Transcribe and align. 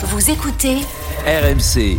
Vous 0.00 0.30
écoutez 0.30 0.76
RMC. 1.26 1.98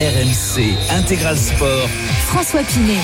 RMC 0.00 0.74
Intégral 0.90 1.36
Sport. 1.36 1.86
François 2.28 2.62
Pinet. 2.62 2.96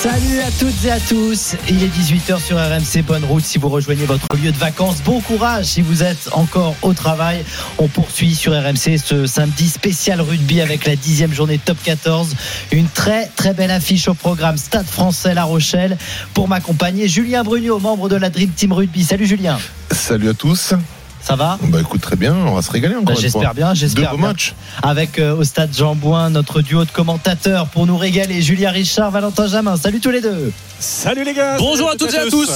Salut 0.00 0.40
à 0.40 0.50
toutes 0.58 0.82
et 0.86 0.90
à 0.90 0.98
tous. 0.98 1.56
Il 1.68 1.82
est 1.82 1.88
18h 1.88 2.40
sur 2.42 2.56
RMC. 2.56 3.02
Bonne 3.06 3.26
route 3.26 3.44
si 3.44 3.58
vous 3.58 3.68
rejoignez 3.68 4.06
votre 4.06 4.34
lieu 4.42 4.50
de 4.50 4.56
vacances. 4.56 5.02
Bon 5.02 5.20
courage 5.20 5.66
si 5.66 5.82
vous 5.82 6.02
êtes 6.02 6.30
encore 6.32 6.74
au 6.80 6.94
travail. 6.94 7.44
On 7.76 7.86
poursuit 7.86 8.34
sur 8.34 8.52
RMC 8.52 8.96
ce 8.96 9.26
samedi 9.26 9.68
spécial 9.68 10.22
rugby 10.22 10.62
avec 10.62 10.86
la 10.86 10.96
dixième 10.96 11.34
journée 11.34 11.58
top 11.58 11.76
14. 11.84 12.34
Une 12.72 12.88
très 12.88 13.26
très 13.36 13.52
belle 13.52 13.72
affiche 13.72 14.08
au 14.08 14.14
programme 14.14 14.56
Stade 14.56 14.86
français 14.86 15.34
La 15.34 15.44
Rochelle. 15.44 15.98
Pour 16.32 16.48
m'accompagner, 16.48 17.08
Julien 17.08 17.44
Brugnot, 17.44 17.78
membre 17.78 18.08
de 18.08 18.16
la 18.16 18.30
Dream 18.30 18.48
Team 18.52 18.72
Rugby. 18.72 19.04
Salut 19.04 19.26
Julien. 19.26 19.58
Salut 19.90 20.30
à 20.30 20.34
tous. 20.34 20.72
Ça 21.26 21.36
va 21.36 21.58
Bah 21.62 21.78
écoute 21.80 22.02
très 22.02 22.16
bien, 22.16 22.34
on 22.34 22.52
va 22.54 22.60
se 22.60 22.70
régaler 22.70 22.96
encore. 22.96 23.14
Bah, 23.14 23.20
J'espère 23.20 23.54
bien, 23.54 23.70
Deux 23.70 23.74
j'espère 23.76 24.10
beaux 24.10 24.18
matchs. 24.18 24.54
Avec 24.82 25.18
euh, 25.18 25.34
au 25.34 25.42
stade 25.42 25.74
Jean 25.74 25.94
Bouin 25.94 26.28
notre 26.28 26.60
duo 26.60 26.84
de 26.84 26.90
commentateurs 26.90 27.68
pour 27.68 27.86
nous 27.86 27.96
régaler. 27.96 28.42
Julien 28.42 28.70
Richard, 28.70 29.10
Valentin 29.10 29.46
Jamin. 29.46 29.78
Salut 29.78 30.00
tous 30.00 30.10
les 30.10 30.20
deux. 30.20 30.52
Salut 30.80 31.24
les 31.24 31.32
gars 31.32 31.56
Bonjour 31.58 31.90
à 31.90 31.96
toutes 31.96 32.12
et 32.12 32.18
à 32.18 32.26
tous. 32.26 32.50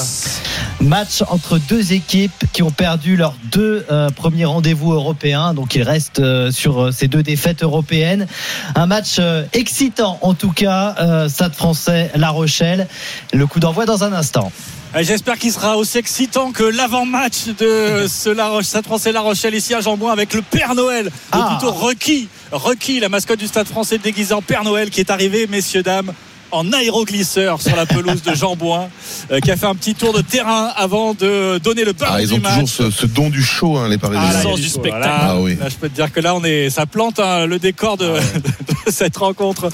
Match 0.82 1.22
entre 1.28 1.56
deux 1.58 1.94
équipes 1.94 2.44
qui 2.52 2.62
ont 2.62 2.70
perdu 2.70 3.16
leurs 3.16 3.34
deux 3.50 3.86
euh, 3.90 4.10
premiers 4.10 4.44
rendez-vous 4.44 4.92
européens. 4.92 5.54
Donc 5.54 5.74
ils 5.74 5.82
restent 5.82 6.18
euh, 6.20 6.50
sur 6.50 6.78
euh, 6.82 6.90
ces 6.92 7.08
deux 7.08 7.22
défaites 7.22 7.62
européennes. 7.62 8.26
Un 8.74 8.84
match 8.86 9.16
euh, 9.18 9.44
excitant 9.54 10.18
en 10.20 10.34
tout 10.34 10.52
cas. 10.52 10.94
Euh, 11.00 11.28
Stade 11.30 11.54
français 11.54 12.10
La 12.16 12.28
Rochelle. 12.28 12.86
Le 13.32 13.46
coup 13.46 13.60
d'envoi 13.60 13.86
dans 13.86 14.04
un 14.04 14.12
instant. 14.12 14.52
Euh, 14.96 15.02
J'espère 15.02 15.38
qu'il 15.38 15.52
sera 15.52 15.76
aussi 15.76 15.98
excitant 15.98 16.50
que 16.52 16.64
l'avant-match 16.64 17.46
de 17.58 18.06
ce 18.08 18.30
La 18.30 18.48
Roche, 18.48 18.64
Stade 18.66 18.84
français 18.84 19.12
La 19.12 19.20
Rochelle 19.20 19.54
ici 19.54 19.74
à 19.74 19.80
Jambouin 19.80 20.12
avec 20.12 20.32
le 20.34 20.42
Père 20.42 20.74
Noël, 20.74 21.06
ou 21.06 21.10
Ah. 21.32 21.58
plutôt 21.58 21.72
Rocky, 21.72 22.28
Rocky, 22.52 23.00
la 23.00 23.08
mascotte 23.08 23.38
du 23.38 23.46
Stade 23.46 23.66
français 23.68 23.98
déguisé 23.98 24.32
en 24.32 24.42
Père 24.42 24.64
Noël 24.64 24.90
qui 24.90 25.00
est 25.00 25.10
arrivé, 25.10 25.46
messieurs, 25.46 25.82
dames 25.82 26.12
en 26.50 26.72
aéroglisseur 26.72 27.60
sur 27.60 27.76
la 27.76 27.86
pelouse 27.86 28.22
de 28.22 28.34
Jambouin, 28.34 28.88
euh, 29.30 29.40
qui 29.40 29.50
a 29.50 29.56
fait 29.56 29.66
un 29.66 29.74
petit 29.74 29.94
tour 29.94 30.12
de 30.12 30.20
terrain 30.22 30.70
avant 30.76 31.14
de 31.14 31.58
donner 31.58 31.84
le 31.84 31.92
Ah, 32.00 32.20
ils 32.20 32.28
du 32.28 32.34
ont 32.34 32.38
match. 32.38 32.60
toujours 32.60 32.68
ce, 32.68 32.90
ce 32.90 33.06
don 33.06 33.28
du 33.30 33.42
show, 33.42 33.76
hein, 33.76 33.88
les 33.88 33.98
Parisiens. 33.98 34.24
Ah, 34.28 34.32
là, 34.32 34.42
sens 34.42 34.56
du 34.60 34.64
show. 34.68 34.80
spectacle. 34.80 35.00
Là, 35.06 35.18
Ah 35.30 35.40
oui. 35.40 35.56
là, 35.60 35.68
je 35.68 35.76
peux 35.76 35.88
te 35.88 35.94
dire 35.94 36.12
que 36.12 36.20
là, 36.20 36.34
on 36.34 36.44
est, 36.44 36.70
ça 36.70 36.86
plante 36.86 37.18
hein, 37.20 37.46
le 37.46 37.58
décor 37.58 37.96
de, 37.98 38.06
de 38.06 38.90
cette 38.90 39.16
rencontre. 39.16 39.68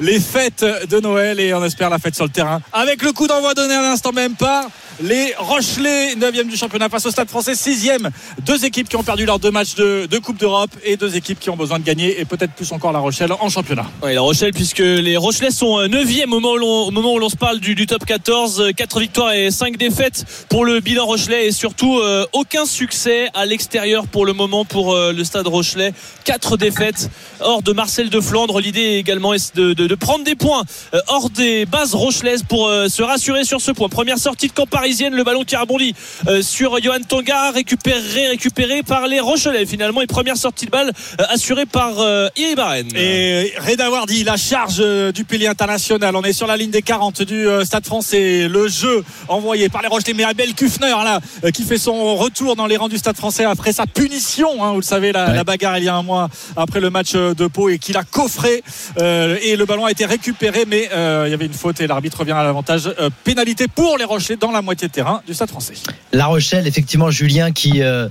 les 0.00 0.20
fêtes 0.20 0.64
de 0.90 1.00
Noël 1.00 1.40
et 1.40 1.54
on 1.54 1.64
espère 1.64 1.90
la 1.90 1.98
fête 1.98 2.14
sur 2.14 2.24
le 2.24 2.30
terrain. 2.30 2.60
Avec 2.72 3.02
le 3.02 3.12
coup 3.12 3.26
d'envoi 3.26 3.54
donné 3.54 3.74
à 3.74 3.82
l'instant 3.82 4.12
même 4.12 4.34
par 4.34 4.64
les 5.00 5.34
Rochelais, 5.38 6.14
9e 6.14 6.48
du 6.48 6.56
championnat 6.56 6.88
face 6.88 7.06
au 7.06 7.10
Stade 7.10 7.28
français, 7.28 7.52
6e. 7.52 8.10
Deux 8.44 8.64
équipes 8.64 8.88
qui 8.88 8.96
ont 8.96 9.02
perdu 9.02 9.24
leurs 9.24 9.38
deux 9.38 9.50
matchs 9.50 9.74
de, 9.74 10.06
Coupe 10.18 10.38
d'Europe 10.38 10.70
et 10.84 10.96
deux 10.96 11.16
équipes 11.16 11.40
qui 11.40 11.48
ont 11.48 11.56
besoin 11.56 11.78
de 11.78 11.84
gagner 11.84 12.20
et 12.20 12.24
peut-être 12.26 12.52
plus 12.52 12.70
encore 12.72 12.92
la 12.92 12.98
Rochelle 12.98 13.32
en 13.32 13.48
championnat. 13.48 13.86
Ouais, 14.02 14.14
la 14.14 14.20
Rochelle, 14.20 14.52
puisque 14.52 14.78
les 14.78 15.16
Rochelais 15.16 15.50
sont 15.50 15.78
9e 15.80 16.24
au 16.24 16.26
moment 16.26 16.52
où 16.52 16.56
l'on, 16.58 16.82
au 16.88 16.90
moment 16.90 17.14
où 17.14 17.18
l'on 17.18 17.30
se 17.30 17.36
parle 17.36 17.58
du, 17.58 17.86
top 17.86 18.04
14, 18.04 18.72
4 18.76 19.00
victoires 19.00 19.32
et 19.32 19.50
5 19.50 19.78
défaites 19.78 20.24
pour 20.48 20.64
le 20.64 20.80
bilan 20.80 21.06
Rochelais 21.06 21.46
et 21.46 21.52
surtout 21.52 21.98
euh, 21.98 22.26
aucun 22.32 22.66
succès 22.66 23.28
à 23.32 23.46
l'extérieur 23.46 24.06
pour 24.06 24.26
le 24.26 24.34
moment 24.34 24.64
pour 24.64 24.94
euh, 24.94 25.12
le 25.12 25.24
stade 25.24 25.46
Rochelais. 25.46 25.92
4 26.24 26.56
défaites 26.56 27.10
hors 27.40 27.62
de 27.62 27.72
Marcel 27.72 28.10
de 28.10 28.20
Flandre. 28.20 28.60
L'idée 28.60 28.96
également 28.96 29.34
est 29.34 29.56
de, 29.56 29.94
prendre 29.94 30.24
des 30.24 30.34
points 30.34 30.62
euh, 30.94 31.00
hors 31.08 31.30
des 31.30 31.66
bases 31.66 31.94
rochelaises 31.94 32.42
pour 32.42 32.68
euh, 32.68 32.88
se 32.88 33.02
rassurer 33.02 33.44
sur 33.44 33.60
ce 33.60 33.72
point. 33.72 33.88
Première 33.88 34.18
sortie 34.18 34.48
de 34.48 34.52
camp 34.52 34.66
parisienne, 34.90 35.14
le 35.14 35.22
ballon 35.22 35.44
qui 35.44 35.54
rebondit 35.54 35.94
euh, 36.26 36.42
sur 36.42 36.82
Johan 36.82 36.98
Tonga, 37.08 37.52
récupéré, 37.52 38.26
récupéré 38.26 38.82
par 38.82 39.06
les 39.06 39.20
Rochelais 39.20 39.64
finalement. 39.64 40.00
Et 40.00 40.08
première 40.08 40.36
sortie 40.36 40.66
de 40.66 40.70
balle 40.72 40.90
euh, 41.20 41.24
assurée 41.28 41.64
par 41.64 42.00
euh, 42.00 42.28
Iribarren. 42.36 42.88
Et 42.96 43.52
Reda 43.58 43.88
Wardi, 43.88 44.24
la 44.24 44.36
charge 44.36 44.82
du 45.12 45.24
pilier 45.24 45.46
international. 45.46 46.16
On 46.16 46.22
est 46.22 46.32
sur 46.32 46.48
la 46.48 46.56
ligne 46.56 46.72
des 46.72 46.82
40 46.82 47.22
du 47.22 47.46
Stade 47.64 47.86
français. 47.86 48.48
Le 48.48 48.66
jeu 48.66 49.04
envoyé 49.28 49.68
par 49.68 49.80
les 49.80 49.86
Rochelais. 49.86 50.12
Mais 50.12 50.24
Abel 50.24 50.54
Kufner, 50.54 50.88
là, 51.04 51.20
qui 51.52 51.62
fait 51.62 51.78
son 51.78 52.16
retour 52.16 52.56
dans 52.56 52.66
les 52.66 52.76
rangs 52.76 52.88
du 52.88 52.98
Stade 52.98 53.16
français 53.16 53.44
après 53.44 53.72
sa 53.72 53.86
punition. 53.86 54.64
hein, 54.64 54.72
vous 54.72 54.80
le 54.80 54.82
savez, 54.82 55.12
la, 55.12 55.20
Ouais. 55.28 55.36
la 55.36 55.44
bagarre 55.44 55.78
il 55.78 55.84
y 55.84 55.88
a 55.88 55.94
un 55.94 56.02
mois 56.02 56.28
après 56.56 56.80
le 56.80 56.90
match 56.90 57.12
de 57.12 57.46
Pau 57.46 57.68
et 57.68 57.78
qu'il 57.78 57.96
a 57.96 58.02
coffré. 58.02 58.64
Euh, 58.98 59.36
et 59.42 59.54
le 59.54 59.66
ballon 59.66 59.84
a 59.84 59.90
été 59.92 60.04
récupéré, 60.06 60.64
mais 60.66 60.88
euh, 60.92 61.24
il 61.28 61.30
y 61.30 61.34
avait 61.34 61.46
une 61.46 61.52
faute 61.52 61.80
et 61.80 61.86
l'arbitre 61.86 62.18
revient 62.20 62.32
à 62.32 62.42
l'avantage. 62.42 62.90
Euh, 62.98 63.10
pénalité 63.22 63.68
pour 63.68 63.98
les 63.98 64.04
Rochelais 64.04 64.36
dans 64.36 64.50
la 64.50 64.62
moitié 64.62 64.79
de 64.88 64.92
terrain 64.92 65.22
du 65.26 65.34
Stade 65.34 65.48
français. 65.48 65.74
La 66.12 66.26
Rochelle, 66.26 66.66
effectivement, 66.66 67.10
Julien 67.10 67.52
qui 67.52 67.82
euh, 67.82 68.08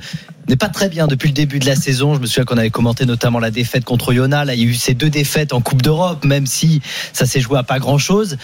n'est 0.47 0.55
pas 0.55 0.69
très 0.69 0.89
bien 0.89 1.05
depuis 1.07 1.27
le 1.27 1.33
début 1.33 1.59
de 1.59 1.65
la 1.67 1.75
saison. 1.75 2.15
Je 2.15 2.19
me 2.19 2.25
souviens 2.25 2.43
qu'on 2.45 2.57
avait 2.57 2.69
commenté 2.71 3.05
notamment 3.05 3.39
la 3.39 3.51
défaite 3.51 3.85
contre 3.85 4.13
Yona. 4.13 4.45
Là, 4.45 4.55
il 4.55 4.61
y 4.61 4.63
a 4.63 4.67
eu 4.67 4.73
ces 4.73 4.93
deux 4.95 5.09
défaites 5.09 5.53
en 5.53 5.61
Coupe 5.61 5.81
d'Europe, 5.83 6.25
même 6.25 6.47
si 6.47 6.81
ça 7.13 7.25
s'est 7.27 7.39
joué 7.39 7.59
à 7.59 7.63
pas 7.63 7.77
grand-chose. 7.79 8.37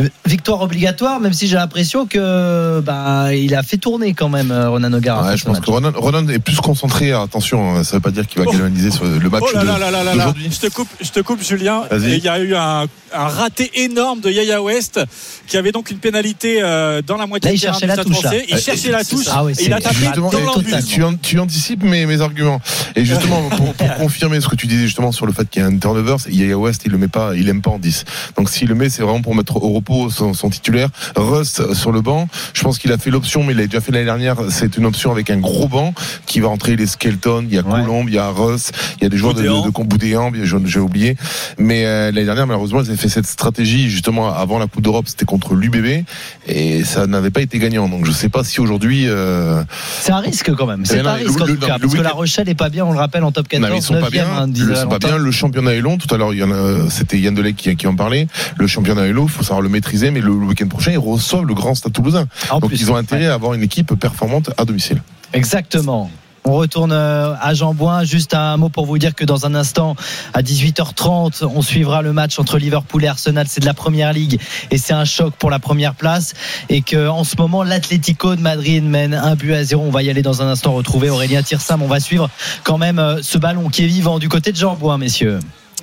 Euh, 0.00 0.08
Victoire 0.26 0.60
obligatoire, 0.62 1.20
même 1.20 1.32
si 1.32 1.46
j'ai 1.46 1.54
l'impression 1.56 2.06
que 2.06 2.80
bah, 2.80 3.34
il 3.34 3.54
a 3.54 3.62
fait 3.62 3.76
tourner 3.76 4.12
quand 4.14 4.28
même 4.28 4.50
euh, 4.50 4.70
Ronan 4.70 4.92
O'Gara. 4.92 5.28
Ouais, 5.30 5.36
je 5.36 5.44
pense 5.44 5.56
match. 5.58 5.64
que 5.66 5.70
Ronan, 5.70 5.92
Ronan 5.94 6.26
est 6.28 6.38
plus 6.40 6.56
concentré. 6.56 7.12
Attention, 7.12 7.76
hein, 7.76 7.84
ça 7.84 7.96
veut 7.96 8.00
pas 8.00 8.10
dire 8.10 8.26
qu'il 8.26 8.40
va 8.42 8.46
Oh. 8.48 8.52
galvaniser 8.52 8.90
sur 8.90 9.04
le 9.04 9.30
match 9.30 9.42
Oh 9.46 9.54
là 9.54 9.62
de- 9.62 9.66
là 9.66 9.78
là 9.78 9.90
là 9.90 10.02
là 10.02 10.04
là. 10.04 10.12
d'aujourd'hui. 10.14 10.48
Je 10.50 10.66
te 10.66 10.72
coupe, 10.72 10.88
je 11.00 11.10
te 11.10 11.20
coupe, 11.20 11.42
Julien. 11.44 11.82
Il 11.92 12.18
y 12.18 12.28
a 12.28 12.40
eu 12.40 12.54
un, 12.56 12.86
un 13.14 13.28
raté 13.28 13.70
énorme 13.84 14.20
de 14.20 14.30
Yaya 14.30 14.60
West, 14.62 14.98
qui 15.46 15.56
avait 15.56 15.70
donc 15.72 15.90
une 15.90 15.98
pénalité 15.98 16.58
euh, 16.60 17.02
dans 17.02 17.16
la 17.16 17.26
moitié 17.26 17.50
Là, 17.50 17.54
il 17.54 17.58
de 17.58 17.62
terrain 17.62 17.78
cherchait 17.78 17.86
la 17.96 18.02
touche. 18.04 18.16
Il 18.48 18.58
cherchait 18.58 18.90
la 18.90 19.04
touche. 19.04 19.26
Ah 19.30 19.44
oui, 19.44 19.52
et 19.58 19.66
il 19.66 19.72
a 19.72 19.80
tapé 19.80 20.06
dans 20.16 20.30
et 20.30 21.41
anticipes 21.42 21.82
mes, 21.82 22.06
mes 22.06 22.20
arguments. 22.20 22.60
Et 22.96 23.04
justement, 23.04 23.42
pour, 23.56 23.74
pour 23.74 23.94
confirmer 23.96 24.40
ce 24.40 24.48
que 24.48 24.56
tu 24.56 24.66
disais 24.66 24.84
justement 24.86 25.12
sur 25.12 25.26
le 25.26 25.32
fait 25.32 25.48
qu'il 25.48 25.62
y 25.62 25.64
a 25.64 25.68
un 25.68 25.76
turnover, 25.76 26.16
Yaya 26.28 26.56
West, 26.58 26.82
il 26.86 26.92
le 26.92 26.98
met 26.98 27.08
pas, 27.08 27.34
il 27.36 27.48
aime 27.48 27.60
pas 27.62 27.70
en 27.70 27.78
10. 27.78 28.04
Donc 28.36 28.48
s'il 28.48 28.68
le 28.68 28.74
met, 28.74 28.88
c'est 28.88 29.02
vraiment 29.02 29.22
pour 29.22 29.34
mettre 29.34 29.56
au 29.56 29.72
repos 29.72 30.10
son, 30.10 30.34
son 30.34 30.50
titulaire. 30.50 30.88
Rust 31.16 31.74
sur 31.74 31.92
le 31.92 32.00
banc, 32.00 32.28
je 32.54 32.62
pense 32.62 32.78
qu'il 32.78 32.92
a 32.92 32.98
fait 32.98 33.10
l'option, 33.10 33.42
mais 33.44 33.52
il 33.52 33.58
l'a 33.58 33.66
déjà 33.66 33.80
fait 33.80 33.92
l'année 33.92 34.04
dernière. 34.04 34.36
C'est 34.50 34.76
une 34.76 34.86
option 34.86 35.10
avec 35.10 35.30
un 35.30 35.38
gros 35.38 35.68
banc 35.68 35.94
qui 36.26 36.40
va 36.40 36.48
entrer 36.48 36.76
les 36.76 36.86
Skelton, 36.86 37.44
il 37.48 37.54
y 37.54 37.58
a 37.58 37.62
Ouais. 37.62 37.80
Colombe, 37.80 38.08
il 38.08 38.14
y 38.14 38.18
a 38.18 38.28
Rust, 38.28 38.72
il 38.98 39.04
y 39.04 39.06
a 39.06 39.08
des 39.08 39.16
joueurs 39.16 39.34
de, 39.34 39.42
de, 39.42 39.46
de 39.48 39.84
Boudéan, 39.84 40.30
j'ai 40.64 40.78
oublié. 40.80 41.16
Mais 41.58 41.84
euh, 41.86 42.06
l'année 42.10 42.24
dernière, 42.24 42.46
malheureusement, 42.46 42.80
ils 42.82 42.88
avaient 42.88 42.96
fait 42.96 43.08
cette 43.08 43.26
stratégie 43.26 43.88
justement 43.88 44.34
avant 44.34 44.58
la 44.58 44.66
Coupe 44.66 44.82
d'Europe, 44.82 45.06
c'était 45.08 45.24
contre 45.24 45.54
l'UBB 45.54 46.04
et 46.48 46.84
ça 46.84 47.06
n'avait 47.06 47.30
pas 47.30 47.40
été 47.40 47.58
gagnant. 47.58 47.88
Donc 47.88 48.04
je 48.04 48.10
sais 48.12 48.28
pas 48.28 48.44
si 48.44 48.60
aujourd'hui. 48.60 49.04
euh, 49.06 49.62
C'est 50.00 50.12
un 50.12 50.18
risque 50.18 50.52
quand 50.54 50.66
même. 50.66 50.84
C'est 50.84 51.00
un 51.00 51.12
risque 51.14 51.31
Parce 51.38 51.94
que 51.94 52.00
la 52.00 52.10
Rochelle 52.10 52.48
est 52.48 52.54
pas 52.54 52.68
bien, 52.68 52.84
on 52.84 52.92
le 52.92 52.98
rappelle, 52.98 53.24
en 53.24 53.32
top 53.32 53.48
14. 53.48 53.62
Non, 53.68 53.74
mais 53.74 53.80
ils 53.80 53.82
sont 53.82 53.94
pas 53.94 54.08
9e, 54.08 54.10
bien. 54.10 54.26
hein, 54.36 54.48
disait 54.48 54.66
Le, 54.66 54.74
c'est 54.74 54.80
pas 54.82 54.86
Valentin. 54.88 55.08
bien. 55.08 55.18
Le 55.18 55.30
championnat 55.30 55.74
est 55.74 55.80
long. 55.80 55.98
Tout 55.98 56.12
à 56.14 56.18
l'heure, 56.18 56.32
il 56.32 56.38
y 56.40 56.42
en 56.42 56.50
a, 56.50 56.90
c'était 56.90 57.18
Yann 57.18 57.34
Delec 57.34 57.56
qui, 57.56 57.74
qui 57.76 57.86
en 57.86 57.94
parlait. 57.96 58.26
Le 58.56 58.66
championnat 58.66 59.06
est 59.06 59.12
long. 59.12 59.24
Il 59.24 59.30
faut 59.30 59.42
savoir 59.42 59.60
le 59.62 59.68
maîtriser. 59.68 60.10
Mais 60.10 60.20
le, 60.20 60.28
le 60.28 60.46
week-end 60.46 60.68
prochain, 60.68 60.92
ils 60.92 60.98
reçoivent 60.98 61.44
le 61.44 61.54
grand 61.54 61.74
Stade 61.74 61.92
Toulousain. 61.92 62.26
Donc, 62.50 62.68
plus, 62.68 62.80
ils 62.80 62.90
ont 62.90 62.96
intérêt 62.96 63.22
ouais. 63.22 63.28
à 63.28 63.34
avoir 63.34 63.54
une 63.54 63.62
équipe 63.62 63.94
performante 63.94 64.50
à 64.58 64.64
domicile. 64.64 65.02
Exactement. 65.32 66.10
On 66.44 66.54
retourne 66.54 66.92
euh, 66.92 67.34
à 67.40 67.54
Jean-Bouin. 67.54 68.02
Juste 68.04 68.34
un 68.34 68.56
mot 68.56 68.68
pour 68.68 68.84
vous 68.84 68.98
dire 68.98 69.14
que 69.14 69.24
dans 69.24 69.46
un 69.46 69.54
instant, 69.54 69.94
à 70.34 70.42
18h30, 70.42 71.44
on 71.44 71.62
suivra 71.62 72.02
le 72.02 72.12
match 72.12 72.38
entre 72.38 72.58
Liverpool 72.58 73.04
et 73.04 73.08
Arsenal. 73.08 73.46
C'est 73.48 73.60
de 73.60 73.66
la 73.66 73.74
première 73.74 74.12
ligue 74.12 74.40
et 74.70 74.78
c'est 74.78 74.92
un 74.92 75.04
choc 75.04 75.34
pour 75.38 75.50
la 75.50 75.60
première 75.60 75.94
place. 75.94 76.34
Et 76.68 76.82
que 76.82 77.08
en 77.08 77.22
ce 77.22 77.36
moment, 77.36 77.62
l'Atlético 77.62 78.34
de 78.34 78.40
Madrid 78.40 78.82
mène 78.82 79.14
un 79.14 79.36
but 79.36 79.54
à 79.54 79.62
zéro. 79.62 79.84
On 79.86 79.90
va 79.90 80.02
y 80.02 80.10
aller 80.10 80.22
dans 80.22 80.42
un 80.42 80.48
instant 80.48 80.72
retrouver 80.72 81.10
Aurélien 81.10 81.42
Tirsam. 81.42 81.80
On 81.80 81.88
va 81.88 82.00
suivre 82.00 82.28
quand 82.64 82.78
même 82.78 82.98
euh, 82.98 83.22
ce 83.22 83.38
ballon 83.38 83.68
qui 83.68 83.84
est 83.84 83.88
vivant 83.88 84.18
du 84.18 84.28
côté 84.28 84.50
de 84.50 84.56
Jean-Bouin, 84.56 84.98
messieurs. 84.98 85.38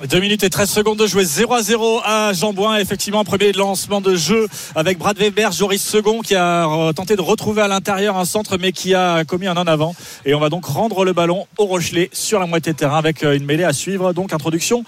2 0.08 0.18
minutes 0.18 0.44
et 0.44 0.50
13 0.50 0.70
secondes 0.70 0.98
de 0.98 1.06
jouer 1.06 1.24
0 1.24 1.52
à 1.52 1.62
0 1.62 2.00
à 2.04 2.32
Jambouin. 2.32 2.78
Effectivement, 2.78 3.22
premier 3.22 3.52
lancement 3.52 4.00
de 4.00 4.16
jeu 4.16 4.48
avec 4.74 4.96
Brad 4.96 5.18
Weber, 5.18 5.52
Joris 5.52 5.82
Second 5.82 6.20
qui 6.20 6.34
a 6.34 6.66
euh, 6.66 6.92
tenté 6.94 7.16
de 7.16 7.20
retrouver 7.20 7.60
à 7.60 7.68
l'intérieur 7.68 8.16
un 8.16 8.24
centre 8.24 8.56
mais 8.58 8.72
qui 8.72 8.94
a 8.94 9.24
commis 9.24 9.46
un 9.46 9.56
en 9.58 9.66
avant. 9.66 9.94
Et 10.24 10.32
on 10.32 10.40
va 10.40 10.48
donc 10.48 10.64
rendre 10.64 11.04
le 11.04 11.12
ballon 11.12 11.46
au 11.58 11.66
Rochelet 11.66 12.08
sur 12.14 12.40
la 12.40 12.46
moitié 12.46 12.72
de 12.72 12.78
terrain 12.78 12.96
avec 12.96 13.22
euh, 13.22 13.36
une 13.36 13.44
mêlée 13.44 13.64
à 13.64 13.74
suivre. 13.74 14.14
Donc 14.14 14.32
introduction 14.32 14.84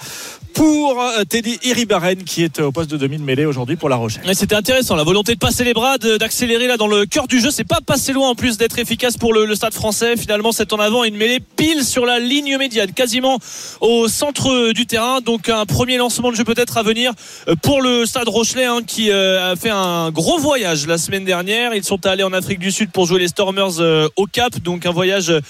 pour 0.55 1.01
euh, 1.01 1.25
Teddy 1.25 1.59
Iribaren 1.63 2.25
qui 2.25 2.43
est 2.43 2.61
au 2.61 2.73
poste 2.73 2.91
de 2.91 2.97
demi 2.97 3.17
de 3.19 3.23
mêlée 3.23 3.45
aujourd'hui 3.45 3.77
pour 3.77 3.89
La 3.89 3.97
Rochelle. 3.97 4.23
C'était 4.35 4.55
intéressant, 4.55 4.97
la 4.97 5.05
volonté 5.05 5.35
de 5.35 5.39
passer 5.39 5.65
les 5.65 5.75
bras, 5.75 5.99
d'accélérer 5.99 6.67
là 6.67 6.77
dans 6.77 6.87
le 6.87 7.07
cœur 7.07 7.27
du 7.27 7.41
jeu. 7.41 7.51
C'est 7.51 7.65
pas 7.65 7.81
passé 7.85 8.13
loin 8.13 8.31
en 8.31 8.35
plus 8.35 8.57
d'être 8.59 8.79
efficace 8.79 9.17
pour 9.17 9.33
le, 9.33 9.55
stade 9.55 9.75
français. 9.75 10.17
Finalement, 10.17 10.53
c'est 10.53 10.73
en 10.73 10.79
avant 10.79 11.05
une 11.05 11.17
mêlée 11.17 11.41
pile 11.41 11.85
sur 11.85 12.07
la 12.07 12.19
ligne 12.19 12.57
médiane, 12.59 12.93
quasiment 12.93 13.39
au 13.81 14.09
centre 14.09 14.73
du 14.73 14.87
terrain. 14.87 15.21
Donc 15.21 15.49
un 15.49 15.67
premier 15.67 15.97
lancement 15.97 16.31
de 16.31 16.37
jeu 16.37 16.45
peut-être 16.45 16.77
à 16.77 16.83
venir 16.83 17.13
euh, 17.49 17.55
pour 17.57 17.83
le 17.83 18.07
stade 18.07 18.29
Rochelet 18.29 18.65
hein, 18.65 18.81
qui 18.87 19.11
euh, 19.11 19.53
a 19.53 19.57
fait 19.57 19.71
un 19.71 20.11
gros 20.11 20.39
voyage 20.39 20.87
la 20.87 20.99
semaine 20.99 21.25
dernière. 21.25 21.75
Ils 21.75 21.85
sont 21.85 22.05
allés 22.07 22.23
en 22.23 22.33
Afrique 22.33 22.59
du 22.59 22.71
Sud 22.73 22.91
pour 22.91 23.07
jouer 23.07 23.21
les 23.21 23.29
Stormers 23.29 23.81
euh, 23.81 24.09
au 24.17 24.27
Cap. 24.27 24.59
Donc 24.61 24.87
un 24.87 24.93
voyage 24.93 25.31
euh, 25.31 25.41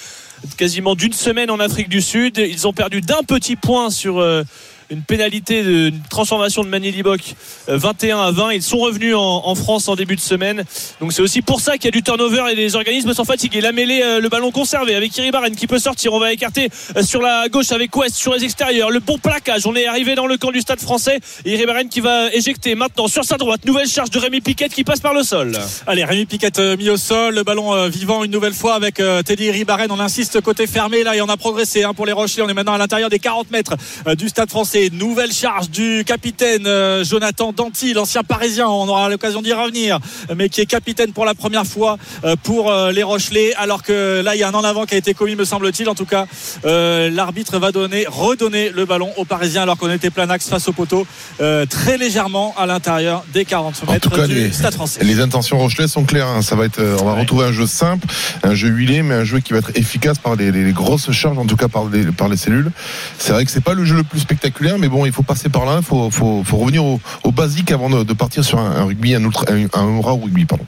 quasiment 0.57 0.95
d'une 0.95 1.13
semaine 1.13 1.51
en 1.51 1.61
Afrique 1.61 1.89
du 1.89 2.03
Sud. 2.03 2.39
Ils 2.39 2.67
ont 2.67 2.73
perdu 2.73 3.01
d'un 3.01 3.23
petit 3.23 3.57
point 3.57 3.91
sur. 3.91 4.19
euh, 4.19 4.43
une 4.93 5.03
pénalité, 5.03 5.63
de, 5.63 5.89
une 5.89 6.03
transformation 6.09 6.63
de 6.63 6.69
Manili 6.69 7.03
Bock 7.03 7.21
21 7.67 8.21
à 8.21 8.31
20. 8.31 8.53
Ils 8.53 8.63
sont 8.63 8.79
revenus 8.79 9.15
en, 9.17 9.55
France 9.55 9.89
en 9.89 9.97
début 9.97 10.17
de 10.17 10.21
semaine. 10.21 10.65
Donc 11.01 11.13
c'est 11.13 11.23
aussi 11.23 11.43
pour 11.43 11.61
ça 11.61 11.77
qu'il 11.77 11.87
y 11.87 11.89
a 11.89 11.91
du 11.91 12.03
turnover 12.03 12.45
et 12.51 12.55
les 12.55 12.77
organismes 12.77 13.15
sont 13.15 13.25
fatigués. 13.25 13.61
La 13.61 13.73
mêlée, 13.73 14.03
euh, 14.03 14.21
le 14.21 14.29
ballon 14.29 14.51
conservé 14.51 14.95
avec 14.95 15.17
Iribaren 15.17 15.55
qui 15.55 15.67
peut 15.67 15.79
sortir. 15.79 16.13
On 16.13 16.19
va 16.19 16.33
écarter 16.33 16.69
euh, 16.97 17.03
sur 17.03 17.21
la 17.23 17.49
gauche 17.49 17.73
avec 17.73 17.95
West 17.97 18.17
sur 18.17 18.35
les 18.35 18.45
extérieurs. 18.45 18.91
Le 18.91 19.01
bon 19.01 19.19
plaquage. 19.19 19.67
On 19.67 19.75
est 19.75 19.87
arrivé 19.87 20.15
dans 20.15 20.27
le 20.27 20.37
camp 20.37 20.51
du 20.51 20.61
stade 20.61 20.81
français. 20.81 21.21
Et 21.45 21.55
Iribaren 21.55 21.89
qui 21.89 22.01
va 22.01 22.33
éjecter 22.33 22.75
maintenant 22.75 23.09
sur 23.09 23.25
sa 23.25 23.37
droite. 23.37 23.65
Nouvelle 23.65 23.89
charge 23.89 24.11
de 24.11 24.19
Rémi 24.19 24.41
Piquet 24.41 24.69
qui 24.69 24.85
passe 24.85 25.01
par 25.01 25.15
le 25.15 25.23
sol. 25.23 25.57
Allez, 25.87 26.05
Rémi 26.05 26.27
Piquet 26.27 26.59
euh, 26.59 26.77
mis 26.77 26.91
au 26.91 26.97
sol, 26.97 27.35
le 27.35 27.43
ballon 27.43 27.75
euh, 27.75 27.89
vivant 27.89 28.25
une 28.25 28.31
nouvelle 28.31 28.53
fois 28.53 28.75
avec 28.75 29.01
euh, 29.01 29.23
Teddy 29.23 29.51
Ribaren. 29.51 29.91
On 29.91 30.01
insiste 30.01 30.41
côté 30.41 30.67
fermé 30.67 31.03
là 31.03 31.17
et 31.17 31.21
on 31.21 31.29
a 31.29 31.37
progressé 31.37 31.83
hein, 31.83 31.95
pour 31.95 32.07
les 32.07 32.13
Rochelais. 32.13 32.43
On 32.43 32.49
est 32.49 32.55
maintenant 32.55 32.75
à 32.75 32.79
l'intérieur 32.79 33.11
des 33.11 33.19
40 33.19 33.51
mètres 33.51 33.75
euh, 34.07 34.15
du 34.15 34.29
stade 34.29 34.51
français. 34.51 34.82
Nouvelle 34.91 35.33
charge 35.33 35.71
du 35.71 36.05
capitaine 36.07 36.67
euh, 36.67 37.05
Jonathan 37.05 37.53
Danty, 37.53 37.93
l'ancien 37.95 38.23
parisien. 38.23 38.67
On 38.69 38.89
aura 38.89 39.09
l'occasion 39.09 39.43
d'y 39.43 39.53
revenir, 39.53 39.99
mais 40.37 40.49
qui 40.49 40.61
est 40.61 40.67
capitaine 40.67 41.13
pour 41.13 41.25
la 41.25 41.35
première 41.35 41.67
fois 41.67 41.99
euh, 42.25 42.37
pour 42.43 42.71
euh, 42.71 42.93
les 42.93 43.03
Rochelais. 43.03 43.55
Alors 43.55 43.83
que 43.83 44.21
là, 44.23 44.35
il 44.35 44.39
y 44.41 44.43
a 44.43 44.49
un 44.49 44.55
en 44.55 44.65
avant 44.65 44.85
qui 44.87 44.95
a 44.95 44.99
été 44.99 45.15
commis, 45.15 45.37
me 45.37 45.45
semble-t-il. 45.45 45.89
En 45.89 45.95
tout 45.95 46.05
cas, 46.07 46.27
euh, 46.65 47.11
l'arbitre 47.11 47.59
va 47.59 47.73
donner, 47.73 48.05
redonner 48.09 48.71
le 48.71 48.85
ballon 48.85 49.11
aux 49.17 49.25
Parisiens 49.25 49.63
alors 49.63 49.77
qu'on 49.77 49.91
était 49.91 50.11
plein 50.11 50.29
axe 50.31 50.49
face 50.49 50.69
au 50.69 50.73
poteau, 50.73 51.07
euh, 51.41 51.67
très 51.67 51.97
légèrement 51.99 52.55
à 52.59 52.67
l'intérieur 52.67 53.25
des 53.33 53.45
40 53.45 53.83
En 53.87 53.93
mètres 53.93 54.11
tout 54.11 54.17
cas, 54.17 54.27
du 54.27 54.35
les, 54.35 54.53
stade 54.53 54.75
français. 54.75 55.05
les 55.05 55.21
intentions 55.21 55.59
Rochelais 55.59 55.89
sont 55.89 56.05
claires. 56.05 56.29
hein. 56.29 56.43
Ça 56.43 56.57
va 56.57 56.65
être, 56.65 56.81
on 57.01 57.05
va 57.05 57.13
Ouais. 57.15 57.21
retrouver 57.21 57.47
un 57.47 57.53
jeu 57.53 57.67
simple, 57.67 58.07
un 58.43 58.55
jeu 58.55 58.69
huilé, 58.69 59.03
mais 59.03 59.15
un 59.15 59.25
jeu 59.25 59.41
qui 59.41 59.53
va 59.53 59.59
être 59.61 59.71
efficace 59.77 60.19
par 60.19 60.37
les, 60.37 60.51
les- 60.51 60.65
les 60.65 60.73
grosses 60.73 61.11
charges, 61.13 61.39
en 61.39 61.47
tout 61.47 61.57
cas 61.57 61.69
par 61.69 61.85
les, 61.89 62.05
par 62.07 62.29
les 62.29 62.37
cellules. 62.37 62.71
C'est 63.19 63.33
vrai 63.33 63.45
que 63.45 63.51
c'est 63.51 63.61
pas 63.63 63.75
le 63.75 63.85
jeu 63.85 63.97
le 63.97 64.03
plus 64.05 64.21
spectaculaire, 64.21 64.72
mais 64.79 64.89
bon, 64.89 65.07
il 65.07 65.13
faut 65.13 65.23
passer 65.23 65.49
par 65.49 65.65
là. 65.65 65.79
Il 65.79 65.85
faut, 65.85 66.43
revenir 66.53 66.85
au, 66.85 67.01
basique 67.33 67.71
avant 67.71 67.91
de, 67.91 68.13
partir 68.13 68.45
sur 68.45 68.59
un, 68.59 68.85
rugby, 68.85 69.15
un 69.15 69.23
ultra, 69.23 69.47
un, 69.51 69.67
un 69.73 70.01
rugby, 70.01 70.45
pardon. 70.45 70.65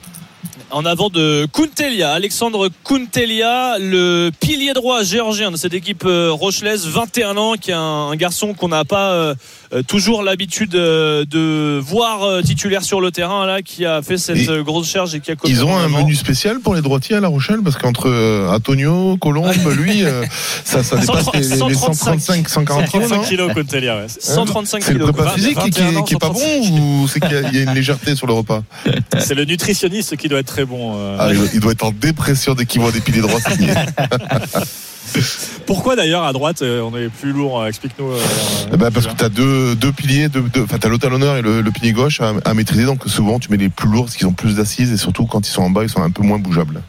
en 0.71 0.85
avant 0.85 1.09
de 1.09 1.47
Kuntelia, 1.53 2.11
Alexandre 2.11 2.69
Kuntelia, 2.83 3.77
le 3.79 4.31
pilier 4.39 4.73
droit 4.73 5.03
géorgien 5.03 5.51
de 5.51 5.57
cette 5.57 5.73
équipe 5.73 6.03
euh, 6.05 6.31
rochelaise, 6.31 6.87
21 6.87 7.37
ans, 7.37 7.53
qui 7.53 7.71
est 7.71 7.75
un, 7.75 8.15
garçon 8.15 8.53
qu'on 8.53 8.69
n'a 8.69 8.85
pas 8.85 9.11
euh, 9.11 9.35
toujours 9.83 10.23
l'habitude 10.23 10.75
euh, 10.75 11.25
de 11.25 11.79
voir 11.79 12.23
euh, 12.23 12.41
titulaire 12.41 12.83
sur 12.83 13.01
le 13.01 13.11
terrain, 13.11 13.45
là, 13.45 13.61
qui 13.61 13.85
a 13.85 14.01
fait 14.01 14.17
cette 14.17 14.37
Et 14.37 14.49
euh, 14.49 14.63
grosse 14.63 14.89
charge 14.89 15.15
et 15.15 15.19
qui 15.19 15.31
a 15.31 15.35
Ils 15.45 15.63
ont 15.65 15.75
un 15.77 15.87
menu 15.89 16.15
spécial 16.15 16.59
pour 16.59 16.75
les 16.75 16.81
droitiers 16.81 17.15
à 17.15 17.19
La 17.19 17.27
Rochelle, 17.27 17.59
parce 17.63 17.77
qu'entre 17.77 18.09
euh, 18.09 18.49
Antonio, 18.49 19.17
Colombe, 19.17 19.51
lui, 19.77 20.03
euh, 20.03 20.23
ça, 20.63 20.83
ça 20.83 20.95
dépasse 20.97 21.25
les, 21.33 21.39
les 21.39 21.73
135, 21.75 22.47
140 22.49 22.85
kilos, 22.89 23.09
135 23.09 23.15
non 23.17 23.23
kilos, 23.23 23.53
Kuntelia, 23.53 23.95
ouais. 23.97 24.05
135 24.07 24.83
C'est 24.83 24.93
le 24.93 25.05
Vingt- 25.05 25.29
physique 25.35 25.57
qui, 25.59 25.69
21 25.81 25.87
est, 26.01 26.03
qui 26.05 26.13
est 26.13 26.17
pas 26.19 26.27
135. 26.27 26.71
bon 26.71 26.79
ou 27.03 27.07
c'est 27.07 27.19
qu'il 27.19 27.31
y, 27.31 27.35
a- 27.35 27.41
il 27.49 27.55
y 27.55 27.59
a 27.59 27.63
une 27.63 27.73
légèreté 27.73 28.15
sur 28.15 28.27
le 28.27 28.33
repas 28.33 28.63
C'est 29.19 29.35
le 29.35 29.45
nutritionniste 29.45 30.15
qui 30.17 30.27
doit 30.29 30.39
être 30.39 30.47
très 30.47 30.65
bon. 30.65 30.93
euh. 30.97 31.17
ah, 31.19 31.27
il, 31.31 31.37
doit, 31.37 31.47
il 31.53 31.59
doit 31.59 31.71
être 31.71 31.85
en 31.85 31.91
dépression 31.91 32.53
dès 32.53 32.65
qu'il 32.65 32.81
voit 32.81 32.91
des 32.91 33.01
piliers 33.01 33.21
droits. 33.21 33.39
Pourquoi 35.65 35.95
d'ailleurs 35.95 36.23
à 36.23 36.33
droite 36.33 36.61
euh, 36.61 36.81
on 36.81 36.95
est 36.97 37.09
plus 37.09 37.31
lourd 37.31 37.61
euh, 37.61 37.67
Explique-nous. 37.67 38.11
ben, 38.77 38.91
parce 38.91 39.07
que 39.07 39.15
tu 39.15 39.23
as 39.23 39.29
deux, 39.29 39.75
deux 39.75 39.91
piliers, 39.91 40.29
deux, 40.29 40.41
deux, 40.41 40.63
enfin, 40.63 40.77
tu 40.77 40.87
et 40.87 41.41
le, 41.41 41.71
pilier 41.71 41.93
gauche 41.93 42.21
à 42.21 42.53
maîtriser, 42.53 42.85
donc 42.85 43.03
souvent 43.07 43.39
tu 43.39 43.51
mets 43.51 43.57
les 43.57 43.69
plus 43.69 43.89
lourds 43.89 44.05
parce 44.05 44.15
qu'ils 44.15 44.27
ont 44.27 44.33
plus 44.33 44.55
d'assises 44.55 44.91
et 44.91 44.97
surtout 44.97 45.25
quand 45.25 45.47
ils 45.47 45.51
sont 45.51 45.63
en 45.63 45.69
bas, 45.69 45.83
ils 45.83 45.89
sont 45.89 46.01
un 46.01 46.11
peu 46.11 46.23
moins 46.23 46.39
bougeables. 46.39 46.81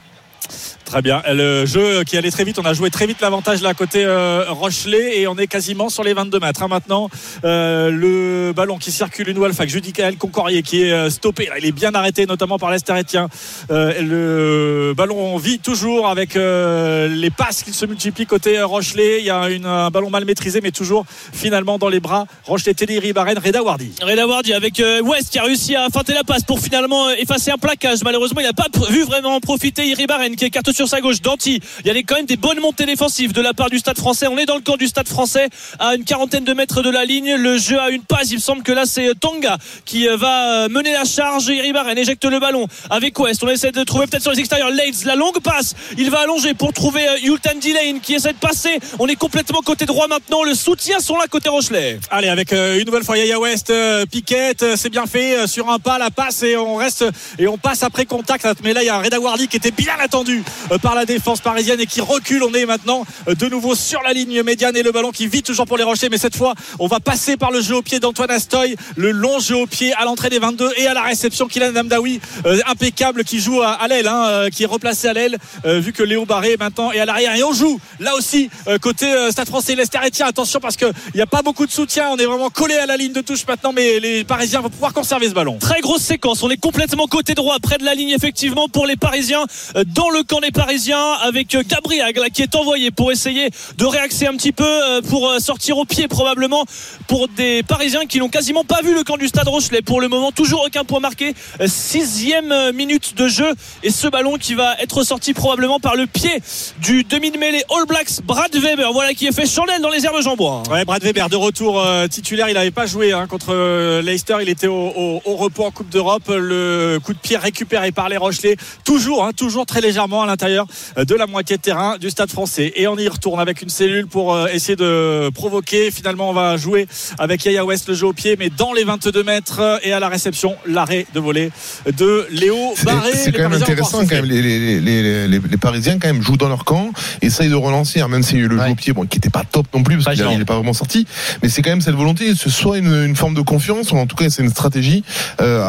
Très 0.86 1.02
bien. 1.02 1.20
Le 1.28 1.66
jeu 1.66 2.04
qui 2.04 2.16
allait 2.16 2.30
très 2.30 2.44
vite, 2.44 2.60
on 2.60 2.64
a 2.64 2.72
joué 2.72 2.90
très 2.90 3.08
vite 3.08 3.20
l'avantage 3.20 3.60
là 3.60 3.74
côté 3.74 4.04
euh, 4.04 4.44
Rochelet 4.48 5.18
et 5.18 5.26
on 5.26 5.36
est 5.36 5.48
quasiment 5.48 5.88
sur 5.88 6.04
les 6.04 6.14
22 6.14 6.38
mètres. 6.38 6.62
hein, 6.62 6.68
maintenant, 6.68 7.10
Euh, 7.44 7.90
le 7.90 8.52
ballon 8.54 8.78
qui 8.78 8.92
circule 8.92 9.28
une 9.28 9.34
nouvelle 9.34 9.52
fois, 9.52 9.66
Judicael 9.66 10.16
Concorrier 10.16 10.62
qui 10.62 10.82
est 10.82 10.92
euh, 10.92 11.10
stoppé. 11.10 11.48
Il 11.58 11.66
est 11.66 11.72
bien 11.72 11.92
arrêté, 11.96 12.24
notamment 12.26 12.56
par 12.58 12.70
l'Estérétien. 12.70 13.28
Euh, 13.72 14.00
le 14.00 14.94
ballon 14.94 15.36
vit 15.38 15.58
toujours 15.58 16.06
avec 16.08 16.36
euh, 16.36 17.08
les 17.08 17.30
passes 17.30 17.64
qui 17.64 17.72
se 17.72 17.84
multiplient 17.84 18.26
côté 18.26 18.56
euh, 18.56 18.64
Rochelet. 18.66 19.18
Il 19.18 19.24
y 19.26 19.30
a 19.30 19.40
un 19.40 19.90
ballon 19.90 20.08
mal 20.08 20.24
maîtrisé, 20.24 20.60
mais 20.62 20.70
toujours 20.70 21.04
finalement 21.08 21.78
dans 21.78 21.88
les 21.88 22.00
bras. 22.00 22.26
Rochelet, 22.44 22.74
Teddy 22.74 23.00
Ribaren, 23.00 23.38
Reda 23.38 23.60
Wardi. 23.62 23.90
Reda 24.02 24.24
Wardi 24.26 24.52
avec 24.54 24.78
euh, 24.78 25.02
West 25.02 25.30
qui 25.30 25.40
a 25.40 25.42
réussi 25.42 25.74
à 25.74 25.88
feinter 25.92 26.14
la 26.14 26.22
passe 26.22 26.44
pour 26.44 26.60
finalement 26.60 27.08
euh, 27.08 27.14
effacer 27.18 27.50
un 27.50 27.58
plaquage. 27.58 27.98
Malheureusement, 28.04 28.40
il 28.40 28.46
n'a 28.46 28.52
pas 28.52 28.68
vu 28.88 29.02
vraiment 29.02 29.40
profiter 29.40 29.84
Iribaren 29.88 30.36
qui 30.36 30.44
écarte 30.44 30.70
sur 30.76 30.88
sa 30.88 31.00
gauche. 31.00 31.22
Danti, 31.22 31.60
il 31.80 31.86
y 31.86 31.90
avait 31.90 32.02
quand 32.02 32.16
même 32.16 32.26
des 32.26 32.36
bonnes 32.36 32.60
montées 32.60 32.86
défensives 32.86 33.32
de 33.32 33.40
la 33.40 33.54
part 33.54 33.70
du 33.70 33.78
stade 33.78 33.98
français. 33.98 34.26
On 34.28 34.36
est 34.38 34.46
dans 34.46 34.56
le 34.56 34.60
camp 34.60 34.76
du 34.76 34.86
stade 34.86 35.08
français 35.08 35.48
à 35.78 35.94
une 35.94 36.04
quarantaine 36.04 36.44
de 36.44 36.52
mètres 36.52 36.82
de 36.82 36.90
la 36.90 37.04
ligne. 37.04 37.34
Le 37.34 37.58
jeu 37.58 37.80
a 37.80 37.90
une 37.90 38.02
passe. 38.02 38.30
Il 38.30 38.36
me 38.36 38.40
semble 38.40 38.62
que 38.62 38.72
là, 38.72 38.84
c'est 38.86 39.18
Tonga 39.18 39.56
qui 39.84 40.08
euh, 40.08 40.16
va 40.16 40.64
euh, 40.64 40.68
mener 40.68 40.92
la 40.92 41.04
charge. 41.04 41.46
Iribaren 41.48 41.96
éjecte 41.96 42.24
le 42.24 42.38
ballon 42.38 42.66
avec 42.90 43.18
West. 43.18 43.42
On 43.42 43.48
essaie 43.48 43.72
de 43.72 43.82
trouver 43.84 44.06
peut-être 44.06 44.22
sur 44.22 44.32
les 44.32 44.40
extérieurs 44.40 44.70
Leitz. 44.70 45.04
La 45.04 45.16
longue 45.16 45.40
passe. 45.40 45.74
Il 45.96 46.10
va 46.10 46.20
allonger 46.20 46.54
pour 46.54 46.72
trouver 46.72 47.08
euh, 47.08 47.18
Yultan 47.22 47.58
Dilane 47.58 48.00
qui 48.00 48.14
essaie 48.14 48.32
de 48.32 48.38
passer. 48.38 48.78
On 48.98 49.06
est 49.08 49.16
complètement 49.16 49.62
côté 49.62 49.86
droit 49.86 50.08
maintenant. 50.08 50.42
Le 50.42 50.54
soutien 50.54 51.00
sont 51.00 51.16
là 51.16 51.24
côté 51.30 51.48
Rochelet. 51.48 51.98
Allez, 52.10 52.28
avec 52.28 52.52
une 52.52 52.84
nouvelle 52.84 53.04
fois 53.04 53.16
Yaya 53.16 53.38
West, 53.38 53.72
Piquet, 54.10 54.54
euh, 54.62 54.76
c'est 54.76 54.90
bien 54.90 55.06
fait 55.06 55.46
sur 55.46 55.70
un 55.70 55.78
pas, 55.78 55.98
la 55.98 56.10
passe 56.10 56.42
et 56.42 56.56
on 56.56 56.76
reste 56.76 57.04
et 57.38 57.48
on 57.48 57.56
passe 57.56 57.82
après 57.82 58.04
contact. 58.04 58.46
Mais 58.62 58.72
là, 58.72 58.82
il 58.82 58.86
y 58.86 58.90
a 58.90 58.98
Reda 58.98 59.18
Wardi 59.18 59.48
qui 59.48 59.56
était 59.56 59.70
bien 59.70 59.94
attendu 60.00 60.42
par 60.82 60.94
la 60.94 61.04
défense 61.04 61.40
parisienne 61.40 61.80
et 61.80 61.86
qui 61.86 62.00
recule. 62.00 62.42
On 62.42 62.52
est 62.54 62.66
maintenant 62.66 63.04
euh, 63.28 63.34
de 63.34 63.48
nouveau 63.48 63.74
sur 63.74 64.02
la 64.02 64.12
ligne 64.12 64.42
médiane 64.42 64.76
et 64.76 64.82
le 64.82 64.92
ballon 64.92 65.10
qui 65.10 65.26
vit 65.28 65.42
toujours 65.42 65.66
pour 65.66 65.76
les 65.76 65.84
Rochers. 65.84 66.08
Mais 66.10 66.18
cette 66.18 66.36
fois, 66.36 66.54
on 66.78 66.86
va 66.86 67.00
passer 67.00 67.36
par 67.36 67.50
le 67.50 67.60
jeu 67.60 67.76
au 67.76 67.82
pied 67.82 68.00
d'Antoine 68.00 68.30
Astoy, 68.30 68.76
le 68.96 69.10
long 69.10 69.38
jeu 69.38 69.56
au 69.56 69.66
pied 69.66 69.92
à 69.94 70.04
l'entrée 70.04 70.30
des 70.30 70.38
22 70.38 70.72
et 70.76 70.86
à 70.86 70.94
la 70.94 71.02
réception. 71.02 71.46
Kylian 71.46 71.72
Namdaoui, 71.72 72.20
euh, 72.46 72.60
impeccable, 72.66 73.24
qui 73.24 73.40
joue 73.40 73.62
à, 73.62 73.72
à 73.72 73.88
l'aile, 73.88 74.08
hein, 74.08 74.26
euh, 74.26 74.48
qui 74.50 74.62
est 74.62 74.66
replacé 74.66 75.08
à 75.08 75.12
l'aile, 75.12 75.38
euh, 75.64 75.80
vu 75.80 75.92
que 75.92 76.02
Léo 76.02 76.24
Barré 76.24 76.56
maintenant 76.58 76.92
est 76.92 77.00
à 77.00 77.04
l'arrière. 77.04 77.34
Et 77.36 77.44
on 77.44 77.52
joue 77.52 77.78
là 78.00 78.14
aussi 78.14 78.50
euh, 78.68 78.78
côté 78.78 79.06
euh, 79.06 79.30
Stade 79.30 79.48
Français, 79.48 79.74
Lester 79.74 79.98
Etienne. 80.04 80.28
Attention 80.28 80.60
parce 80.60 80.76
qu'il 80.76 80.92
n'y 81.14 81.20
a 81.20 81.26
pas 81.26 81.42
beaucoup 81.42 81.66
de 81.66 81.72
soutien. 81.72 82.08
On 82.10 82.16
est 82.16 82.26
vraiment 82.26 82.50
collé 82.50 82.74
à 82.74 82.86
la 82.86 82.96
ligne 82.96 83.12
de 83.12 83.20
touche 83.20 83.46
maintenant, 83.46 83.72
mais 83.72 84.00
les 84.00 84.24
Parisiens 84.24 84.60
vont 84.60 84.70
pouvoir 84.70 84.92
conserver 84.92 85.28
ce 85.28 85.34
ballon. 85.34 85.58
Très 85.58 85.80
grosse 85.80 86.02
séquence. 86.02 86.42
On 86.42 86.50
est 86.50 86.56
complètement 86.56 87.06
côté 87.06 87.34
droit, 87.34 87.56
près 87.60 87.78
de 87.78 87.84
la 87.84 87.94
ligne, 87.94 88.10
effectivement, 88.10 88.68
pour 88.68 88.86
les 88.86 88.96
Parisiens, 88.96 89.44
euh, 89.76 89.84
dans 89.86 90.10
le 90.10 90.22
camp 90.22 90.40
des 90.40 90.50
Parisiens, 90.56 91.12
avec 91.22 91.54
euh, 91.54 91.62
Gabriel 91.68 92.14
là, 92.16 92.30
qui 92.30 92.40
est 92.40 92.54
envoyé 92.54 92.90
pour 92.90 93.12
essayer 93.12 93.50
de 93.76 93.84
réaxer 93.84 94.26
un 94.26 94.34
petit 94.36 94.52
peu, 94.52 94.64
euh, 94.64 95.02
pour 95.02 95.28
euh, 95.28 95.38
sortir 95.38 95.76
au 95.76 95.84
pied 95.84 96.08
probablement, 96.08 96.64
pour 97.08 97.28
des 97.28 97.62
Parisiens 97.62 98.06
qui 98.06 98.20
n'ont 98.20 98.30
quasiment 98.30 98.64
pas 98.64 98.80
vu 98.82 98.94
le 98.94 99.04
camp 99.04 99.18
du 99.18 99.28
Stade 99.28 99.48
Rochelet. 99.48 99.82
Pour 99.82 100.00
le 100.00 100.08
moment, 100.08 100.32
toujours 100.32 100.64
aucun 100.66 100.82
point 100.84 101.00
marqué. 101.00 101.34
Euh, 101.60 101.66
Sixième 101.68 102.52
euh, 102.52 102.72
minute 102.72 103.14
de 103.16 103.28
jeu 103.28 103.52
et 103.82 103.90
ce 103.90 104.08
ballon 104.08 104.38
qui 104.38 104.54
va 104.54 104.76
être 104.80 105.02
sorti 105.02 105.34
probablement 105.34 105.78
par 105.78 105.94
le 105.94 106.06
pied 106.06 106.40
du 106.80 107.04
demi 107.04 107.30
de 107.30 107.36
mêlée 107.36 107.62
All 107.70 107.84
Blacks, 107.86 108.22
Brad 108.24 108.56
Weber. 108.56 108.94
Voilà 108.94 109.12
qui 109.12 109.26
est 109.26 109.32
fait 109.32 109.46
chandelle 109.46 109.82
dans 109.82 109.90
les 109.90 110.06
herbes 110.06 110.22
Jean-Bois. 110.22 110.62
Ouais, 110.70 110.86
Brad 110.86 111.02
Weber 111.02 111.28
de 111.28 111.36
retour 111.36 111.82
euh, 111.82 112.08
titulaire. 112.08 112.48
Il 112.48 112.54
n'avait 112.54 112.70
pas 112.70 112.86
joué 112.86 113.12
hein, 113.12 113.26
contre 113.26 113.48
euh, 113.50 114.00
Leicester. 114.00 114.38
Il 114.40 114.48
était 114.48 114.68
au 114.68 115.20
repos 115.26 115.66
en 115.66 115.70
Coupe 115.70 115.90
d'Europe. 115.90 116.24
Le 116.28 116.98
coup 117.04 117.12
de 117.12 117.18
pied 117.18 117.36
récupéré 117.36 117.92
par 117.92 118.08
les 118.08 118.16
Rochelais. 118.16 118.56
Toujours, 118.84 119.22
hein, 119.22 119.32
toujours 119.36 119.66
très 119.66 119.82
légèrement 119.82 120.22
à 120.22 120.26
l'intérieur 120.26 120.45
euh, 120.46 121.04
de 121.04 121.14
la 121.14 121.26
moitié 121.26 121.56
de 121.56 121.62
terrain 121.62 121.96
du 121.98 122.10
Stade 122.10 122.30
français. 122.30 122.72
Et 122.76 122.86
on 122.86 122.96
y 122.96 123.08
retourne 123.08 123.40
avec 123.40 123.62
une 123.62 123.68
cellule 123.68 124.06
pour 124.06 124.34
euh, 124.34 124.46
essayer 124.52 124.76
de 124.76 125.30
provoquer. 125.30 125.90
Finalement, 125.90 126.30
on 126.30 126.32
va 126.32 126.56
jouer 126.56 126.86
avec 127.18 127.44
Yaya 127.44 127.64
West 127.64 127.88
le 127.88 127.94
jeu 127.94 128.06
au 128.06 128.12
pied, 128.12 128.36
mais 128.38 128.50
dans 128.50 128.72
les 128.72 128.84
22 128.84 129.22
mètres 129.22 129.60
euh, 129.60 129.78
et 129.82 129.92
à 129.92 130.00
la 130.00 130.08
réception, 130.08 130.56
l'arrêt 130.66 131.06
de 131.14 131.20
volée 131.20 131.50
de 131.96 132.26
Léo 132.30 132.56
C'est 132.76 132.84
Barré. 132.84 133.10
c'est 133.14 133.32
quand 133.32 133.48
même 133.48 133.60
intéressant 133.60 134.00
quand 134.06 134.14
même. 134.16 134.24
Les, 134.24 134.40
les, 134.42 134.80
les, 134.80 135.28
les, 135.28 135.38
les 135.38 135.56
Parisiens 135.56 135.98
quand 135.98 136.08
même 136.08 136.22
jouent 136.22 136.36
dans 136.36 136.48
leur 136.48 136.64
camp, 136.64 136.90
essayent 137.22 137.50
de 137.50 137.54
relancer, 137.54 138.00
hein, 138.00 138.08
même 138.08 138.22
s'il 138.22 138.38
y 138.38 138.40
a 138.42 138.44
eu 138.44 138.48
le 138.48 138.56
Ouais. 138.56 138.66
jeu 138.66 138.72
au 138.72 138.74
pied, 138.74 138.92
bon, 138.92 139.06
qui 139.06 139.18
n'était 139.18 139.30
pas 139.30 139.44
top 139.44 139.66
non 139.74 139.82
plus 139.82 139.98
parce 139.98 140.16
qu'il 140.16 140.38
n'est 140.38 140.44
pas 140.44 140.54
vraiment 140.56 140.72
sorti. 140.72 141.06
Mais 141.42 141.48
c'est 141.48 141.60
quand 141.62 141.70
même 141.70 141.80
cette 141.82 141.94
volonté, 141.94 142.34
ce 142.34 142.48
soit 142.50 142.78
une, 142.78 142.92
une 143.04 143.16
forme 143.16 143.34
de 143.34 143.40
confiance, 143.42 143.92
ou 143.92 143.96
en 143.96 144.06
tout 144.06 144.16
cas 144.16 144.30
c'est 144.30 144.42
une 144.42 144.50
stratégie 144.50 145.04
euh, 145.40 145.62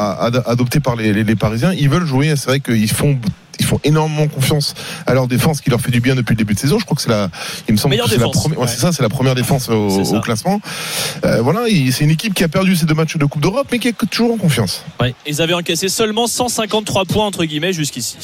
adoptée 0.46 0.80
par 0.80 0.96
les, 0.96 1.12
les, 1.14 1.24
les 1.24 1.36
Parisiens. 1.36 1.74
Ils 1.74 1.90
veulent 1.90 2.06
jouer. 2.06 2.34
C'est 2.38 2.46
vrai 2.48 2.60
qu'ils 2.60 2.90
font 2.92 3.20
ils 3.60 3.66
font 3.66 3.80
énormément 3.84 4.28
confiance 4.28 4.74
à 5.06 5.14
leur 5.14 5.28
défense 5.28 5.62
qui 5.62 5.70
leur 5.70 5.82
fait 5.82 5.92
du 5.92 6.00
bien 6.02 6.16
depuis 6.16 6.34
le 6.34 6.38
début 6.38 6.54
de 6.54 6.60
saison. 6.60 6.80
Je 6.80 6.86
crois 6.86 6.96
que 6.96 7.02
c'est 7.02 7.10
la, 7.10 7.30
il 7.68 7.74
me 7.74 7.78
semble 7.78 7.96
que 7.98 8.02
c'est 8.10 8.18
la 8.18 8.30
première, 8.30 8.58
ouais, 8.60 8.66
Ouais. 8.66 8.72
c'est 8.72 8.80
ça, 8.80 8.92
c'est 8.92 9.04
la 9.04 9.10
première 9.10 9.36
défense 9.36 9.70
au, 9.70 10.20
classement. 10.22 10.60
Euh, 11.26 11.42
voilà, 11.42 11.68
il- 11.68 11.92
c'est 11.94 12.04
une 12.04 12.12
équipe 12.12 12.34
qui 12.34 12.44
a 12.44 12.48
perdu 12.48 12.76
ses 12.76 12.86
deux 12.86 12.94
matchs 12.94 13.18
de 13.18 13.26
Coupe 13.26 13.42
d'Europe, 13.42 13.68
mais 13.72 13.80
qui 13.80 13.88
est 13.90 14.10
toujours 14.10 14.34
en 14.34 14.38
confiance. 14.38 14.84
Ils 15.26 15.42
avaient 15.42 15.54
encaissé 15.54 15.90
seulement 15.90 16.28
153 16.28 17.06
points 17.06 17.26
entre 17.26 17.46
guillemets 17.46 17.74
jusqu'ici. 17.74 18.18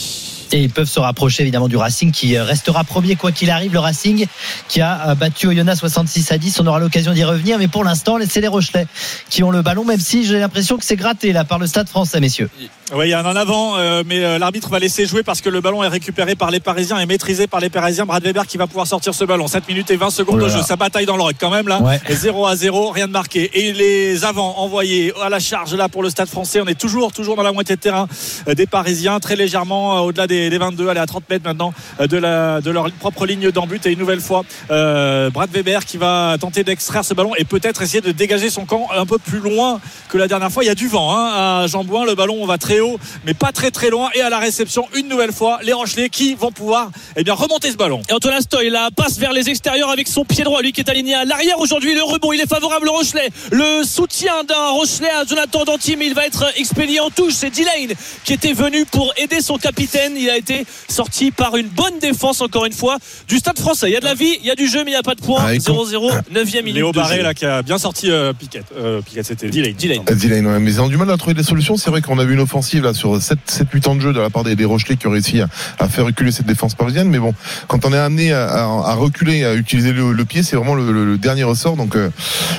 Et 0.54 0.62
ils 0.62 0.70
peuvent 0.70 0.88
se 0.88 1.00
rapprocher 1.00 1.42
évidemment 1.42 1.68
du 1.68 1.78
Racing 1.78 2.12
qui 2.12 2.38
euh, 2.38 2.44
restera 2.44 2.84
premier 2.84 3.16
quoi 3.16 3.32
qu'il 3.32 3.50
arrive. 3.50 3.74
Le 3.74 3.80
Racing 3.80 4.28
qui 4.68 4.82
a 4.82 5.10
euh, 5.10 5.16
battu 5.16 5.48
Oyonnax 5.48 5.80
66 5.80 6.32
à 6.32 6.38
10. 6.38 6.60
On 6.60 6.68
aura 6.68 6.78
l'occasion 6.80 7.12
d'y 7.12 7.24
revenir. 7.24 7.58
Mais 7.58 7.68
pour 7.68 7.84
l'instant, 7.84 8.20
c'est 8.30 8.40
les 8.40 8.48
Rochelais 8.48 8.86
qui 9.32 9.42
ont 9.42 9.50
le 9.50 9.64
ballon, 9.64 9.84
même 9.84 10.00
si 10.00 10.26
j'ai 10.26 10.38
l'impression 10.38 10.78
que 10.78 10.86
c'est 10.86 10.96
gratté 10.96 11.34
là 11.34 11.44
par 11.44 11.58
le 11.58 11.66
stade 11.66 11.90
français, 11.90 12.20
messieurs. 12.20 12.52
Oui, 12.96 13.08
il 13.08 13.10
y 13.10 13.14
a 13.14 13.20
un 13.20 13.26
en 13.26 13.36
avant, 13.36 13.78
euh, 13.78 14.04
mais 14.06 14.24
euh, 14.24 14.38
l'arbitre 14.38 14.70
va 14.70 14.78
laisser 14.78 15.08
jouer 15.08 15.24
parce 15.24 15.42
que 15.42 15.50
le 15.50 15.62
ballon 15.62 15.84
est 15.84 15.88
récupéré 15.88 16.36
par 16.36 16.52
les 16.52 16.60
Parisiens 16.60 17.00
et 17.00 17.08
maîtrisé 17.08 17.48
par 17.48 17.60
les 17.60 17.72
Parisiens. 17.72 18.06
Brad 18.06 18.24
Weber 18.24 18.46
qui 18.46 18.58
va 18.58 18.68
pouvoir 18.68 18.86
sortir 18.86 19.16
ce 19.16 19.24
ballon. 19.26 19.48
7 19.48 19.68
minutes 19.68 19.90
et 19.90 19.96
20 19.96 20.12
secondes 20.12 20.40
Oh 20.40 20.46
de 20.46 20.50
jeu. 20.50 20.62
Ça 20.62 20.76
bataille 20.76 21.08
dans 21.08 21.16
le 21.16 21.24
rock 21.24 21.36
quand 21.40 21.50
même 21.50 21.68
là. 21.68 21.82
Ouais. 21.82 22.00
Et 22.10 22.14
0 22.14 22.46
à 22.46 22.56
0, 22.56 22.92
rien 22.92 23.08
de 23.08 23.12
marqué. 23.12 23.50
Et 23.54 23.74
les 23.74 24.26
avants 24.26 24.60
envoyés 24.60 25.12
à 25.24 25.30
la 25.30 25.40
charge 25.40 25.74
là 25.74 25.90
pour 25.90 26.04
le 26.04 26.12
stade 26.12 26.28
français. 26.28 26.62
On 26.62 26.68
est 26.68 26.80
toujours, 26.80 27.14
toujours 27.14 27.36
dans 27.36 27.42
la 27.44 27.52
moitié 27.52 27.76
de 27.76 27.82
terrain 27.82 28.08
des 28.48 28.68
Parisiens, 28.68 29.20
très 29.20 29.36
légèrement 29.36 29.98
euh, 29.98 30.02
au-delà 30.02 30.28
des, 30.28 30.43
des 30.50 30.58
22, 30.58 30.90
allez 30.90 31.00
à 31.00 31.06
30 31.06 31.30
mètres 31.30 31.46
maintenant 31.46 31.74
euh, 32.00 32.08
de, 32.08 32.70
leur 32.70 32.92
propre 32.92 33.26
ligne 33.26 33.52
d'embut. 33.52 33.86
Et 33.86 33.92
une 33.92 34.00
nouvelle 34.00 34.22
fois, 34.22 34.44
euh, 34.72 35.30
Brad 35.30 35.50
Weber 35.52 35.86
qui 35.86 35.98
va 35.98 36.38
tenter 36.40 36.64
d'extraire 36.64 37.06
ce 37.06 37.14
ballon 37.14 37.32
et 37.38 37.46
peut-être 37.46 37.82
essayer 37.82 38.02
de 38.02 38.12
dégager 38.12 38.50
son 38.50 38.66
camp 38.66 38.88
un 38.96 39.06
peu 39.06 39.18
plus 39.18 39.40
loin 39.40 39.80
que 40.10 40.18
la 40.18 40.28
dernière 40.28 40.52
fois. 40.52 40.64
Il 40.64 40.68
y 40.68 40.72
a 40.72 40.76
du 40.76 40.88
vent 40.88 41.16
hein, 41.16 41.62
à 41.64 41.68
Jean-Bouin. 41.68 42.06
Le 42.06 42.16
ballon 42.16 42.46
va 42.46 42.58
très 42.58 42.80
haut, 42.80 43.00
mais 43.26 43.34
pas 43.34 43.52
très 43.52 43.72
très 43.72 43.90
loin. 43.90 44.10
Et 44.16 44.22
à 44.22 44.30
la 44.30 44.40
réception, 44.40 44.88
une 44.96 45.08
nouvelle 45.08 45.32
fois, 45.34 45.60
les 45.64 45.74
Rochelais 45.74 46.10
qui 46.10 46.36
vont 46.36 46.52
pouvoir 46.52 46.90
eh 47.16 47.24
bien, 47.24 47.34
remonter 47.34 47.72
ce 47.72 47.78
ballon. 47.78 48.02
Et 48.10 48.14
Antoine 48.14 48.36
Astoy 48.36 48.70
la 48.70 48.90
passe 48.92 49.18
vers 49.18 49.34
les 49.34 49.50
extérieurs 49.50 49.90
avec 49.90 50.08
son 50.08 50.26
pied 50.26 50.44
droit, 50.44 50.62
lui 50.62 50.72
qui 50.72 50.82
est 50.82 50.90
aligné 50.90 51.16
à 51.16 51.26
l'arrière 51.26 51.60
aujourd'hui. 51.60 51.94
Le 51.94 52.04
rebond, 52.04 52.34
il 52.34 52.42
est 52.42 52.50
favorable 52.50 52.88
au 52.90 52.94
Rochelet. 52.94 53.30
Le 53.52 53.84
soutien 53.84 54.44
d'un 54.44 54.70
Rochelet 54.70 55.10
à 55.10 55.26
Jonathan 55.26 55.64
Danty, 55.66 55.96
mais 55.96 56.08
il 56.08 56.14
va 56.14 56.26
être 56.26 56.46
expédié 56.56 57.00
en 57.00 57.10
touche. 57.10 57.34
C'est 57.34 57.50
Dilane 57.50 57.94
qui 58.24 58.34
était 58.34 58.54
venu 58.54 58.86
pour 58.86 59.14
aider 59.18 59.42
son 59.42 59.58
capitaine. 59.58 60.16
Il 60.24 60.30
a 60.30 60.38
été 60.38 60.66
sorti 60.90 61.32
par 61.32 61.56
une 61.58 61.68
bonne 61.68 62.00
défense, 62.00 62.42
encore 62.42 62.66
une 62.66 62.74
fois, 62.74 62.98
du 63.28 63.38
stade 63.38 63.60
français. 63.60 63.90
Il 63.90 63.94
y 63.94 63.98
a 63.98 64.00
de 64.00 64.06
la 64.06 64.14
vie, 64.14 64.38
il 64.42 64.46
y 64.46 64.52
a 64.52 64.56
du 64.56 64.68
jeu, 64.68 64.84
mais 64.84 64.92
il 64.92 64.94
n'y 64.94 65.00
a 65.00 65.04
pas 65.04 65.16
de 65.16 65.22
points. 65.22 65.42
Ah, 65.46 65.54
et 65.54 65.58
0-0, 65.60 66.12
9e 66.34 66.58
minute. 66.60 66.76
Léo 66.76 66.92
Barré 66.92 67.22
là 67.22 67.34
qui 67.34 67.46
a 67.46 67.62
bien 67.62 67.78
sorti 67.78 68.10
euh, 68.10 68.34
Piquet. 68.34 68.64
Euh, 68.78 69.02
Piquet, 69.02 69.24
c'était 69.24 69.50
Dylan. 69.50 69.74
Dylan. 69.74 70.04
Dylan, 70.06 70.48
ouais, 70.48 70.60
mais 70.60 70.72
ils 70.72 70.82
ont 70.82 70.88
du 70.88 70.98
mal 70.98 71.10
à 71.12 71.18
trouver 71.18 71.34
des 71.34 71.44
solutions. 71.44 71.78
C'est 71.78 71.90
vrai 71.90 72.02
qu'on 72.02 72.20
a 72.20 72.26
vu 72.26 72.34
une 72.34 72.40
offensive 72.40 72.84
là 72.84 72.94
sur 72.94 73.22
7, 73.22 73.38
7 73.46 73.68
8 73.72 73.88
ans 73.88 73.96
de 73.96 74.02
jeu 74.02 74.14
de 74.14 74.20
la 74.20 74.30
part 74.30 74.44
des, 74.44 74.56
des 74.56 74.66
Rochelais 74.66 74.96
qui 74.96 75.08
ont 75.08 75.12
réussi 75.12 75.42
à, 75.42 75.48
à 75.80 75.88
faire 75.90 76.06
reculer 76.06 76.32
cette 76.32 76.46
défense 76.48 76.76
parisienne. 76.76 77.10
Mais 77.10 77.20
bon, 77.20 77.34
quand 77.68 77.86
on 77.86 77.94
est 77.94 77.98
amené 77.98 78.32
à, 78.34 78.46
à, 78.48 78.62
à 78.64 78.94
reculer, 78.96 79.44
à 79.46 79.54
utiliser 79.56 79.92
le, 79.92 80.14
le 80.14 80.26
pied, 80.26 80.44
c'est 80.44 80.56
vraiment 80.56 80.76
le, 80.76 80.92
le- 80.92 81.06
le 81.06 81.18
dernier 81.18 81.44
ressort. 81.44 81.76
Donc, 81.76 81.96
euh, 81.96 82.10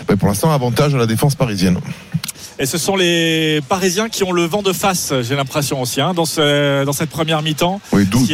bah, 0.09 0.17
pour 0.17 0.29
l'instant, 0.29 0.53
avantage 0.53 0.95
à 0.95 0.99
la 0.99 1.07
défense 1.07 1.35
parisienne. 1.35 1.79
Et 2.59 2.67
ce 2.67 2.79
sont 2.79 2.95
les 2.95 3.61
Parisiens 3.69 4.09
qui 4.09 4.23
ont 4.23 4.31
le 4.31 4.45
vent 4.45 4.63
de 4.63 4.73
face, 4.73 5.13
j'ai 5.23 5.35
l'impression 5.35 5.83
aussi, 5.83 6.01
hein, 6.01 6.15
dans, 6.15 6.25
ce, 6.25 6.85
dans 6.85 6.93
cette 6.93 7.11
première 7.11 7.43
mi-temps. 7.43 7.81
Oui, 7.93 8.07
d'où 8.07 8.25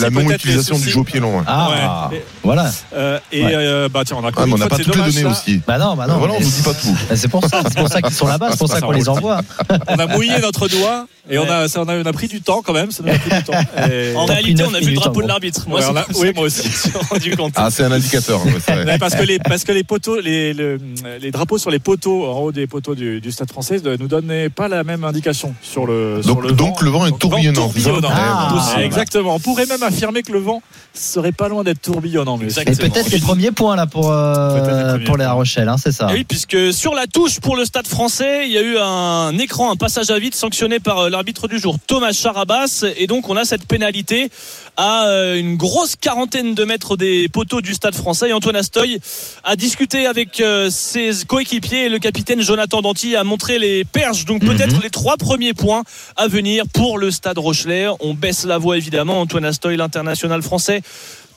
la, 0.00 0.10
non-utilisation 0.10 0.78
du 0.78 0.90
jeu 0.90 0.98
au 0.98 1.04
pied 1.04 1.20
long. 1.20 1.38
ouais. 1.38 1.44
Ah, 1.46 2.08
Ouais. 2.10 2.24
voilà. 2.42 2.70
Euh, 2.94 3.18
et 3.30 3.44
Ouais. 3.44 3.52
euh, 3.54 3.88
bah 3.88 4.02
tiens, 4.04 4.16
on 4.20 4.24
a 4.26 4.30
Ah, 4.36 4.44
on 4.46 4.58
pas 4.58 4.76
toutes 4.78 4.86
les 4.96 5.02
données 5.02 5.22
ça. 5.22 5.28
aussi. 5.28 5.60
Bah 5.66 5.78
non, 5.78 5.94
bah 5.94 6.06
non. 6.08 6.18
Voilà, 6.18 6.34
on 6.34 6.40
nous 6.40 6.46
dit 6.48 6.62
pas 6.62 6.74
tout. 6.74 6.88
c'est- 7.08 7.16
C'est 7.16 7.28
pour 7.28 7.44
ça, 7.44 7.62
c'est 7.68 7.78
pour 7.78 7.88
ça 7.88 8.02
qu'ils 8.02 8.14
sont 8.14 8.26
là-bas, 8.26 8.48
c'est 8.50 8.58
pour 8.58 8.68
ça 8.68 8.80
qu'on 8.80 8.90
les 8.90 9.08
envoie. 9.08 9.40
On 9.88 9.94
a 9.98 10.06
mouillé 10.06 10.38
notre 10.40 10.66
doigt 10.68 11.06
et 11.30 11.38
on, 11.38 11.44
a, 11.50 11.68
ça, 11.68 11.82
on, 11.82 11.88
a, 11.88 11.96
on 11.96 12.06
a 12.06 12.12
pris 12.12 12.26
du 12.26 12.40
temps 12.40 12.62
quand 12.64 12.72
même. 12.72 12.90
Ça 12.90 13.02
nous 13.04 13.12
a 13.12 13.18
pris 13.18 13.30
du 13.30 13.42
temps. 13.44 13.52
Et- 13.90 14.14
En 14.16 14.24
réalité, 14.24 14.62
on 14.66 14.72
a 14.74 14.80
vu 14.80 14.90
le 14.90 14.94
drapeau 14.96 15.22
de 15.22 15.28
l'arbitre. 15.28 15.66
Ouais, 15.68 15.82
a- 15.82 16.06
c'est- 16.10 16.18
oui, 16.20 16.32
moi 16.34 16.44
aussi. 16.46 16.62
je 16.62 16.68
me 16.68 16.72
suis 16.72 17.08
rendu 17.10 17.36
compte. 17.36 17.52
Ah, 17.56 17.68
c'est 17.70 17.84
un 17.84 17.92
indicateur. 17.92 18.44
ouais, 18.44 18.52
vrai. 18.52 18.84
Ouais, 18.84 18.98
parce 18.98 19.14
que 19.14 19.22
les 19.22 19.38
parce 19.38 19.64
que 19.64 19.72
les 19.72 19.84
poteaux 19.84 20.20
les, 20.20 20.52
le- 20.54 20.80
les 21.20 21.30
drapeaux 21.30 21.58
sur 21.58 21.70
les 21.70 21.78
poteaux 21.78 22.26
en 22.26 22.38
haut 22.40 22.52
des 22.52 22.66
poteaux 22.66 22.94
du, 22.94 23.20
du 23.20 23.30
stade 23.32 23.50
français 23.50 23.67
ne 23.76 23.96
nous 23.96 24.08
donnaient 24.08 24.48
pas 24.48 24.68
la 24.68 24.84
même 24.84 25.04
indication 25.04 25.54
sur 25.62 25.86
le 25.86 26.20
sur 26.22 26.34
Donc, 26.34 26.44
le 26.44 26.52
donc 26.52 26.82
le 26.82 26.90
vent 26.90 27.06
est 27.06 27.18
tourbillonnant. 27.18 27.62
tourbillonnant. 27.62 28.08
Ah, 28.12 28.48
bah. 28.74 28.82
exactement 28.82 29.34
on 29.34 29.40
pourrait 29.40 29.66
même 29.66 29.82
affirmer 29.82 30.22
que 30.22 30.32
le 30.32 30.40
vent 30.40 30.62
serait 30.94 31.32
pas 31.32 31.48
loin 31.48 31.64
d'être 31.64 31.80
tourbillonnant 31.80 32.36
mais 32.36 32.48
Et 32.52 32.76
peut-être 32.76 33.10
les 33.10 33.20
premiers 33.20 33.52
points 33.52 33.76
là 33.76 33.86
pour, 33.86 34.10
euh, 34.10 34.98
les 34.98 35.04
pour 35.04 35.16
les 35.16 35.24
points. 35.24 35.32
Rochelle, 35.32 35.68
hein, 35.68 35.76
c'est 35.78 35.92
ça. 35.92 36.10
Et 36.10 36.14
oui, 36.14 36.24
puisque 36.24 36.72
sur 36.72 36.94
la 36.94 37.06
touche 37.06 37.40
pour 37.40 37.56
le 37.56 37.64
stade 37.64 37.86
français, 37.86 38.46
il 38.46 38.52
y 38.52 38.58
a 38.58 38.62
eu 38.62 38.78
un 38.78 39.36
écran, 39.38 39.70
un 39.70 39.76
passage 39.76 40.10
à 40.10 40.18
vide 40.18 40.34
sanctionné 40.34 40.80
par 40.80 40.98
euh, 40.98 41.10
l'arbitre 41.10 41.48
du 41.48 41.58
jour, 41.58 41.76
Thomas 41.86 42.12
Charabas. 42.12 42.84
Et 42.96 43.06
donc, 43.06 43.28
on 43.28 43.36
a 43.36 43.44
cette 43.44 43.66
pénalité 43.66 44.30
à 44.78 45.08
euh, 45.08 45.34
une 45.38 45.56
grosse 45.56 45.96
quarantaine 45.96 46.54
de 46.54 46.64
mètres 46.64 46.96
des 46.96 47.28
poteaux 47.28 47.60
du 47.60 47.74
stade 47.74 47.96
français. 47.96 48.28
Et 48.30 48.32
Antoine 48.32 48.54
Astoy 48.54 49.00
a 49.42 49.56
discuté 49.56 50.06
avec 50.06 50.40
euh, 50.40 50.70
ses 50.70 51.10
coéquipiers 51.26 51.86
et 51.86 51.88
le 51.88 51.98
capitaine 51.98 52.40
Jonathan 52.40 52.80
Danty 52.80 53.16
a 53.16 53.24
montré 53.24 53.58
les 53.58 53.84
perches. 53.84 54.24
Donc, 54.24 54.40
peut-être 54.42 54.76
Mhm. 54.76 54.82
les 54.82 54.90
trois 54.90 55.16
premiers 55.16 55.52
points 55.52 55.82
à 56.16 56.28
venir 56.28 56.64
pour 56.72 56.96
le 56.98 57.10
stade 57.10 57.38
Rochelet. 57.38 57.86
On 57.98 58.14
baisse 58.14 58.44
la 58.44 58.56
voix, 58.58 58.76
évidemment. 58.76 59.20
Antoine 59.20 59.44
Astoy, 59.44 59.76
l'international 59.76 60.42
français 60.42 60.80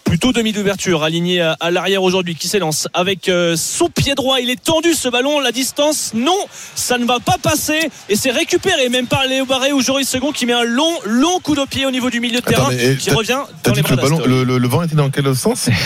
plutôt 0.04 0.32
demi 0.34 0.52
d'ouverture 0.52 1.04
aligné 1.04 1.42
à, 1.42 1.56
à 1.60 1.72
l'arrière 1.72 2.04
aujourd'hui 2.04 2.36
qui 2.36 2.48
s'élance 2.48 2.88
avec 2.94 3.30
euh, 3.30 3.56
son 3.56 3.88
pied 3.90 4.14
droit. 4.16 4.40
Il 4.40 4.50
est 4.50 4.62
tendu 4.62 4.94
ce 4.94 5.08
ballon. 5.10 5.40
La 5.40 5.52
distance 5.52 6.12
non 6.14 6.38
ça 6.76 6.98
ne 6.98 7.06
va 7.06 7.20
pas 7.20 7.38
passer. 7.42 7.90
Et 8.10 8.16
c'est 8.16 8.32
récupéré 8.32 8.90
même 8.90 9.08
par 9.08 9.26
Léo 9.26 9.46
Barré 9.46 9.72
ou 9.72 9.82
Joris 9.82 10.08
Second 10.10 10.32
qui 10.32 10.46
met 10.46 10.54
un 10.54 10.64
long 10.64 10.94
long 11.06 11.40
coup 11.40 11.56
de 11.56 11.66
pied 11.66 11.86
au 11.86 11.92
niveau 11.92 12.10
du 12.10 12.20
milieu 12.20 12.40
de 12.42 12.46
terrain 12.46 12.70
qui 13.00 13.10
revient 13.12 13.40
dans 13.64 13.74
les 13.74 13.82
bras 13.82 13.92
le, 13.96 14.02
ballon, 14.02 14.18
d'Astoy. 14.18 14.32
le, 14.34 14.44
le- 14.44 14.58
le 14.58 14.68
vent 14.68 14.84
était 14.84 14.96
dans 14.96 15.10
quel 15.10 15.36
sens? 15.36 15.70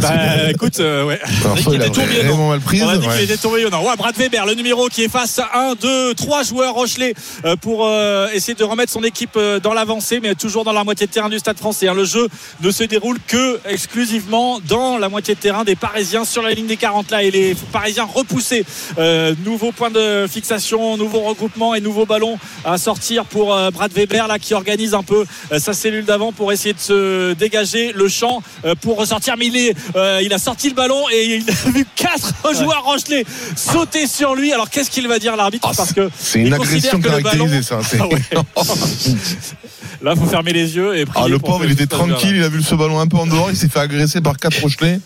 bah 0.00 0.50
écoute 0.50 0.80
euh, 0.80 1.04
ouais 1.04 1.20
soit 1.62 1.74
il 1.74 1.82
a 1.82 1.86
était 1.86 1.94
tourbillonnant. 1.94 2.28
vraiment 2.28 2.48
mal 2.48 2.60
prise. 2.60 2.82
On 2.82 2.88
a 2.88 2.96
dit 2.96 3.06
ouais. 3.06 3.14
qu'il 3.14 3.24
était 3.24 3.36
tourbillonnant. 3.36 3.82
Ouais, 3.82 3.96
Brad 3.96 4.16
Weber, 4.16 4.46
le 4.46 4.54
numéro 4.54 4.88
qui 4.88 5.04
est 5.04 5.08
face 5.08 5.38
à 5.38 5.70
1, 5.70 5.74
2, 5.74 6.14
3 6.14 6.42
joueurs 6.42 6.74
Rochelet 6.74 7.14
euh, 7.44 7.56
pour 7.56 7.86
euh, 7.86 8.28
essayer 8.32 8.54
de 8.54 8.64
remettre 8.64 8.92
son 8.92 9.02
équipe 9.02 9.36
euh, 9.36 9.60
dans 9.60 9.74
l'avancée, 9.74 10.20
mais 10.20 10.34
toujours 10.34 10.64
dans 10.64 10.72
la 10.72 10.84
moitié 10.84 11.06
de 11.06 11.12
terrain 11.12 11.28
du 11.28 11.38
stade 11.38 11.58
français. 11.58 11.92
Le 11.94 12.04
jeu 12.04 12.28
ne 12.60 12.70
se 12.70 12.84
déroule 12.84 13.18
que 13.26 13.60
exclusivement 13.68 14.60
dans 14.68 14.98
la 14.98 15.08
moitié 15.08 15.34
de 15.34 15.40
terrain 15.40 15.64
des 15.64 15.76
Parisiens 15.76 16.24
sur 16.24 16.42
la 16.42 16.52
ligne 16.52 16.66
des 16.66 16.76
40 16.76 17.10
là 17.10 17.22
et 17.22 17.30
les 17.30 17.54
Parisiens 17.72 18.04
repoussés. 18.12 18.64
Euh, 18.98 19.34
nouveau 19.44 19.72
point 19.72 19.90
de 19.90 20.26
fixation, 20.28 20.96
nouveau 20.96 21.20
regroupement 21.20 21.74
et 21.74 21.80
nouveau 21.80 22.06
ballon 22.06 22.38
à 22.64 22.78
sortir 22.78 23.24
pour 23.24 23.56
Brad 23.72 23.92
Weber 23.92 24.26
là 24.28 24.38
qui 24.38 24.54
organise 24.54 24.94
un 24.94 25.02
peu 25.02 25.24
sa 25.58 25.72
cellule 25.72 26.04
d'avant 26.04 26.32
pour 26.32 26.52
essayer 26.52 26.72
de 26.72 26.78
se 26.78 27.32
dégager 27.34 27.92
le 27.92 28.08
champ 28.08 28.42
pour 28.80 28.98
ressortir. 28.98 29.36
Mais 29.38 29.46
il, 29.46 29.56
est, 29.56 29.74
euh, 29.96 30.20
il 30.22 30.32
a 30.32 30.38
sorti 30.38 30.68
le 30.68 30.74
ballon 30.74 31.02
et 31.12 31.36
il 31.36 31.50
a 31.50 31.70
vu 31.70 31.86
quatre 31.96 32.32
joueurs 32.54 32.84
Rochelet 32.84 33.24
sauter 33.56 34.06
sur 34.06 34.34
lui. 34.34 34.52
Alors 34.52 34.70
qu'est-ce 34.70 34.90
qu'il 34.90 35.06
va 35.08 35.18
dire 35.18 35.36
l'arbitre 35.36 35.68
Ah, 35.70 35.74
Parce 35.76 35.92
que 35.92 36.08
C'est 36.18 36.40
une 36.40 36.52
agression 36.52 36.72
considère 36.72 36.92
que 36.92 36.96
le 37.16 37.22
caractérisée, 37.22 37.62
ça. 37.62 37.78
c'est- 37.82 37.98
Ah 38.00 38.06
ouais. 38.06 38.20
là, 40.02 40.14
faut 40.16 40.26
fermer 40.26 40.52
les 40.52 40.76
yeux 40.76 40.96
et 40.96 41.04
prier 41.06 41.24
Ah, 41.26 41.28
le 41.28 41.38
pauvre, 41.38 41.64
il 41.64 41.72
était 41.72 41.86
tranquille, 41.86 42.36
il 42.36 42.42
a 42.42 42.48
vu 42.48 42.62
ce 42.62 42.74
ballon 42.74 43.00
un 43.00 43.06
peu 43.06 43.16
en 43.16 43.26
dehors, 43.26 43.48
il 43.50 43.56
s'est 43.56 43.68
fait 43.68 43.80
agresser 43.80 44.20
par 44.20 44.36
quatre 44.36 44.60
Rochelais. 44.60 45.00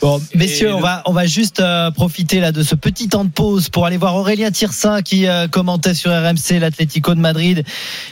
Bon, 0.00 0.20
messieurs, 0.34 0.68
Et 0.68 0.72
on 0.72 0.80
va, 0.80 1.02
on 1.06 1.12
va 1.12 1.26
juste 1.26 1.60
euh, 1.60 1.90
profiter 1.90 2.40
là 2.40 2.52
de 2.52 2.62
ce 2.62 2.74
petit 2.74 3.08
temps 3.08 3.24
de 3.24 3.30
pause 3.30 3.68
pour 3.68 3.84
aller 3.86 3.96
voir 3.96 4.14
Aurélien 4.16 4.50
Tirsin 4.50 5.02
qui 5.02 5.26
euh, 5.26 5.48
commentait 5.48 5.94
sur 5.94 6.10
RMC 6.10 6.58
l'Atlético 6.60 7.14
de 7.14 7.20
Madrid. 7.20 7.64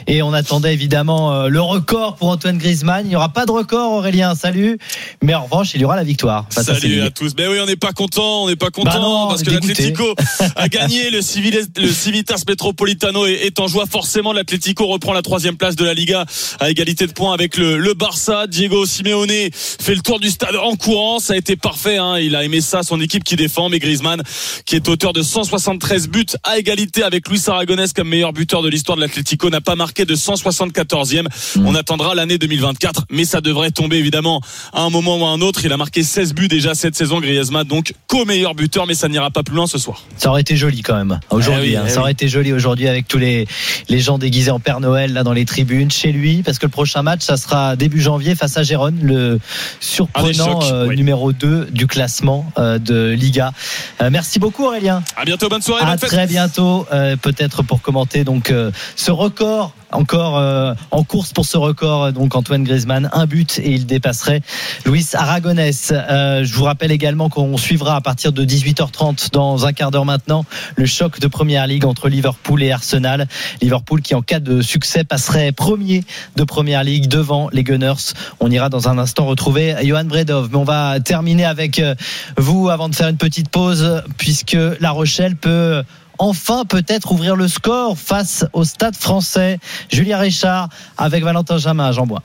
Et 0.06 0.22
on 0.22 0.32
attendait 0.32 0.74
évidemment 0.74 1.32
euh, 1.32 1.48
le 1.48 1.60
record 1.60 2.16
pour 2.16 2.28
Antoine 2.30 2.58
Griezmann. 2.58 3.06
Il 3.06 3.08
n'y 3.10 3.16
aura 3.16 3.28
pas 3.30 3.46
de 3.46 3.52
record, 3.52 3.92
Aurélien, 3.92 4.34
salut. 4.34 4.78
Mais 5.22 5.34
en 5.34 5.44
revanche, 5.44 5.74
il 5.74 5.80
y 5.80 5.84
aura 5.84 5.96
la 5.96 6.02
victoire. 6.04 6.15
Face 6.20 6.64
Salut 6.64 7.00
à 7.02 7.10
tous. 7.10 7.34
Ben 7.34 7.48
oui, 7.50 7.58
on 7.62 7.66
n'est 7.66 7.76
pas 7.76 7.92
content, 7.92 8.44
on 8.44 8.48
n'est 8.48 8.56
pas 8.56 8.70
content 8.70 8.90
Bah 8.90 9.00
non, 9.00 9.28
parce 9.28 9.42
que 9.42 9.50
l'Atlético 9.50 10.14
a 10.56 10.68
gagné 10.68 11.10
le, 11.10 11.20
Civitas 11.20 12.42
Metropolitano 12.48 13.26
est, 13.26 13.46
est 13.46 13.60
en 13.60 13.68
joie. 13.68 13.86
Forcément, 13.86 14.32
l'Atlético 14.32 14.86
reprend 14.86 15.12
la 15.12 15.22
troisième 15.22 15.56
place 15.56 15.76
de 15.76 15.84
la 15.84 15.94
Liga 15.94 16.24
à 16.60 16.70
égalité 16.70 17.06
de 17.06 17.12
points 17.12 17.32
avec 17.32 17.56
le, 17.56 17.78
le 17.78 17.94
Barça. 17.94 18.46
Diego 18.46 18.86
Simeone 18.86 19.50
fait 19.52 19.94
le 19.94 20.00
tour 20.00 20.20
du 20.20 20.30
stade 20.30 20.56
en 20.56 20.76
courant. 20.76 21.18
Ça 21.18 21.34
a 21.34 21.36
été 21.36 21.56
parfait. 21.56 21.98
Hein. 21.98 22.18
Il 22.18 22.36
a 22.36 22.44
aimé 22.44 22.60
ça, 22.60 22.82
son 22.82 23.00
équipe 23.00 23.24
qui 23.24 23.36
défend. 23.36 23.68
Mais 23.68 23.78
Griezmann, 23.78 24.22
qui 24.64 24.76
est 24.76 24.88
auteur 24.88 25.12
de 25.12 25.22
173 25.22 26.08
buts 26.08 26.26
à 26.42 26.58
égalité 26.58 27.02
avec 27.02 27.28
Luis 27.28 27.42
Aragonès 27.46 27.92
comme 27.92 28.08
meilleur 28.08 28.32
buteur 28.32 28.62
de 28.62 28.68
l'histoire 28.68 28.96
de 28.96 29.02
l'Atlético, 29.02 29.50
n'a 29.50 29.60
pas 29.60 29.76
marqué 29.76 30.04
de 30.04 30.14
174e. 30.14 31.26
On 31.64 31.74
attendra 31.74 32.14
l'année 32.14 32.38
2024, 32.38 33.04
mais 33.10 33.24
ça 33.24 33.40
devrait 33.40 33.70
tomber 33.70 33.96
évidemment 33.96 34.40
à 34.72 34.82
un 34.82 34.90
moment 34.90 35.18
ou 35.18 35.24
à 35.24 35.28
un 35.28 35.40
autre. 35.40 35.64
Il 35.64 35.72
a 35.72 35.76
marqué 35.76 36.02
16 36.06 36.34
buts 36.34 36.48
déjà 36.48 36.74
cette 36.74 36.94
saison, 36.94 37.20
Griezmann, 37.20 37.66
donc 37.66 37.92
co-meilleur 38.06 38.54
buteur, 38.54 38.86
mais 38.86 38.94
ça 38.94 39.08
n'ira 39.08 39.30
pas 39.30 39.42
plus 39.42 39.54
loin 39.56 39.66
ce 39.66 39.78
soir. 39.78 40.02
Ça 40.16 40.30
aurait 40.30 40.40
été 40.40 40.56
joli 40.56 40.82
quand 40.82 40.96
même 40.96 41.20
aujourd'hui. 41.30 41.64
Eh 41.64 41.70
oui, 41.72 41.76
hein. 41.76 41.84
eh 41.86 41.90
ça 41.90 42.00
aurait 42.00 42.12
été 42.12 42.28
joli 42.28 42.52
aujourd'hui 42.52 42.88
avec 42.88 43.06
tous 43.08 43.18
les, 43.18 43.46
les 43.88 44.00
gens 44.00 44.16
déguisés 44.18 44.50
en 44.50 44.60
Père 44.60 44.80
Noël 44.80 45.12
là 45.12 45.22
dans 45.22 45.32
les 45.32 45.44
tribunes 45.44 45.90
chez 45.90 46.12
lui, 46.12 46.42
parce 46.42 46.58
que 46.58 46.66
le 46.66 46.70
prochain 46.70 47.02
match 47.02 47.22
ça 47.22 47.36
sera 47.36 47.76
début 47.76 48.00
janvier 48.00 48.34
face 48.34 48.56
à 48.56 48.62
Gérone, 48.62 48.98
le 49.02 49.38
surprenant 49.80 50.60
Ah, 50.60 50.64
chocs, 50.64 50.72
euh, 50.72 50.86
oui. 50.88 50.96
numéro 50.96 51.32
2 51.32 51.66
du 51.70 51.86
classement 51.86 52.50
euh, 52.58 52.78
de 52.78 53.10
Liga. 53.10 53.52
Euh, 54.00 54.08
merci 54.10 54.38
beaucoup 54.38 54.64
Aurélien. 54.64 55.02
À 55.16 55.24
bientôt, 55.24 55.48
bonne 55.48 55.62
soirée, 55.62 55.82
À 55.82 55.86
bonne 55.86 55.98
fête. 55.98 56.08
très 56.10 56.26
bientôt, 56.26 56.86
peut-être 57.22 57.62
pour 57.62 57.82
commenter 57.82 58.24
donc 58.24 58.52
ce 58.96 59.10
record 59.10 59.72
encore 59.92 60.38
euh, 60.38 60.74
en 60.90 61.04
course 61.04 61.32
pour 61.32 61.46
ce 61.46 61.56
record. 61.56 62.12
Donc 62.12 62.34
Antoine 62.34 62.64
Griezmann, 62.64 63.08
un 63.12 63.26
but 63.26 63.58
et 63.58 63.70
il 63.70 63.86
dépasserait 63.86 64.42
Luis 64.84 65.06
Aragonès. 65.14 65.92
Euh, 65.96 66.44
je 66.44 66.54
vous 66.54 66.64
rappelle 66.64 66.92
également 66.92 67.28
qu'on 67.28 67.56
suivra 67.56 67.96
à 67.96 68.00
partir 68.00 68.32
de 68.32 68.44
18h30 68.44 69.32
dans 69.32 69.66
un 69.66 69.72
quart 69.72 69.90
d'heure 69.90 70.04
maintenant 70.04 70.44
le 70.76 70.86
choc 70.86 71.20
de 71.20 71.26
Première 71.26 71.66
Ligue 71.66 71.84
entre 71.84 72.08
Liverpool 72.08 72.62
et 72.62 72.72
Arsenal. 72.72 73.26
Liverpool 73.62 74.02
qui 74.02 74.14
en 74.14 74.22
cas 74.22 74.40
de 74.40 74.60
succès 74.62 75.04
passerait 75.04 75.52
premier 75.52 76.04
de 76.36 76.44
Première 76.44 76.84
Ligue 76.84 77.08
devant 77.08 77.48
les 77.52 77.64
Gunners. 77.64 78.12
On 78.40 78.50
ira 78.50 78.68
dans 78.68 78.88
un 78.88 78.98
instant 78.98 79.26
retrouver 79.26 79.74
Johan 79.82 80.04
Bredov. 80.04 80.48
Mais 80.50 80.56
on 80.56 80.64
va 80.64 81.00
terminer 81.00 81.44
avec 81.44 81.78
euh, 81.78 81.94
vous 82.36 82.68
avant 82.68 82.88
de 82.88 82.94
faire 82.94 83.08
une 83.08 83.16
petite 83.16 83.48
pause 83.48 84.02
puisque 84.18 84.56
La 84.80 84.90
Rochelle 84.90 85.36
peut 85.36 85.82
enfin 86.18 86.64
peut-être 86.64 87.12
ouvrir 87.12 87.36
le 87.36 87.48
score 87.48 87.98
face 87.98 88.44
au 88.52 88.64
stade 88.64 88.96
français. 88.96 89.58
Julien 89.90 90.18
Richard 90.18 90.68
avec 90.96 91.24
Valentin 91.24 91.58
Jamin 91.58 91.86
à 91.86 91.92
Jean-Bois. 91.92 92.22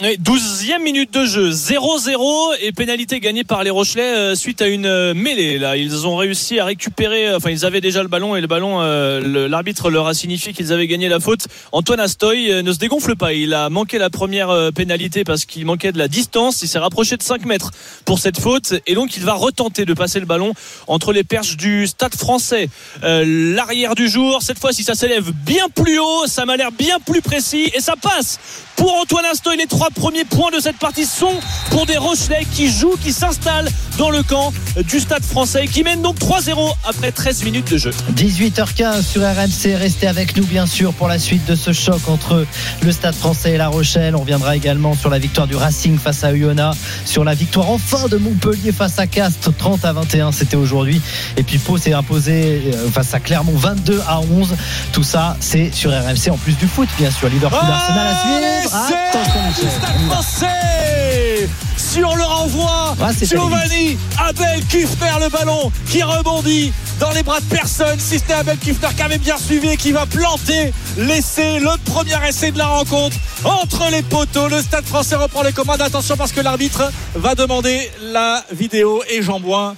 Oui, 0.00 0.16
12e 0.18 0.82
minute 0.82 1.12
de 1.12 1.26
jeu, 1.26 1.50
0-0 1.50 2.56
et 2.62 2.72
pénalité 2.72 3.20
gagnée 3.20 3.44
par 3.44 3.62
les 3.62 3.68
Rochelais 3.68 4.16
euh, 4.16 4.34
suite 4.34 4.62
à 4.62 4.66
une 4.66 4.86
euh, 4.86 5.12
mêlée. 5.12 5.58
Là, 5.58 5.76
ils 5.76 6.06
ont 6.06 6.16
réussi 6.16 6.58
à 6.58 6.64
récupérer. 6.64 7.28
euh, 7.28 7.36
Enfin, 7.36 7.50
ils 7.50 7.66
avaient 7.66 7.82
déjà 7.82 8.02
le 8.02 8.08
ballon 8.08 8.34
et 8.34 8.40
le 8.40 8.46
ballon, 8.46 8.80
l'arbitre 8.80 9.90
leur 9.90 10.06
a 10.06 10.14
signifié 10.14 10.54
qu'ils 10.54 10.72
avaient 10.72 10.86
gagné 10.86 11.10
la 11.10 11.20
faute. 11.20 11.46
Antoine 11.72 12.00
Astoy 12.00 12.62
ne 12.62 12.72
se 12.72 12.78
dégonfle 12.78 13.16
pas. 13.16 13.34
Il 13.34 13.52
a 13.52 13.68
manqué 13.68 13.98
la 13.98 14.08
première 14.08 14.70
pénalité 14.74 15.24
parce 15.24 15.44
qu'il 15.44 15.66
manquait 15.66 15.92
de 15.92 15.98
la 15.98 16.08
distance. 16.08 16.62
Il 16.62 16.68
s'est 16.68 16.78
rapproché 16.78 17.18
de 17.18 17.22
5 17.22 17.44
mètres 17.44 17.70
pour 18.06 18.18
cette 18.18 18.40
faute 18.40 18.72
et 18.86 18.94
donc 18.94 19.16
il 19.18 19.24
va 19.24 19.34
retenter 19.34 19.84
de 19.84 19.92
passer 19.92 20.20
le 20.20 20.26
ballon 20.26 20.54
entre 20.86 21.12
les 21.12 21.22
perches 21.22 21.56
du 21.58 21.86
Stade 21.86 22.14
Français. 22.14 22.70
L'arrière 23.02 23.94
du 23.94 24.08
jour, 24.08 24.40
cette 24.42 24.58
fois-ci, 24.58 24.84
ça 24.84 24.94
s'élève 24.94 25.32
bien 25.44 25.68
plus 25.68 25.98
haut. 25.98 26.26
Ça 26.26 26.46
m'a 26.46 26.56
l'air 26.56 26.72
bien 26.72 26.98
plus 26.98 27.20
précis 27.20 27.70
et 27.74 27.80
ça 27.80 27.94
passe 28.00 28.38
pour 28.82 28.94
Antoine 29.00 29.24
Astoy. 29.26 29.56
Les 29.56 29.68
trois 29.68 29.90
premiers 29.90 30.24
points 30.24 30.50
de 30.50 30.58
cette 30.58 30.76
partie 30.76 31.06
sont 31.06 31.38
pour 31.70 31.86
des 31.86 31.96
Rochelais 31.96 32.44
qui 32.52 32.68
jouent, 32.68 32.96
qui 33.00 33.12
s'installent 33.12 33.68
dans 33.96 34.10
le 34.10 34.24
camp 34.24 34.52
du 34.88 34.98
Stade 34.98 35.22
français, 35.22 35.68
qui 35.68 35.84
mène 35.84 36.02
donc 36.02 36.18
3-0 36.18 36.74
après 36.82 37.12
13 37.12 37.44
minutes 37.44 37.70
de 37.70 37.78
jeu. 37.78 37.90
18h15 38.16 39.02
sur 39.02 39.22
RMC. 39.22 39.76
Restez 39.76 40.08
avec 40.08 40.36
nous, 40.36 40.44
bien 40.44 40.66
sûr, 40.66 40.92
pour 40.94 41.06
la 41.06 41.20
suite 41.20 41.44
de 41.46 41.54
ce 41.54 41.72
choc 41.72 42.00
entre 42.08 42.44
le 42.82 42.92
Stade 42.92 43.14
français 43.14 43.52
et 43.52 43.56
La 43.56 43.68
Rochelle. 43.68 44.16
On 44.16 44.20
reviendra 44.22 44.56
également 44.56 44.96
sur 44.96 45.10
la 45.10 45.20
victoire 45.20 45.46
du 45.46 45.54
Racing 45.54 45.96
face 45.96 46.24
à 46.24 46.32
Oyonnax, 46.32 46.76
sur 47.04 47.22
la 47.22 47.34
victoire 47.34 47.70
enfin 47.70 48.08
de 48.08 48.16
Montpellier 48.16 48.72
face 48.72 48.98
à 48.98 49.06
Castres, 49.06 49.52
30 49.56 49.84
à 49.84 49.92
21, 49.92 50.32
c'était 50.32 50.56
aujourd'hui. 50.56 51.00
Et 51.36 51.44
puis 51.44 51.58
Pau 51.58 51.78
s'est 51.78 51.92
imposé 51.92 52.72
euh, 52.74 52.90
face 52.90 53.14
à 53.14 53.20
Clermont, 53.20 53.54
22 53.54 54.00
à 54.08 54.18
11. 54.18 54.56
Tout 54.92 55.04
ça, 55.04 55.36
c'est 55.38 55.72
sur 55.72 55.92
RMC, 55.92 56.32
en 56.32 56.36
plus 56.36 56.56
du 56.56 56.66
foot, 56.66 56.88
bien 56.98 57.12
sûr. 57.12 57.28
Liverpool, 57.28 57.60
Arsenal 57.62 58.06
à 58.08 58.16
suivre. 58.16 58.71
Stade 58.72 60.00
français 60.08 61.46
sur 61.76 62.16
le 62.16 62.22
renvoi. 62.22 62.96
Ah, 63.02 63.10
Giovanni 63.20 63.98
Abel 64.18 64.64
Kufner 64.64 65.10
le 65.20 65.28
ballon 65.28 65.70
qui 65.90 66.02
rebondit 66.02 66.72
dans 66.98 67.10
les 67.10 67.22
bras 67.22 67.40
de 67.40 67.44
personne. 67.44 67.98
Si 67.98 68.18
c'était 68.18 68.32
Abel 68.32 68.56
Kufner 68.56 68.88
qui 68.96 69.02
avait 69.02 69.18
bien 69.18 69.36
suivi 69.36 69.68
et 69.68 69.76
qui 69.76 69.92
va 69.92 70.06
planter 70.06 70.72
l'essai, 70.96 71.58
le 71.60 71.76
premier 71.84 72.16
essai 72.26 72.50
de 72.50 72.56
la 72.56 72.68
rencontre 72.68 73.16
entre 73.44 73.90
les 73.90 74.00
poteaux. 74.00 74.48
Le 74.48 74.62
Stade 74.62 74.86
français 74.86 75.16
reprend 75.16 75.42
les 75.42 75.52
commandes. 75.52 75.82
Attention 75.82 76.16
parce 76.16 76.32
que 76.32 76.40
l'arbitre 76.40 76.90
va 77.14 77.34
demander 77.34 77.90
la 78.00 78.42
vidéo 78.52 79.02
et 79.10 79.20
Jean 79.20 79.38
Boin 79.38 79.76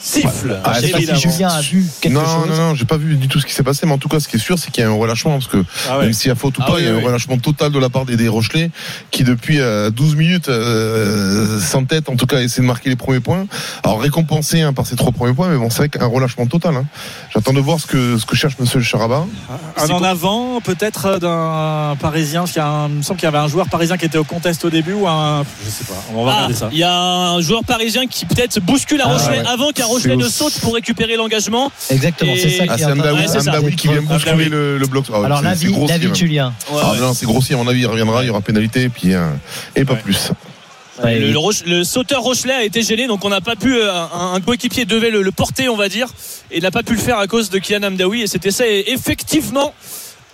siffle. 0.00 0.58
Ah, 0.64 0.72
Je 0.74 0.80
sais 0.86 0.88
pas 0.92 0.98
si. 0.98 1.14
Julien 1.16 1.48
a 1.48 1.60
vu 1.60 1.84
quelque 2.00 2.14
non, 2.14 2.24
chose. 2.24 2.48
non, 2.48 2.56
non, 2.56 2.74
j'ai 2.74 2.84
pas 2.84 2.96
vu 2.96 3.16
du 3.16 3.28
tout 3.28 3.38
ce 3.40 3.46
qui 3.46 3.52
s'est 3.52 3.62
passé, 3.62 3.86
mais 3.86 3.92
en 3.92 3.98
tout 3.98 4.08
cas, 4.08 4.20
ce 4.20 4.28
qui 4.28 4.36
est 4.36 4.40
sûr, 4.40 4.58
c'est 4.58 4.70
qu'il 4.70 4.82
y 4.82 4.86
a 4.86 4.90
un 4.90 4.94
relâchement, 4.94 5.32
parce 5.32 5.46
que 5.48 5.62
Ah 5.88 5.98
ouais. 5.98 6.04
même 6.04 6.12
s'il 6.12 6.28
y 6.28 6.32
a 6.32 6.34
faute 6.34 6.56
ou 6.58 6.62
Ah 6.64 6.66
pas, 6.66 6.74
oui, 6.74 6.82
il 6.82 6.86
y 6.86 6.88
a 6.88 6.94
oui. 6.94 7.02
un 7.02 7.06
relâchement 7.06 7.36
total 7.38 7.70
de 7.72 7.78
la 7.78 7.88
part 7.90 8.04
des, 8.06 8.16
des 8.16 8.28
Rochelais, 8.28 8.70
qui 9.10 9.24
depuis 9.24 9.60
euh, 9.60 9.90
12 9.90 10.16
minutes, 10.16 10.48
euh, 10.48 11.60
sans 11.60 11.84
tête, 11.84 12.08
en 12.08 12.16
tout 12.16 12.26
cas, 12.26 12.40
essaient 12.40 12.62
de 12.62 12.66
marquer 12.66 12.88
les 12.90 12.96
premiers 12.96 13.20
points. 13.20 13.46
Alors 13.84 14.00
récompensé 14.00 14.60
hein, 14.62 14.72
par 14.72 14.86
ces 14.86 14.96
trois 14.96 15.12
premiers 15.12 15.34
points, 15.34 15.48
mais 15.48 15.58
bon, 15.58 15.70
c'est 15.70 15.78
vrai 15.78 15.88
qu'un 15.88 16.06
relâchement 16.06 16.46
total. 16.46 16.76
Hein. 16.76 16.84
J'attends 17.34 17.52
de 17.52 17.60
voir 17.60 17.78
ce 17.80 17.86
que 17.86 18.18
ce 18.18 18.26
que 18.26 18.36
cherche 18.36 18.54
Monsieur 18.58 18.80
Charabat. 18.80 19.24
Un 19.76 19.88
en 19.90 20.02
avant, 20.02 20.60
peut-être 20.60 21.18
d'un 21.18 21.96
Parisien. 22.00 22.40
parce 22.40 22.52
qu'il 22.52 22.60
y 22.62 22.64
a 22.64 22.68
un- 22.68 22.88
Il 22.88 22.94
me 22.96 23.02
semble 23.02 23.18
qu'il 23.20 23.26
y 23.26 23.28
avait 23.28 23.38
un 23.38 23.48
joueur 23.48 23.68
parisien 23.68 23.96
qui 23.96 24.04
était 24.06 24.18
au 24.18 24.24
contest 24.24 24.64
au 24.64 24.70
début 24.70 24.92
ou 24.94 25.06
un. 25.08 25.44
Je 25.64 25.70
sais 25.70 25.84
pas. 25.84 25.94
On 26.14 26.24
va 26.24 26.30
Ah, 26.30 26.34
regarder 26.36 26.54
ça. 26.54 26.68
Il 26.72 26.78
y 26.78 26.82
a 26.82 26.92
un 26.94 27.40
joueur 27.40 27.64
parisien 27.64 28.06
qui 28.06 28.24
peut-être 28.26 28.60
bouscule 28.60 29.00
Ah, 29.04 29.08
Rochelet 29.12 29.40
ouais. 29.40 29.46
avant 29.46 29.70
qu'un 29.70 29.84
C'est 29.86 29.89
Rochelet 29.90 30.16
ne 30.16 30.28
saute 30.28 30.58
pour 30.60 30.74
récupérer 30.74 31.16
l'engagement. 31.16 31.70
Exactement, 31.90 32.32
c'est 32.36 32.50
ça 32.50 32.64
Et- 32.64 32.68
Ah, 32.70 32.74
qui 32.76 32.82
c'est 32.82 32.90
Amdaoui 32.92 33.20
Ouais, 33.20 33.26
ça. 33.28 33.40
Qui 33.76 33.88
vient 33.88 34.02
bousculer 34.02 34.32
Amdaoui. 34.32 34.48
le, 34.48 34.78
le 34.78 34.86
bloc. 34.86 35.04
Ah, 35.12 35.24
Alors 35.24 35.42
l'avis, 35.42 35.72
de. 35.72 36.14
Julien. 36.14 36.52
Ouais, 36.70 36.80
Ah 36.82 36.92
ouais. 36.92 36.98
non, 36.98 37.14
c'est 37.14 37.26
grossier, 37.26 37.54
à 37.54 37.58
mon 37.58 37.68
avis, 37.68 37.80
il 37.80 37.86
reviendra, 37.86 38.22
il 38.22 38.26
y 38.28 38.30
aura 38.30 38.40
pénalité, 38.40 38.82
et 38.82 38.88
puis 38.88 39.14
euh, 39.14 39.28
et 39.76 39.84
pas 39.84 39.96
plus. 39.96 40.30
Le, 41.02 41.32
le 41.32 41.38
Roche- 41.38 41.64
le 41.66 41.82
sauteur 41.82 42.20
Rochelet 42.22 42.52
a 42.52 42.62
été 42.62 42.82
gêné, 42.82 43.06
donc 43.06 43.24
on 43.24 43.30
n'a 43.30 43.40
pas 43.40 43.56
pu. 43.56 43.74
euh, 43.74 43.90
Un, 43.90 44.34
un 44.34 44.40
coéquipier 44.42 44.84
devait 44.84 45.10
le, 45.10 45.22
le 45.22 45.32
porter, 45.32 45.68
on 45.70 45.76
va 45.76 45.88
dire, 45.88 46.08
et 46.50 46.60
n'a 46.60 46.70
pas 46.70 46.82
pu 46.82 46.92
le 46.92 46.98
faire 47.00 47.18
à 47.18 47.26
cause 47.26 47.48
de 47.48 47.58
Kylian 47.58 47.84
Amdaoui. 47.84 48.20
Et 48.22 48.26
cet 48.26 48.44
essai 48.44 48.80
est 48.80 48.92
effectivement 48.92 49.72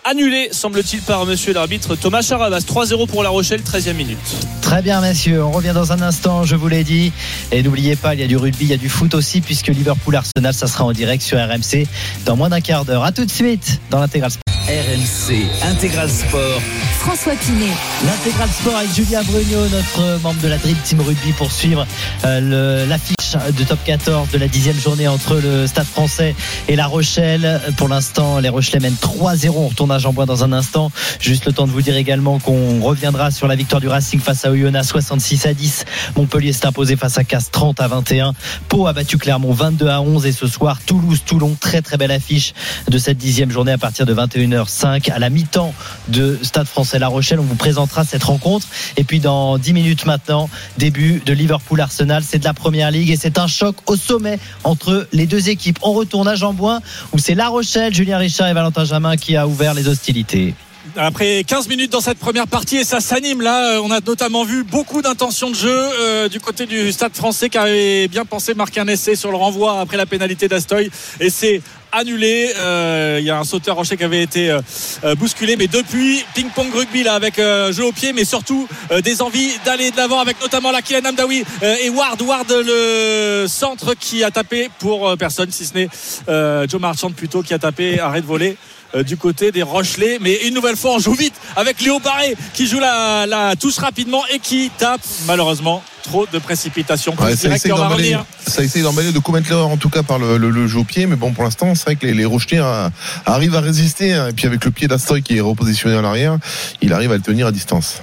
annulé, 0.07 0.49
semble-t-il, 0.53 1.03
par 1.03 1.27
monsieur 1.27 1.53
l'arbitre 1.53 1.97
Thomas 1.97 2.23
Charabas. 2.23 2.61
3-0 2.61 3.07
pour 3.07 3.23
La 3.23 3.29
Rochelle, 3.29 3.61
13e 3.61 3.95
minute. 3.95 4.19
Très 4.63 4.83
bien, 4.83 5.01
messieurs. 5.01 5.45
On 5.45 5.51
revient 5.51 5.73
dans 5.75 5.93
un 5.93 6.01
instant, 6.01 6.45
je 6.45 6.57
vous 6.57 6.69
l'ai 6.69 6.85
dit. 6.85 7.13
Et 7.53 7.63
n'oubliez 7.63 7.97
pas, 7.97 8.15
il 8.15 8.21
y 8.21 8.25
a 8.25 8.27
du 8.27 8.37
rugby, 8.37 8.65
il 8.65 8.71
y 8.71 8.75
a 8.75 8.79
du 8.79 8.89
foot 8.89 9.15
aussi, 9.15 9.41
puisque 9.41 9.69
Liverpool-Arsenal, 9.69 10.55
ça 10.55 10.67
sera 10.67 10.85
en 10.85 10.93
direct 10.93 11.23
sur 11.23 11.39
RMC 11.39 11.87
dans 12.25 12.37
moins 12.37 12.49
d'un 12.49 12.61
quart 12.61 12.85
d'heure. 12.85 13.05
À 13.05 13.13
tout 13.13 13.25
de 13.25 13.31
suite 13.31 13.81
dans 13.91 14.01
l'intégral. 14.01 14.31
RMC 14.69 15.47
Intégral 15.63 16.11
Sport. 16.11 16.61
François 16.99 17.35
Pinet. 17.37 17.71
L'intégral 18.05 18.49
sport 18.49 18.75
avec 18.75 18.93
Julien 18.93 19.23
Brugnot, 19.23 19.69
notre 19.69 20.21
membre 20.25 20.41
de 20.41 20.49
la 20.49 20.59
Dream 20.59 20.77
Team 20.83 21.01
Rugby, 21.01 21.31
pour 21.35 21.53
suivre 21.53 21.87
euh, 22.25 22.85
l'affiche 22.87 23.37
de 23.57 23.63
top 23.63 23.79
14 23.85 24.29
de 24.31 24.39
la 24.39 24.49
dixième 24.49 24.79
journée 24.79 25.07
entre 25.07 25.37
le 25.37 25.69
Stade 25.69 25.87
français 25.87 26.35
et 26.67 26.75
La 26.75 26.87
Rochelle. 26.87 27.61
Pour 27.77 27.89
l'instant, 27.89 28.41
les 28.41 28.49
Rochelais 28.49 28.81
mènent 28.81 28.97
3-0. 29.01 29.51
On 29.55 29.69
retourne 29.69 29.93
à 29.93 29.99
Jean-Bois 29.99 30.27
dans 30.27 30.43
un 30.43 30.53
instant. 30.53 30.91
Juste 31.21 31.47
le 31.47 31.53
temps 31.53 31.69
de 31.69 31.73
vous 31.73 31.83
dire 31.83 31.97
également 31.97 32.41
qu'on 32.41 32.81
reviendra 32.81 33.31
sur 33.31 33.47
la 33.47 33.55
victoire 33.55 33.81
du 33.81 33.87
Racing 33.87 34.19
face 34.19 34.45
à 34.45 34.51
Oyonnax 34.51 34.89
66 34.89 35.47
à 35.47 35.55
10. 35.55 35.85
Montpellier 36.17 36.53
s'est 36.53 36.67
imposé 36.67 36.97
face 36.97 37.19
à 37.19 37.25
Castres 37.25 37.53
30 37.53 37.81
à 37.81 37.87
21. 37.87 38.33
Pau 38.69 38.89
a 38.89 38.93
battu 38.93 39.17
Clermont 39.17 39.53
22 39.53 39.87
à 39.87 40.01
11. 40.01 40.27
Et 40.27 40.33
ce 40.33 40.49
soir, 40.49 40.81
Toulouse-Toulon, 40.85 41.57
très 41.61 41.83
très 41.83 41.97
belle 41.97 42.11
affiche 42.11 42.53
de 42.89 42.99
cette 42.99 43.19
dixième 43.19 43.53
journée 43.53 43.73
à 43.73 43.79
partir 43.79 44.07
de 44.07 44.13
21h05 44.57 45.13
à 45.13 45.19
la 45.19 45.31
mi-temps 45.31 45.75
de 46.09 46.39
Stade 46.43 46.67
français 46.67 46.99
La 46.99 47.09
Rochelle. 47.09 47.41
On 47.41 47.45
vous 47.45 47.55
présentera 47.55 48.05
cette 48.05 48.25
rencontre. 48.25 48.67
Et 48.97 49.05
puis 49.05 49.21
dans 49.21 49.59
10 49.59 49.73
minutes 49.73 50.07
maintenant, 50.07 50.49
début 50.79 51.23
de 51.25 51.33
Liverpool-Arsenal. 51.33 52.23
C'est 52.27 52.39
de 52.39 52.45
la 52.45 52.55
première 52.55 52.91
ligue 52.91 53.11
et 53.11 53.17
c'est 53.17 53.39
un 53.39 53.47
choc 53.47 53.77
au 53.87 53.97
sommet 53.97 54.39
entre 54.65 55.09
les 55.13 55.27
deux 55.27 55.49
équipes. 55.49 55.79
On 55.83 55.93
retourne 55.93 56.29
à 56.29 56.35
Jean-Bouin 56.35 56.81
où 57.13 57.19
c'est 57.19 57.35
La 57.35 57.49
Rochelle, 57.49 57.95
Julien 57.95 58.19
Richard 58.19 58.49
et 58.49 58.55
Valentin 58.55 58.85
Jamin 58.85 59.17
qui 59.17 59.37
a 59.37 59.47
ouvert 59.47 59.75
les 59.75 59.89
hostilités. 59.89 60.55
Après 60.95 61.45
15 61.45 61.69
minutes 61.69 61.93
dans 61.93 62.01
cette 62.01 62.19
première 62.19 62.47
partie 62.47 62.77
et 62.77 62.85
ça 62.85 63.01
s'anime 63.01 63.43
là, 63.43 63.75
euh, 63.75 63.81
on 63.83 63.91
a 63.91 64.01
notamment 64.01 64.45
vu 64.45 64.63
beaucoup 64.63 65.03
d'intentions 65.03 65.51
de 65.51 65.55
jeu 65.55 65.69
euh, 65.69 66.29
du 66.29 66.41
côté 66.41 66.65
du 66.65 66.93
Stade 66.93 67.15
français 67.15 67.51
qui 67.51 67.59
avait 67.59 68.09
bien 68.09 68.25
pensé 68.25 68.55
marquer 68.55 68.81
un 68.81 68.89
essai 68.89 69.15
sur 69.15 69.31
le 69.31 69.37
renvoi 69.37 69.81
après 69.81 69.97
la 69.97 70.07
pénalité 70.07 70.49
d'Astoy 70.49 70.91
et 71.21 71.29
c'est 71.29 71.61
annulé. 71.93 72.53
Euh, 72.57 73.19
Il 73.21 73.27
y 73.27 73.31
a 73.31 73.39
un 73.39 73.45
sauteur 73.45 73.77
rocher 73.77 73.97
qui 73.97 74.05
avait 74.05 74.23
été 74.23 74.51
euh, 74.51 74.61
euh, 75.05 75.15
bousculé, 75.15 75.57
mais 75.57 75.67
depuis 75.67 76.25
ping-pong 76.35 76.73
rugby 76.75 77.03
là 77.03 77.15
avec 77.15 77.37
jeu 77.37 77.85
au 77.85 77.93
pied, 77.93 78.13
mais 78.13 78.25
surtout 78.25 78.69
des 79.03 79.23
envies 79.23 79.53
d'aller 79.65 79.91
de 79.91 79.97
l'avant 79.97 80.21
avec 80.21 80.41
notamment 80.41 80.71
la 80.71 80.83
Kylian 80.83 81.11
Amdaoui 81.11 81.45
euh, 81.63 81.77
et 81.83 81.91
Ward 81.91 82.21
Ward 82.23 82.51
le 82.51 83.47
centre 83.49 83.95
qui 83.95 84.25
a 84.25 84.31
tapé 84.31 84.71
pour 84.79 85.17
personne 85.17 85.51
si 85.51 85.65
ce 85.65 85.75
n'est 85.75 85.89
Joe 86.69 86.81
Marchand 86.81 87.11
plutôt 87.11 87.43
qui 87.43 87.55
a 87.55 87.59
tapé 87.59 88.01
arrêt 88.01 88.21
de 88.21 88.27
volée 88.27 88.57
euh, 88.95 89.03
du 89.03 89.17
côté 89.17 89.51
des 89.53 89.63
Rochelais. 89.63 90.19
Mais 90.21 90.35
une 90.47 90.55
nouvelle 90.55 90.77
fois, 90.77 90.93
on 90.93 90.99
joue 90.99 91.15
vite 91.15 91.35
avec 91.57 91.81
Léo 91.81 91.99
Barré 91.99 92.37
qui 92.55 92.67
joue 92.67 92.79
la, 92.79 93.27
la 93.27 93.57
touche 93.57 93.79
rapidement 93.79 94.23
et 94.33 94.39
qui 94.39 94.71
tape 94.79 95.01
malheureusement 95.27 95.83
trop 96.07 96.27
de 96.33 96.39
précipitation. 96.39 97.15
Ouais, 97.21 97.37
ça, 97.37 97.49
essaye 97.55 97.71
d'emballer, 97.71 98.17
ça 98.47 98.63
essaye 98.63 98.83
d'emballer, 98.83 99.13
de 99.13 99.19
commettre 99.19 99.49
l'erreur 99.51 99.69
en 99.69 99.77
tout 99.77 99.89
cas 99.91 100.03
par 100.03 100.19
le, 100.19 100.37
le- 100.39 100.51
le 100.51 100.67
jeu 100.67 100.79
au 100.79 100.85
pied, 100.85 101.07
mais 101.07 101.17
bon 101.17 101.33
pour 101.33 101.45
l'instant 101.45 101.75
c'est 101.75 101.85
vrai 101.85 101.97
que 101.97 102.07
les, 102.07 102.15
les 102.15 102.25
euh, 102.27 102.89
arrivent 103.27 103.55
à 103.57 103.61
résister, 103.61 104.15
hein, 104.15 104.29
et 104.29 104.33
puis 104.33 104.47
avec 104.47 104.65
le 104.65 104.71
pied 104.71 104.89
d'Astoy 104.89 105.23
qui 105.23 105.37
est 105.37 105.41
repositionné 105.41 105.97
en 105.97 106.05
arrière, 106.05 106.39
il 106.81 106.93
arrive 106.93 107.13
à 107.13 107.17
le 107.17 107.23
tenir 107.23 107.47
à 107.49 107.53
distance. 107.53 108.01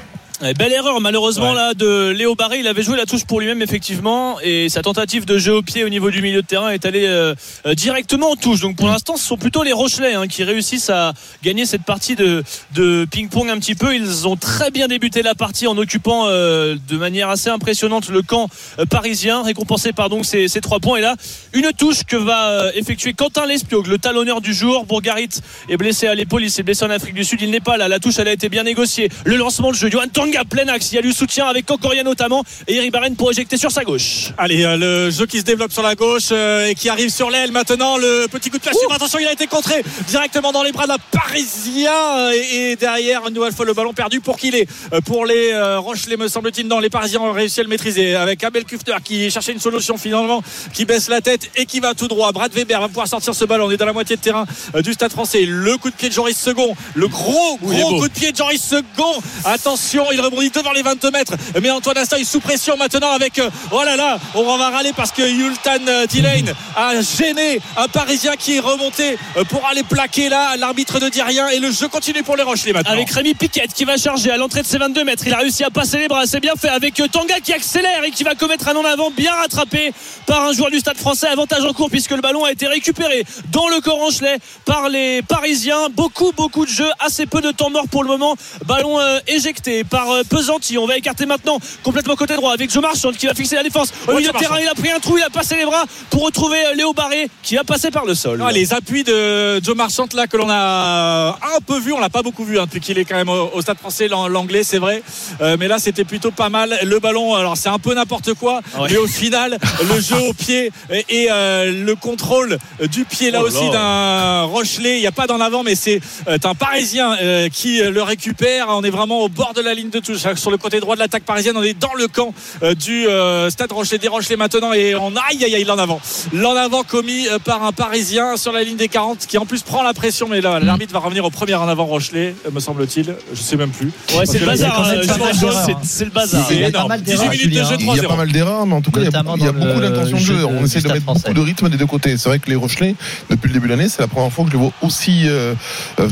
Belle 0.57 0.73
erreur 0.73 0.99
malheureusement 0.99 1.51
Ouais. 1.51 1.55
là 1.55 1.73
de 1.73 2.09
Léo 2.09 2.35
Barré. 2.35 2.59
Il 2.59 2.67
avait 2.67 2.83
joué 2.83 2.97
la 2.97 3.05
touche 3.05 3.23
pour 3.25 3.39
lui-même 3.39 3.61
effectivement 3.61 4.39
et 4.41 4.67
sa 4.67 4.81
tentative 4.81 5.25
de 5.25 5.37
jeu 5.37 5.53
au 5.55 5.61
pied 5.61 5.83
au 5.85 5.89
niveau 5.89 6.11
du 6.11 6.21
milieu 6.21 6.41
de 6.41 6.47
terrain 6.47 6.69
est 6.71 6.85
allée 6.85 7.05
euh, 7.05 7.33
euh, 7.65 7.73
directement 7.75 8.31
en 8.31 8.35
touche. 8.35 8.59
Donc 8.59 8.75
pour 8.75 8.87
l'instant, 8.87 9.15
ce 9.15 9.25
sont 9.25 9.37
plutôt 9.37 9.63
les 9.63 9.71
Rochelais 9.71 10.15
hein, 10.15 10.27
qui 10.27 10.43
réussissent 10.43 10.89
à 10.89 11.13
gagner 11.43 11.65
cette 11.65 11.83
partie 11.83 12.15
de, 12.15 12.43
de 12.73 13.05
ping-pong 13.09 13.49
un 13.49 13.57
petit 13.59 13.75
peu. 13.75 13.95
Ils 13.95 14.27
ont 14.27 14.35
très 14.35 14.69
bien 14.71 14.87
débuté 14.87 15.21
la 15.21 15.35
partie 15.35 15.67
en 15.67 15.77
occupant 15.77 16.25
euh, 16.27 16.75
de 16.89 16.97
manière 16.97 17.29
assez 17.29 17.49
impressionnante 17.49 18.09
le 18.09 18.21
camp 18.21 18.49
parisien, 18.89 19.43
récompensé 19.43 19.93
par 19.93 20.09
donc 20.09 20.25
ces, 20.25 20.47
ces 20.47 20.59
trois 20.61 20.79
points. 20.79 20.97
Et 20.97 21.01
là, 21.01 21.15
une 21.53 21.71
touche 21.77 22.03
que 22.03 22.15
va 22.17 22.71
effectuer 22.75 23.13
Quentin 23.13 23.45
Lespiogue, 23.45 23.87
le 23.87 23.97
talonneur 23.97 24.41
du 24.41 24.53
jour. 24.53 24.85
Bourgarit 24.85 25.29
est 25.69 25.77
blessé 25.77 26.07
à 26.07 26.15
l'épaule, 26.15 26.43
il 26.43 26.51
s'est 26.51 26.63
blessé 26.63 26.83
en 26.85 26.89
Afrique 26.89 27.13
du 27.15 27.23
Sud, 27.23 27.41
il 27.41 27.51
n'est 27.51 27.59
pas 27.59 27.77
là. 27.77 27.87
La 27.87 27.99
touche, 27.99 28.19
elle 28.19 28.27
a 28.27 28.33
été 28.33 28.49
bien 28.49 28.63
négociée. 28.63 29.09
Le 29.25 29.35
lancement 29.37 29.71
de 29.71 29.75
jeu, 29.75 29.89
Johan 29.89 30.07
Tanga, 30.33 30.45
plein 30.45 30.67
axe. 30.67 30.91
Il 30.91 30.95
y 30.95 30.97
a 30.97 31.01
du 31.01 31.11
soutien 31.13 31.45
avec 31.45 31.65
Concoria 31.65 32.03
notamment 32.03 32.43
et 32.67 32.75
Eric 32.75 32.91
Barren 32.91 33.15
pour 33.15 33.31
éjecter 33.31 33.57
sur 33.57 33.71
sa 33.71 33.83
gauche. 33.83 34.31
Allez, 34.37 34.63
euh, 34.63 34.77
le 34.77 35.11
jeu 35.11 35.25
qui 35.25 35.39
se 35.39 35.43
développe 35.43 35.71
sur 35.71 35.83
la 35.83 35.95
gauche 35.95 36.29
euh, 36.31 36.67
et 36.67 36.75
qui 36.75 36.89
arrive 36.89 37.09
sur 37.09 37.29
l'aile 37.29 37.51
maintenant. 37.51 37.97
Le 37.97 38.27
petit 38.27 38.49
coup 38.49 38.57
de 38.57 38.61
pied. 38.63 38.71
Attention, 38.91 39.19
il 39.19 39.27
a 39.27 39.31
été 39.33 39.47
contré 39.47 39.83
directement 40.07 40.51
dans 40.51 40.63
les 40.63 40.71
bras 40.71 40.87
d'un 40.87 40.97
Parisien. 41.11 41.91
euh, 42.17 42.31
Et, 42.33 42.71
et 42.71 42.75
derrière, 42.75 43.27
une 43.27 43.33
nouvelle 43.33 43.53
fois, 43.53 43.65
le 43.65 43.73
ballon 43.73 43.93
perdu 43.93 44.21
pour 44.21 44.37
qui 44.37 44.47
il 44.49 44.55
est 44.55 44.67
Pour 45.05 45.25
les 45.25 45.51
euh, 45.51 45.79
Rochelais, 45.79 46.17
me 46.17 46.27
semble-t-il. 46.27 46.67
Non, 46.67 46.79
les 46.79 46.89
Parisiens 46.89 47.19
ont 47.21 47.31
réussi 47.31 47.59
à 47.59 47.63
le 47.63 47.69
maîtriser 47.69 48.15
avec 48.15 48.43
Abel 48.43 48.65
Kufner 48.65 48.95
qui 49.03 49.29
cherchait 49.31 49.51
une 49.53 49.59
solution 49.59 49.97
finalement, 49.97 50.41
qui 50.73 50.85
baisse 50.85 51.09
la 51.09 51.21
tête 51.21 51.49
et 51.55 51.65
qui 51.65 51.79
va 51.79 51.93
tout 51.93 52.07
droit. 52.07 52.31
Brad 52.31 52.53
Weber 52.53 52.79
va 52.81 52.87
pouvoir 52.87 53.07
sortir 53.07 53.35
ce 53.35 53.45
ballon. 53.45 53.67
On 53.67 53.71
est 53.71 53.77
dans 53.77 53.85
la 53.85 53.93
moitié 53.93 54.15
de 54.15 54.21
terrain 54.21 54.45
du 54.83 54.93
stade 54.93 55.11
français. 55.11 55.45
Le 55.45 55.77
coup 55.77 55.89
de 55.89 55.95
pied 55.95 56.09
de 56.09 56.13
Joris 56.13 56.37
Second. 56.37 56.75
Le 56.95 57.07
gros, 57.07 57.57
gros 57.61 57.99
coup 57.99 58.07
de 58.07 58.13
pied 58.13 58.31
de 58.31 58.37
Joris 58.37 58.61
Second. 58.61 59.21
Attention, 59.45 60.05
il 60.13 60.21
rebondit 60.21 60.49
devant 60.49 60.71
les 60.71 60.81
22 60.81 61.11
mètres. 61.11 61.33
Mais 61.61 61.69
Antoine 61.71 61.97
est 61.97 62.23
sous 62.23 62.39
pression 62.39 62.77
maintenant 62.77 63.11
avec. 63.11 63.39
euh, 63.39 63.49
Oh 63.71 63.81
là 63.83 63.95
là, 63.95 64.19
on 64.35 64.43
va 64.57 64.69
râler 64.69 64.91
parce 64.95 65.11
que 65.11 65.21
Yultan 65.21 65.87
euh, 65.87 66.05
Dillane 66.05 66.53
a 66.75 67.01
gêné 67.01 67.59
un 67.77 67.87
Parisien 67.87 68.35
qui 68.37 68.57
est 68.57 68.59
remonté 68.59 69.17
euh, 69.37 69.43
pour 69.45 69.65
aller 69.67 69.83
plaquer 69.83 70.29
là. 70.29 70.55
L'arbitre 70.57 70.99
ne 70.99 71.09
dit 71.09 71.21
rien 71.21 71.47
et 71.49 71.59
le 71.59 71.71
jeu 71.71 71.87
continue 71.87 72.23
pour 72.23 72.35
les 72.35 72.43
Rochelais 72.43 72.73
maintenant. 72.73 72.93
Avec 72.93 73.09
Rémi 73.09 73.33
Piquet 73.33 73.67
qui 73.73 73.85
va 73.85 73.97
charger 73.97 74.31
à 74.31 74.37
l'entrée 74.37 74.61
de 74.61 74.67
ses 74.67 74.77
22 74.77 75.03
mètres. 75.03 75.23
Il 75.25 75.33
a 75.33 75.37
réussi 75.37 75.63
à 75.63 75.69
passer 75.69 75.97
les 75.97 76.07
bras, 76.07 76.25
c'est 76.25 76.39
bien 76.39 76.53
fait. 76.55 76.69
Avec 76.69 77.01
Tanga 77.11 77.39
qui 77.43 77.53
accélère 77.53 78.03
et 78.05 78.11
qui 78.11 78.23
va 78.23 78.35
commettre 78.35 78.67
un 78.67 78.75
en 78.75 78.85
avant 78.85 79.11
bien 79.11 79.33
rattrapé 79.33 79.91
par 80.25 80.43
un 80.43 80.53
joueur 80.53 80.69
du 80.71 80.79
stade 80.79 80.97
français. 80.97 81.27
Avantage 81.27 81.63
en 81.65 81.73
cours 81.73 81.89
puisque 81.89 82.11
le 82.11 82.21
ballon 82.21 82.43
a 82.45 82.51
été 82.51 82.67
récupéré 82.67 83.23
dans 83.51 83.67
le 83.67 83.81
corps 83.81 83.99
Rochelet 83.99 84.37
par 84.65 84.89
les 84.89 85.21
Parisiens. 85.23 85.89
Beaucoup, 85.91 86.31
beaucoup 86.35 86.65
de 86.65 86.71
jeux, 86.71 86.91
assez 86.99 87.25
peu 87.25 87.41
de 87.41 87.51
temps 87.51 87.69
mort 87.69 87.87
pour 87.89 88.03
le 88.03 88.09
moment. 88.09 88.35
Ballon 88.65 88.99
éjecté 89.27 89.83
par 89.83 90.02
euh, 90.11 90.23
Pesanti. 90.27 90.77
On 90.77 90.85
va 90.85 90.97
écarter 90.97 91.25
maintenant 91.25 91.59
complètement 91.83 92.15
côté 92.15 92.35
droit 92.35 92.53
avec 92.53 92.71
Joe 92.71 92.81
Marchand 92.81 93.11
qui 93.11 93.25
va 93.27 93.33
fixer 93.33 93.55
la 93.55 93.63
défense. 93.63 93.89
Au 94.07 94.13
milieu 94.15 94.31
de 94.31 94.37
terrain, 94.37 94.55
Marchand. 94.55 94.63
il 94.65 94.67
a 94.69 94.75
pris 94.81 94.91
un 94.91 94.99
trou, 94.99 95.17
il 95.17 95.23
a 95.23 95.29
passé 95.29 95.55
les 95.55 95.65
bras 95.65 95.85
pour 96.09 96.23
retrouver 96.25 96.57
euh, 96.65 96.73
Léo 96.75 96.93
Barré 96.93 97.29
qui 97.41 97.57
a 97.57 97.63
passé 97.63 97.91
par 97.91 98.05
le 98.05 98.15
sol. 98.15 98.43
Ah, 98.45 98.51
les 98.51 98.73
appuis 98.73 99.03
de 99.03 99.61
Joe 99.63 99.75
Marchant 99.75 100.07
là 100.13 100.27
que 100.27 100.37
l'on 100.37 100.49
a 100.49 101.29
un 101.55 101.61
peu 101.65 101.79
vu, 101.79 101.93
on 101.93 101.99
l'a 101.99 102.09
pas 102.09 102.21
beaucoup 102.21 102.43
vu 102.43 102.59
hein, 102.59 102.65
depuis 102.65 102.79
qu'il 102.79 102.97
est 102.97 103.05
quand 103.05 103.15
même 103.15 103.29
au, 103.29 103.51
au 103.53 103.61
stade 103.61 103.77
français 103.77 104.07
l'an- 104.07 104.27
l'anglais 104.27 104.63
c'est 104.63 104.79
vrai, 104.79 105.03
Euh, 105.41 105.57
mais 105.59 105.67
là 105.67 105.79
c'était 105.79 106.03
plutôt 106.03 106.31
pas 106.31 106.49
mal. 106.49 106.77
Le 106.83 106.99
ballon, 106.99 107.35
alors 107.35 107.57
c'est 107.57 107.69
un 107.69 107.79
peu 107.79 107.93
n'importe 107.93 108.33
quoi, 108.33 108.61
Ouais. 108.77 108.89
mais 108.91 108.97
au 108.97 109.07
final 109.07 109.57
le 109.93 109.99
jeu 110.01 110.17
au 110.29 110.33
pied 110.33 110.71
et, 110.91 111.05
et, 111.09 111.27
euh, 111.31 111.83
le 111.85 111.95
contrôle 111.95 112.57
du 112.91 113.05
pied 113.05 113.31
là 113.31 113.39
Oh 113.43 113.47
aussi 113.47 113.69
d'un 113.71 114.43
Rochelet, 114.43 114.97
il 114.97 115.01
n'y 115.01 115.07
a 115.07 115.11
pas 115.11 115.27
d'en 115.27 115.39
avant, 115.39 115.63
mais 115.63 115.75
c'est 115.75 115.99
euh, 116.27 116.37
un 116.43 116.55
Parisien 116.55 117.15
euh, 117.21 117.49
qui 117.49 117.81
euh, 117.81 117.91
le 117.91 118.01
récupère. 118.03 118.67
On 118.69 118.83
est 118.83 118.89
vraiment 118.89 119.21
au 119.21 119.29
bord 119.29 119.53
de 119.53 119.61
la 119.61 119.73
ligne 119.73 119.89
de 119.93 119.99
touche 120.05 120.19
sur 120.35 120.51
le 120.51 120.57
côté 120.57 120.79
droit 120.79 120.95
de 120.95 120.99
l'attaque 120.99 121.23
parisienne. 121.23 121.55
On 121.57 121.63
est 121.63 121.79
dans 121.79 121.93
le 121.93 122.07
camp 122.07 122.33
euh, 122.63 122.73
du 122.75 123.07
euh, 123.07 123.49
stade 123.49 123.71
Rochelet 123.71 123.97
des 123.99 124.07
Rochelais 124.07 124.35
maintenant 124.35 124.73
et 124.73 124.95
on 124.95 125.11
aïe 125.29 125.43
aïe 125.43 125.55
aïe 125.55 125.63
l'en 125.63 125.77
avant, 125.77 126.01
l'en 126.33 126.55
avant 126.55 126.83
commis 126.83 127.27
euh, 127.27 127.39
par 127.39 127.63
un 127.63 127.71
Parisien 127.71 128.35
sur 128.37 128.51
la 128.51 128.63
ligne 128.63 128.75
des 128.77 128.87
40 128.87 129.19
qui 129.27 129.37
en 129.37 129.45
plus 129.45 129.61
prend 129.61 129.83
la 129.83 129.93
pression, 129.93 130.27
mais 130.29 130.41
là 130.41 130.59
l'arbitre 130.59 130.93
va 130.93 130.99
revenir 130.99 131.23
au 131.25 131.29
premier 131.29 131.53
en 131.55 131.67
avant 131.67 131.85
Rochelet, 131.85 132.35
me 132.51 132.59
semble-t-il. 132.59 133.15
Je 133.33 133.41
sais 133.41 133.55
même 133.55 133.69
plus. 133.71 133.91
Ouais, 134.17 134.25
c'est 134.25 134.39
le 134.39 134.45
bazar. 134.45 134.91
il 134.93 134.99
y 134.99 135.01
a 135.01 135.05
quand 135.05 135.07
même 135.07 135.07
pas 135.07 135.13
je 135.13 135.19
mal 135.19 135.29
pense 135.31 135.39
d'erreurs, 135.39 135.65
que 135.81 135.85
c'est- 135.87 136.05
le 136.05 136.11
bazar. 136.11 136.47
Il 136.49 136.55
y 136.59 136.63
a 136.63 136.65
C'est 136.67 136.71
pas 136.71 136.77
énorme. 136.79 136.89
mal 136.89 137.01
18 137.01 137.47
d'erreurs, 137.49 137.73
Il 137.79 137.85
y 137.85 137.89
a 137.89 137.93
3-0. 137.95 138.07
pas 138.07 138.15
mal 138.15 138.31
d'erreurs, 138.31 138.65
mais 138.65 138.75
en 138.75 138.81
tout 138.81 138.91
cas, 138.91 138.99
il 139.01 139.03
y 139.03 139.07
a, 139.07 139.11
Notamment 139.11 139.35
il 139.35 139.43
y 139.43 139.47
a 139.47 139.51
dans 139.51 139.59
beaucoup 139.65 139.79
d'intention 139.81 140.17
de 140.17 140.21
jeu 140.23 140.45
On 140.45 140.63
essaie 140.65 140.81
de 140.81 140.87
mettre 140.87 141.05
beaucoup 141.05 141.33
de 141.33 141.41
rythme 141.41 141.69
des 141.69 141.77
deux 141.77 141.85
côtés. 141.85 142.17
C'est 142.17 142.29
vrai 142.29 142.39
que 142.39 142.49
les 142.49 142.55
Rochelais, 142.55 142.95
depuis 143.29 143.47
le 143.49 143.53
début 143.53 143.67
de 143.67 143.73
l'année, 143.73 143.89
c'est 143.89 144.01
la 144.01 144.07
première 144.07 144.31
fois 144.31 144.45
que 144.45 144.51
je 144.51 144.55
les 144.57 144.61
vois 144.63 144.71
aussi 144.81 145.25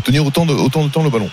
tenir 0.05 0.25
autant 0.25 0.45
de, 0.45 0.53
autant 0.53 0.83
de 0.83 0.89
temps 0.89 1.03
le 1.03 1.09
ballon. 1.09 1.29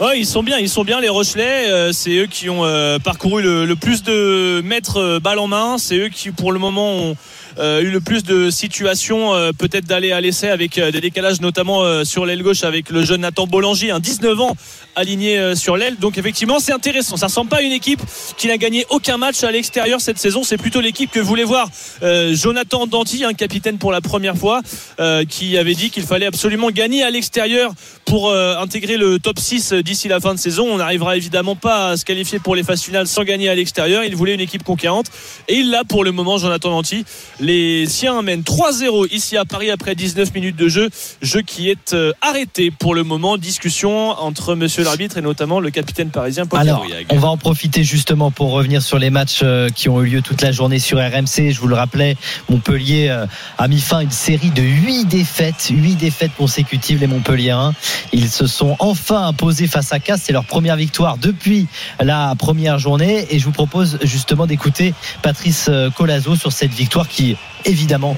Ouais, 0.00 0.20
ils 0.20 0.26
sont 0.26 0.44
bien, 0.44 0.58
ils 0.58 0.68
sont 0.68 0.84
bien 0.84 1.00
les 1.00 1.08
Rochelais. 1.08 1.68
Euh, 1.68 1.90
c'est 1.92 2.16
eux 2.18 2.26
qui 2.26 2.48
ont 2.48 2.64
euh, 2.64 3.00
parcouru 3.00 3.42
le, 3.42 3.74
plus 3.74 4.04
de 4.04 4.62
mètres 4.64 4.98
euh, 4.98 5.18
balle 5.18 5.40
en 5.40 5.48
main. 5.48 5.76
C'est 5.76 5.98
eux 5.98 6.08
qui, 6.08 6.30
pour 6.30 6.52
le 6.52 6.60
moment, 6.60 6.94
ont 6.94 7.16
euh, 7.58 7.80
eu 7.80 7.90
le 7.90 8.00
plus 8.00 8.22
de 8.22 8.48
situations, 8.48 9.32
peut-être 9.58 9.86
d'aller 9.86 10.12
à 10.12 10.20
l'essai 10.20 10.50
avec 10.50 10.78
des 10.78 11.00
décalages, 11.00 11.40
notamment 11.40 12.04
sur 12.04 12.24
l'aile 12.24 12.44
gauche 12.44 12.62
avec 12.62 12.90
le 12.90 13.04
jeune 13.04 13.22
Nathan 13.22 13.48
Boulanger, 13.48 13.90
un 13.90 13.98
19 13.98 14.40
ans 14.40 14.56
aligné 14.98 15.38
euh, 15.38 15.54
sur 15.54 15.76
l'aile. 15.76 15.96
Donc 15.96 16.18
effectivement, 16.18 16.58
c'est 16.58 16.72
intéressant. 16.72 17.16
Ça 17.16 17.26
ressemble 17.26 17.48
pas 17.48 17.58
à 17.58 17.62
une 17.62 17.72
équipe 17.72 18.00
qui 18.36 18.48
n'a 18.48 18.58
gagné 18.58 18.84
aucun 18.90 19.16
match 19.16 19.44
à 19.44 19.50
l'extérieur 19.50 20.00
cette 20.00 20.18
saison. 20.18 20.42
C'est 20.42 20.56
plutôt 20.56 20.80
l'équipe 20.80 21.10
que 21.10 21.20
voulait 21.20 21.44
voir 21.44 21.68
euh, 22.02 22.34
Jonathan 22.34 22.86
Danty, 22.86 23.24
un 23.24 23.32
capitaine 23.32 23.78
pour 23.78 23.92
la 23.92 24.00
première 24.00 24.36
fois, 24.36 24.60
euh, 25.00 25.24
qui 25.24 25.56
avait 25.56 25.74
dit 25.74 25.90
qu'il 25.90 26.02
fallait 26.02 26.26
absolument 26.26 26.70
gagner 26.70 27.02
à 27.02 27.10
l'extérieur 27.10 27.72
pour 28.04 28.32
intégrer 28.32 28.96
le 28.96 29.18
top 29.18 29.38
6 29.38 29.74
d'ici 29.74 30.08
la 30.08 30.18
fin 30.18 30.34
de 30.34 30.38
saison. 30.38 30.66
On 30.66 30.78
n'arrivera 30.78 31.16
évidemment 31.18 31.56
pas 31.56 31.90
à 31.90 31.96
se 31.98 32.06
qualifier 32.06 32.38
pour 32.38 32.54
les 32.54 32.62
phases 32.62 32.82
finales 32.82 33.06
sans 33.06 33.22
gagner 33.22 33.50
à 33.50 33.54
l'extérieur. 33.54 34.02
Il 34.02 34.16
voulait 34.16 34.32
une 34.32 34.40
équipe 34.40 34.64
conquérante 34.64 35.10
et 35.46 35.56
il 35.56 35.70
l'a 35.70 35.84
pour 35.84 36.04
le 36.04 36.12
moment, 36.12 36.38
Jonathan 36.38 36.70
Danty. 36.70 37.04
Les 37.38 37.84
siens 37.84 38.22
mènent 38.22 38.40
3-0 38.40 39.12
ici 39.12 39.36
à 39.36 39.44
Paris 39.44 39.70
après 39.70 39.94
19 39.94 40.32
minutes 40.32 40.56
de 40.56 40.68
jeu. 40.68 40.88
Jeu 41.20 41.42
qui 41.42 41.68
est 41.68 41.94
arrêté 42.22 42.70
pour 42.70 42.94
le 42.94 43.02
moment. 43.04 43.36
Discussion 43.36 44.10
entre 44.12 44.54
monsieur 44.54 44.84
l'arbitre 44.88 45.18
et 45.18 45.20
notamment 45.20 45.60
le 45.60 45.70
capitaine 45.70 46.10
parisien 46.10 46.46
Paul 46.46 46.60
Alors, 46.60 46.84
on 47.10 47.18
va 47.18 47.28
en 47.28 47.36
profiter 47.36 47.84
justement 47.84 48.30
pour 48.30 48.52
revenir 48.52 48.82
sur 48.82 48.98
les 48.98 49.10
matchs 49.10 49.40
euh, 49.42 49.68
qui 49.68 49.88
ont 49.88 50.02
eu 50.02 50.06
lieu 50.06 50.22
toute 50.22 50.40
la 50.40 50.50
journée 50.50 50.78
sur 50.78 50.98
RMC. 50.98 51.50
Je 51.50 51.60
vous 51.60 51.68
le 51.68 51.74
rappelais, 51.74 52.16
Montpellier 52.48 53.08
euh, 53.08 53.26
a 53.58 53.68
mis 53.68 53.80
fin 53.80 53.98
à 53.98 54.02
une 54.02 54.10
série 54.10 54.50
de 54.50 54.62
8 54.62 55.04
défaites, 55.04 55.68
8 55.70 55.96
défaites 55.96 56.32
consécutives 56.36 57.00
les 57.00 57.06
Montpelliérains. 57.06 57.74
Ils 58.12 58.30
se 58.30 58.46
sont 58.46 58.76
enfin 58.78 59.26
imposés 59.26 59.66
face 59.66 59.92
à 59.92 60.00
Casse, 60.00 60.22
c'est 60.24 60.32
leur 60.32 60.44
première 60.44 60.76
victoire 60.76 61.18
depuis 61.18 61.66
la 62.00 62.34
première 62.38 62.78
journée 62.78 63.26
et 63.30 63.38
je 63.38 63.44
vous 63.44 63.52
propose 63.52 63.98
justement 64.02 64.46
d'écouter 64.46 64.94
Patrice 65.22 65.66
euh, 65.68 65.90
Colazo 65.90 66.36
sur 66.36 66.52
cette 66.52 66.72
victoire 66.72 67.08
qui 67.08 67.36
évidemment 67.64 68.16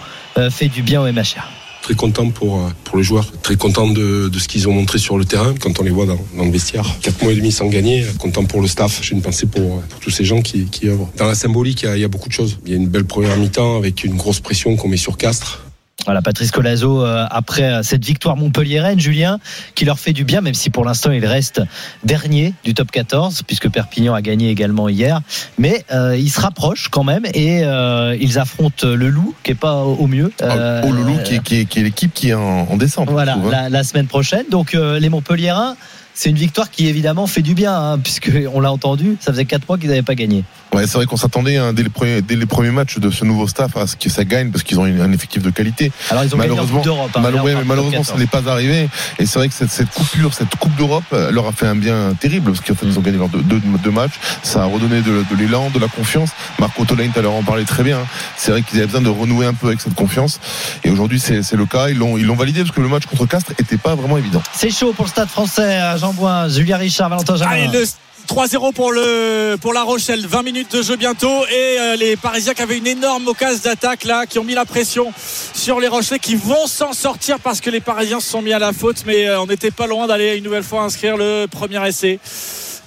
fait 0.50 0.68
du 0.68 0.82
bien 0.82 1.02
au 1.02 1.10
MHR. 1.10 1.59
Très 1.82 1.94
content 1.94 2.30
pour, 2.30 2.56
euh, 2.58 2.68
pour 2.84 2.98
les 2.98 3.02
joueurs, 3.02 3.32
très 3.42 3.56
content 3.56 3.88
de, 3.88 4.28
de 4.28 4.38
ce 4.38 4.48
qu'ils 4.48 4.68
ont 4.68 4.72
montré 4.72 4.98
sur 4.98 5.16
le 5.18 5.24
terrain 5.24 5.54
quand 5.58 5.80
on 5.80 5.82
les 5.82 5.90
voit 5.90 6.06
dans, 6.06 6.18
dans 6.36 6.44
le 6.44 6.50
vestiaire. 6.50 6.84
Quatre 7.00 7.22
mois 7.22 7.32
et 7.32 7.36
demi 7.36 7.50
sans 7.50 7.66
gagner, 7.68 8.04
content 8.18 8.44
pour 8.44 8.60
le 8.60 8.68
staff. 8.68 9.00
J'ai 9.02 9.14
une 9.14 9.22
pensée 9.22 9.46
pour, 9.46 9.78
euh, 9.78 9.80
pour 9.88 10.00
tous 10.00 10.10
ces 10.10 10.24
gens 10.24 10.42
qui, 10.42 10.64
qui 10.66 10.88
œuvrent. 10.88 11.08
Dans 11.16 11.26
la 11.26 11.34
symbolique, 11.34 11.82
il 11.82 11.86
y, 11.86 11.88
a, 11.88 11.96
il 11.96 12.00
y 12.00 12.04
a 12.04 12.08
beaucoup 12.08 12.28
de 12.28 12.34
choses. 12.34 12.58
Il 12.66 12.72
y 12.72 12.74
a 12.74 12.76
une 12.76 12.88
belle 12.88 13.06
première 13.06 13.36
mi-temps 13.36 13.76
avec 13.76 14.04
une 14.04 14.16
grosse 14.16 14.40
pression 14.40 14.76
qu'on 14.76 14.88
met 14.88 14.96
sur 14.96 15.16
Castres. 15.16 15.64
Voilà, 16.06 16.22
Patrice 16.22 16.50
Colazo, 16.50 17.04
euh, 17.04 17.26
après 17.30 17.62
euh, 17.62 17.82
cette 17.82 18.04
victoire 18.04 18.36
montpelliéraine, 18.36 18.98
Julien, 18.98 19.38
qui 19.74 19.84
leur 19.84 19.98
fait 19.98 20.12
du 20.12 20.24
bien, 20.24 20.40
même 20.40 20.54
si 20.54 20.70
pour 20.70 20.84
l'instant 20.84 21.12
il 21.12 21.24
reste 21.26 21.60
dernier 22.04 22.54
du 22.64 22.72
top 22.74 22.90
14, 22.90 23.42
puisque 23.46 23.68
Perpignan 23.68 24.14
a 24.14 24.22
gagné 24.22 24.48
également 24.50 24.88
hier. 24.88 25.20
Mais 25.58 25.84
euh, 25.92 26.16
ils 26.16 26.30
se 26.30 26.40
rapprochent 26.40 26.88
quand 26.88 27.04
même 27.04 27.26
et 27.34 27.64
euh, 27.64 28.16
ils 28.18 28.38
affrontent 28.38 28.86
le 28.86 29.08
Loup, 29.08 29.34
qui 29.42 29.52
est 29.52 29.54
pas 29.54 29.82
au 29.84 30.06
mieux. 30.06 30.32
Euh, 30.42 30.80
Ah, 30.82 30.86
au 30.86 30.92
Loulou, 30.92 31.18
qui 31.24 31.34
est, 31.36 31.42
qui 31.42 31.56
est, 31.60 31.64
qui 31.66 31.80
est 31.80 31.82
l'équipe 31.82 32.12
qui 32.14 32.30
est 32.30 32.34
en, 32.34 32.66
en 32.70 32.76
descente. 32.76 33.10
Voilà, 33.10 33.32
trouve, 33.32 33.48
hein. 33.48 33.50
la, 33.64 33.68
la 33.68 33.84
semaine 33.84 34.06
prochaine. 34.06 34.44
Donc 34.50 34.74
euh, 34.74 34.98
les 34.98 35.10
Montpelliérains, 35.10 35.76
c'est 36.14 36.30
une 36.30 36.36
victoire 36.36 36.70
qui 36.70 36.86
évidemment 36.88 37.26
fait 37.26 37.42
du 37.42 37.54
bien, 37.54 37.74
hein, 37.74 37.98
puisque 37.98 38.30
on 38.52 38.60
l'a 38.60 38.72
entendu, 38.72 39.16
ça 39.20 39.32
faisait 39.32 39.44
quatre 39.44 39.66
mois 39.68 39.78
qu'ils 39.78 39.88
n'avaient 39.88 40.02
pas 40.02 40.14
gagné. 40.14 40.44
Ouais, 40.74 40.86
c'est 40.86 40.94
vrai 40.94 41.06
qu'on 41.06 41.16
s'attendait 41.16 41.56
hein, 41.56 41.72
dès, 41.72 41.82
les 41.82 41.88
premiers, 41.88 42.22
dès 42.22 42.36
les 42.36 42.46
premiers 42.46 42.70
matchs 42.70 42.98
de 42.98 43.10
ce 43.10 43.24
nouveau 43.24 43.48
staff 43.48 43.76
à 43.76 43.86
ce 43.88 43.96
que 43.96 44.08
ça 44.08 44.24
gagne 44.24 44.50
parce 44.50 44.62
qu'ils 44.62 44.78
ont 44.78 44.86
une- 44.86 45.00
un 45.00 45.12
effectif 45.12 45.42
de 45.42 45.50
qualité. 45.50 45.90
Alors 46.10 46.22
ils 46.24 46.32
ont 46.34 46.38
gagné 46.38 46.50
en 46.52 46.54
Malheureusement- 46.54 46.76
Coupe 46.78 46.84
d'Europe. 46.84 47.10
hein, 47.16 47.20
mais 47.22 47.64
malheureusement, 47.64 48.04
ça 48.04 48.12
14. 48.14 48.18
n'est 48.20 48.26
pas 48.26 48.50
arrivé. 48.50 48.88
Et 49.18 49.26
c'est 49.26 49.38
vrai 49.38 49.48
que 49.48 49.54
cette, 49.54 49.70
cette 49.70 49.90
coupure, 49.90 50.32
cette 50.34 50.54
Coupe 50.56 50.76
d'Europe, 50.76 51.04
leur 51.32 51.46
a 51.46 51.52
fait 51.52 51.66
un 51.66 51.74
bien 51.74 52.14
terrible 52.20 52.52
parce 52.52 52.60
qu'en 52.60 52.74
fait, 52.74 52.86
ils 52.86 52.98
ont 52.98 53.02
gagné 53.02 53.18
leurs 53.18 53.28
deux, 53.28 53.42
deux, 53.42 53.60
deux 53.82 53.90
matchs. 53.90 54.12
Ça 54.42 54.62
a 54.62 54.66
redonné 54.66 55.00
de, 55.00 55.24
de 55.30 55.36
l'élan, 55.36 55.70
de 55.70 55.78
la 55.78 55.88
confiance. 55.88 56.30
Marco 56.58 56.84
Tolain, 56.84 57.08
tout 57.08 57.18
à 57.18 57.22
l'heure, 57.22 57.32
en 57.34 57.42
parlait 57.42 57.64
très 57.64 57.82
bien. 57.82 57.98
C'est 58.36 58.50
vrai 58.52 58.62
qu'ils 58.62 58.78
avaient 58.78 58.86
besoin 58.86 59.00
de 59.00 59.08
renouer 59.08 59.46
un 59.46 59.54
peu 59.54 59.68
avec 59.68 59.80
cette 59.80 59.94
confiance. 59.94 60.38
Et 60.84 60.90
aujourd'hui, 60.90 61.18
c'est 61.18 61.52
le 61.52 61.66
cas. 61.66 61.88
Ils 61.88 61.96
l'ont 61.98 62.36
validé 62.36 62.60
parce 62.60 62.74
que 62.74 62.80
le 62.80 62.88
match 62.88 63.06
contre 63.06 63.26
Castres 63.26 63.52
était 63.58 63.76
pas 63.78 63.94
vraiment 63.94 64.18
évident. 64.18 64.42
C'est 64.54 64.70
chaud 64.70 64.92
pour 64.92 65.06
le 65.06 65.10
stade 65.10 65.28
français, 65.28 65.78
à 66.00 66.06
Jean 66.06 66.12
Boin, 66.12 66.48
Julien 66.48 66.76
Richard, 66.76 67.08
Valentin 67.08 67.34
Allez, 67.42 67.64
Jamin. 67.64 67.72
le 67.72 67.84
3-0 68.28 68.72
pour 68.72 68.92
le 68.92 69.56
pour 69.60 69.72
La 69.72 69.82
Rochelle, 69.82 70.24
20 70.26 70.42
minutes 70.42 70.72
de 70.76 70.82
jeu 70.82 70.96
bientôt 70.96 71.44
et 71.46 71.78
euh, 71.78 71.96
les 71.96 72.16
Parisiens 72.16 72.54
qui 72.54 72.62
avaient 72.62 72.78
une 72.78 72.86
énorme 72.86 73.26
occasion 73.28 73.60
d'attaque 73.64 74.04
là, 74.04 74.24
qui 74.26 74.38
ont 74.38 74.44
mis 74.44 74.54
la 74.54 74.64
pression 74.64 75.12
sur 75.54 75.80
les 75.80 75.88
Rochelais, 75.88 76.18
qui 76.18 76.36
vont 76.36 76.66
s'en 76.66 76.92
sortir 76.92 77.38
parce 77.40 77.60
que 77.60 77.70
les 77.70 77.80
Parisiens 77.80 78.20
se 78.20 78.30
sont 78.30 78.40
mis 78.42 78.52
à 78.52 78.58
la 78.58 78.72
faute, 78.72 79.02
mais 79.06 79.28
euh, 79.28 79.40
on 79.40 79.46
n'était 79.46 79.70
pas 79.72 79.86
loin 79.86 80.06
d'aller 80.06 80.36
une 80.36 80.44
nouvelle 80.44 80.62
fois 80.62 80.82
inscrire 80.82 81.16
le 81.16 81.46
premier 81.46 81.86
essai. 81.86 82.20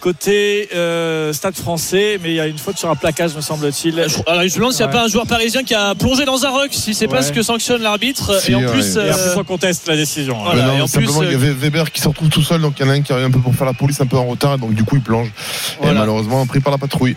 Côté 0.03 0.67
euh, 0.75 1.31
Stade 1.31 1.55
français, 1.55 2.19
mais 2.21 2.31
il 2.31 2.35
y 2.35 2.39
a 2.41 2.47
une 2.47 2.57
faute 2.57 2.77
sur 2.77 2.89
un 2.89 2.95
plaquage, 2.95 3.33
me 3.35 3.39
semble-t-il. 3.41 3.97
Alors, 4.27 4.41
je 4.43 4.49
me 4.49 4.55
demande 4.57 4.73
s'il 4.73 4.79
n'y 4.85 4.91
a 4.91 4.93
Ouais. 4.93 4.99
pas 4.99 5.05
un 5.05 5.07
joueur 5.07 5.25
parisien 5.25 5.63
qui 5.63 5.73
a 5.73 5.95
plongé 5.95 6.25
dans 6.25 6.43
un 6.45 6.49
ruck, 6.49 6.69
si 6.71 6.93
c'est 6.93 7.07
pas 7.07 7.17
Ouais. 7.17 7.21
ce 7.23 7.31
que 7.31 7.41
sanctionne 7.41 7.81
l'arbitre. 7.81 8.37
Si, 8.41 8.51
et 8.51 8.55
en 8.55 8.59
ouais. 8.59 8.71
plus, 8.71 8.97
Et 8.97 8.99
en 8.99 9.03
euh, 9.03 9.31
plus, 9.31 9.39
on 9.39 9.43
conteste 9.45 9.87
la 9.87 9.95
décision. 9.95 10.35
hein. 10.41 10.43
Voilà, 10.53 10.73
et 10.73 10.77
non, 10.77 10.83
en 10.83 10.87
simplement, 10.87 11.19
plus, 11.19 11.27
il 11.27 11.31
y 11.31 11.35
avait 11.35 11.51
Weber 11.53 11.89
qui 11.91 12.01
se 12.01 12.09
retrouve 12.09 12.27
tout 12.27 12.41
seul, 12.43 12.59
donc 12.61 12.73
il 12.79 12.85
y 12.85 12.89
en 12.89 12.91
a 12.91 12.95
un 12.95 13.01
qui 13.01 13.13
arrive 13.13 13.25
un 13.27 13.31
peu 13.31 13.39
pour 13.39 13.55
faire 13.55 13.65
la 13.65 13.73
police, 13.73 14.01
un 14.01 14.05
peu 14.05 14.17
en 14.17 14.25
retard, 14.25 14.57
donc 14.57 14.73
du 14.73 14.83
coup 14.83 14.97
il 14.97 15.01
plonge. 15.01 15.31
Voilà. 15.79 15.93
Et 15.93 15.97
malheureusement, 15.97 16.45
pris 16.45 16.59
par 16.59 16.71
la 16.71 16.77
patrouille. 16.77 17.15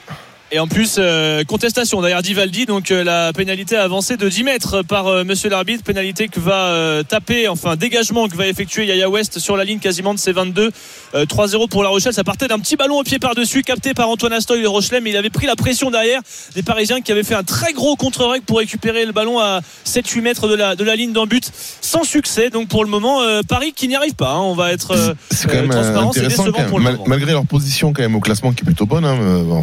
Et 0.53 0.61
en 0.61 0.69
plus, 0.69 0.95
euh, 0.99 1.43
contestation 1.43 2.01
derrière 2.01 2.23
Divaldi, 2.23 2.67
donc 2.67 2.93
euh, 2.93 3.03
la 3.03 3.33
pénalité 3.33 3.77
a 3.77 3.83
avancé 3.83 4.17
de 4.17 4.29
10 4.29 4.45
mètres 4.45 4.83
par 4.83 5.09
euh, 5.09 5.25
monsieur 5.25 5.51
l'arbitre, 5.51 5.83
pénalité 5.83 6.29
que 6.29 6.39
va 6.39 6.67
euh, 6.67 7.03
taper, 7.03 7.49
enfin 7.49 7.75
dégagement 7.75 8.29
que 8.29 8.37
va 8.37 8.47
effectuer 8.47 8.87
Yaya 8.87 9.11
West 9.11 9.41
sur 9.41 9.57
la 9.57 9.65
ligne 9.65 9.81
quasiment 9.81 10.15
de 10.15 10.21
ses 10.21 10.31
22. 10.31 10.71
Euh, 11.17 11.25
3-0 11.27 11.69
pour 11.69 11.83
La 11.83 11.89
Rochelle, 11.89 12.13
ça 12.13 12.23
partait 12.23 12.47
d'un 12.47 12.61
petit 12.61 12.77
ballon 12.77 13.01
au 13.01 13.03
pied 13.03 13.19
par-dessus, 13.19 13.65
capté 13.65 13.93
par 13.93 14.09
Antoine 14.09 14.33
Astoy 14.35 14.61
le 14.63 14.69
Rochelet, 14.69 15.01
mais 15.01 15.11
il 15.11 15.17
avait 15.17 15.31
pris 15.31 15.47
la 15.49 15.57
pression 15.57 15.91
derrière 15.91 16.21
des 16.55 16.63
Parisiens 16.63 17.01
qui 17.01 17.11
avaient 17.11 17.25
fait 17.25 17.35
un 17.35 17.43
très 17.43 17.73
gros 17.73 17.97
contre-règle 17.97 18.45
pour 18.45 18.59
récupérer 18.59 19.05
le 19.05 19.11
ballon 19.11 19.41
à 19.41 19.63
7-8 19.85 20.21
mètres 20.21 20.47
de 20.47 20.55
la, 20.55 20.77
de 20.77 20.85
la 20.85 20.95
ligne 20.95 21.13
d'un 21.13 21.27
but, 21.27 21.51
sans 21.81 22.05
succès. 22.05 22.51
Donc 22.51 22.69
pour 22.69 22.85
le 22.85 22.91
moment, 22.91 23.19
Paris 23.49 23.73
qui 23.75 23.89
n'y 23.89 23.97
arrive 23.97 24.15
pas, 24.15 24.31
hein. 24.31 24.43
on 24.43 24.55
va 24.55 24.71
être... 24.73 25.17
C'est 25.33 25.49
quand 25.49 25.55
même 25.57 25.69
transparent, 25.71 26.13
c'est 26.13 26.21
intéressant, 26.21 26.45
décevant 26.45 26.53
quand 26.53 26.61
même. 26.61 26.69
pour 26.69 26.79
le 26.79 26.85
Mal- 26.85 26.93
moment. 26.95 27.05
malgré 27.09 27.33
leur 27.33 27.47
position 27.47 27.93
quand 27.93 28.03
même 28.03 28.15
au 28.15 28.21
classement 28.21 28.53
qui 28.53 28.63
est 28.63 28.65
plutôt 28.65 28.87
bonne, 28.87 29.05
hein, 29.05 29.17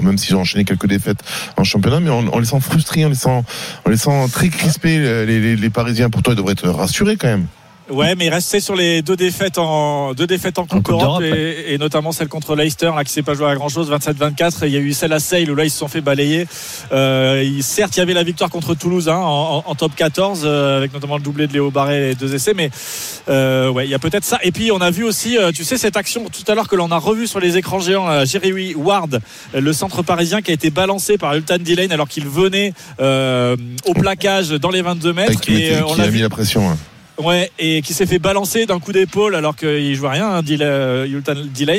même 0.04 0.18
s'ils 0.18 0.36
ont 0.36 0.42
enchaîné 0.42 0.66
quelques 0.76 0.88
défaites 0.88 1.20
en 1.58 1.64
championnat, 1.64 2.00
mais 2.00 2.10
en, 2.10 2.28
en 2.28 2.40
les 2.40 2.46
sent 2.46 2.60
frustrés, 2.60 3.06
en 3.06 3.10
les 3.10 3.16
sent, 3.16 4.26
très 4.32 4.50
crispés, 4.50 4.98
euh, 5.00 5.26
les 5.26 5.70
Parisiens. 5.70 6.10
Pourtant, 6.10 6.32
ils 6.32 6.38
devraient 6.38 6.54
être 6.54 6.70
rassurés 6.70 7.16
quand 7.16 7.28
même. 7.28 7.48
Ouais, 7.94 8.16
mais 8.16 8.26
il 8.26 8.30
restait 8.30 8.60
sur 8.60 8.76
les 8.76 9.02
deux 9.02 9.16
défaites 9.16 9.58
en 9.58 10.14
deux 10.14 10.28
défaites 10.28 10.58
en 10.60 10.64
Coupe 10.66 10.84
Coupe 10.84 11.00
d'Europe 11.00 11.22
d'Europe, 11.22 11.38
et, 11.38 11.74
et 11.74 11.78
notamment 11.78 12.12
celle 12.12 12.28
contre 12.28 12.56
Leicester 12.56 12.92
là 12.96 13.04
qui 13.04 13.12
s'est 13.14 13.22
pas 13.24 13.34
joué 13.36 13.48
à 13.48 13.56
grand 13.56 13.70
chose 13.70 13.92
27-24 13.92 14.64
et 14.64 14.68
il 14.68 14.74
y 14.74 14.78
a 14.78 14.80
eu 14.80 14.94
celle 14.94 15.14
à 15.14 15.20
Sale 15.20 15.50
où 15.52 15.56
là 15.56 15.64
ils 15.66 15.70
se 15.70 15.78
sont 15.78 15.88
fait 15.88 16.02
balayer. 16.02 16.48
Euh, 16.92 17.42
il- 17.46 17.64
certes, 17.64 17.96
il 17.96 18.00
y 18.00 18.04
avait 18.04 18.14
la 18.14 18.24
victoire 18.24 18.50
contre 18.50 18.74
Toulouse 18.76 19.10
hein, 19.10 19.16
en, 19.18 19.58
en- 19.58 19.64
en 19.72 19.76
top 19.76 19.96
14 19.96 20.42
euh, 20.46 20.78
avec 20.78 20.94
notamment 20.94 21.18
le 21.18 21.24
doublé 21.24 21.48
de 21.48 21.54
Léo 21.54 21.72
Barré 21.72 22.12
et 22.12 22.16
deux 22.16 22.34
essais 22.36 22.54
mais 22.56 22.70
euh, 23.30 23.70
ouais, 23.70 23.86
il 23.86 23.92
y 23.92 23.94
a 23.96 24.00
peut-être 24.00 24.26
ça 24.26 24.40
et 24.44 24.52
puis 24.52 24.72
on 24.72 24.82
a 24.82 24.92
vu 24.92 25.04
aussi 25.04 25.38
euh, 25.38 25.52
tu 25.52 25.64
sais 25.64 25.78
cette 25.78 25.98
action 25.98 26.26
tout 26.26 26.52
à 26.52 26.56
l'heure 26.56 26.68
que 26.68 26.76
l'on 26.76 26.92
a 26.92 26.98
revu 26.98 27.28
sur 27.28 27.40
les 27.40 27.58
écrans 27.58 27.80
géants 27.80 28.08
là, 28.08 28.26
Jerry 28.26 28.74
Ward 28.76 29.22
le 29.54 29.74
centre 29.74 30.02
parisien 30.02 30.42
qui 30.42 30.52
a 30.52 30.54
été 30.54 30.70
balancé 30.70 31.18
par 31.18 31.34
Ultan 31.36 31.58
Dillane 31.60 31.92
alors 31.92 32.08
qu'il 32.08 32.28
venait 32.28 32.74
euh, 33.00 33.56
au 33.86 33.94
plaquage 33.94 34.50
dans 34.50 34.70
les 34.72 34.82
22 34.82 35.14
mètres 35.14 35.32
Et 35.32 35.36
qui, 35.36 35.70
euh, 35.72 35.82
on 35.88 35.94
qui 35.96 36.02
a 36.02 36.06
vu 36.08 36.12
mis 36.18 36.22
la 36.22 36.30
pression. 36.30 36.70
hein. 36.70 36.78
Ouais, 37.20 37.52
et 37.60 37.82
qui 37.84 37.94
s'est 37.94 38.08
fait 38.08 38.18
balancer 38.18 38.66
d'un 38.66 38.80
coup 38.80 38.92
d'épaule 38.92 39.36
alors 39.36 39.56
qu'il 39.56 39.94
jouait 39.96 40.10
rien, 40.10 40.28
hein, 40.28 40.42
Dil- 40.42 40.64
euh, 40.64 41.06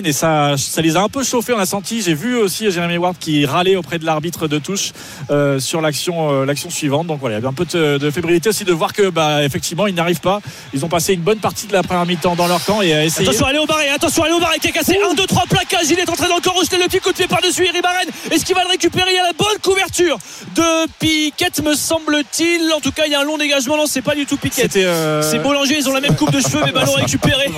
et 0.05 0.12
ça, 0.12 0.55
ça 0.57 0.81
les 0.81 0.97
a 0.97 1.03
un 1.03 1.09
peu 1.09 1.25
chauffés. 1.25 1.53
On 1.53 1.59
a 1.59 1.66
senti. 1.66 2.03
J'ai 2.03 2.14
vu 2.14 2.37
aussi 2.37 2.70
Jérémy 2.70 2.99
Ward 2.99 3.16
qui 3.18 3.44
râlait 3.44 3.75
auprès 3.77 3.99
de 3.99 4.05
l'arbitre 4.07 4.47
de 4.47 4.59
touche 4.59 4.92
euh, 5.31 5.59
sur 5.59 5.81
l'action, 5.81 6.31
euh, 6.31 6.44
l'action 6.44 6.70
suivante. 6.70 7.09
Donc 7.09 7.18
voilà, 7.20 7.35
il 7.35 7.38
y 7.38 7.42
avait 7.42 7.49
un 7.49 7.53
peu 7.53 7.64
de, 7.64 7.99
de 7.99 8.11
fébrilité 8.11 8.49
aussi 8.49 8.64
de 8.64 8.73
voir 8.73 8.92
que, 8.92 9.11
bah, 9.11 9.42
effectivement, 9.42 9.87
ils 9.88 9.94
n'arrivent 9.94 10.20
pas. 10.20 10.40
Ils 10.73 10.85
ont 10.85 10.88
passé 10.88 11.14
une 11.14 11.20
bonne 11.23 11.38
partie 11.40 11.66
de 11.66 11.73
la 11.73 11.83
première 11.83 12.07
mi-temps 12.07 12.37
dans 12.37 12.47
leur 12.47 12.64
camp 12.64 12.81
et 12.81 12.92
à 12.94 13.05
essayer. 13.05 13.29
Attention, 13.29 13.47
allez 13.47 13.59
au 13.59 13.66
barré, 13.66 13.88
attention, 13.88 14.23
allez 14.23 14.35
au 14.35 14.40
barré 14.40 14.59
qui 14.61 14.68
a 14.68 14.73
cassé 14.73 14.97
1, 15.11 15.14
2, 15.14 15.27
3 15.27 15.44
plaquages. 15.49 15.90
Il 15.90 15.99
est 15.99 16.09
entré 16.09 16.29
dans 16.29 16.37
le 16.37 16.42
corps, 16.42 16.55
le 16.61 16.87
petit 16.88 17.01
coup 17.01 17.11
de 17.11 17.16
pied 17.16 17.27
par-dessus 17.27 17.66
Iribaren. 17.66 18.07
Est-ce 18.31 18.44
qu'il 18.44 18.55
va 18.55 18.62
le 18.62 18.70
récupérer? 18.70 19.11
Il 19.11 19.16
y 19.16 19.18
a 19.18 19.25
la 19.25 19.33
bonne 19.33 19.59
couverture 19.62 20.16
de 20.55 20.87
Piquette, 21.01 21.62
me 21.62 21.75
semble-t-il. 21.75 22.73
En 22.73 22.81
tout 22.81 22.92
cas, 22.92 23.03
il 23.07 23.12
y 23.12 23.14
a 23.14 23.20
un 23.20 23.25
long 23.25 23.38
dégagement. 23.38 23.77
Non, 23.77 23.87
c'est 23.87 24.03
pas 24.03 24.14
du 24.14 24.27
tout 24.27 24.37
Piquette. 24.37 24.77
Euh, 25.24 25.30
C'est 25.30 25.38
Boulanger, 25.38 25.76
ils 25.78 25.88
ont 25.88 25.92
la 25.94 26.00
même 26.00 26.14
coupe 26.16 26.30
de 26.30 26.40
cheveux, 26.40 26.60
mais 26.64 26.72
ballon 26.72 26.92
récupéré 26.92 27.50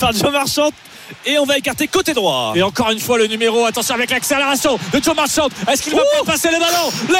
par 0.00 0.12
Joe 0.12 0.32
Marchand. 0.32 0.70
Et 1.26 1.38
on 1.38 1.44
va 1.44 1.58
écarter 1.58 1.86
côté 1.86 2.14
droit. 2.14 2.52
Et 2.56 2.62
encore 2.62 2.90
une 2.90 2.98
fois 2.98 3.18
le 3.18 3.26
numéro, 3.26 3.64
attention 3.66 3.94
avec 3.94 4.10
l'accélération 4.10 4.78
de 4.92 5.02
Joe 5.02 5.14
Marchand. 5.14 5.48
Est-ce 5.70 5.82
qu'il 5.82 5.94
va 5.94 6.02
passer 6.24 6.48
le 6.50 6.58
ballon? 6.58 6.90
Du 7.08 7.12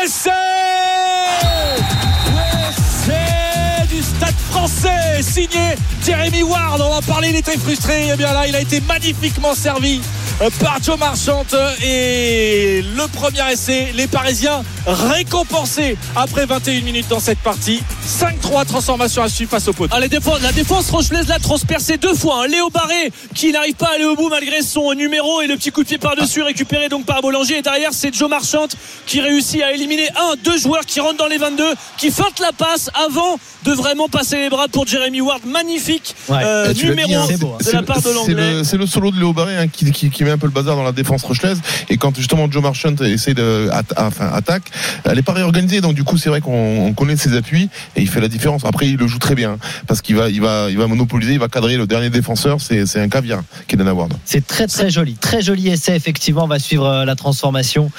stade 4.17 4.35
français 4.51 5.23
signé 5.23 5.75
Jeremy 6.05 6.43
Ward. 6.43 6.81
On 6.81 6.93
en 6.97 7.03
parlait, 7.03 7.31
il 7.31 7.37
était 7.37 7.59
frustré. 7.59 8.09
Et 8.09 8.17
bien 8.17 8.33
là, 8.33 8.47
il 8.47 8.55
a 8.57 8.61
été 8.61 8.81
magnifiquement 8.81 9.55
servi 9.55 10.01
euh, 10.43 10.51
par 10.61 10.83
Joe 10.83 10.99
Marchand. 10.99 11.45
Et 11.83 12.83
le 12.97 13.07
premier 13.09 13.53
essai, 13.53 13.93
les 13.95 14.07
Parisiens 14.07 14.63
récompensés 14.87 15.97
après 16.15 16.47
21 16.47 16.83
minutes 16.83 17.09
dans 17.09 17.21
cette 17.21 17.39
partie. 17.39 17.83
5-3 18.07 18.67
transformation 18.67 19.23
à 19.23 19.29
suivre 19.29 19.51
face 19.51 19.67
au 19.69 19.73
poteau. 19.73 19.95
Ah, 19.97 20.01
les 20.01 20.09
défenses- 20.09 20.41
la 20.43 20.53
défense 20.53 20.91
rochelaise 20.91 21.29
l'a 21.29 21.39
transpercé 21.39 21.97
deux 21.97 22.15
fois. 22.15 22.43
hein. 22.45 22.49
Léo 22.49 22.69
Barré 22.71 23.13
qui 23.35 23.51
n'arrive 23.53 23.75
pas 23.75 23.87
à 23.89 23.95
aller 23.95 24.05
au 24.05 24.15
bout 24.17 24.29
malgré 24.29 24.63
son 24.63 24.93
numéro 24.95 25.41
et 25.41 25.47
le 25.47 25.57
petit 25.57 25.71
coup 25.71 25.83
de 25.83 25.89
pied 25.89 25.99
par-dessus 25.99 26.43
récupéré 26.43 26.89
donc 26.89 27.07
par 27.07 27.23
Boulanger. 27.23 27.59
Et 27.59 27.63
derrière, 27.63 27.91
c'est 27.93 28.15
Joe 28.15 28.29
Marchand 28.29 28.67
qui 29.07 29.21
réussit 29.21 29.63
à 29.63 29.73
éliminer 29.73 30.09
un, 30.17 30.35
deux 30.45 30.59
joueurs 30.59 30.85
qui 30.87 31.01
rentrent 31.01 31.17
dans 31.17 31.27
les 31.29 31.39
22, 31.39 31.65
qui 31.97 32.11
feintent 32.11 32.41
la 32.41 32.53
passe 32.53 32.91
avant 33.07 33.39
de 33.65 33.73
vraiment 33.73 34.04
passer 34.09 34.37
les 34.37 34.49
bras 34.49 34.69
pour 34.69 34.87
Jeremy 34.87 35.21
Ward. 35.21 35.43
Magnifique 35.47 36.15
Ouais. 36.29 36.39
euh, 36.45 36.73
numéro 36.75 37.09
dit, 37.09 37.15
hein, 37.15 37.27
beau, 37.39 37.55
hein. 37.55 37.65
de 37.65 37.71
la 37.73 37.83
part 37.83 38.01
de 38.01 38.11
l'anglais. 38.11 38.55
le, 38.55 38.65
c'est 38.65 38.77
le 38.77 38.87
solo 38.87 39.11
de 39.11 39.17
Léo 39.17 39.33
Barré 39.33 39.57
hein, 39.57 39.69
qui, 39.69 39.91
qui, 39.93 40.11
qui 40.11 40.25
met 40.25 40.31
un 40.31 40.39
peu 40.39 40.47
le 40.47 40.53
bazar 40.53 40.77
dans 40.77 40.83
la 40.83 40.93
défense 40.93 41.23
rochelaise. 41.23 41.61
Et 41.89 41.97
quand 41.97 42.15
justement 42.17 42.51
Joe 42.51 42.63
Marchand 42.63 42.95
essaie 43.05 43.35
de 43.35 43.69
atta- 43.73 43.95
enfin, 44.07 44.31
attaque, 44.33 44.65
elle 45.05 45.19
est 45.19 45.23
pas 45.23 45.33
réorganisée. 45.33 45.81
Donc 45.81 45.95
du 45.95 46.05
coup, 46.05 46.17
c'est 46.19 46.29
vrai 46.29 46.41
qu'on 46.41 46.87
on 46.87 46.93
connaît 46.95 47.17
ses 47.17 47.37
appuis 47.37 47.69
et 47.97 48.01
il 48.03 48.09
fait 48.09 48.21
la 48.21 48.29
différence. 48.29 48.65
Après, 48.65 48.89
il 48.89 48.97
le 48.97 49.07
joue 49.07 49.19
très 49.19 49.35
bien 49.35 49.53
hein, 49.53 49.59
parce 49.87 50.01
qu'il 50.03 50.17
va, 50.17 50.29
il 50.29 50.41
va, 50.41 50.67
il 50.71 50.79
va 50.79 50.87
monopoliser, 50.87 51.33
il 51.35 51.39
va 51.39 51.49
cadrer 51.49 51.77
le 51.77 51.87
dernier 51.87 52.11
défenseur. 52.11 52.59
C'est, 52.61 52.85
un 52.97 53.09
caviar 53.09 53.43
qui 53.69 53.77
donne 53.77 53.89
à 53.89 53.95
Ward. 53.95 54.15
C'est 54.25 54.47
très 54.47 54.67
très 54.67 54.91
joli, 54.91 55.15
très 55.15 55.43
joli 55.43 55.69
essai 55.69 55.95
effectivement. 55.95 56.45
On 56.45 56.49
va 56.49 56.59
suivre 56.59 56.87
euh, 56.87 57.05
la 57.05 57.15
transformation 57.17 57.91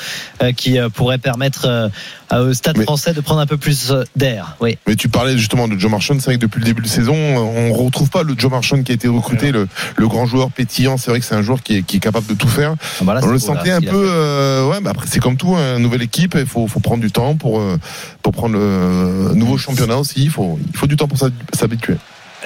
euh, 0.41 0.51
qui 0.51 0.79
euh, 0.79 0.89
pourrait 0.89 1.17
permettre 1.17 1.65
euh, 1.67 1.89
au 2.33 2.53
Stade 2.53 2.77
Mais- 2.77 2.83
Français 2.83 3.13
de 3.13 3.21
prendre 3.21 3.39
un 3.41 3.45
peu 3.45 3.57
plus 3.57 3.91
euh, 3.91 4.03
d'air. 4.15 4.55
Oui. 4.59 4.77
Mais 4.88 4.95
tu 4.95 5.09
parlais 5.09 5.38
justement 5.38 5.67
de 5.67 5.77
Joe 5.77 5.91
Marchand, 5.91 6.15
c'est 6.19 6.25
vrai 6.25 6.35
que 6.35 6.41
depuis 6.41 6.59
le 6.59 6.65
début 6.65 6.81
de 6.81 6.88
saison, 6.88 7.15
on 7.15 7.71
retrouve 7.73 8.09
pas 8.09 8.23
le 8.23 8.33
Joe 8.38 8.51
Marchand 8.51 8.81
qui 8.83 8.91
a 8.91 8.95
été 8.95 9.07
recruté, 9.07 9.51
le, 9.51 9.67
le 9.95 10.07
grand 10.07 10.25
joueur 10.25 10.51
pétillant. 10.51 10.97
C'est 10.97 11.11
vrai 11.11 11.19
que 11.19 11.25
c'est 11.25 11.35
un 11.35 11.41
joueur 11.41 11.61
qui 11.63 11.77
est, 11.77 11.81
qui 11.83 11.97
est 11.97 11.99
capable 11.99 12.27
de 12.27 12.33
tout 12.33 12.47
faire. 12.47 12.75
Ah, 12.99 13.03
bah 13.03 13.13
là, 13.13 13.19
on 13.23 13.27
le 13.27 13.33
là, 13.33 13.39
sentait 13.39 13.71
un 13.71 13.81
peu, 13.81 14.07
euh, 14.09 14.67
ouais, 14.69 14.81
bah 14.81 14.91
après 14.91 15.07
c'est 15.09 15.19
comme 15.19 15.38
tout, 15.38 15.55
hein, 15.55 15.79
nouvelle 15.79 16.01
équipe, 16.01 16.35
il 16.39 16.45
faut, 16.45 16.67
faut 16.67 16.79
prendre 16.79 17.01
du 17.01 17.11
temps 17.11 17.35
pour 17.35 17.59
euh, 17.59 17.77
pour 18.21 18.33
prendre 18.33 18.55
le 18.55 19.33
nouveau 19.35 19.57
championnat 19.57 19.97
aussi. 19.97 20.23
Il 20.23 20.29
faut 20.31 20.59
il 20.67 20.75
faut 20.77 20.88
du 20.88 20.95
temps 20.95 21.07
pour 21.07 21.17
s'hab- 21.17 21.31
s'habituer. 21.53 21.95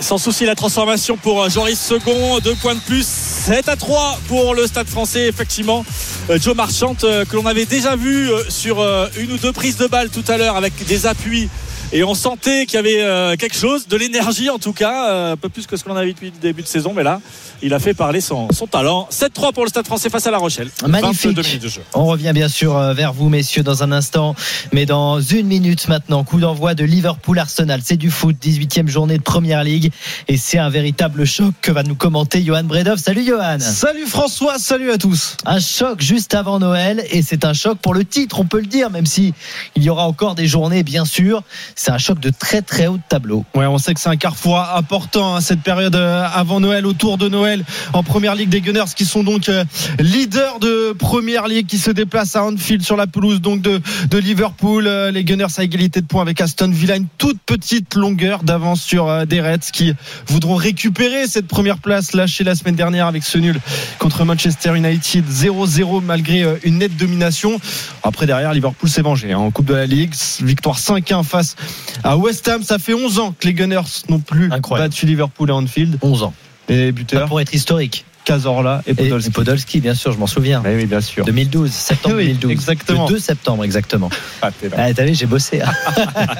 Sans 0.01 0.17
souci, 0.17 0.45
la 0.45 0.55
transformation 0.55 1.17
pour 1.17 1.43
euh, 1.43 1.49
Joris 1.49 1.79
Second. 1.79 2.39
Deux 2.39 2.55
points 2.55 2.75
de 2.75 2.79
plus. 2.79 3.05
7 3.05 3.67
à 3.67 3.75
3 3.75 4.19
pour 4.27 4.55
le 4.55 4.65
stade 4.65 4.87
français, 4.87 5.27
effectivement. 5.27 5.85
Euh, 6.29 6.39
Joe 6.39 6.55
Marchand, 6.55 6.95
euh, 7.03 7.25
que 7.25 7.35
l'on 7.35 7.45
avait 7.45 7.65
déjà 7.65 7.95
vu 7.95 8.29
sur 8.47 8.79
une 9.17 9.31
ou 9.33 9.37
deux 9.37 9.51
prises 9.51 9.77
de 9.77 9.87
balles 9.87 10.09
tout 10.09 10.23
à 10.27 10.37
l'heure 10.37 10.55
avec 10.55 10.85
des 10.85 11.05
appuis. 11.05 11.49
Et 11.91 12.03
on 12.03 12.13
sentait 12.13 12.67
qu'il 12.67 12.75
y 12.75 12.77
avait 12.77 13.01
euh, 13.01 13.35
quelque 13.35 13.55
chose, 13.55 13.87
de 13.87 13.97
l'énergie 13.97 14.51
en 14.51 14.59
tout 14.59 14.73
cas, 14.73 15.09
euh, 15.09 15.33
un 15.33 15.37
peu 15.37 15.49
plus 15.49 15.65
que 15.65 15.75
ce 15.75 15.83
que 15.83 15.89
l'on 15.89 15.95
avait 15.95 16.05
vu 16.05 16.13
depuis 16.13 16.29
le 16.29 16.39
début 16.39 16.61
de 16.61 16.67
saison. 16.67 16.93
Mais 16.95 17.01
là, 17.01 17.19
il 17.63 17.73
a 17.73 17.79
fait 17.79 17.95
parler 17.95 18.21
son, 18.21 18.47
son 18.51 18.67
talent. 18.67 19.07
7-3 19.11 19.53
pour 19.53 19.63
le 19.63 19.69
stade 19.69 19.87
français 19.87 20.11
face 20.11 20.27
à 20.27 20.31
La 20.31 20.37
Rochelle. 20.37 20.69
Magnifique. 20.87 21.31
22 21.31 21.41
minutes 21.41 21.63
de 21.63 21.67
jeu. 21.67 21.81
On 21.95 22.05
revient 22.05 22.31
bien 22.31 22.47
sûr 22.47 22.77
euh, 22.77 22.93
vers 22.93 23.11
vous, 23.11 23.29
messieurs, 23.29 23.63
dans 23.63 23.81
un 23.81 23.91
instant. 23.91 24.35
Mais 24.71 24.85
dans 24.85 25.19
une 25.19 25.47
minute 25.47 25.87
maintenant, 25.87 26.23
coup 26.23 26.39
d'envoi 26.39 26.75
de 26.75 26.83
Liverpool-Arsenal. 26.83 27.81
C'est 27.83 27.97
du 27.97 28.11
foot, 28.11 28.35
18e 28.39 28.87
journée 28.87 29.17
de 29.17 29.23
Première 29.23 29.63
Ligue. 29.63 29.91
Et 30.27 30.37
c'est 30.37 30.59
un 30.59 30.69
véritable 30.69 31.25
choc 31.25 31.55
que 31.59 31.71
va 31.71 31.81
nous 31.81 31.95
commenter 31.95 32.43
Johan 32.43 32.65
Bredov. 32.65 32.99
Salut 32.99 33.25
Johan 33.25 33.57
Salut 33.59 34.05
François, 34.05 34.59
salut 34.59 34.91
à 34.91 34.99
tous. 34.99 35.37
Un 35.43 35.59
choc 35.59 36.01
juste 36.01 36.35
avant 36.35 36.59
Noël. 36.59 37.03
Et 37.09 37.23
c'est 37.23 37.45
un 37.45 37.53
choc 37.53 37.79
pour 37.79 37.95
le 37.95 38.05
titre, 38.05 38.39
on 38.39 38.45
peut 38.45 38.59
le 38.59 38.67
dire, 38.67 38.91
même 38.91 39.07
si 39.07 39.33
il 39.75 39.81
y 39.81 39.89
aura 39.89 40.05
encore 40.05 40.35
des 40.35 40.45
journées, 40.45 40.83
bien 40.83 41.03
sûr. 41.03 41.41
C'est 41.81 41.91
un 41.91 41.97
choc 41.97 42.19
de 42.19 42.29
très 42.29 42.61
très 42.61 42.87
haut 42.87 42.97
de 42.97 43.01
tableau. 43.07 43.45
Ouais, 43.55 43.65
on 43.65 43.77
sait 43.77 43.93
que 43.93 44.01
c'est 44.01 44.09
un 44.09 44.17
carrefour 44.17 44.59
important 44.75 45.37
hein, 45.37 45.39
cette 45.39 45.61
période 45.61 45.95
euh, 45.95 46.27
avant 46.33 46.59
Noël, 46.59 46.85
autour 46.85 47.17
de 47.17 47.29
Noël, 47.29 47.63
en 47.93 48.03
Première 48.03 48.35
Ligue 48.35 48.49
des 48.49 48.59
Gunners, 48.59 48.91
qui 48.93 49.05
sont 49.05 49.23
donc 49.23 49.47
euh, 49.47 49.63
leaders 49.97 50.59
de 50.59 50.91
Première 50.91 51.47
Ligue, 51.47 51.67
qui 51.67 51.77
se 51.77 51.89
déplacent 51.89 52.35
à 52.35 52.43
Anfield 52.43 52.83
sur 52.83 52.97
la 52.97 53.07
pelouse 53.07 53.39
donc 53.39 53.61
de, 53.61 53.79
de 54.09 54.17
Liverpool. 54.17 54.87
Euh, 54.87 55.09
Les 55.09 55.23
Gunners 55.23 55.45
à 55.55 55.63
égalité 55.63 56.01
de 56.01 56.05
points 56.05 56.21
avec 56.21 56.41
Aston 56.41 56.69
Villa, 56.69 56.97
une 56.97 57.07
toute 57.17 57.39
petite 57.45 57.95
longueur 57.95 58.43
d'avance 58.43 58.81
sur 58.81 59.25
des 59.25 59.39
Reds 59.39 59.71
qui 59.71 59.93
voudront 60.27 60.55
récupérer 60.55 61.27
cette 61.27 61.47
première 61.47 61.77
place 61.77 62.11
lâchée 62.11 62.43
la 62.43 62.55
semaine 62.55 62.75
dernière 62.75 63.07
avec 63.07 63.23
ce 63.23 63.37
nul 63.37 63.57
contre 63.99 64.25
Manchester 64.25 64.75
United 64.75 65.23
0-0 65.25 66.03
malgré 66.03 66.43
une 66.65 66.79
nette 66.79 66.97
domination. 66.97 67.57
Après 68.03 68.25
derrière, 68.25 68.53
Liverpool 68.53 68.89
s'est 68.89 69.01
vengé 69.01 69.31
hein, 69.31 69.37
en 69.37 69.49
Coupe 69.49 69.67
de 69.67 69.75
la 69.75 69.85
Ligue, 69.85 70.13
victoire 70.41 70.77
5-1 70.77 71.23
face 71.23 71.55
à 72.03 72.17
West 72.17 72.47
Ham. 72.47 72.63
Ça 72.63 72.79
fait 72.79 72.93
11 72.93 73.19
ans 73.19 73.35
que 73.37 73.47
les 73.47 73.53
Gunners 73.53 73.81
n'ont 74.09 74.19
plus 74.19 74.51
Incroyable. 74.51 74.89
battu 74.89 75.05
Liverpool 75.05 75.51
à 75.51 75.55
Anfield. 75.55 75.97
11 76.01 76.23
ans. 76.23 76.33
Et 76.69 76.87
Pas 76.87 76.91
buteur 76.91 77.27
pour 77.27 77.41
être 77.41 77.53
historique. 77.53 78.05
Cazorla 78.29 78.83
et 78.85 78.91
Et 78.91 78.93
Podolski. 78.93 79.31
Podolski, 79.31 79.81
bien 79.81 79.95
sûr, 79.95 80.11
je 80.11 80.19
m'en 80.19 80.27
souviens. 80.27 80.61
Oui, 80.63 80.71
oui, 80.75 80.85
bien 80.85 81.01
sûr. 81.01 81.25
2012, 81.25 81.71
septembre 81.71 82.15
Oui, 82.17 82.25
2012. 82.33 82.51
exactement. 82.51 83.07
Le 83.07 83.13
2 83.13 83.19
septembre, 83.19 83.63
exactement. 83.63 84.09
Ah, 84.41 84.51
t'es. 84.51 84.69
Ah, 84.77 84.93
t'as 84.93 85.03
vu, 85.03 85.15
j'ai 85.15 85.25
bossé. 85.25 85.59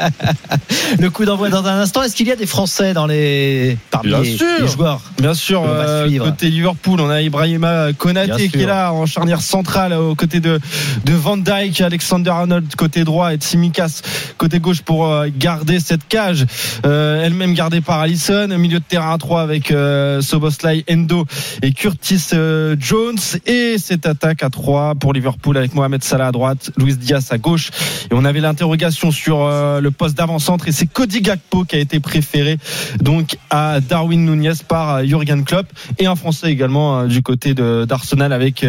le 0.99 1.10
coup 1.10 1.25
d'envoi 1.25 1.49
dans 1.49 1.65
un 1.65 1.80
instant. 1.82 2.02
Est-ce 2.04 2.15
qu'il 2.15 2.28
y 2.28 2.32
a 2.32 2.36
des 2.38 2.45
Français 2.45 2.93
dans 2.93 3.08
les 3.08 3.78
parmi 3.91 4.10
Bien 4.10 4.21
les, 4.21 4.38
sûr. 4.38 4.47
les 4.62 4.67
joueurs 4.67 5.02
Bien 5.17 5.34
sûr, 5.34 5.63
euh, 5.67 6.08
côté 6.19 6.49
Liverpool, 6.49 7.02
on 7.02 7.10
a 7.10 7.21
Ibrahima 7.21 7.91
Konaté 7.97 8.47
qui 8.47 8.62
est 8.62 8.65
là 8.65 8.93
en 8.93 9.06
charnière 9.06 9.41
centrale 9.41 9.91
aux 9.93 10.15
côtés 10.15 10.39
de, 10.39 10.60
de 11.06 11.13
Van 11.13 11.36
Dijk, 11.36 11.82
Alexander 11.82 12.30
Arnold 12.30 12.73
côté 12.75 13.04
droit 13.04 13.34
et 13.34 13.38
Tsimikas 13.38 14.02
côté 14.38 14.60
gauche 14.60 14.82
pour 14.82 15.08
euh, 15.08 15.28
garder 15.36 15.80
cette 15.80 16.08
cage, 16.08 16.45
euh, 16.86 17.23
elle-même 17.23 17.54
gardée 17.54 17.82
par 17.82 17.99
Allison. 17.99 18.47
Milieu 18.58 18.80
de 18.80 18.86
terrain 18.88 19.13
à 19.13 19.17
3 19.17 19.41
avec 19.41 19.71
euh, 19.71 20.21
Soboslai, 20.21 20.86
Endo 20.89 21.25
et 21.62 21.73
Curtis 21.80 22.32
euh, 22.34 22.76
Jones. 22.78 23.18
Et 23.46 23.78
cette 23.78 24.06
attaque 24.06 24.44
à 24.44 24.50
3 24.50 24.96
pour 24.96 25.13
Liverpool 25.13 25.56
avec 25.56 25.74
Mohamed 25.74 26.04
Salah 26.04 26.28
à 26.28 26.32
droite, 26.34 26.72
Luis 26.78 26.98
Diaz 26.98 27.32
à 27.32 27.38
gauche. 27.38 27.72
Et 28.12 28.13
on 28.13 28.26
avait 28.26 28.42
l'interrogation 28.42 29.12
sur 29.12 29.46
euh, 29.46 29.80
le 29.80 29.89
poste 29.89 30.18
d'avant-centre 30.18 30.68
et 30.68 30.74
c'est 30.74 30.88
Cody 30.88 31.22
Gakpo 31.22 31.63
qui 31.63 31.78
a 31.78 31.80
été 31.80 32.02
préféré 32.02 32.58
donc 33.00 33.38
à 33.50 33.80
Darwin 33.80 34.26
Nunez 34.26 34.52
par 34.68 34.96
euh, 34.96 35.06
Jurgen 35.06 35.46
Klopp 35.46 35.68
et 36.00 36.06
un 36.06 36.18
Français 36.18 36.52
également 36.52 37.06
du 37.06 37.22
côté 37.22 37.54
d'Arsenal 37.54 38.34
avec 38.34 38.65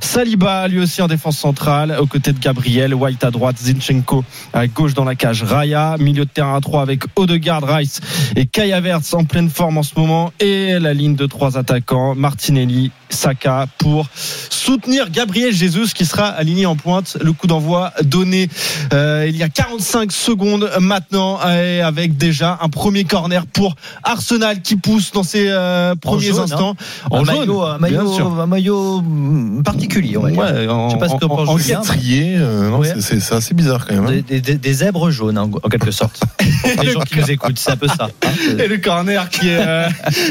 Saliba 0.00 0.66
lui 0.66 0.80
aussi 0.80 1.00
en 1.00 1.06
défense 1.06 1.38
centrale 1.38 1.96
aux 2.00 2.06
côtés 2.06 2.32
de 2.32 2.40
Gabriel 2.40 2.92
White 2.92 3.22
à 3.22 3.30
droite 3.30 3.56
Zinchenko 3.58 4.24
à 4.52 4.66
gauche 4.66 4.94
dans 4.94 5.04
la 5.04 5.14
cage 5.14 5.44
Raya 5.44 5.96
milieu 5.98 6.24
de 6.24 6.30
terrain 6.30 6.56
à 6.56 6.60
3 6.60 6.82
avec 6.82 7.02
Odegaard 7.14 7.62
Rice 7.62 8.00
et 8.34 8.46
Kai 8.46 8.72
Havertz 8.72 9.14
en 9.14 9.24
pleine 9.24 9.48
forme 9.48 9.78
en 9.78 9.82
ce 9.84 9.94
moment 9.96 10.32
et 10.40 10.78
la 10.80 10.92
ligne 10.92 11.14
de 11.14 11.26
trois 11.26 11.56
attaquants 11.56 12.14
Martinelli 12.48 12.90
Saka 13.10 13.66
pour 13.78 14.06
soutenir 14.50 15.10
Gabriel 15.10 15.52
Jesus 15.52 15.88
qui 15.94 16.04
sera 16.04 16.26
aligné 16.26 16.66
en 16.66 16.76
pointe 16.76 17.16
le 17.20 17.32
coup 17.32 17.46
d'envoi 17.46 17.92
donné 18.02 18.48
euh, 18.92 19.26
il 19.28 19.36
y 19.36 19.42
a 19.42 19.48
45 19.48 20.12
secondes 20.12 20.70
maintenant 20.80 21.38
et 21.48 21.80
avec 21.80 22.16
déjà 22.16 22.58
un 22.62 22.68
premier 22.68 23.04
corner 23.04 23.46
pour 23.46 23.76
Arsenal 24.04 24.60
qui 24.62 24.76
pousse 24.76 25.12
dans 25.12 25.22
ses 25.22 25.46
euh, 25.48 25.94
premiers 25.94 26.26
jaune, 26.26 26.40
instants 26.40 26.76
un 27.10 27.16
en 27.20 27.24
jaune 27.24 27.38
maillot, 27.38 27.62
un 27.62 27.78
bien 27.78 28.02
maillot, 28.02 28.40
un 28.40 28.46
maillot 28.46 29.00
mm, 29.02 29.62
particulier, 29.62 30.16
on 30.16 30.22
va 30.22 30.30
dire. 30.30 30.38
Ouais, 30.40 30.68
en, 30.68 30.88
Je 30.88 30.94
sais 30.94 30.98
pas 31.00 31.08
ce 31.08 31.14
que 31.16 31.24
en- 31.24 31.28
en- 31.46 31.58
euh, 31.58 32.70
Ouais. 32.78 32.94
c'est- 33.00 33.32
assez 33.32 33.54
bizarre 33.54 33.86
quand 33.86 33.94
même. 33.94 34.06
hein. 34.06 34.10
Des, 34.10 34.22
des- 34.22 34.40
des- 34.40 34.54
des 34.58 34.72
zèbres 34.72 35.10
jaunes, 35.10 35.38
en, 35.38 35.44
en 35.44 35.68
quelque 35.68 35.90
sorte. 35.90 36.20
Les 36.82 36.92
gens 36.92 37.00
qui 37.00 37.18
nous 37.18 37.30
écoutent, 37.30 37.58
c'est 37.58 37.70
un 37.72 37.76
peu 37.76 37.88
ça. 37.88 38.08
hein. 38.22 38.28
Et 38.58 38.66
le 38.68 38.78
corner 38.78 39.28
qui 39.28 39.48
euh, 39.50 39.88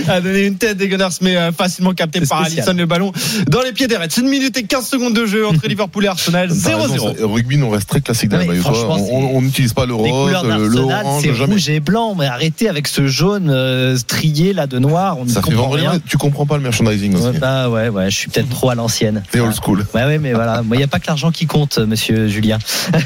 a 0.08 0.22
donné 0.22 0.46
une 0.46 0.58
tête 0.58 0.78
des 0.78 0.88
Gunners, 0.88 1.08
mais 1.22 1.36
euh, 1.38 1.52
facilement 1.52 1.94
capté 1.94 2.20
par 2.22 2.42
spécial. 2.46 2.60
Alisson 2.64 2.67
le 2.76 2.86
ballon 2.86 3.12
dans 3.48 3.62
les 3.62 3.72
pieds 3.72 3.88
des 3.88 3.96
Reds. 3.98 4.08
Une 4.20 4.28
minute 4.28 4.58
et 4.58 4.64
15 4.64 4.86
secondes 4.88 5.14
de 5.14 5.26
jeu 5.26 5.48
entre 5.48 5.68
Liverpool 5.68 6.06
et 6.06 6.08
Arsenal. 6.08 6.50
T'as 6.50 6.76
raison, 6.78 6.96
0-0. 6.96 7.16
c'est- 7.18 7.24
Rugby, 7.24 7.62
on 7.64 7.70
reste 7.70 7.88
très 7.90 8.02
classique 8.02 8.30
dans 8.30 8.38
les 8.40 8.48
On 9.12 9.42
n'utilise 9.42 9.74
pas 9.74 9.86
le 9.86 9.94
rose, 9.94 10.32
le, 10.44 10.80
orange, 10.82 11.24
c'est 11.24 11.32
rouge 11.32 11.70
et 11.70 11.80
blanc, 11.80 12.16
mais 12.16 12.26
arrêtez 12.26 12.68
avec 12.70 12.88
ce 12.88 13.08
jaune 13.08 13.50
euh, 13.50 13.96
strié 13.98 14.54
là 14.54 14.68
de 14.68 14.80
noir, 14.80 15.18
on 15.20 15.28
Ça 15.28 15.36
fait 15.42 15.52
comprend 15.54 15.70
rien. 15.70 16.00
tu 16.06 16.18
comprends 16.18 16.46
pas 16.46 16.58
le 16.58 16.64
merchandising 16.64 17.16
Ouais, 17.16 17.30
aussi. 17.30 17.40
bah 17.40 17.70
ouais, 17.70 17.90
ouais, 17.90 18.10
je 18.10 18.16
suis 18.16 18.30
peut-être 18.30 18.50
trop 18.50 18.70
à 18.70 18.76
l'ancienne. 18.76 19.24
C'est 19.32 19.40
old 19.40 19.54
school. 19.62 19.86
Ouais, 19.94 20.04
ouais, 20.06 20.18
mais 20.18 20.34
voilà. 20.34 20.62
Il 20.72 20.78
n'y 20.78 20.84
a 20.84 20.88
pas 20.88 21.00
que 21.00 21.08
l'argent 21.08 21.32
qui 21.32 21.46
compte, 21.46 21.78
monsieur 21.80 22.28
Julien. 22.28 22.58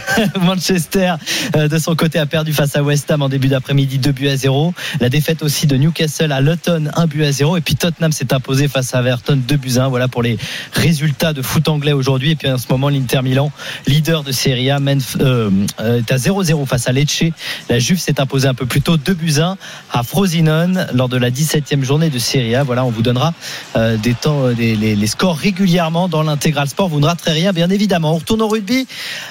Manchester, 0.41 1.13
euh, 1.55 1.67
de 1.67 1.77
son 1.77 1.95
côté, 1.95 2.19
a 2.19 2.25
perdu 2.25 2.53
face 2.53 2.75
à 2.75 2.83
West 2.83 3.09
Ham 3.11 3.21
en 3.21 3.29
début 3.29 3.47
d'après-midi, 3.47 3.97
2 3.99 4.11
buts 4.11 4.27
à 4.27 4.35
0. 4.37 4.73
La 4.99 5.09
défaite 5.09 5.43
aussi 5.43 5.67
de 5.67 5.75
Newcastle 5.77 6.31
à 6.31 6.41
Luton, 6.41 6.89
1 6.95 7.05
but 7.07 7.23
à 7.23 7.31
0. 7.31 7.57
Et 7.57 7.61
puis 7.61 7.75
Tottenham 7.75 8.11
s'est 8.11 8.33
imposé 8.33 8.67
face 8.67 8.93
à 8.93 8.99
Everton, 8.99 9.39
2 9.51 9.57
buts 9.57 9.77
à 9.77 9.85
1. 9.85 9.89
Voilà 9.89 10.07
pour 10.07 10.23
les 10.23 10.37
résultats 10.71 11.33
de 11.33 11.41
foot 11.41 11.67
anglais 11.67 11.91
aujourd'hui. 11.91 12.31
Et 12.31 12.35
puis 12.37 12.49
en 12.49 12.57
ce 12.57 12.67
moment, 12.69 12.87
l'Inter 12.87 13.21
Milan, 13.21 13.51
leader 13.85 14.23
de 14.23 14.31
Serie 14.31 14.69
A, 14.69 14.79
mène, 14.79 15.01
euh, 15.19 15.49
euh, 15.81 15.99
est 15.99 16.11
à 16.11 16.15
0-0 16.15 16.65
face 16.65 16.87
à 16.87 16.93
Lecce. 16.93 17.25
La 17.69 17.77
Juve 17.77 17.99
s'est 17.99 18.21
imposée 18.21 18.47
un 18.47 18.53
peu 18.53 18.65
plus 18.65 18.81
tôt, 18.81 18.95
2 18.95 19.13
buts 19.13 19.39
à 19.39 19.47
1 19.47 19.57
à 19.91 20.03
Frosinone 20.03 20.87
lors 20.93 21.09
de 21.09 21.17
la 21.17 21.29
17e 21.29 21.83
journée 21.83 22.09
de 22.09 22.17
Serie 22.17 22.55
A. 22.55 22.63
Voilà, 22.63 22.85
on 22.85 22.91
vous 22.91 23.01
donnera 23.01 23.33
euh, 23.75 23.97
des 23.97 24.13
temps, 24.13 24.47
les, 24.47 25.07
scores 25.07 25.35
régulièrement 25.35 26.07
dans 26.07 26.23
l'intégral 26.23 26.69
sport. 26.69 26.87
Vous 26.87 27.01
ne 27.01 27.07
raterez 27.07 27.33
rien, 27.33 27.51
bien 27.51 27.69
évidemment. 27.69 28.13
On 28.13 28.17
retourne 28.19 28.41
au 28.41 28.47
rugby. 28.47 28.87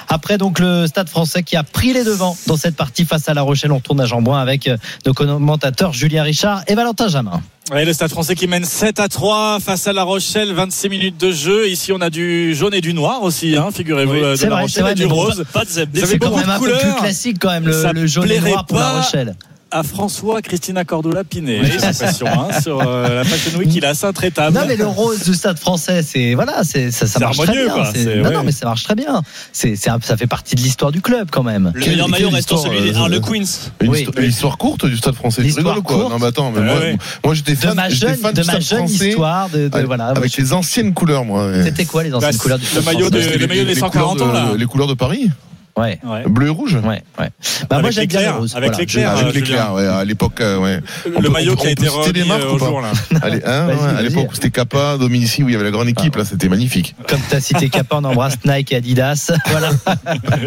Après 0.07 0.37
donc 0.37 0.59
le 0.59 0.85
Stade 0.85 1.09
Français 1.09 1.41
qui 1.41 1.55
a 1.55 1.63
pris 1.63 1.93
les 1.93 2.03
devants 2.03 2.37
dans 2.45 2.57
cette 2.57 2.75
partie 2.75 3.05
face 3.05 3.27
à 3.27 3.33
La 3.33 3.41
Rochelle. 3.41 3.71
On 3.71 3.77
retourne 3.77 4.01
à 4.01 4.05
Jean-Bouin 4.05 4.39
avec 4.39 4.69
nos 5.07 5.13
commentateurs 5.13 5.93
Julien 5.93 6.21
Richard 6.21 6.61
et 6.67 6.75
Valentin 6.75 7.07
Jamin. 7.07 7.41
Ouais, 7.71 7.85
le 7.85 7.93
Stade 7.93 8.09
français 8.11 8.35
qui 8.35 8.47
mène 8.47 8.65
7 8.65 8.99
à 8.99 9.07
3 9.07 9.61
face 9.61 9.87
à 9.87 9.93
La 9.93 10.03
Rochelle, 10.03 10.51
26 10.51 10.89
minutes 10.89 11.17
de 11.17 11.31
jeu. 11.31 11.69
Ici, 11.69 11.93
on 11.93 12.01
a 12.01 12.09
du 12.09 12.53
jaune 12.53 12.73
et 12.73 12.81
du 12.81 12.93
noir 12.93 13.23
aussi, 13.23 13.55
hein, 13.55 13.69
figurez-vous, 13.73 14.11
Oui, 14.11 14.21
euh, 14.21 14.31
de 14.31 14.35
c'est 14.35 14.49
La 14.49 14.57
Rochelle 14.57 14.69
c'est 14.71 14.81
vrai, 14.81 14.91
et 14.91 14.95
du 14.95 15.03
mais 15.03 15.07
bon, 15.07 15.15
rose. 15.15 15.45
Pas 15.53 15.63
de 15.63 15.69
C'est 15.69 16.19
quand 16.19 16.35
même 16.35 16.49
un 16.49 16.59
peu 16.59 16.77
plus 16.77 16.93
classique 16.99 17.37
quand 17.39 17.49
même 17.49 17.65
le, 17.65 17.91
le 17.93 18.07
jaune 18.07 18.29
et 18.29 18.41
noir 18.41 18.65
pour 18.65 18.77
La 18.77 19.01
Rochelle. 19.01 19.35
À 19.73 19.83
François 19.83 20.41
Christina 20.41 20.83
Cordula 20.83 21.23
Pinet, 21.23 21.63
j'ai 21.63 21.77
l'impression, 21.77 22.27
hein, 22.27 22.59
sur 22.61 22.81
euh, 22.85 23.15
la 23.15 23.23
Fashion 23.23 23.57
Week, 23.57 23.69
il 23.73 23.81
est 23.85 23.87
assez 23.87 24.05
intraitable. 24.05 24.57
Non 24.57 24.65
mais 24.67 24.75
le 24.75 24.85
rose 24.85 25.23
du 25.23 25.33
Stade 25.33 25.57
Français, 25.57 26.03
c'est 26.03 26.33
voilà, 26.33 26.63
c'est 26.65 26.91
ça, 26.91 27.07
ça 27.07 27.19
marche 27.19 27.37
très 27.37 27.53
bien. 27.53 27.69
quoi. 27.73 27.83
Non, 27.85 28.23
ouais. 28.23 28.33
non 28.33 28.43
mais 28.43 28.51
ça 28.51 28.65
marche 28.65 28.83
très 28.83 28.95
bien. 28.95 29.21
C'est 29.53 29.77
ça 29.77 29.97
fait 30.17 30.27
partie 30.27 30.55
de 30.55 30.61
l'histoire 30.61 30.91
du 30.91 30.99
club 31.01 31.29
quand 31.31 31.43
même. 31.43 31.71
Le 31.73 31.85
meilleur 31.85 32.09
maillot 32.09 32.29
restant 32.31 32.57
celui 32.57 32.81
des 32.81 32.93
euh, 32.97 32.99
Harlequins. 32.99 33.31
Une, 33.79 33.89
Oui. 33.89 34.03
histo- 34.05 34.19
une 34.21 34.29
histoire 34.29 34.57
courte 34.57 34.85
du 34.85 34.97
Stade 34.97 35.15
français. 35.15 35.41
L'histoire 35.41 35.81
courte. 35.81 36.09
Non, 36.11 36.19
mais 36.19 36.25
attends, 36.27 36.51
mais 36.51 36.61
moi, 36.63 36.77
ouais. 36.77 36.97
moi 37.23 37.33
j'étais 37.33 37.53
De 37.53 37.57
fan, 37.59 37.73
ma 37.75 37.87
j'étais 37.87 38.07
jeune, 38.09 38.17
fan 38.17 38.33
de 38.33 38.41
du 38.41 38.47
ma 38.47 38.51
Stade 38.53 38.61
jeune 38.63 38.87
français. 38.89 39.07
histoire 39.09 39.49
de, 39.49 39.67
de- 39.69 39.73
avec- 39.73 39.85
voilà. 39.87 40.07
Avec 40.07 40.35
les 40.35 40.51
anciennes 40.51 40.93
couleurs, 40.93 41.23
moi. 41.23 41.49
C'était 41.63 41.85
quoi 41.85 42.03
les 42.03 42.13
anciennes 42.13 42.31
Bah, 42.33 42.37
couleurs 42.37 42.59
du 42.59 42.65
Stade 42.65 42.83
Français 42.83 43.37
le 43.37 43.47
maillot 43.47 43.63
des 43.63 43.73
les 43.73 43.75
140 43.79 44.17
couleurs 44.17 44.33
de- 44.33 44.37
ans, 44.37 44.51
là. 44.51 44.57
Les 44.57 44.65
couleurs 44.65 44.87
de 44.87 44.95
Paris 44.95 45.29
Ouais. 45.77 45.99
Ouais. 46.03 46.23
Bleu 46.27 46.47
et 46.47 46.49
rouge 46.49 46.75
Ouais, 46.83 47.01
ouais. 47.19 47.29
Bah, 47.69 47.79
moi 47.79 47.79
Avec 47.79 47.93
j'aime 47.93 48.05
bien 48.07 48.33
rose. 48.33 48.55
avec 48.55 48.71
voilà. 48.71 48.77
l'éclair. 48.79 49.15
Je- 49.15 49.21
euh, 49.21 49.29
Avec 49.29 49.35
l'éclair, 49.35 49.73
ouais, 49.73 49.87
à 49.87 50.03
l'époque, 50.03 50.41
euh, 50.41 50.57
ouais. 50.57 50.79
On 51.05 51.09
Le 51.21 51.27
peut- 51.27 51.29
maillot 51.29 51.53
on 51.53 51.55
qui 51.55 51.67
a 51.67 51.71
été 51.71 51.87
remis 51.87 52.23
marques 52.27 52.41
euh, 52.41 52.51
au 52.53 52.59
jour, 52.59 52.81
là. 52.81 52.91
Allez, 53.21 53.41
hein, 53.45 53.67
ouais, 53.67 53.97
à 53.97 54.01
l'époque 54.01 54.27
où 54.31 54.35
c'était 54.35 54.49
Kappa, 54.49 54.97
Dominici, 54.97 55.43
où 55.43 55.49
il 55.49 55.53
y 55.53 55.55
avait 55.55 55.63
la 55.63 55.71
grande 55.71 55.87
équipe, 55.87 56.15
là, 56.17 56.25
c'était 56.25 56.49
magnifique. 56.49 56.93
Comme 57.07 57.21
tu 57.29 57.35
as 57.35 57.39
cité 57.41 57.69
Kappa, 57.69 57.95
on 57.97 58.03
embrasse 58.03 58.35
Nike 58.45 58.73
et 58.73 58.75
Adidas. 58.77 59.31
Voilà. 59.47 59.69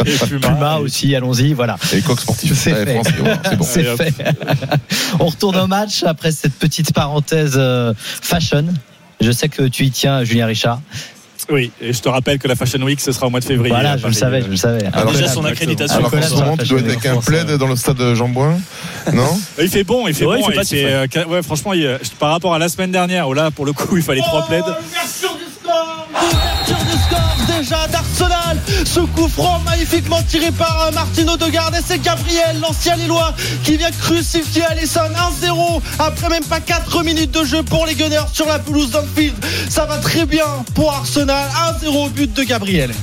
Et 0.06 0.26
Puma. 0.26 0.48
Puma 0.48 0.76
aussi, 0.78 1.14
allons-y. 1.16 1.52
Voilà. 1.54 1.76
Et 1.92 2.00
coq 2.02 2.20
sportif. 2.20 2.52
C'est 2.54 2.72
Ouais, 2.72 2.84
fait. 3.02 3.56
bon. 3.56 3.64
Fait. 3.64 4.14
On 5.20 5.26
retourne 5.26 5.56
au 5.56 5.66
match 5.66 6.02
après 6.04 6.32
cette 6.32 6.54
petite 6.54 6.92
parenthèse 6.92 7.58
fashion. 8.20 8.66
Je 9.20 9.30
sais 9.30 9.48
que 9.48 9.62
tu 9.62 9.84
y 9.84 9.90
tiens, 9.90 10.24
Julien 10.24 10.46
Richard. 10.46 10.80
Oui, 11.50 11.70
et 11.80 11.92
je 11.92 12.00
te 12.00 12.08
rappelle 12.08 12.38
que 12.38 12.48
la 12.48 12.54
Fashion 12.56 12.80
Week, 12.82 13.00
ce 13.00 13.12
sera 13.12 13.26
au 13.26 13.30
mois 13.30 13.40
de 13.40 13.44
février. 13.44 13.74
Voilà, 13.74 13.96
je 13.96 14.06
le 14.06 14.12
savais, 14.12 14.42
je 14.42 14.48
le 14.48 14.56
savais. 14.56 14.84
Alors, 14.92 15.12
Déjà 15.12 15.28
son 15.28 15.44
accréditation. 15.44 15.98
Alors 15.98 16.10
Nicolas 16.10 16.28
ce 16.28 16.34
moment, 16.34 16.56
tu 16.56 16.68
dois 16.68 16.78
être 16.80 16.86
avec 16.88 17.06
un 17.06 17.16
plaid 17.16 17.50
dans 17.58 17.66
le 17.66 17.76
stade 17.76 17.96
de 17.96 18.14
Jean-Bouin. 18.14 18.58
Non 19.12 19.38
Il 19.60 19.68
fait 19.68 19.84
bon, 19.84 20.08
il 20.08 20.14
fait 20.14 20.24
Ouais, 20.24 20.40
bon. 20.40 20.48
il 20.50 20.64
fait 20.64 20.80
et 20.80 21.06
pas 21.08 21.20
euh, 21.20 21.24
ouais, 21.26 21.42
franchement, 21.42 21.72
il, 21.72 21.84
euh, 21.84 21.98
par 22.18 22.30
rapport 22.30 22.54
à 22.54 22.58
la 22.58 22.68
semaine 22.68 22.90
dernière, 22.90 23.28
où 23.28 23.34
là, 23.34 23.50
pour 23.50 23.66
le 23.66 23.72
coup, 23.72 23.96
il 23.96 24.02
fallait 24.02 24.22
trois 24.22 24.46
plaids. 24.46 24.62
Ce 28.84 29.00
coup 29.00 29.28
franc 29.28 29.60
magnifiquement 29.60 30.22
tiré 30.28 30.50
par 30.52 30.86
euh, 30.86 30.92
Martino 30.92 31.32
Odegaard 31.32 31.74
et 31.74 31.80
c'est 31.84 32.00
Gabriel, 32.00 32.60
l'ancien 32.60 32.96
Lillois, 32.96 33.34
qui 33.64 33.76
vient 33.76 33.90
crucifier 33.90 34.62
Alisson 34.64 35.00
1-0 35.42 35.80
après 35.98 36.28
même 36.28 36.44
pas 36.44 36.60
4 36.60 37.02
minutes 37.02 37.30
de 37.32 37.44
jeu 37.44 37.62
pour 37.62 37.86
les 37.86 37.94
Gunners 37.94 38.28
sur 38.32 38.46
la 38.46 38.58
pelouse 38.58 38.90
d'Anfield. 38.90 39.34
Ça 39.68 39.86
va 39.86 39.96
très 39.98 40.26
bien 40.26 40.44
pour 40.74 40.92
Arsenal. 40.92 41.48
1-0 41.82 42.10
but 42.10 42.32
de 42.32 42.42
Gabriel. 42.42 42.94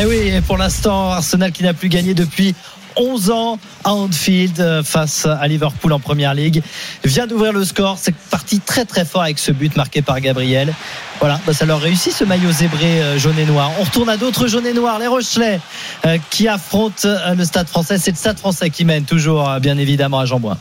Eh 0.00 0.04
oui, 0.04 0.40
pour 0.46 0.58
l'instant, 0.58 1.10
Arsenal 1.10 1.50
qui 1.52 1.62
n'a 1.62 1.74
plus 1.74 1.88
gagné 1.88 2.14
depuis 2.14 2.54
11 2.96 3.30
ans 3.30 3.58
à 3.84 3.92
Anfield 3.92 4.60
euh, 4.60 4.82
face 4.82 5.26
à 5.26 5.46
Liverpool 5.48 5.92
en 5.92 6.00
première 6.00 6.34
ligue 6.34 6.62
vient 7.04 7.26
d'ouvrir 7.26 7.52
le 7.52 7.64
score. 7.64 7.96
C'est 7.98 8.14
parti 8.14 8.60
très 8.60 8.84
très 8.84 9.04
fort 9.04 9.22
avec 9.22 9.38
ce 9.38 9.52
but 9.52 9.76
marqué 9.76 10.02
par 10.02 10.20
Gabriel. 10.20 10.74
Voilà, 11.20 11.40
bah, 11.46 11.52
ça 11.52 11.64
leur 11.64 11.80
réussit 11.80 12.12
ce 12.12 12.24
maillot 12.24 12.50
zébré 12.50 13.02
euh, 13.02 13.18
jaune 13.18 13.38
et 13.38 13.46
noir. 13.46 13.70
On 13.78 13.84
retourne 13.84 14.08
à 14.08 14.16
d'autres 14.16 14.46
jaunes 14.46 14.66
et 14.66 14.74
noirs. 14.74 14.98
Les 14.98 15.06
Rochelais 15.06 15.60
euh, 16.06 16.18
qui 16.30 16.48
affrontent 16.48 17.08
le 17.36 17.44
Stade 17.44 17.68
français. 17.68 17.98
C'est 17.98 18.10
le 18.12 18.16
Stade 18.16 18.38
français 18.38 18.70
qui 18.70 18.84
mène 18.84 19.04
toujours, 19.04 19.48
bien 19.60 19.78
évidemment, 19.78 20.20
à 20.20 20.24
Jean-Bouin. 20.24 20.58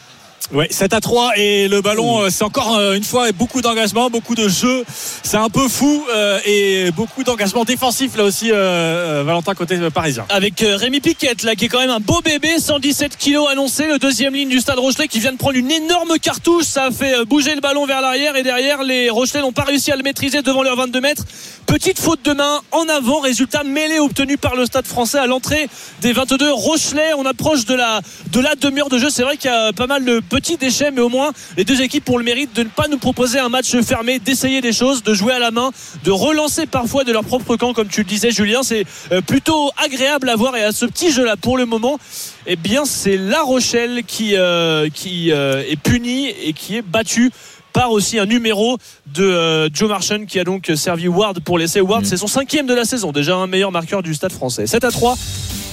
Ouais, 0.53 0.67
7 0.69 0.93
à 0.93 0.99
3 0.99 1.37
et 1.37 1.69
le 1.69 1.79
ballon, 1.79 2.23
euh, 2.23 2.29
c'est 2.29 2.43
encore 2.43 2.75
euh, 2.75 2.95
une 2.95 3.05
fois 3.05 3.31
beaucoup 3.31 3.61
d'engagement, 3.61 4.09
beaucoup 4.09 4.35
de 4.35 4.49
jeu. 4.49 4.83
C'est 5.23 5.37
un 5.37 5.47
peu 5.47 5.69
fou 5.69 6.05
euh, 6.13 6.39
et 6.43 6.91
beaucoup 6.91 7.23
d'engagement 7.23 7.63
défensif 7.63 8.17
là 8.17 8.25
aussi, 8.25 8.49
euh, 8.51 9.23
Valentin 9.25 9.53
côté 9.53 9.77
parisien. 9.93 10.25
Avec 10.27 10.61
euh, 10.61 10.75
Rémi 10.75 10.99
Piquette 10.99 11.43
là 11.43 11.55
qui 11.55 11.65
est 11.65 11.67
quand 11.69 11.79
même 11.79 11.89
un 11.89 12.01
beau 12.01 12.19
bébé 12.19 12.59
117 12.59 13.15
kilos 13.15 13.47
annoncé 13.49 13.87
le 13.87 13.97
deuxième 13.97 14.33
ligne 14.33 14.49
du 14.49 14.59
stade 14.59 14.77
Rochelet 14.77 15.07
qui 15.07 15.21
vient 15.21 15.31
de 15.31 15.37
prendre 15.37 15.55
une 15.55 15.71
énorme 15.71 16.19
cartouche. 16.19 16.65
Ça 16.65 16.87
a 16.87 16.91
fait 16.91 17.23
bouger 17.23 17.55
le 17.55 17.61
ballon 17.61 17.85
vers 17.85 18.01
l'arrière 18.01 18.35
et 18.35 18.43
derrière 18.43 18.83
les 18.83 19.09
Rochelais 19.09 19.39
n'ont 19.39 19.53
pas 19.53 19.63
réussi 19.63 19.89
à 19.93 19.95
le 19.95 20.03
maîtriser 20.03 20.41
devant 20.41 20.63
leurs 20.63 20.75
22 20.75 20.99
mètres. 20.99 21.23
Petite 21.65 21.97
faute 21.97 22.25
de 22.25 22.33
main 22.33 22.59
en 22.71 22.89
avant 22.89 23.21
résultat 23.21 23.63
mêlé 23.63 23.99
obtenu 23.99 24.37
par 24.37 24.57
le 24.57 24.65
stade 24.65 24.85
français 24.85 25.19
à 25.19 25.27
l'entrée 25.27 25.69
des 26.01 26.11
22 26.11 26.51
Rochelais. 26.51 27.13
On 27.17 27.25
approche 27.25 27.63
de 27.63 27.75
la 27.75 28.01
de 28.33 28.41
la 28.41 28.55
demi-heure 28.55 28.89
de 28.89 28.97
jeu. 28.97 29.09
C'est 29.09 29.23
vrai 29.23 29.37
qu'il 29.37 29.49
y 29.49 29.53
a 29.53 29.71
pas 29.71 29.87
mal 29.87 30.03
de 30.03 30.19
petits 30.19 30.40
petit 30.41 30.57
déchet, 30.57 30.91
mais 30.91 31.01
au 31.01 31.09
moins 31.09 31.31
les 31.55 31.63
deux 31.63 31.81
équipes 31.81 32.09
ont 32.09 32.17
le 32.17 32.23
mérite 32.23 32.53
de 32.55 32.63
ne 32.63 32.69
pas 32.69 32.87
nous 32.89 32.97
proposer 32.97 33.39
un 33.39 33.49
match 33.49 33.75
fermé, 33.81 34.19
d'essayer 34.19 34.61
des 34.61 34.73
choses, 34.73 35.03
de 35.03 35.13
jouer 35.13 35.33
à 35.33 35.39
la 35.39 35.51
main, 35.51 35.71
de 36.03 36.11
relancer 36.11 36.65
parfois 36.65 37.03
de 37.03 37.11
leur 37.11 37.23
propre 37.23 37.55
camp, 37.55 37.73
comme 37.73 37.87
tu 37.87 38.01
le 38.01 38.07
disais, 38.07 38.31
Julien. 38.31 38.63
C'est 38.63 38.85
euh, 39.11 39.21
plutôt 39.21 39.71
agréable 39.77 40.29
à 40.29 40.35
voir 40.35 40.55
et 40.55 40.63
à 40.63 40.71
ce 40.71 40.85
petit 40.85 41.11
jeu-là 41.11 41.35
pour 41.37 41.57
le 41.57 41.65
moment. 41.65 41.97
Eh 42.47 42.55
bien, 42.55 42.85
c'est 42.85 43.17
La 43.17 43.41
Rochelle 43.41 44.03
qui, 44.05 44.35
euh, 44.35 44.89
qui 44.93 45.31
euh, 45.31 45.63
est 45.69 45.79
puni 45.79 46.27
et 46.27 46.53
qui 46.53 46.77
est 46.77 46.81
battu 46.81 47.31
par 47.71 47.91
aussi 47.91 48.19
un 48.19 48.25
numéro 48.25 48.77
de 49.13 49.23
euh, 49.23 49.69
Joe 49.71 49.89
Marchand 49.89 50.25
qui 50.25 50.39
a 50.39 50.43
donc 50.43 50.71
servi 50.75 51.07
Ward 51.07 51.39
pour 51.41 51.57
l'essai. 51.57 51.81
Ward, 51.81 52.05
c'est 52.05 52.17
son 52.17 52.27
cinquième 52.27 52.67
de 52.67 52.73
la 52.73 52.85
saison, 52.85 53.11
déjà 53.11 53.35
un 53.35 53.47
meilleur 53.47 53.71
marqueur 53.71 54.03
du 54.03 54.13
stade 54.13 54.31
français. 54.31 54.67
7 54.67 54.83
à 54.83 54.91
3 54.91 55.15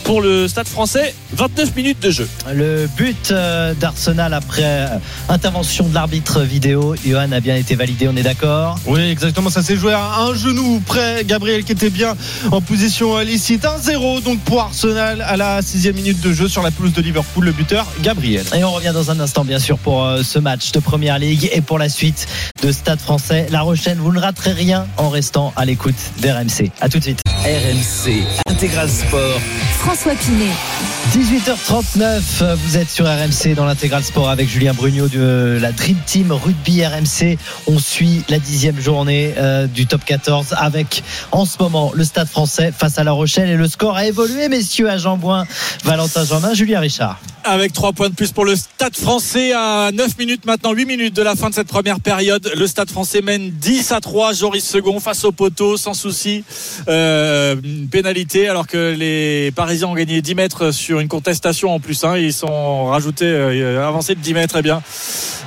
pour 0.04 0.20
le 0.20 0.48
stade 0.48 0.66
français, 0.68 1.14
29 1.34 1.76
minutes 1.76 2.00
de 2.00 2.10
jeu. 2.10 2.28
Le 2.52 2.88
but 2.96 3.30
euh, 3.30 3.74
d'Arsenal 3.74 4.32
après 4.34 4.62
euh, 4.64 4.86
intervention 5.28 5.86
de 5.88 5.94
l'arbitre 5.94 6.40
vidéo, 6.40 6.94
Johan 7.04 7.32
a 7.32 7.40
bien 7.40 7.56
été 7.56 7.74
validé, 7.74 8.08
on 8.08 8.16
est 8.16 8.22
d'accord? 8.22 8.78
Oui, 8.86 9.00
exactement. 9.00 9.50
Ça 9.50 9.62
s'est 9.62 9.76
joué 9.76 9.92
à 9.92 10.20
un 10.20 10.34
genou 10.34 10.80
près. 10.86 11.24
Gabriel 11.24 11.64
qui 11.64 11.72
était 11.72 11.90
bien 11.90 12.16
en 12.50 12.60
position 12.60 13.18
licite. 13.18 13.64
1-0 13.64 14.22
donc 14.22 14.40
pour 14.40 14.62
Arsenal 14.62 15.22
à 15.22 15.36
la 15.36 15.62
sixième 15.62 15.94
minute 15.96 16.20
de 16.20 16.32
jeu 16.32 16.48
sur 16.48 16.62
la 16.62 16.70
pelouse 16.70 16.92
de 16.92 17.02
Liverpool. 17.02 17.44
Le 17.44 17.52
buteur, 17.52 17.86
Gabriel. 18.02 18.44
Et 18.56 18.64
on 18.64 18.72
revient 18.72 18.92
dans 18.92 19.10
un 19.10 19.20
instant, 19.20 19.44
bien 19.44 19.58
sûr, 19.58 19.78
pour 19.78 20.04
euh, 20.04 20.22
ce 20.22 20.38
match 20.38 20.72
de 20.72 20.80
Première 20.80 21.18
Ligue 21.18 21.48
et 21.52 21.60
pour 21.60 21.78
la 21.78 21.88
suite 21.88 22.26
de 22.62 22.72
Stade 22.72 23.00
français. 23.00 23.46
La 23.50 23.60
Rochelle, 23.62 23.98
vous 23.98 24.12
ne 24.12 24.20
raterez 24.20 24.52
rien 24.52 24.86
en 24.96 25.08
restant 25.08 25.52
à 25.56 25.64
l'écoute 25.64 25.94
d'RMC. 26.20 26.70
À 26.80 26.88
tout 26.88 26.98
de 26.98 27.04
suite. 27.04 27.22
RMC 27.44 28.24
Intégral 28.48 28.88
Sport. 28.90 29.40
François 29.88 30.14
Pinet. 30.16 30.97
18h39, 31.12 32.54
vous 32.54 32.76
êtes 32.76 32.90
sur 32.90 33.06
RMC 33.06 33.54
dans 33.56 33.64
l'intégral 33.64 34.04
sport 34.04 34.28
avec 34.28 34.46
Julien 34.46 34.74
Brugnot 34.74 35.08
de 35.08 35.58
la 35.58 35.72
Dream 35.72 35.96
Team 36.04 36.32
Rugby 36.32 36.84
RMC. 36.84 37.38
On 37.66 37.78
suit 37.78 38.24
la 38.28 38.38
dixième 38.38 38.78
journée 38.78 39.32
euh, 39.38 39.66
du 39.66 39.86
top 39.86 40.04
14 40.04 40.54
avec 40.58 41.02
en 41.32 41.46
ce 41.46 41.56
moment 41.60 41.92
le 41.94 42.04
Stade 42.04 42.28
français 42.28 42.72
face 42.76 42.98
à 42.98 43.04
La 43.04 43.12
Rochelle 43.12 43.48
et 43.48 43.56
le 43.56 43.68
score 43.68 43.96
a 43.96 44.06
évolué 44.06 44.50
messieurs 44.50 44.90
à 44.90 44.98
Jean-Bouin, 44.98 45.46
Valentin 45.84 46.26
Jean-Main, 46.26 46.52
Julien 46.52 46.80
Richard. 46.80 47.18
Avec 47.44 47.72
3 47.72 47.92
points 47.92 48.10
de 48.10 48.14
plus 48.14 48.32
pour 48.32 48.44
le 48.44 48.56
Stade 48.56 48.96
français 48.96 49.52
à 49.52 49.90
9 49.94 50.18
minutes 50.18 50.44
maintenant, 50.44 50.72
8 50.72 50.84
minutes 50.84 51.16
de 51.16 51.22
la 51.22 51.34
fin 51.34 51.48
de 51.48 51.54
cette 51.54 51.68
première 51.68 52.00
période. 52.00 52.50
Le 52.54 52.66
Stade 52.66 52.90
français 52.90 53.22
mène 53.22 53.50
10 53.50 53.92
à 53.92 54.00
3, 54.00 54.34
Joris 54.34 54.64
Second 54.64 55.00
face 55.00 55.24
au 55.24 55.32
poteau 55.32 55.78
sans 55.78 55.94
souci. 55.94 56.44
Euh, 56.88 57.56
une 57.64 57.88
pénalité 57.88 58.48
alors 58.48 58.66
que 58.66 58.94
les 58.98 59.50
Parisiens 59.52 59.88
ont 59.88 59.94
gagné 59.94 60.20
10 60.20 60.34
mètres 60.34 60.70
sur 60.72 60.97
une 61.00 61.08
contestation 61.08 61.70
en 61.74 61.80
plus. 61.80 62.04
Hein. 62.04 62.16
Ils 62.16 62.32
sont 62.32 62.86
rajoutés, 62.86 63.24
euh, 63.26 63.86
avancés 63.86 64.14
de 64.14 64.20
10 64.20 64.34
mètres, 64.34 64.56
eh 64.58 64.62
bien. 64.62 64.82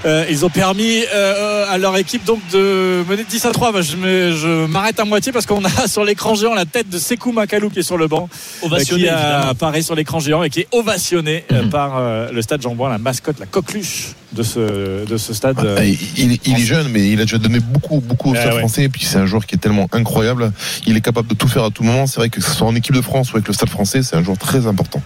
Euh, 0.03 0.25
ils 0.31 0.43
ont 0.45 0.49
permis 0.49 1.03
euh, 1.13 1.65
à 1.69 1.77
leur 1.77 1.95
équipe 1.95 2.23
donc 2.25 2.39
de 2.51 3.03
mener 3.07 3.23
10 3.23 3.45
à 3.45 3.51
3. 3.51 3.71
Bah, 3.71 3.81
je 3.81 4.65
m'arrête 4.65 4.99
à 4.99 5.05
moitié 5.05 5.31
parce 5.31 5.45
qu'on 5.45 5.63
a 5.63 5.69
sur 5.87 6.03
l'écran 6.03 6.33
géant 6.33 6.55
la 6.55 6.65
tête 6.65 6.89
de 6.89 6.97
Sekou 6.97 7.31
Makalou 7.31 7.69
qui 7.69 7.79
est 7.79 7.83
sur 7.83 7.97
le 7.97 8.07
banc, 8.07 8.27
Ovationné, 8.63 9.03
qui 9.03 9.09
apparaît 9.09 9.83
sur 9.83 9.93
l'écran 9.95 10.19
géant 10.19 10.41
et 10.43 10.49
qui 10.49 10.61
est 10.61 10.67
ovationné 10.71 11.45
Mhm. 11.51 11.69
par 11.69 11.97
euh, 11.97 12.31
le 12.31 12.41
stade 12.41 12.61
Jean-Bouin, 12.61 12.89
la 12.89 12.97
mascotte, 12.97 13.39
la 13.39 13.45
coqueluche 13.45 14.13
de 14.31 14.41
ce, 14.43 15.05
de 15.05 15.17
ce 15.17 15.33
stade. 15.33 15.57
Ah, 15.77 15.83
il, 15.83 15.97
il- 16.17 16.39
il 16.45 16.53
est 16.55 16.65
jeune, 16.65 16.87
mais 16.89 17.07
il 17.09 17.19
a 17.19 17.25
déjà 17.25 17.37
donné 17.37 17.59
beaucoup, 17.59 17.99
beaucoup 17.99 18.31
au 18.31 18.35
Ah 18.35 18.39
stade 18.41 18.53
ouais. 18.53 18.59
français. 18.59 18.83
Et 18.83 18.89
puis 18.89 19.05
c'est 19.05 19.17
un 19.17 19.25
joueur 19.27 19.45
qui 19.45 19.55
est 19.55 19.59
tellement 19.59 19.87
incroyable. 19.91 20.51
Il 20.87 20.97
est 20.97 21.01
capable 21.01 21.27
de 21.27 21.35
tout 21.35 21.47
faire 21.47 21.63
à 21.65 21.69
tout 21.69 21.83
moment. 21.83 22.07
C'est 22.07 22.17
vrai 22.19 22.29
que 22.29 22.41
ce 22.41 22.49
soit 22.51 22.65
en 22.67 22.75
équipe 22.75 22.95
de 22.95 23.01
France 23.01 23.31
ou 23.33 23.35
avec 23.35 23.47
le 23.47 23.53
stade 23.53 23.69
français, 23.69 24.01
c'est 24.01 24.15
un 24.15 24.23
joueur 24.23 24.37
très 24.37 24.65
important. 24.65 25.01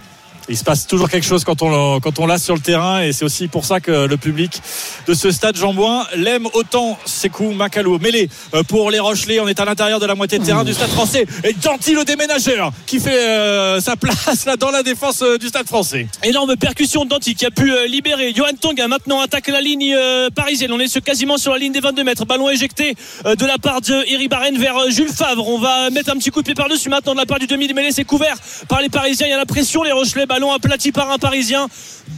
Il 0.48 0.56
se 0.56 0.62
passe 0.62 0.86
toujours 0.86 1.08
quelque 1.08 1.26
chose 1.26 1.42
quand 1.44 1.62
on 1.62 1.98
quand 2.00 2.18
on 2.20 2.26
l'a 2.26 2.38
sur 2.38 2.54
le 2.54 2.60
terrain 2.60 3.02
et 3.02 3.12
c'est 3.12 3.24
aussi 3.24 3.48
pour 3.48 3.64
ça 3.64 3.80
que 3.80 4.06
le 4.06 4.16
public 4.16 4.62
de 5.08 5.14
ce 5.14 5.30
stade 5.30 5.56
Jean-Bouin 5.56 6.06
l'aime 6.14 6.46
autant 6.52 6.98
Sekou 7.04 7.50
Makalou. 7.52 7.98
Mêlé 7.98 8.28
euh, 8.54 8.62
pour 8.62 8.90
les 8.90 9.00
Rochelais, 9.00 9.40
on 9.40 9.48
est 9.48 9.58
à 9.58 9.64
l'intérieur 9.64 9.98
de 9.98 10.06
la 10.06 10.14
moitié 10.14 10.38
de 10.38 10.44
terrain 10.44 10.64
du 10.64 10.72
stade 10.72 10.90
français 10.90 11.26
et 11.42 11.52
Danti 11.54 11.94
le 11.94 12.04
déménageur 12.04 12.72
qui 12.86 13.00
fait 13.00 13.18
euh, 13.18 13.80
sa 13.80 13.96
place 13.96 14.44
là 14.46 14.56
dans 14.56 14.70
la 14.70 14.82
défense 14.82 15.22
euh, 15.22 15.38
du 15.38 15.48
stade 15.48 15.66
français. 15.66 16.06
Énorme 16.22 16.56
percussion 16.56 17.04
de 17.04 17.10
Danti 17.10 17.34
qui 17.34 17.46
a 17.46 17.50
pu 17.50 17.72
libérer. 17.88 18.32
Johan 18.32 18.52
Tonga 18.60 18.86
maintenant 18.86 19.20
attaque 19.20 19.48
la 19.48 19.60
ligne 19.60 19.96
parisienne. 20.34 20.72
On 20.72 20.78
est 20.78 21.00
quasiment 21.00 21.38
sur 21.38 21.52
la 21.52 21.58
ligne 21.58 21.72
des 21.72 21.80
22 21.80 22.04
mètres. 22.04 22.24
Ballon 22.24 22.48
éjecté 22.50 22.94
de 23.24 23.46
la 23.46 23.58
part 23.58 23.80
de 23.80 24.58
vers 24.58 24.90
Jules 24.90 25.12
Favre. 25.12 25.48
On 25.48 25.58
va 25.58 25.90
mettre 25.90 26.10
un 26.10 26.16
petit 26.16 26.30
coup 26.30 26.40
de 26.40 26.46
pied 26.46 26.54
par-dessus 26.54 26.88
maintenant 26.88 27.14
de 27.14 27.18
la 27.18 27.26
part 27.26 27.38
du 27.38 27.46
demi-mêlée. 27.46 27.92
C'est 27.92 28.04
couvert 28.04 28.36
par 28.68 28.80
les 28.80 28.88
Parisiens. 28.88 29.26
Il 29.26 29.30
y 29.30 29.32
a 29.32 29.36
la 29.36 29.46
pression. 29.46 29.82
Les 29.82 29.92
Rochelais, 29.92 30.26
ballon 30.36 30.52
aplati 30.52 30.92
par 30.92 31.10
un 31.10 31.16
Parisien 31.16 31.66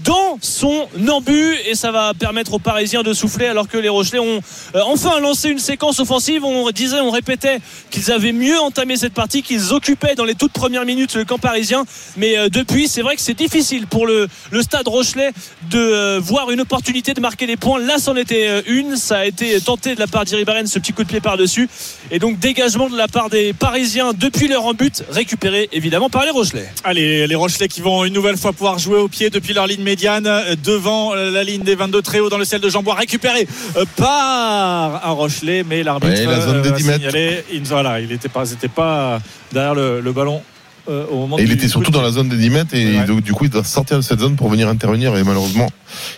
dans 0.04 0.38
son 0.40 0.88
embu. 1.08 1.54
Et 1.66 1.76
ça 1.76 1.92
va 1.92 2.14
permettre 2.14 2.54
aux 2.54 2.58
Parisiens 2.58 3.02
de 3.04 3.12
souffler 3.12 3.46
alors 3.46 3.68
que 3.68 3.78
les 3.78 3.88
Rochelais 3.88 4.18
ont 4.18 4.40
euh, 4.74 4.80
enfin 4.86 5.20
lancé 5.20 5.50
une 5.50 5.60
séquence 5.60 6.00
offensive. 6.00 6.44
On 6.44 6.68
disait, 6.70 6.98
on 6.98 7.10
répétait 7.10 7.60
qu'ils 7.90 8.10
avaient 8.10 8.32
mieux 8.32 8.58
entamé 8.58 8.96
cette 8.96 9.14
partie, 9.14 9.42
qu'ils 9.42 9.72
occupaient 9.72 10.16
dans 10.16 10.24
les 10.24 10.34
toutes 10.34 10.52
premières 10.52 10.84
minutes 10.84 11.14
le 11.14 11.24
camp 11.24 11.38
parisien. 11.38 11.84
Mais 12.16 12.36
euh, 12.36 12.48
depuis, 12.48 12.88
c'est 12.88 13.02
vrai 13.02 13.14
que 13.14 13.22
c'est 13.22 13.38
difficile 13.38 13.86
pour 13.86 14.04
le, 14.06 14.28
stade 14.62 14.88
Rochelet 14.88 15.30
de 15.70 15.78
euh, 15.78 16.20
voir 16.20 16.50
une 16.50 16.60
opportunité 16.60 17.14
de 17.14 17.20
marquer 17.20 17.46
des 17.46 17.56
points. 17.56 17.78
Là, 17.78 17.98
c'en 17.98 18.16
était 18.16 18.64
une. 18.66 18.96
Ça 18.96 19.18
a 19.18 19.26
été 19.26 19.60
tenté 19.60 19.94
de 19.94 20.00
la 20.00 20.08
part 20.08 20.24
d'Iri 20.24 20.44
Barren, 20.44 20.66
ce 20.66 20.80
petit 20.80 20.92
coup 20.92 21.04
de 21.04 21.08
pied 21.08 21.20
par-dessus. 21.20 21.68
Et 22.10 22.18
donc, 22.18 22.40
dégagement 22.40 22.88
de 22.88 22.96
la 22.96 23.06
part 23.06 23.30
des 23.30 23.52
Parisiens 23.52 24.12
depuis 24.12 24.48
leur 24.48 24.66
en 24.66 24.74
but, 24.74 25.04
récupéré 25.08 25.68
évidemment 25.70 26.10
par 26.10 26.24
les 26.24 26.30
Rochelais. 26.30 26.68
Allez, 26.82 27.28
les 27.28 27.34
Rochelais 27.36 27.68
qui 27.68 27.80
vont 27.80 28.07
une 28.08 28.14
nouvelle 28.14 28.36
fois 28.36 28.52
pouvoir 28.52 28.78
jouer 28.78 28.98
au 28.98 29.08
pied 29.08 29.30
depuis 29.30 29.52
leur 29.54 29.66
ligne 29.66 29.82
médiane, 29.82 30.26
euh, 30.26 30.56
devant 30.62 31.14
euh, 31.14 31.30
la 31.30 31.44
ligne 31.44 31.62
des 31.62 31.74
22 31.74 32.02
très 32.02 32.20
haut 32.20 32.28
dans 32.30 32.38
le 32.38 32.44
ciel 32.44 32.60
de 32.60 32.68
Jean-Bois, 32.68 32.94
récupéré 32.94 33.46
euh, 33.76 33.84
par 33.96 35.06
un 35.06 35.10
Rochelet, 35.12 35.62
mais 35.68 35.82
l'arbitre 35.82 36.14
Ouais, 36.14 36.24
la 36.26 36.40
zone 36.40 36.62
des 36.62 36.70
va 36.70 36.76
10 36.76 36.84
mètres. 36.84 36.96
signaler, 36.98 37.44
il, 37.52 38.08
n'était 38.08 38.68
pas, 38.68 39.20
derrière 39.52 39.74
le, 39.74 40.00
le 40.00 40.12
ballon 40.12 40.42
au 40.88 41.16
moment 41.16 41.38
Et 41.38 41.42
il 41.42 41.52
était 41.52 41.68
surtout 41.68 41.90
de- 41.90 41.96
dans 41.96 42.02
la 42.02 42.10
zone 42.10 42.30
des 42.30 42.36
10 42.38 42.48
mètres 42.48 42.74
et 42.74 42.98
Ouais. 42.98 43.04
donc, 43.04 43.20
du 43.20 43.34
coup 43.34 43.44
il 43.44 43.50
doit 43.50 43.62
sortir 43.62 43.98
de 43.98 44.02
cette 44.02 44.20
zone 44.20 44.36
pour 44.36 44.48
venir 44.48 44.68
intervenir 44.68 45.14
et 45.18 45.22
malheureusement 45.22 45.68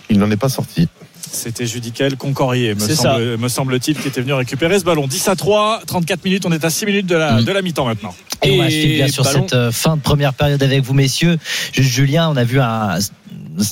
il 0.09 0.17
n'en 0.17 0.31
est 0.31 0.37
pas 0.37 0.47
sorti. 0.47 0.87
C'était 1.31 1.65
Judicael 1.65 2.17
Concorier, 2.17 2.75
me, 2.75 2.79
C'est 2.79 2.95
semble, 2.95 3.37
me 3.37 3.47
semble-t-il, 3.47 3.97
qui 3.97 4.07
était 4.07 4.21
venu 4.21 4.33
récupérer 4.33 4.77
ce 4.79 4.83
ballon. 4.83 5.07
10 5.07 5.27
à 5.29 5.35
3, 5.35 5.81
34 5.87 6.25
minutes, 6.25 6.45
on 6.45 6.51
est 6.51 6.65
à 6.65 6.69
6 6.69 6.85
minutes 6.85 7.07
de 7.07 7.15
la, 7.15 7.33
Mm. 7.41 7.45
de 7.45 7.51
la 7.51 7.61
mi-temps 7.61 7.85
maintenant. 7.85 8.13
Et 8.43 8.59
on 8.59 8.63
bien 8.95 9.07
ballon- 9.23 9.43
cette 9.47 9.53
euh, 9.53 9.71
fin 9.71 9.95
de 9.95 10.01
première 10.01 10.33
période 10.33 10.61
avec 10.61 10.81
vous, 10.83 10.93
messieurs. 10.93 11.37
Julien, 11.73 12.29
on 12.29 12.35
a 12.35 12.43
vu 12.43 12.59
un, 12.59 12.97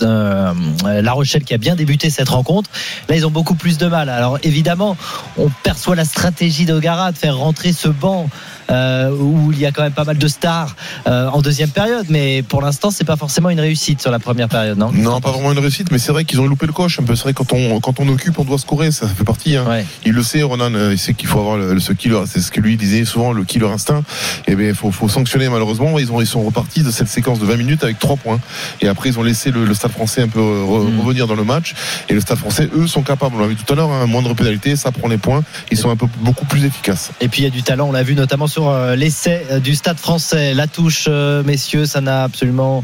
euh, 0.03 0.53
La 1.01 1.11
Rochelle 1.11 1.43
qui 1.43 1.53
a 1.53 1.57
bien 1.57 1.75
débuté 1.75 2.09
cette 2.09 2.29
rencontre. 2.29 2.69
Là, 3.09 3.15
ils 3.15 3.25
ont 3.25 3.31
beaucoup 3.31 3.55
plus 3.55 3.77
de 3.77 3.87
mal. 3.87 4.09
Alors, 4.09 4.37
évidemment, 4.43 4.95
on 5.37 5.49
perçoit 5.63 5.95
la 5.95 6.05
stratégie 6.05 6.65
d'Ogara 6.65 7.11
de 7.11 7.17
faire 7.17 7.37
rentrer 7.37 7.73
ce 7.73 7.87
banc. 7.89 8.29
Euh, 8.71 9.11
où 9.11 9.51
il 9.51 9.59
y 9.59 9.65
a 9.65 9.71
quand 9.71 9.83
même 9.83 9.91
pas 9.93 10.03
mal 10.03 10.17
de 10.17 10.27
stars 10.27 10.75
euh, 11.07 11.27
en 11.29 11.41
deuxième 11.41 11.69
période, 11.69 12.05
mais 12.09 12.43
pour 12.43 12.61
l'instant, 12.61 12.91
c'est 12.91 13.03
pas 13.03 13.15
forcément 13.15 13.49
une 13.49 13.59
réussite 13.59 14.01
sur 14.01 14.11
la 14.11 14.19
première 14.19 14.47
période, 14.49 14.77
non? 14.77 14.91
Non, 14.93 15.21
pas 15.21 15.31
vraiment 15.31 15.51
une 15.51 15.59
réussite, 15.59 15.91
mais 15.91 15.97
c'est 15.97 16.11
vrai 16.11 16.25
qu'ils 16.25 16.39
ont 16.41 16.47
loupé 16.47 16.65
le 16.65 16.73
coche 16.73 16.99
un 16.99 17.03
peu. 17.03 17.15
C'est 17.15 17.23
vrai 17.23 17.33
que 17.33 17.39
quand 17.43 17.53
on 17.53 17.79
quand 17.79 17.99
on 17.99 18.07
occupe, 18.09 18.37
on 18.39 18.43
doit 18.43 18.57
scorer, 18.57 18.91
ça 18.91 19.07
fait 19.07 19.23
partie. 19.23 19.55
Hein. 19.55 19.65
Ouais. 19.67 19.85
Il 20.05 20.13
le 20.13 20.23
sait, 20.23 20.41
Ronan, 20.43 20.73
euh, 20.73 20.91
il 20.93 20.99
sait 20.99 21.13
qu'il 21.13 21.27
faut 21.27 21.39
avoir 21.39 21.57
le, 21.57 21.79
ce 21.79 21.93
killer, 21.93 22.21
c'est 22.27 22.41
ce 22.41 22.51
que 22.51 22.61
lui 22.61 22.77
disait 22.77 23.05
souvent, 23.05 23.31
le 23.33 23.43
killer 23.43 23.67
instinct. 23.67 24.03
Et 24.47 24.55
bien, 24.55 24.69
il 24.69 24.75
faut, 24.75 24.91
faut 24.91 25.09
sanctionner 25.09 25.49
malheureusement. 25.49 25.97
Ils 25.99 26.11
ont 26.11 26.21
ils 26.21 26.27
sont 26.27 26.41
repartis 26.43 26.83
de 26.83 26.91
cette 26.91 27.07
séquence 27.07 27.39
de 27.39 27.45
20 27.45 27.57
minutes 27.57 27.83
avec 27.83 27.97
3 27.99 28.17
points. 28.17 28.39
Et 28.81 28.87
après, 28.87 29.09
ils 29.09 29.17
ont 29.19 29.23
laissé 29.23 29.51
le, 29.51 29.65
le 29.65 29.73
Stade 29.73 29.91
Français 29.91 30.21
un 30.23 30.27
peu 30.27 30.39
re- 30.39 30.89
Mm. 30.89 30.99
revenir 31.01 31.27
dans 31.27 31.35
le 31.35 31.43
match. 31.43 31.73
Et 32.09 32.13
le 32.13 32.21
Stade 32.21 32.37
Français, 32.37 32.69
eux, 32.75 32.87
sont 32.87 33.01
capables. 33.03 33.35
On 33.35 33.39
l'a 33.39 33.47
vu 33.47 33.55
tout 33.55 33.71
à 33.71 33.75
l'heure, 33.75 33.91
hein, 33.91 34.05
moindre 34.05 34.33
pénalité, 34.33 34.75
ça 34.75 34.91
prend 34.91 35.07
les 35.07 35.17
points. 35.17 35.43
Ils 35.71 35.77
sont 35.77 35.89
un 35.89 35.95
peu 35.95 36.07
beaucoup 36.21 36.45
plus 36.45 36.65
efficaces. 36.65 37.11
Et 37.21 37.27
puis 37.27 37.41
il 37.41 37.43
y 37.45 37.47
a 37.47 37.51
du 37.51 37.63
talent, 37.63 37.87
on 37.89 37.91
l'a 37.91 38.03
vu 38.03 38.15
notamment 38.15 38.47
sur 38.47 38.58
euh, 38.67 38.95
l'essai 38.95 39.45
euh, 39.51 39.59
du 39.59 39.75
Stade 39.75 39.97
français. 39.97 40.53
La 40.53 40.67
touche, 40.67 41.05
euh, 41.07 41.43
messieurs, 41.43 41.85
ça 41.85 42.01
n'a 42.01 42.23
absolument 42.23 42.83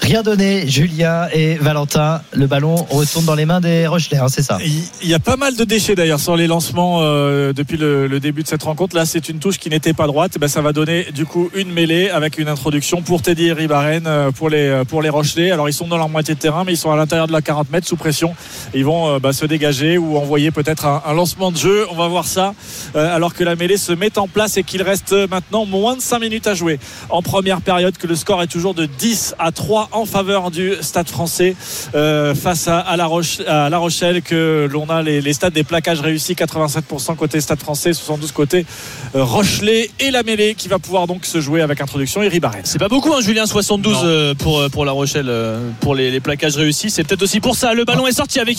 rien 0.00 0.22
donné. 0.22 0.66
Julien 0.66 1.28
et 1.32 1.54
Valentin, 1.56 2.20
le 2.32 2.46
ballon 2.46 2.74
retourne 2.90 3.24
dans 3.24 3.34
les 3.34 3.46
mains 3.46 3.60
des 3.60 3.86
Rochelais, 3.86 4.18
hein, 4.18 4.28
c'est 4.28 4.42
ça 4.42 4.58
Il 5.02 5.08
y 5.08 5.14
a 5.14 5.18
pas 5.18 5.36
mal 5.36 5.56
de 5.56 5.64
déchets 5.64 5.94
d'ailleurs 5.94 6.20
sur 6.20 6.36
les 6.36 6.46
lancements 6.46 6.98
euh, 7.02 7.52
depuis 7.52 7.76
le, 7.76 8.20
début 8.20 8.42
de 8.42 8.48
cette 8.48 8.62
rencontre. 8.62 8.96
Là, 8.96 9.06
c'est 9.06 9.28
une 9.28 9.38
touche 9.38 9.58
qui 9.58 9.70
n'était 9.70 9.92
pas 9.92 10.06
droite. 10.06 10.32
Eh 10.36 10.38
ben, 10.38 10.48
ça 10.48 10.62
va 10.62 10.72
donner 10.72 11.06
du 11.14 11.26
coup 11.26 11.50
une 11.54 11.70
mêlée 11.70 12.10
avec 12.10 12.38
une 12.38 12.48
introduction 12.48 13.02
pour 13.02 13.22
Teddy 13.22 13.52
Ribaren 13.52 14.04
euh, 14.06 14.30
pour 14.30 14.48
les 14.48 14.68
euh, 14.68 14.84
pour 14.84 15.02
les 15.02 15.08
Rochelais. 15.08 15.50
Alors 15.50 15.68
ils 15.68 15.74
sont 15.74 15.86
dans 15.86 15.96
leur 15.96 16.08
moitié 16.08 16.34
de 16.34 16.40
terrain, 16.40 16.64
mais 16.64 16.72
ils 16.72 16.78
sont 16.78 16.90
à 16.90 16.96
l'intérieur 16.96 17.26
de 17.26 17.32
la 17.32 17.42
40 17.42 17.70
mètres 17.70 17.86
sous 17.86 17.96
pression. 17.96 18.34
Ils 18.74 18.84
vont 18.84 19.18
bah, 19.18 19.32
se 19.32 19.46
dégager 19.46 19.98
ou 19.98 20.16
envoyer 20.16 20.50
peut-être 20.50 20.86
un, 20.86 21.14
lancement 21.14 21.52
de 21.52 21.56
jeu. 21.56 21.86
On 21.90 21.94
va 21.94 22.08
voir 22.08 22.26
ça 22.26 22.54
alors 22.94 23.34
que 23.34 23.44
la 23.44 23.56
mêlée 23.56 23.76
se 23.76 23.92
met 23.92 24.18
en 24.18 24.28
place 24.28 24.56
et 24.56 24.62
qu'il 24.62 24.82
reste 24.82 25.12
maintenant 25.30 25.66
moins 25.66 25.96
de 25.96 26.00
5 26.00 26.18
minutes 26.18 26.46
à 26.46 26.54
jouer 26.54 26.78
en 27.10 27.22
première 27.22 27.60
période. 27.60 27.96
Que 27.96 28.06
le 28.06 28.16
score 28.16 28.42
est 28.42 28.46
toujours 28.46 28.74
de 28.74 28.86
10 28.86 29.34
à 29.38 29.52
3 29.52 29.83
3 29.88 29.98
en 30.00 30.06
faveur 30.06 30.50
du 30.50 30.72
Stade 30.80 31.08
français 31.08 31.56
euh, 31.94 32.34
face 32.34 32.68
à, 32.68 32.78
à 32.78 32.96
la, 32.96 33.06
Roche- 33.06 33.40
à 33.46 33.68
La 33.70 33.78
Rochelle 33.78 34.22
que 34.22 34.68
l'on 34.70 34.88
a 34.90 35.02
les, 35.02 35.20
les 35.20 35.32
stades 35.32 35.52
des 35.52 35.64
plaquages 35.64 36.00
réussis 36.00 36.34
87% 36.34 37.16
côté 37.16 37.40
Stade 37.40 37.60
français 37.60 37.92
72 37.92 38.32
côté 38.32 38.66
euh, 39.14 39.24
Rochelet 39.24 39.90
et 40.00 40.10
la 40.10 40.22
mêlée 40.22 40.54
qui 40.54 40.68
va 40.68 40.78
pouvoir 40.78 41.06
donc 41.06 41.24
se 41.26 41.40
jouer 41.40 41.62
avec 41.62 41.80
introduction 41.80 42.22
et 42.22 42.30
C'est 42.64 42.78
pas 42.78 42.88
beaucoup, 42.88 43.12
hein, 43.14 43.20
Julien, 43.20 43.46
72 43.46 43.92
Non. 43.94 44.00
euh, 44.04 44.34
pour, 44.34 44.60
euh, 44.60 44.68
pour 44.68 44.84
La 44.84 44.92
Rochelle, 44.92 45.30
pour 45.80 45.94
les, 45.94 46.10
les 46.10 46.20
plaquages 46.20 46.56
réussis. 46.56 46.90
C'est 46.90 47.04
peut-être 47.04 47.22
aussi 47.22 47.40
pour 47.40 47.56
ça. 47.56 47.74
Le 47.74 47.84
ballon 47.84 48.06
est 48.06 48.12
sorti 48.12 48.40
avec 48.40 48.58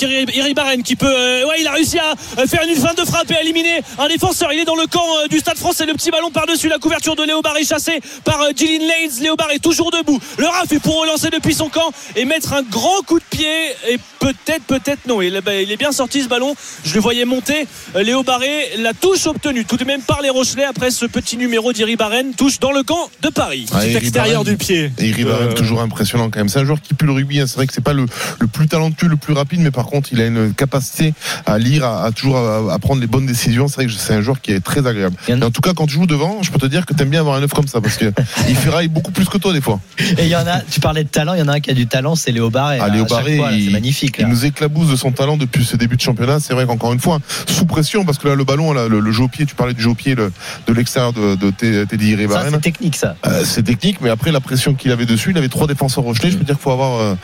Barren 0.56 0.82
qui 0.84 0.96
peut. 0.96 1.06
ouais, 1.08 1.56
il 1.62 1.68
a 1.68 1.72
réussi 1.72 1.98
à 2.00 2.16
faire 2.48 2.62
une 2.68 2.76
fin 2.76 2.94
de 2.94 3.06
frappe 3.06 3.30
et 3.32 3.36
à 3.36 3.42
éliminer 3.42 3.82
un 4.00 4.08
défenseur. 4.08 4.52
Il 4.54 4.60
est 4.60 4.66
dans 4.66 4.76
le 4.76 4.88
camp 4.88 5.06
du 5.30 5.40
Stade 5.40 5.58
français. 5.58 5.86
Le 5.86 5.94
petit 5.94 6.12
ballon 6.12 6.32
par-dessus 6.32 6.70
la 6.70 6.78
couverture 6.80 7.16
de 7.16 7.24
Léo 7.24 7.42
Barré 7.42 7.64
chassé 7.64 8.00
par 8.24 8.40
Gillian 8.56 8.86
Lanes. 8.88 9.22
Léo 9.22 9.36
Barré 9.36 9.60
toujours 9.60 9.92
debout. 9.92 10.20
Le 10.38 10.46
RAF 10.48 10.72
est 10.72 10.80
pour 10.80 11.06
depuis 11.24 11.54
son 11.54 11.70
camp 11.70 11.92
et 12.16 12.26
mettre 12.26 12.54
un 12.54 12.62
grand 12.64 13.02
coup 13.06 13.20
de 13.20 13.26
pied. 13.30 13.46
Et 13.90 13.98
peut-être, 14.20 14.64
peut-être 14.68 15.08
non. 15.08 15.22
Il, 15.22 15.40
bah, 15.44 15.56
il 15.56 15.72
est 15.72 15.78
bien 15.78 15.92
sorti 15.92 16.22
ce 16.24 16.28
ballon. 16.28 16.56
Je 16.84 16.94
le 16.96 17.00
voyais 17.02 17.26
monter. 17.26 17.68
Léo 17.96 18.24
Barré, 18.24 18.72
la 18.80 18.94
touche 18.94 19.26
obtenue 19.28 19.66
tout 19.66 19.78
de 19.78 19.86
même 19.86 20.02
par 20.02 20.22
les 20.22 20.30
Rochelais 20.30 20.66
après 20.66 20.92
ce 20.92 21.06
petit 21.06 21.38
numéro 21.38 21.74
d'Iri 21.74 21.96
Barren. 21.96 22.34
Touche 22.36 22.60
dans 22.60 22.72
le 22.72 22.84
camp 22.84 23.10
de 23.22 23.30
Paris. 23.30 23.66
Ah, 23.74 23.80
Petit 23.80 23.96
extérieur 23.96 24.44
Barren. 24.44 24.58
du 24.58 24.64
pied 24.64 24.92
Iri 25.00 25.24
Barren, 25.24 25.50
Euh, 25.50 25.54
toujours 25.54 25.82
impressionnant 25.82 26.30
quand 26.30 26.40
même. 26.40 26.50
C'est 26.50 26.60
un 26.60 26.66
joueur 26.66 26.82
qui 26.82 26.94
pue 26.94 27.06
le 27.06 27.12
rugby. 27.14 27.40
hein. 27.40 27.46
C'est 27.48 27.56
vrai 27.56 27.68
que 27.68 27.74
c'est 27.74 27.84
pas 27.84 27.94
le, 27.94 28.06
le 28.40 28.48
plus 28.48 28.68
talentueux, 28.68 29.08
le 29.08 29.16
plus 29.18 29.34
rapide, 29.34 29.60
mais 29.62 29.72
par 29.72 29.86
contre, 29.86 30.10
il 30.12 30.22
a 30.22 30.26
une 30.26 30.54
capacité 30.54 31.14
à 31.46 31.58
lire, 31.58 31.86
à, 31.86 32.06
à 32.06 32.12
toujours 32.12 32.38
à, 32.38 32.74
à 32.74 32.80
prendre 32.80 33.02
les 33.02 33.08
bonnes 33.08 33.26
décisions. 33.26 33.68
C'est 33.68 33.76
vrai 33.76 33.86
que 33.88 33.92
c'est 33.92 34.14
un 34.14 34.22
joueur 34.22 34.42
qui 34.42 34.52
est 34.52 34.60
très 34.60 34.86
agréable. 34.88 35.16
En 35.30 35.34
a- 35.34 35.38
Et 35.38 35.44
en 35.44 35.52
tout 35.52 35.62
cas, 35.62 35.74
quand 35.74 35.88
tu 35.88 35.94
joues 35.94 36.06
devant, 36.08 36.42
je 36.44 36.52
peux 36.52 36.60
te 36.60 36.66
dire 36.66 36.86
que 36.86 36.94
t'aimes 36.94 37.10
bien 37.10 37.22
avoir 37.22 37.36
un 37.38 37.44
œuf 37.44 37.54
comme 37.54 37.68
ça 37.68 37.82
parce 37.82 37.98
que 37.98 38.06
il 38.50 38.56
ferraille 38.56 38.88
beaucoup 38.88 39.12
plus 39.12 39.26
que 39.30 39.38
toi 39.38 39.54
des 39.54 39.62
fois. 39.62 39.80
Et 40.18 40.24
il 40.24 40.28
y 40.28 40.36
en 40.36 40.46
a, 40.48 40.60
tu 40.62 40.80
parlais 40.80 41.04
de 41.04 41.05
talent, 41.10 41.34
il 41.34 41.40
y 41.40 41.44
en 41.44 41.48
a 41.48 41.54
un 41.54 41.60
qui 41.60 41.72
a 41.72 41.74
du 41.74 41.88
talent, 41.88 42.16
c'est 42.16 42.32
Léo 42.32 42.50
Barré. 42.50 42.80
Ah, 42.82 42.90
Léo 42.90 43.06
Barré, 43.06 43.40
c'est 43.66 43.72
magnifique. 43.72 44.18
Il 44.20 44.28
nous 44.28 44.46
éclabousse 44.46 44.90
de 44.90 44.96
son 44.96 45.12
talent 45.12 45.38
depuis 45.38 45.66
ce 45.66 45.76
début 45.76 45.96
de 45.96 46.02
championnat. 46.02 46.40
C'est 46.40 46.54
vrai 46.54 46.66
qu'encore 46.66 46.94
une 46.94 47.00
fois, 47.00 47.20
sous 47.48 47.66
pression, 47.66 48.06
parce 48.06 48.18
que 48.18 48.28
là, 48.28 48.36
le 48.36 48.44
ballon, 48.44 48.74
là, 48.74 48.88
le, 48.88 49.00
le 49.00 49.12
jeu 49.12 49.24
au 49.24 49.28
pied, 49.28 49.46
tu 49.46 49.56
parlais 49.56 49.74
du 49.74 49.82
jeu 49.82 49.90
au 49.90 49.96
pied 49.96 50.16
le- 50.16 50.32
de 50.68 50.74
l'extérieur 50.74 51.14
de, 51.14 51.36
de 51.36 51.50
Teddy 51.52 52.06
Ça, 52.08 52.12
Iribarren. 52.12 52.50
c'est 52.52 52.62
technique, 52.62 52.96
ça. 52.96 53.16
Euh, 53.26 53.44
c'est 53.46 53.64
technique, 53.64 54.00
mais 54.02 54.10
après 54.10 54.32
la 54.32 54.40
pression 54.40 54.74
qu'il 54.74 54.92
avait 54.92 55.06
dessus, 55.06 55.32
il 55.32 55.38
avait 55.38 55.50
trois 55.50 55.68
défenseurs 55.68 56.04
rochelais. 56.04 56.32
Je 56.32 56.38
peux 56.38 56.44
dire 56.44 56.56
qu'il 56.56 56.64
faut 56.64 56.72
avoir 56.72 57.00
euh, 57.02 57.16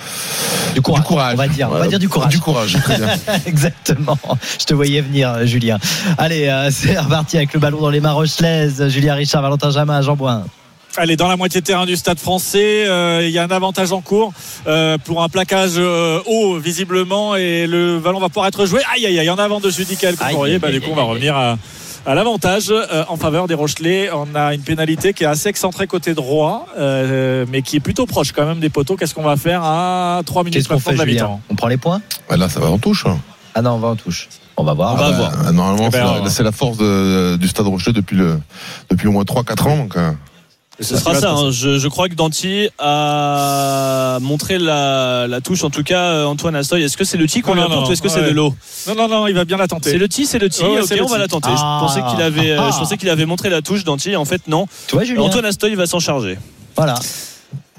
Du 0.76 0.82
courage. 0.82 1.02
du 1.02 1.08
courage. 1.08 1.34
On 1.34 1.38
va 1.38 1.48
dire, 1.48 1.68
on 1.70 1.74
va 1.74 1.82
Ouais, 1.82 1.88
dire 1.88 2.00
du 2.00 2.10
courage. 2.10 2.32
Du 2.34 2.40
courage, 2.40 2.78
très 2.84 2.98
bien. 2.98 3.10
Exactement. 3.46 4.18
Je 4.60 4.66
te 4.66 4.74
voyais 4.74 5.02
venir, 5.02 5.30
euh, 5.32 5.46
Julien. 5.46 5.78
Allez, 6.18 6.48
euh, 6.48 6.70
c'est 6.72 6.98
reparti 6.98 7.38
avec 7.38 7.54
le 7.54 7.60
ballon 7.60 7.82
dans 7.82 7.90
les 7.90 8.00
mains 8.02 8.12
rochelaises. 8.14 8.88
Julien 8.90 9.16
Richard, 9.16 9.42
Valentin 9.42 9.72
Jamin, 9.72 10.02
Jean 10.02 10.16
Boin. 10.16 10.44
Allez, 10.98 11.16
dans 11.16 11.30
la 11.30 11.38
moitié 11.38 11.62
de 11.62 11.66
terrain 11.66 11.86
du 11.86 11.96
stade 11.96 12.20
français, 12.20 12.86
euh, 12.86 13.22
il 13.24 13.32
y 13.32 13.40
a 13.40 13.44
un 13.44 13.48
avantage 13.52 13.94
en 13.94 14.02
cours 14.02 14.34
euh, 14.68 14.98
pour 14.98 15.24
un 15.24 15.30
plaquage 15.30 15.76
euh, 15.78 16.20
haut, 16.26 16.58
visiblement, 16.58 17.36
et 17.38 17.66
le 17.66 18.00
ballon 18.00 18.20
va 18.20 18.28
pouvoir 18.28 18.48
être 18.48 18.66
joué. 18.66 18.82
Aïe, 18.94 19.06
aïe, 19.06 19.18
aïe, 19.18 19.30
en 19.30 19.38
avant 19.38 19.62
de 19.62 19.70
Judicael 19.70 20.16
Aïe, 20.20 20.36
Courrier. 20.36 20.54
aïe, 20.56 20.60
Bah, 20.60 20.68
aïe, 20.68 20.74
du 20.74 20.82
coup, 20.82 20.90
on 20.92 20.96
va 20.96 21.04
revenir 21.04 21.38
à, 21.38 21.58
à 22.06 22.14
l'avantage 22.14 22.66
euh, 22.72 23.06
en 23.08 23.16
faveur 23.16 23.48
des 23.48 23.54
Rochelais. 23.54 24.10
On 24.12 24.36
a 24.36 24.54
une 24.54 24.64
pénalité 24.64 25.14
qui 25.14 25.24
est 25.24 25.28
assez 25.28 25.48
excentrée 25.48 25.88
côté 25.88 26.14
droit, 26.14 26.66
euh, 26.78 27.46
mais 27.50 27.62
qui 27.62 27.78
est 27.78 27.82
plutôt 27.82 28.06
proche 28.06 28.34
quand 28.34 28.46
même 28.46 28.60
des 28.60 28.70
poteaux. 28.70 28.98
Qu'est-ce 28.98 29.16
qu'on 29.16 29.24
va 29.24 29.38
faire 29.38 29.64
à 29.64 30.22
3 30.26 30.44
minutes 30.44 30.68
qu'on 30.68 30.78
fait, 30.80 30.92
de 30.94 30.98
la 30.98 31.06
mi-temps? 31.06 31.40
On 31.50 31.56
prend 31.56 31.68
les 31.68 31.78
points? 31.78 32.02
Ouais, 32.30 32.36
là, 32.36 32.50
ça 32.50 32.60
va 32.60 32.68
en 32.68 32.78
touche. 32.80 33.06
hein. 33.06 33.18
Ah 33.56 33.62
non, 33.62 33.72
on 33.72 33.80
va 33.80 33.88
en 33.90 33.96
touche. 33.96 34.28
On 34.58 34.66
va 34.66 34.74
voir. 34.74 34.94
On 34.94 34.98
va 34.98 35.06
Ah, 35.08 35.12
voir. 35.14 35.32
bah, 35.46 35.52
Normalement, 35.54 35.88
Eh 35.88 35.90
ben, 35.90 35.92
c'est 35.92 36.00
la- 36.04 36.22
on- 36.22 36.30
c'est 36.30 36.44
la, 36.44 36.52
force 36.52 36.78
de- 36.78 37.38
du 37.38 37.48
Stade 37.48 37.68
Rochelais 37.68 37.94
depuis, 37.94 38.18
le, 38.18 38.40
depuis 38.90 39.08
au 39.08 39.12
moins 39.14 39.24
3-4 39.24 39.68
ans. 39.68 39.78
Donc, 39.78 39.96
euh, 39.96 40.12
Ce 40.82 40.98
sera 40.98 41.16
ça. 41.16 41.32
hein. 41.32 41.52
Je, 41.52 41.78
je 41.78 41.88
crois 41.88 42.10
que 42.10 42.16
Danty 42.16 42.70
a 42.80 44.18
montré 44.22 44.58
la, 44.58 45.28
la 45.28 45.42
touche. 45.42 45.64
En 45.64 45.70
tout 45.70 45.84
cas, 45.84 46.02
euh, 46.12 46.26
Antoine 46.26 46.56
Astoy. 46.56 46.84
Est-ce 46.84 46.98
que 46.98 47.04
c'est 47.04 47.18
le 47.18 47.28
tic 47.28 47.44
qu'on 47.46 47.54
lui 47.54 47.62
apporte 47.62 47.88
ou 47.90 47.92
est-ce 47.92 48.02
que 48.02 48.10
c'est 48.10 48.24
de 48.24 48.30
l'eau 48.32 48.54
Non, 48.88 48.96
non, 48.96 49.08
non, 49.08 49.28
il 49.28 49.34
va 49.36 49.46
bien 49.46 49.58
la 49.58 49.68
tenter. 49.68 49.92
C'est 49.92 49.98
le 49.98 50.08
ti, 50.10 50.26
c'est 50.26 50.40
le 50.40 50.50
ti. 50.50 50.64
Ouais, 50.64 50.70
ouais, 50.76 50.82
ok, 50.82 50.90
le 50.90 51.04
on 51.04 51.08
va 51.08 51.18
la 51.18 51.28
tenter. 51.28 51.50
Ah. 51.52 51.80
Je 51.82 51.86
pensais 51.86 52.10
qu'il 52.12 52.22
avait, 52.24 52.52
euh, 52.52 52.60
Ah. 52.62 52.70
je 52.74 52.78
pensais 52.80 52.98
qu'il 52.98 53.10
avait 53.10 53.26
montré 53.26 53.50
la 53.50 53.62
touche. 53.62 53.84
Danty. 53.84 54.16
En 54.16 54.26
fait, 54.26 54.48
non. 54.48 54.68
Tu 54.88 54.96
vois, 54.96 55.04
Julien 55.04 55.22
Antoine 55.22 55.46
Astoy 55.46 55.76
va 55.76 55.86
s'en 55.86 56.00
charger. 56.00 56.38
Voilà. 56.76 56.96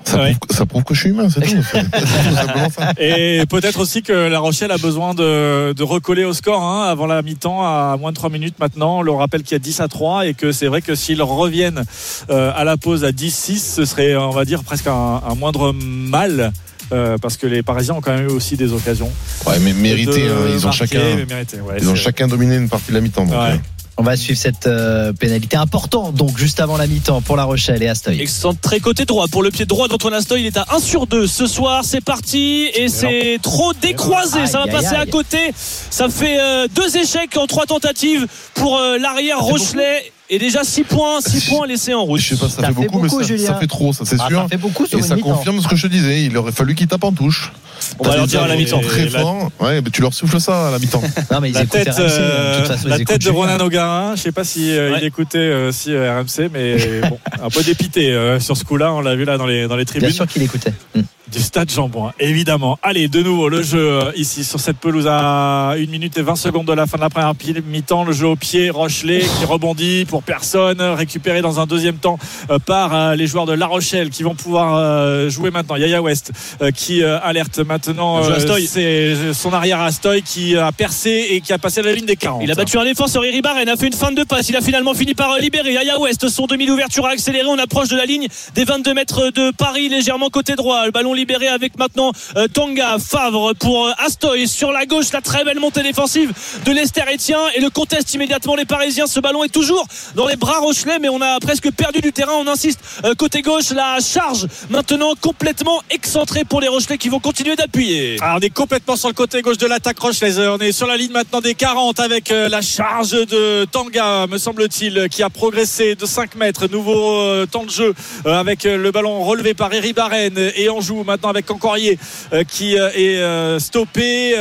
Ça, 0.05 0.19
Ouais. 0.19 0.35
prouve, 0.41 0.57
ça 0.57 0.67
prouve 0.67 0.85
que 0.85 0.95
je 0.95 1.01
suis 1.01 1.11
humain, 1.11 1.29
c'est 1.31 1.41
tout. 1.41 1.63
Ça. 1.63 2.93
Et 2.99 3.43
peut-être 3.49 3.81
aussi 3.81 4.03
que 4.03 4.13
La 4.13 4.39
Rochelle 4.39 4.71
a 4.71 4.79
besoin 4.79 5.15
de, 5.15 5.73
de 5.73 5.83
recoller 5.83 6.25
au 6.25 6.33
score 6.33 6.63
hein, 6.63 6.89
avant 6.89 7.07
la 7.07 7.23
mi-temps 7.23 7.63
à 7.63 7.97
moins 7.99 8.11
de 8.11 8.17
3 8.17 8.31
minutes 8.31 8.57
maintenant. 8.59 8.99
On 8.99 9.03
le 9.03 9.13
rappelle 9.13 9.43
qu'il 9.43 9.53
y 9.53 9.57
a 9.57 9.59
10 9.59 9.81
à 9.81 9.89
3 9.89 10.27
et 10.27 10.35
que 10.35 10.53
c'est 10.53 10.67
vrai 10.67 10.83
que 10.83 10.95
s'ils 10.95 11.23
reviennent 11.23 11.85
euh, 12.31 12.53
à 12.55 12.65
la 12.65 12.77
pause 12.77 13.05
à 13.05 13.11
10-6, 13.13 13.59
ce 13.77 13.85
serait, 13.85 14.17
on 14.17 14.31
va 14.31 14.45
dire, 14.45 14.63
presque 14.65 14.87
un, 14.87 15.23
un 15.27 15.35
moindre 15.35 15.73
mal. 15.73 16.53
euh, 16.93 17.17
parce 17.17 17.37
que 17.39 17.47
les 17.47 17.63
Parisiens 17.63 17.95
ont 17.95 18.01
quand 18.03 18.13
même 18.15 18.27
eu 18.29 18.33
aussi 18.33 18.57
des 18.57 18.73
occasions. 18.73 19.11
Ouais, 19.47 19.59
mais 19.61 19.73
mérité, 19.73 20.27
de 20.29 20.31
hein, 20.33 20.37
ils 20.53 20.67
ont 20.67 20.73
chacun. 20.73 20.99
mais 21.17 21.25
mérité, 21.25 21.59
ouais, 21.61 21.77
Ils 21.81 21.89
ont 21.89 21.95
chacun 21.95 22.29
dominé 22.29 22.57
une 22.57 22.69
partie 22.69 22.89
de 22.91 22.95
la 22.95 23.01
mi-temps. 23.01 23.25
donc, 23.25 23.33
Ouais. 23.35 23.53
euh, 23.53 23.57
On 24.03 24.05
va 24.05 24.17
suivre 24.17 24.37
cette 24.37 24.67
euh, 24.67 25.13
pénalité 25.13 25.57
importante, 25.57 26.17
donc 26.17 26.37
juste 26.37 26.59
avant 26.59 26.77
la 26.77 26.89
mi-temps 26.89 27.21
pour 27.23 27.37
La 27.37 27.45
Rochelle 27.45 27.85
et 27.85 27.89
Astoy. 27.89 28.21
Excentré 28.21 28.81
côté 28.81 29.05
droit 29.05 29.29
pour 29.29 29.45
le 29.45 29.53
pied 29.53 29.65
droit 29.65 29.87
d'Antoine 29.87 30.15
Astoy. 30.15 30.41
Il 30.41 30.47
est 30.47 30.57
à 30.57 30.67
1 30.75 30.81
sur 30.81 31.07
2 31.07 31.29
ce 31.29 31.47
soir. 31.47 31.85
C'est 31.85 32.01
parti 32.01 32.69
et 32.75 32.89
c'est 32.89 33.39
trop 33.41 33.73
décroisé. 33.75 34.49
Ça 34.49 34.59
va 34.59 34.65
Aïe, 34.65 34.71
aïe, 34.71 34.83
passer 34.83 34.97
à 34.97 35.07
côté. 35.07 35.39
Ça 35.57 36.09
fait 36.09 36.41
euh, 36.41 36.67
deux 36.75 36.97
échecs 36.97 37.37
en 37.37 37.47
trois 37.47 37.65
tentatives 37.67 38.27
pour 38.55 38.77
euh, 38.77 38.99
l'arrière 38.99 39.39
Rochelet. 39.39 40.11
Et 40.29 40.41
déjà 40.41 40.65
6 40.65 40.83
points, 40.83 41.21
6 41.21 41.45
points 41.51 41.69
laissés 41.69 41.95
en 41.95 42.03
route. 42.03 42.19
Je 42.19 42.35
sais 42.35 42.41
pas, 42.41 42.49
ça, 42.49 42.57
Ça 42.63 42.63
fait 42.63 42.67
fait 42.67 42.73
beaucoup, 42.89 42.99
beaucoup, 42.99 43.19
mais 43.21 43.39
ça, 43.39 43.55
fait 43.55 43.67
trop, 43.69 43.93
ça 43.93 44.05
c'est 44.05 44.17
Ah, 44.19 44.27
sûr. 44.27 44.43
ça 44.43 44.49
fait 44.49 44.57
beaucoup 44.57 44.85
sur 44.85 44.99
Et 44.99 45.03
ça 45.03 45.15
confirme 45.15 45.61
ce 45.61 45.69
que 45.69 45.77
je 45.77 45.87
te 45.87 45.93
disais. 45.93 46.25
Il 46.25 46.37
aurait 46.37 46.51
fallu 46.51 46.75
qu'il 46.75 46.89
tape 46.89 47.05
en 47.05 47.13
touche. 47.13 47.53
On 47.99 48.05
va 48.09 48.16
leur 48.16 48.26
dire 48.26 48.43
à 48.43 48.49
la 48.49 48.57
mi-temps. 48.57 48.80
Très 48.80 49.09
fort. 49.09 49.51
Ouais, 49.61 49.80
mais 49.82 49.90
tu 49.90 50.03
leur 50.03 50.12
souffles 50.14 50.40
ça 50.40 50.68
à 50.68 50.70
la 50.70 50.78
mi-temps. 50.78 51.03
Non, 51.30 51.40
mais 51.40 51.51
ils 51.51 51.55
La 51.55 51.62
écoutent 51.62 51.72
tête, 51.72 51.99
euh, 51.99 52.64
façon, 52.64 52.88
la 52.88 52.97
ils 52.99 53.05
tête 53.05 53.16
écoutent 53.22 53.26
de. 53.26 53.30
Ronan 53.30 53.59
O'Garin, 53.64 54.16
je 54.16 54.22
sais 54.22 54.32
pas 54.32 54.45
si 54.45 54.70
euh, 54.76 54.93
Ouais. 54.93 54.99
il 55.01 55.07
écoutait 55.07 55.38
euh, 55.38 55.68
aussi 55.68 55.93
euh, 55.95 56.20
RMC, 56.20 56.51
mais 56.53 57.01
bon, 57.09 57.18
un 57.43 57.49
peu 57.51 57.62
dépité 57.62 58.12
euh, 58.12 58.40
sur 58.40 58.57
ce 58.57 58.64
coup-là. 58.64 58.93
On 58.93 59.01
l'a 59.01 59.14
vu 59.14 59.24
là 59.24 59.36
dans 59.38 59.47
les 59.47 59.66
dans 59.68 59.76
les 59.76 59.84
Bien 59.84 59.93
tribunes. 60.01 60.11
sûr 60.12 60.26
qu'il 60.26 60.43
écoutait. 60.43 60.72
Hmm. 60.95 61.01
Du 61.33 61.41
stade 61.41 61.70
Jean-Bouin, 61.70 62.12
évidemment. 62.20 62.78
Allez, 62.83 63.09
de 63.09 63.22
nouveau, 63.22 63.49
le 63.49 63.62
jeu 63.62 63.78
euh, 63.78 64.12
ici 64.16 64.45
sur 64.45 64.61
cette 64.61 64.76
pelouse 64.76 65.07
à 65.09 65.70
1 65.70 65.87
minute 65.87 66.16
et 66.18 66.22
20 66.22 66.37
secondes 66.37 66.66
de 66.66 66.72
la 66.72 66.87
fin 66.87 66.99
de 66.99 67.03
la 67.03 67.09
première 67.09 67.33
mi-temps. 67.66 68.05
Le 68.05 68.12
jeu 68.12 68.26
au 68.26 68.37
pied, 68.37 68.68
Rochelet 68.70 69.20
qui 69.20 69.45
rebondit 69.47 70.05
pour 70.05 70.22
personne, 70.22 70.80
récupéré 70.80 71.41
dans 71.41 71.59
un 71.59 71.66
deuxième 71.66 71.97
temps 71.97 72.18
euh, 72.51 72.59
par 72.59 72.95
euh, 72.95 73.14
les 73.14 73.26
joueurs 73.26 73.47
de 73.47 73.55
La 73.55 73.66
Rochelle 73.66 74.11
qui 74.11 74.22
vont 74.22 74.35
pouvoir 74.35 75.30
jouer 75.30 75.51
maintenant. 75.51 75.76
Yaya 75.76 76.03
West 76.03 76.33
qui 76.74 77.03
alerte 77.03 77.59
maintenant 77.59 78.22
c'est 78.66 79.33
son 79.33 79.53
arrière 79.53 79.80
Astoy 79.80 80.22
qui 80.22 80.57
a 80.57 80.72
percé 80.72 81.28
et 81.30 81.41
qui 81.41 81.53
a 81.53 81.59
passé 81.59 81.83
la 81.83 81.93
ligne 81.93 82.07
des 82.07 82.16
40. 82.16 82.43
Il 82.43 82.51
a 82.51 82.55
battu 82.55 82.78
un 82.78 82.85
défenseur, 82.85 83.24
Iri 83.24 83.41
Barren 83.41 83.68
a 83.68 83.76
fait 83.76 83.87
une 83.87 83.93
fin 83.93 84.12
de 84.12 84.22
passe. 84.24 84.49
Il 84.49 84.57
a 84.57 84.61
finalement 84.61 84.95
fini 84.95 85.14
par 85.14 85.39
libérer. 85.39 85.76
Aya 85.76 85.99
West, 85.99 86.28
son 86.28 86.47
demi 86.47 86.66
d'ouverture 86.66 87.07
a 87.07 87.11
accéléré. 87.11 87.47
On 87.49 87.59
approche 87.59 87.89
de 87.89 87.97
la 87.97 88.05
ligne 88.05 88.28
des 88.55 88.64
22 88.64 88.95
mètres 88.95 89.30
de 89.30 89.51
Paris, 89.51 89.89
légèrement 89.89 90.28
côté 90.28 90.55
droit. 90.55 90.85
Le 90.87 90.91
ballon 90.91 91.14
libéré 91.23 91.47
avec 91.47 91.79
maintenant 91.79 92.11
euh, 92.37 92.49
Tonga, 92.49 92.97
Favre 92.99 93.53
pour 93.55 93.87
euh, 93.87 93.93
Astoy. 94.05 94.49
Sur 94.49 94.73
la 94.73 94.87
gauche, 94.87 95.12
la 95.12 95.20
très 95.20 95.45
belle 95.45 95.61
montée 95.61 95.85
défensive 95.85 96.33
de 96.64 96.73
Lester 96.73 97.03
Etienne 97.14 97.39
et 97.55 97.61
le 97.61 97.70
conteste 97.70 98.12
immédiatement 98.12 98.57
les 98.57 98.64
Parisiens. 98.64 99.07
Ce 99.07 99.20
ballon 99.20 99.45
est 99.45 99.53
toujours 99.53 99.87
dans 100.16 100.27
les 100.27 100.35
bras 100.35 100.59
Rochelais, 100.59 100.99
mais 100.99 101.09
on 101.09 101.20
a 101.20 101.39
presque 101.39 101.70
perdu 101.70 102.01
du 102.01 102.12
terrain. 102.12 102.33
On 102.35 102.49
insiste 102.49 102.81
euh, 103.05 103.14
côté 103.14 103.41
gauche, 103.43 103.70
la 103.70 103.99
charge 104.01 104.49
maintenant 104.68 105.12
complètement 105.20 105.81
excentrée 105.91 106.45
pour 106.45 106.61
les 106.61 106.66
Rochelais 106.66 106.99
qui 106.99 107.09
vont 107.09 107.20
continuer 107.20 107.55
d'appuyer. 107.55 108.16
Alors, 108.20 108.39
on 108.39 108.41
est 108.41 108.51
complètement 108.51 108.97
sur 108.97 109.09
le 109.09 109.14
côté 109.14 109.43
gauche 109.43 109.59
de 109.59 109.68
l'attaque 109.68 110.01
Rochelaise. 110.01 110.41
On 110.41 110.59
est 110.59 110.73
sur 110.73 110.89
la 110.89 110.97
ligne 110.97 111.12
maintenant 111.12 111.41
des 111.41 111.55
40 111.55 112.01
avec 112.01 112.33
euh, 112.33 112.49
la 112.49 112.62
charge 112.62 113.12
de 113.12 113.64
Tanga, 113.70 114.27
me 114.27 114.39
semble-t-il, 114.39 115.09
qui 115.09 115.23
a 115.23 115.31
progressé 115.31 115.95
de 115.95 116.05
5 116.05 116.35
mètres. 116.35 116.66
Nouveau 116.66 117.47
temps 117.47 117.64
de 117.64 117.70
jeu 117.70 117.95
avec 118.25 118.64
le 118.64 118.91
ballon 118.91 119.23
relevé 119.23 119.55
par 119.55 119.73
Eri 119.73 119.93
Barren 119.93 120.33
et 120.57 120.68
on 120.68 120.81
joue 120.81 121.05
avec 121.29 121.47
Cancorier 121.47 121.99
euh, 122.33 122.45
qui 122.45 122.79
euh, 122.79 122.91
est 122.95 123.19
euh, 123.19 123.59
stoppé, 123.59 124.35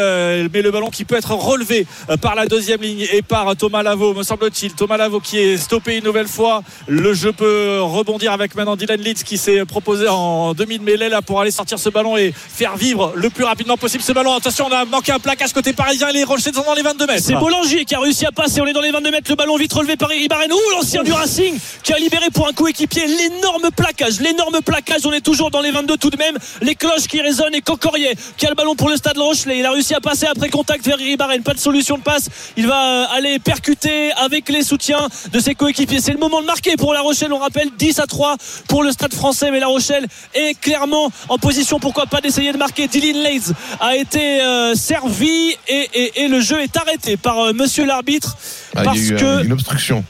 mais 0.54 0.62
le 0.62 0.72
ballon 0.72 0.90
qui 0.90 1.06
peut 1.06 1.16
être 1.16 1.34
relevé 1.34 1.86
par 2.22 2.36
la 2.36 2.46
deuxième 2.46 2.82
ligne 2.82 3.08
et 3.12 3.22
par 3.22 3.56
Thomas 3.56 3.84
Lavaux, 3.84 4.14
me 4.14 4.24
semble-t-il. 4.24 4.74
Thomas 4.74 4.98
Lavaux 4.98 5.20
qui 5.20 5.40
est 5.40 5.58
stoppé 5.58 5.98
une 5.98 6.04
nouvelle 6.04 6.28
fois. 6.28 6.64
Le 6.88 7.14
jeu 7.14 7.32
peut 7.32 7.80
rebondir 7.82 8.32
avec 8.32 8.56
maintenant 8.56 8.76
Dylan 8.76 9.00
Leeds 9.00 9.24
qui 9.24 9.38
s'est 9.38 9.66
proposé 9.66 10.08
en 10.08 10.54
demi 10.54 10.80
de 10.80 10.84
mêlée 10.84 11.10
là 11.10 11.22
pour 11.22 11.42
aller 11.42 11.52
sortir 11.52 11.80
ce 11.80 11.90
ballon 11.90 12.18
et 12.18 12.34
faire 12.34 12.78
vivre 12.78 13.14
le 13.16 13.30
plus 13.30 13.44
rapidement 13.44 13.78
possible 13.78 14.04
ce 14.04 14.12
ballon. 14.12 14.36
Attention, 14.36 14.68
on 14.70 14.74
a 14.74 14.86
manqué 14.86 15.12
un 15.12 15.20
plaquage 15.20 15.54
côté 15.54 15.74
parisien 15.74 16.12
les 16.12 16.24
Rochers 16.24 16.54
sont 16.54 16.64
dans 16.64 16.74
les 16.74 16.82
22 16.82 17.08
mètres. 17.08 17.24
C'est 17.24 17.36
Bollinger 17.36 17.86
qui 17.86 17.96
a 17.96 18.00
réussi 18.00 18.26
à 18.26 18.32
passer. 18.32 18.62
On 18.62 18.66
est 18.66 18.74
dans 18.74 18.82
les 18.82 18.92
22 18.92 19.12
mètres. 19.12 19.30
Le 19.30 19.36
ballon 19.36 19.56
vite 19.58 19.74
relevé 19.74 19.96
par 19.96 20.12
Iri 20.14 20.28
Barren. 20.28 20.52
Ouh, 20.52 20.72
l'ancien 20.72 21.04
du 21.04 21.12
Racing 21.12 21.58
qui 21.84 21.94
a 21.94 21.98
libéré 21.98 22.30
pour 22.34 22.48
un 22.48 22.54
coup 22.54 22.68
équipier. 22.68 23.06
L'énorme 23.06 23.70
plaquage. 23.76 24.20
L'énorme 24.20 24.62
plaquage. 24.62 25.06
On 25.06 25.14
est 25.14 25.22
toujours 25.22 25.52
dans 25.52 25.62
les 25.62 25.72
22 25.72 25.98
tout 25.98 26.10
de 26.10 26.18
même. 26.18 26.38
Les 26.62 26.76
cloches 26.76 27.08
qui 27.08 27.22
résonnent 27.22 27.56
et 27.56 27.62
Cocorier 27.62 28.16
qui 28.38 28.46
a 28.46 28.50
le 28.50 28.56
ballon 28.56 28.76
pour 28.76 28.90
le 28.90 28.96
stade 28.98 29.18
Rochelet. 29.18 29.60
Il 29.60 29.66
a 29.66 29.72
réussi 29.72 29.94
à 29.94 30.00
passer 30.02 30.26
après 30.26 30.50
contact 30.50 30.86
vers 30.86 30.98
Ribaren. 30.98 31.44
Pas 31.44 31.54
de 31.54 31.60
solution 31.60 31.98
de 31.98 32.04
passe. 32.04 32.30
Il 32.58 32.68
va 32.68 33.06
aller 33.12 33.40
percuter 33.40 34.12
avec 34.14 34.50
les 34.50 34.64
soutiens 34.64 35.08
de 35.32 35.40
ses 35.40 35.56
coéquipiers. 35.56 36.00
C'est 36.02 36.12
le 36.14 36.20
moment 36.20 36.42
de 36.42 36.46
marquer 36.46 36.76
pour 36.78 36.94
La 36.94 37.02
Rochelle. 37.02 37.34
On 37.34 37.40
rappelle 37.40 37.70
10 37.78 38.00
à 38.00 38.08
3 38.08 38.38
pour 38.68 38.84
le 38.84 38.92
stade 38.92 39.14
français. 39.14 39.52
Mais 39.52 39.60
La 39.60 39.68
Rochelle 39.68 40.08
est 40.34 40.60
clairement 40.60 41.12
en 41.30 41.38
position, 41.38 41.80
pourquoi 41.80 42.06
pas, 42.06 42.22
d'essayer 42.22 42.52
de 42.52 42.58
marquer? 42.58 42.88
Dylan 42.88 43.22
Leys 43.24 43.54
a 43.80 43.96
été 43.96 44.42
euh, 44.42 44.76
servi 44.76 45.56
et, 45.68 45.90
et- 45.94 46.22
et 46.24 46.28
le 46.28 46.40
jeu 46.42 46.62
est 46.62 46.76
arrêté 46.78 47.18
par 47.18 47.40
euh, 47.40 47.54
monsieur 47.54 47.86
l'arbitre 47.86 48.38
Ah, 48.76 48.84
parce 48.84 48.98
il 48.98 49.06
y 49.08 49.12
a 49.12 49.14
eu 49.14 49.18
que 49.18 49.26
euh, 49.26 49.44
une 49.44 49.54
obstruction. 49.54 50.04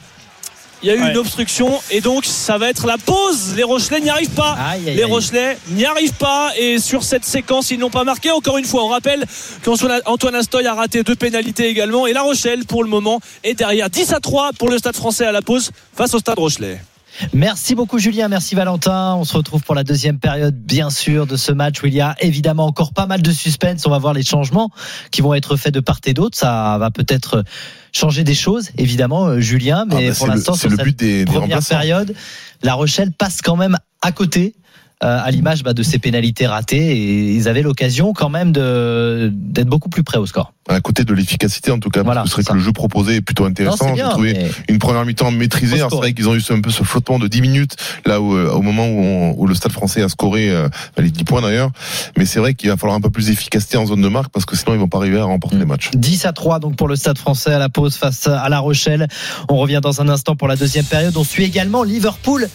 Il 0.82 0.88
y 0.88 0.90
a 0.90 0.94
eu 0.94 1.02
Ouais. 1.02 1.10
une 1.10 1.16
obstruction 1.18 1.80
et 1.90 2.00
donc 2.00 2.24
ça 2.24 2.58
va 2.58 2.68
être 2.68 2.86
la 2.86 2.98
pause. 2.98 3.54
Les 3.56 3.62
Rochelais 3.62 4.00
n'y 4.00 4.10
arrivent 4.10 4.30
pas. 4.30 4.52
Aïe, 4.58 4.88
aïe, 4.88 4.94
Les. 4.96 5.04
Rochelais 5.04 5.56
n'y 5.70 5.84
arrivent 5.84 6.14
pas 6.14 6.50
et 6.58 6.78
sur 6.78 7.02
cette 7.04 7.24
séquence 7.24 7.70
ils 7.70 7.78
n'ont 7.78 7.90
pas 7.90 8.04
marqué. 8.04 8.30
Encore 8.30 8.58
une 8.58 8.64
fois, 8.64 8.84
on 8.84 8.88
rappelle 8.88 9.24
qu'Antoine 9.64 10.34
Astoy 10.34 10.66
a 10.66 10.74
raté 10.74 11.02
deux 11.02 11.14
pénalités 11.16 11.68
également 11.68 12.06
et 12.06 12.12
La 12.12 12.22
Rochelle 12.22 12.64
pour 12.64 12.82
le 12.84 12.88
moment 12.90 13.20
est 13.44 13.54
derrière 13.54 13.88
10 13.90 14.12
à 14.12 14.20
3 14.20 14.50
pour 14.58 14.68
le 14.68 14.78
Stade 14.78 14.96
Français 14.96 15.24
à 15.26 15.32
la 15.32 15.42
pause 15.42 15.70
face 15.96 16.14
au 16.14 16.18
Stade 16.18 16.38
Rochelet. 16.38 16.80
Merci 17.32 17.74
beaucoup 17.74 17.98
Julien, 17.98 18.28
merci 18.28 18.54
Valentin. 18.54 19.14
On 19.16 19.24
se 19.24 19.36
retrouve 19.36 19.62
pour 19.62 19.74
la 19.74 19.84
deuxième 19.84 20.18
période, 20.18 20.56
bien 20.56 20.90
sûr, 20.90 21.26
de 21.26 21.36
ce 21.36 21.52
match 21.52 21.82
où 21.82 21.86
il 21.86 21.94
y 21.94 22.00
a 22.00 22.16
évidemment 22.20 22.66
encore 22.66 22.92
pas 22.92 23.06
mal 23.06 23.22
de 23.22 23.30
suspense. 23.30 23.86
On 23.86 23.90
va 23.90 23.98
voir 23.98 24.14
les 24.14 24.22
changements 24.22 24.70
qui 25.10 25.22
vont 25.22 25.34
être 25.34 25.56
faits 25.56 25.74
de 25.74 25.80
part 25.80 26.00
et 26.06 26.14
d'autre. 26.14 26.38
Ça 26.38 26.76
va 26.78 26.90
peut-être 26.90 27.44
changer 27.92 28.24
des 28.24 28.34
choses, 28.34 28.70
évidemment, 28.78 29.26
euh, 29.26 29.40
Julien. 29.40 29.84
Mais 29.86 30.08
Ah, 30.08 30.10
bah, 30.10 30.16
pour 30.16 30.26
l'instant, 30.28 30.54
c'est 30.54 30.68
le 30.68 30.76
but 30.76 30.98
des, 30.98 31.24
première 31.24 31.64
période, 31.64 32.14
La 32.62 32.74
Rochelle 32.74 33.12
passe 33.12 33.42
quand 33.42 33.56
même 33.56 33.76
à 34.00 34.12
côté. 34.12 34.54
Euh, 35.04 35.20
à 35.24 35.30
l'image 35.30 35.62
bah, 35.62 35.72
de 35.74 35.82
ces 35.82 35.98
pénalités 35.98 36.46
ratées 36.46 36.96
et 36.96 37.34
ils 37.34 37.48
avaient 37.48 37.62
l'occasion 37.62 38.12
quand 38.12 38.28
même 38.30 38.52
d'être 38.52 39.68
beaucoup 39.68 39.88
plus 39.88 40.02
près 40.04 40.18
au 40.18 40.26
score. 40.26 40.52
À 40.68 40.80
côté 40.80 41.02
de 41.04 41.12
l'efficacité, 41.12 41.72
en 41.72 41.80
tout 41.80 41.90
cas, 41.90 42.04
Voilà, 42.04 42.20
parce 42.20 42.30
que 42.34 42.36
c'est 42.36 42.42
vrai 42.42 42.46
ça. 42.46 42.52
que 42.52 42.58
le 42.58 42.64
jeu 42.64 42.72
proposé 42.72 43.16
est 43.16 43.20
plutôt 43.20 43.44
intéressant. 43.44 43.96
J'ai 43.96 44.02
trouvé 44.02 44.32
mais- 44.34 44.50
une 44.68 44.78
première 44.78 45.04
mi-temps 45.04 45.32
maîtrisée. 45.32 45.78
C'est 45.78 45.96
vrai 45.96 46.12
qu'ils 46.12 46.28
ont 46.28 46.36
eu 46.36 46.42
un 46.50 46.60
peu 46.60 46.70
ce 46.70 46.84
flottement 46.84 47.18
de 47.18 47.26
10 47.26 47.40
minutes, 47.40 47.74
là 48.06 48.20
où, 48.20 48.34
euh, 48.36 48.48
au 48.52 48.62
moment 48.62 48.86
où, 48.86 49.00
on- 49.02 49.34
où 49.38 49.46
le 49.48 49.54
Stade 49.56 49.72
français 49.72 50.02
a 50.02 50.08
scoré 50.08 50.50
euh, 50.50 50.68
les 50.98 51.10
10 51.10 51.24
points 51.24 51.42
d'ailleurs. 51.42 51.70
Mais 52.16 52.24
c'est 52.26 52.38
vrai 52.38 52.54
qu'il 52.54 52.68
va 52.70 52.76
falloir 52.76 52.96
un 52.96 53.00
peu 53.00 53.10
plus 53.10 53.26
d'efficacité 53.26 53.76
en 53.76 53.86
zone 53.86 54.02
de 54.02 54.08
marque 54.08 54.30
parce 54.30 54.44
que 54.46 54.54
sinon 54.56 54.74
ils 54.74 54.78
vont 54.78 54.88
pas 54.88 54.98
arriver 54.98 55.18
à 55.18 55.24
remporter 55.24 55.56
Mm. 55.56 55.60
les 55.60 55.66
matchs. 55.66 55.90
10 55.94 56.24
à 56.26 56.32
3 56.32 56.60
donc 56.60 56.76
pour 56.76 56.86
le 56.86 56.94
Stade 56.94 57.18
français 57.18 57.52
à 57.52 57.58
la 57.58 57.68
pause 57.68 57.96
face 57.96 58.28
à 58.28 58.48
La 58.48 58.60
Rochelle. 58.60 59.08
On 59.48 59.56
revient 59.56 59.80
dans 59.82 60.00
un 60.00 60.08
instant 60.08 60.36
pour 60.36 60.46
la 60.46 60.54
deuxième 60.54 60.84
période. 60.84 61.16
On 61.16 61.24
suit 61.24 61.42
également 61.44 61.82
Liverpool. 61.82 62.48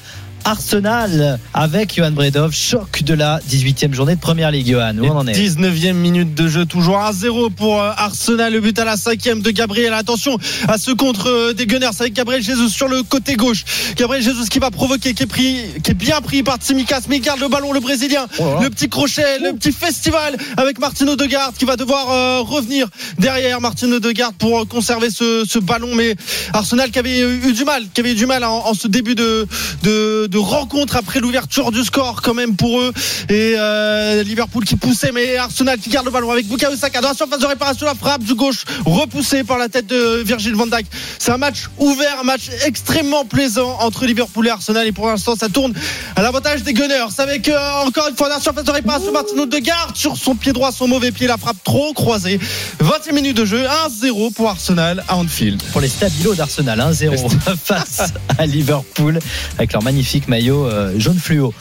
Arsenal 0.48 1.40
avec 1.54 1.94
Johan 1.94 2.12
Bredov, 2.12 2.54
choc 2.54 3.04
de 3.04 3.14
la 3.14 3.42
18e 3.50 3.94
journée 3.94 4.16
de 4.16 4.22
Première 4.22 4.50
Ligue. 4.50 4.72
Johan, 4.72 4.98
où 4.98 5.06
on 5.06 5.18
en 5.18 5.28
est 5.28 5.34
19e 5.34 5.92
minute 5.92 6.36
de 6.36 6.48
jeu, 6.48 6.66
toujours 6.66 7.00
à 7.00 7.12
0 7.12 7.50
pour 7.50 7.82
euh, 7.82 7.92
Arsenal. 7.98 8.54
Le 8.54 8.62
but 8.62 8.80
à 8.80 8.86
la 8.86 8.96
5e 8.96 9.42
de 9.42 9.52
Gabriel. 9.52 9.94
Attention 9.94 10.38
à 10.70 10.78
ce 10.78 10.92
contre 10.92 11.28
euh, 11.28 11.54
des 11.54 11.68
Gunners 11.68 11.90
avec 12.00 12.14
Gabriel 12.14 12.42
Jesus 12.42 12.70
sur 12.70 12.88
le 12.88 13.04
côté 13.04 13.36
gauche. 13.36 13.66
Gabriel 13.98 14.24
Jesus 14.24 14.46
qui 14.50 14.60
va 14.60 14.72
provoquer, 14.72 15.14
qui 15.14 15.24
est, 15.24 15.26
pris, 15.26 15.66
qui 15.84 15.92
est 15.92 15.94
bien 15.94 16.22
pris 16.22 16.44
par 16.44 16.56
Tsimikas, 16.56 17.02
mais 17.10 17.18
il 17.18 17.22
garde 17.22 17.42
le 17.42 17.50
ballon, 17.50 17.74
le 17.74 17.82
Brésilien. 17.82 18.26
Le 18.40 18.70
petit 18.70 18.88
crochet, 18.88 19.40
le 19.40 19.52
petit 19.52 19.74
festival 19.74 20.38
avec 20.56 20.80
Martino 20.80 21.18
Degarde 21.18 21.56
qui 21.58 21.66
va 21.66 21.76
devoir 21.76 22.10
euh, 22.10 22.40
revenir 22.40 22.88
derrière 23.20 23.60
Martino 23.60 24.00
Degarde 24.00 24.36
pour 24.36 24.66
conserver 24.70 25.10
ce, 25.10 25.44
ce 25.46 25.60
ballon. 25.60 25.94
Mais 25.94 26.16
Arsenal 26.54 26.90
qui 26.90 27.00
avait 27.00 27.20
eu 27.20 27.52
du 27.52 27.66
mal, 27.66 27.84
qui 27.94 28.00
avait 28.00 28.14
eu 28.14 28.16
du 28.16 28.26
mal 28.26 28.46
en, 28.46 28.66
en 28.66 28.74
ce 28.74 28.88
début 28.88 29.16
de, 29.16 29.46
de, 29.84 30.28
de 30.28 30.37
rencontre 30.38 30.96
après 30.96 31.20
l'ouverture 31.20 31.72
du 31.72 31.84
score 31.84 32.22
quand 32.22 32.34
même 32.34 32.56
pour 32.56 32.82
eux. 32.82 32.94
Et 33.30 33.56
euh, 33.58 34.24
Liverpool 34.24 34.66
qui 34.66 34.76
poussait, 34.76 35.12
mais 35.12 35.38
Arsenal 35.38 35.80
qui 35.80 35.90
garde 35.90 36.06
le 36.06 36.12
ballon 36.12 36.32
avec 36.32 36.48
Bukayo 36.48 36.76
Saka 36.76 37.02
dans 37.02 37.10
la 37.10 37.14
surface 37.14 37.40
de 37.40 37.46
réparation, 37.46 37.86
la 37.86 37.96
frappe 37.96 38.24
du 38.24 38.36
gauche 38.36 38.66
repoussée 38.86 39.44
par 39.44 39.58
la 39.58 39.70
tête 39.70 39.88
de 39.88 40.22
Virgil 40.24 40.56
van 40.56 40.68
Dijk. 40.68 40.86
C'est 41.20 41.32
un 41.32 41.38
match 41.38 41.66
ouvert, 41.78 42.20
un 42.22 42.24
match 42.24 42.50
extrêmement 42.66 43.26
plaisant 43.26 43.78
entre 43.80 44.06
Liverpool 44.06 44.48
et 44.48 44.50
Arsenal. 44.50 44.88
Et 44.88 44.92
pour 44.92 45.08
l'instant, 45.08 45.36
ça 45.36 45.50
tourne 45.50 45.74
à 46.16 46.22
l'avantage 46.22 46.64
des 46.64 46.74
Gunners 46.74 47.20
avec 47.20 47.50
euh, 47.50 47.58
encore 47.86 48.08
une 48.10 48.16
fois 48.16 48.30
la 48.30 48.40
surface 48.40 48.64
de 48.64 48.72
réparation 48.72 49.12
Martino 49.12 49.46
Degarde 49.46 49.96
sur 49.96 50.18
son 50.18 50.36
pied 50.36 50.54
droit, 50.54 50.72
son 50.72 50.88
mauvais 50.88 51.12
pied, 51.12 51.28
la 51.28 51.38
frappe 51.38 51.64
trop 51.64 51.94
croisée. 51.94 52.40
20 52.80 53.12
minutes 53.14 53.38
de 53.38 53.46
jeu, 53.46 53.64
1-0 53.64 54.34
pour 54.34 54.50
Arsenal 54.50 55.04
à 55.08 55.18
Anfield. 55.18 55.62
pour 55.72 55.82
les 55.82 55.88
stabilos 55.88 56.36
d'Arsenal 56.36 56.80
1-0 56.80 57.30
face 57.64 58.14
à 58.38 58.46
Liverpool 58.46 59.20
avec 59.58 59.74
leur 59.74 59.84
magnifique 59.84 60.27
maillot 60.28 60.66
euh, 60.66 60.94
jaune 60.98 61.20
fluo. 61.20 61.54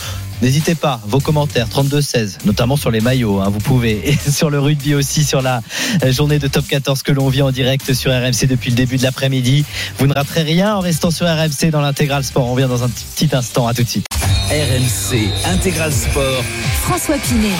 N'hésitez 0.42 0.74
pas, 0.74 1.00
vos 1.06 1.18
commentaires 1.18 1.66
32-16, 1.68 2.44
notamment 2.44 2.76
sur 2.76 2.90
les 2.90 3.00
maillots, 3.00 3.40
hein, 3.40 3.48
vous 3.48 3.58
pouvez, 3.58 4.10
et 4.10 4.30
sur 4.30 4.50
le 4.50 4.60
rugby 4.60 4.94
aussi, 4.94 5.24
sur 5.24 5.40
la 5.40 5.62
euh, 6.04 6.12
journée 6.12 6.38
de 6.38 6.46
top 6.46 6.66
14 6.66 7.02
que 7.02 7.12
l'on 7.12 7.28
vit 7.28 7.42
en 7.42 7.50
direct 7.50 7.94
sur 7.94 8.12
RMC 8.12 8.46
depuis 8.46 8.70
le 8.70 8.76
début 8.76 8.98
de 8.98 9.02
l'après-midi. 9.02 9.64
Vous 9.98 10.06
ne 10.06 10.12
raterez 10.12 10.42
rien 10.42 10.76
en 10.76 10.80
restant 10.80 11.10
sur 11.10 11.26
RMC 11.26 11.70
dans 11.70 11.80
l'intégral 11.80 12.22
sport. 12.22 12.46
On 12.46 12.52
revient 12.52 12.68
dans 12.68 12.84
un 12.84 12.88
petit 12.88 13.34
instant, 13.34 13.66
à 13.66 13.74
tout 13.74 13.82
de 13.82 13.88
suite. 13.88 14.06
RMC 14.49 15.28
Intégral 15.44 15.92
Sport. 15.92 16.44
François 16.82 17.18
Pinet. 17.18 17.51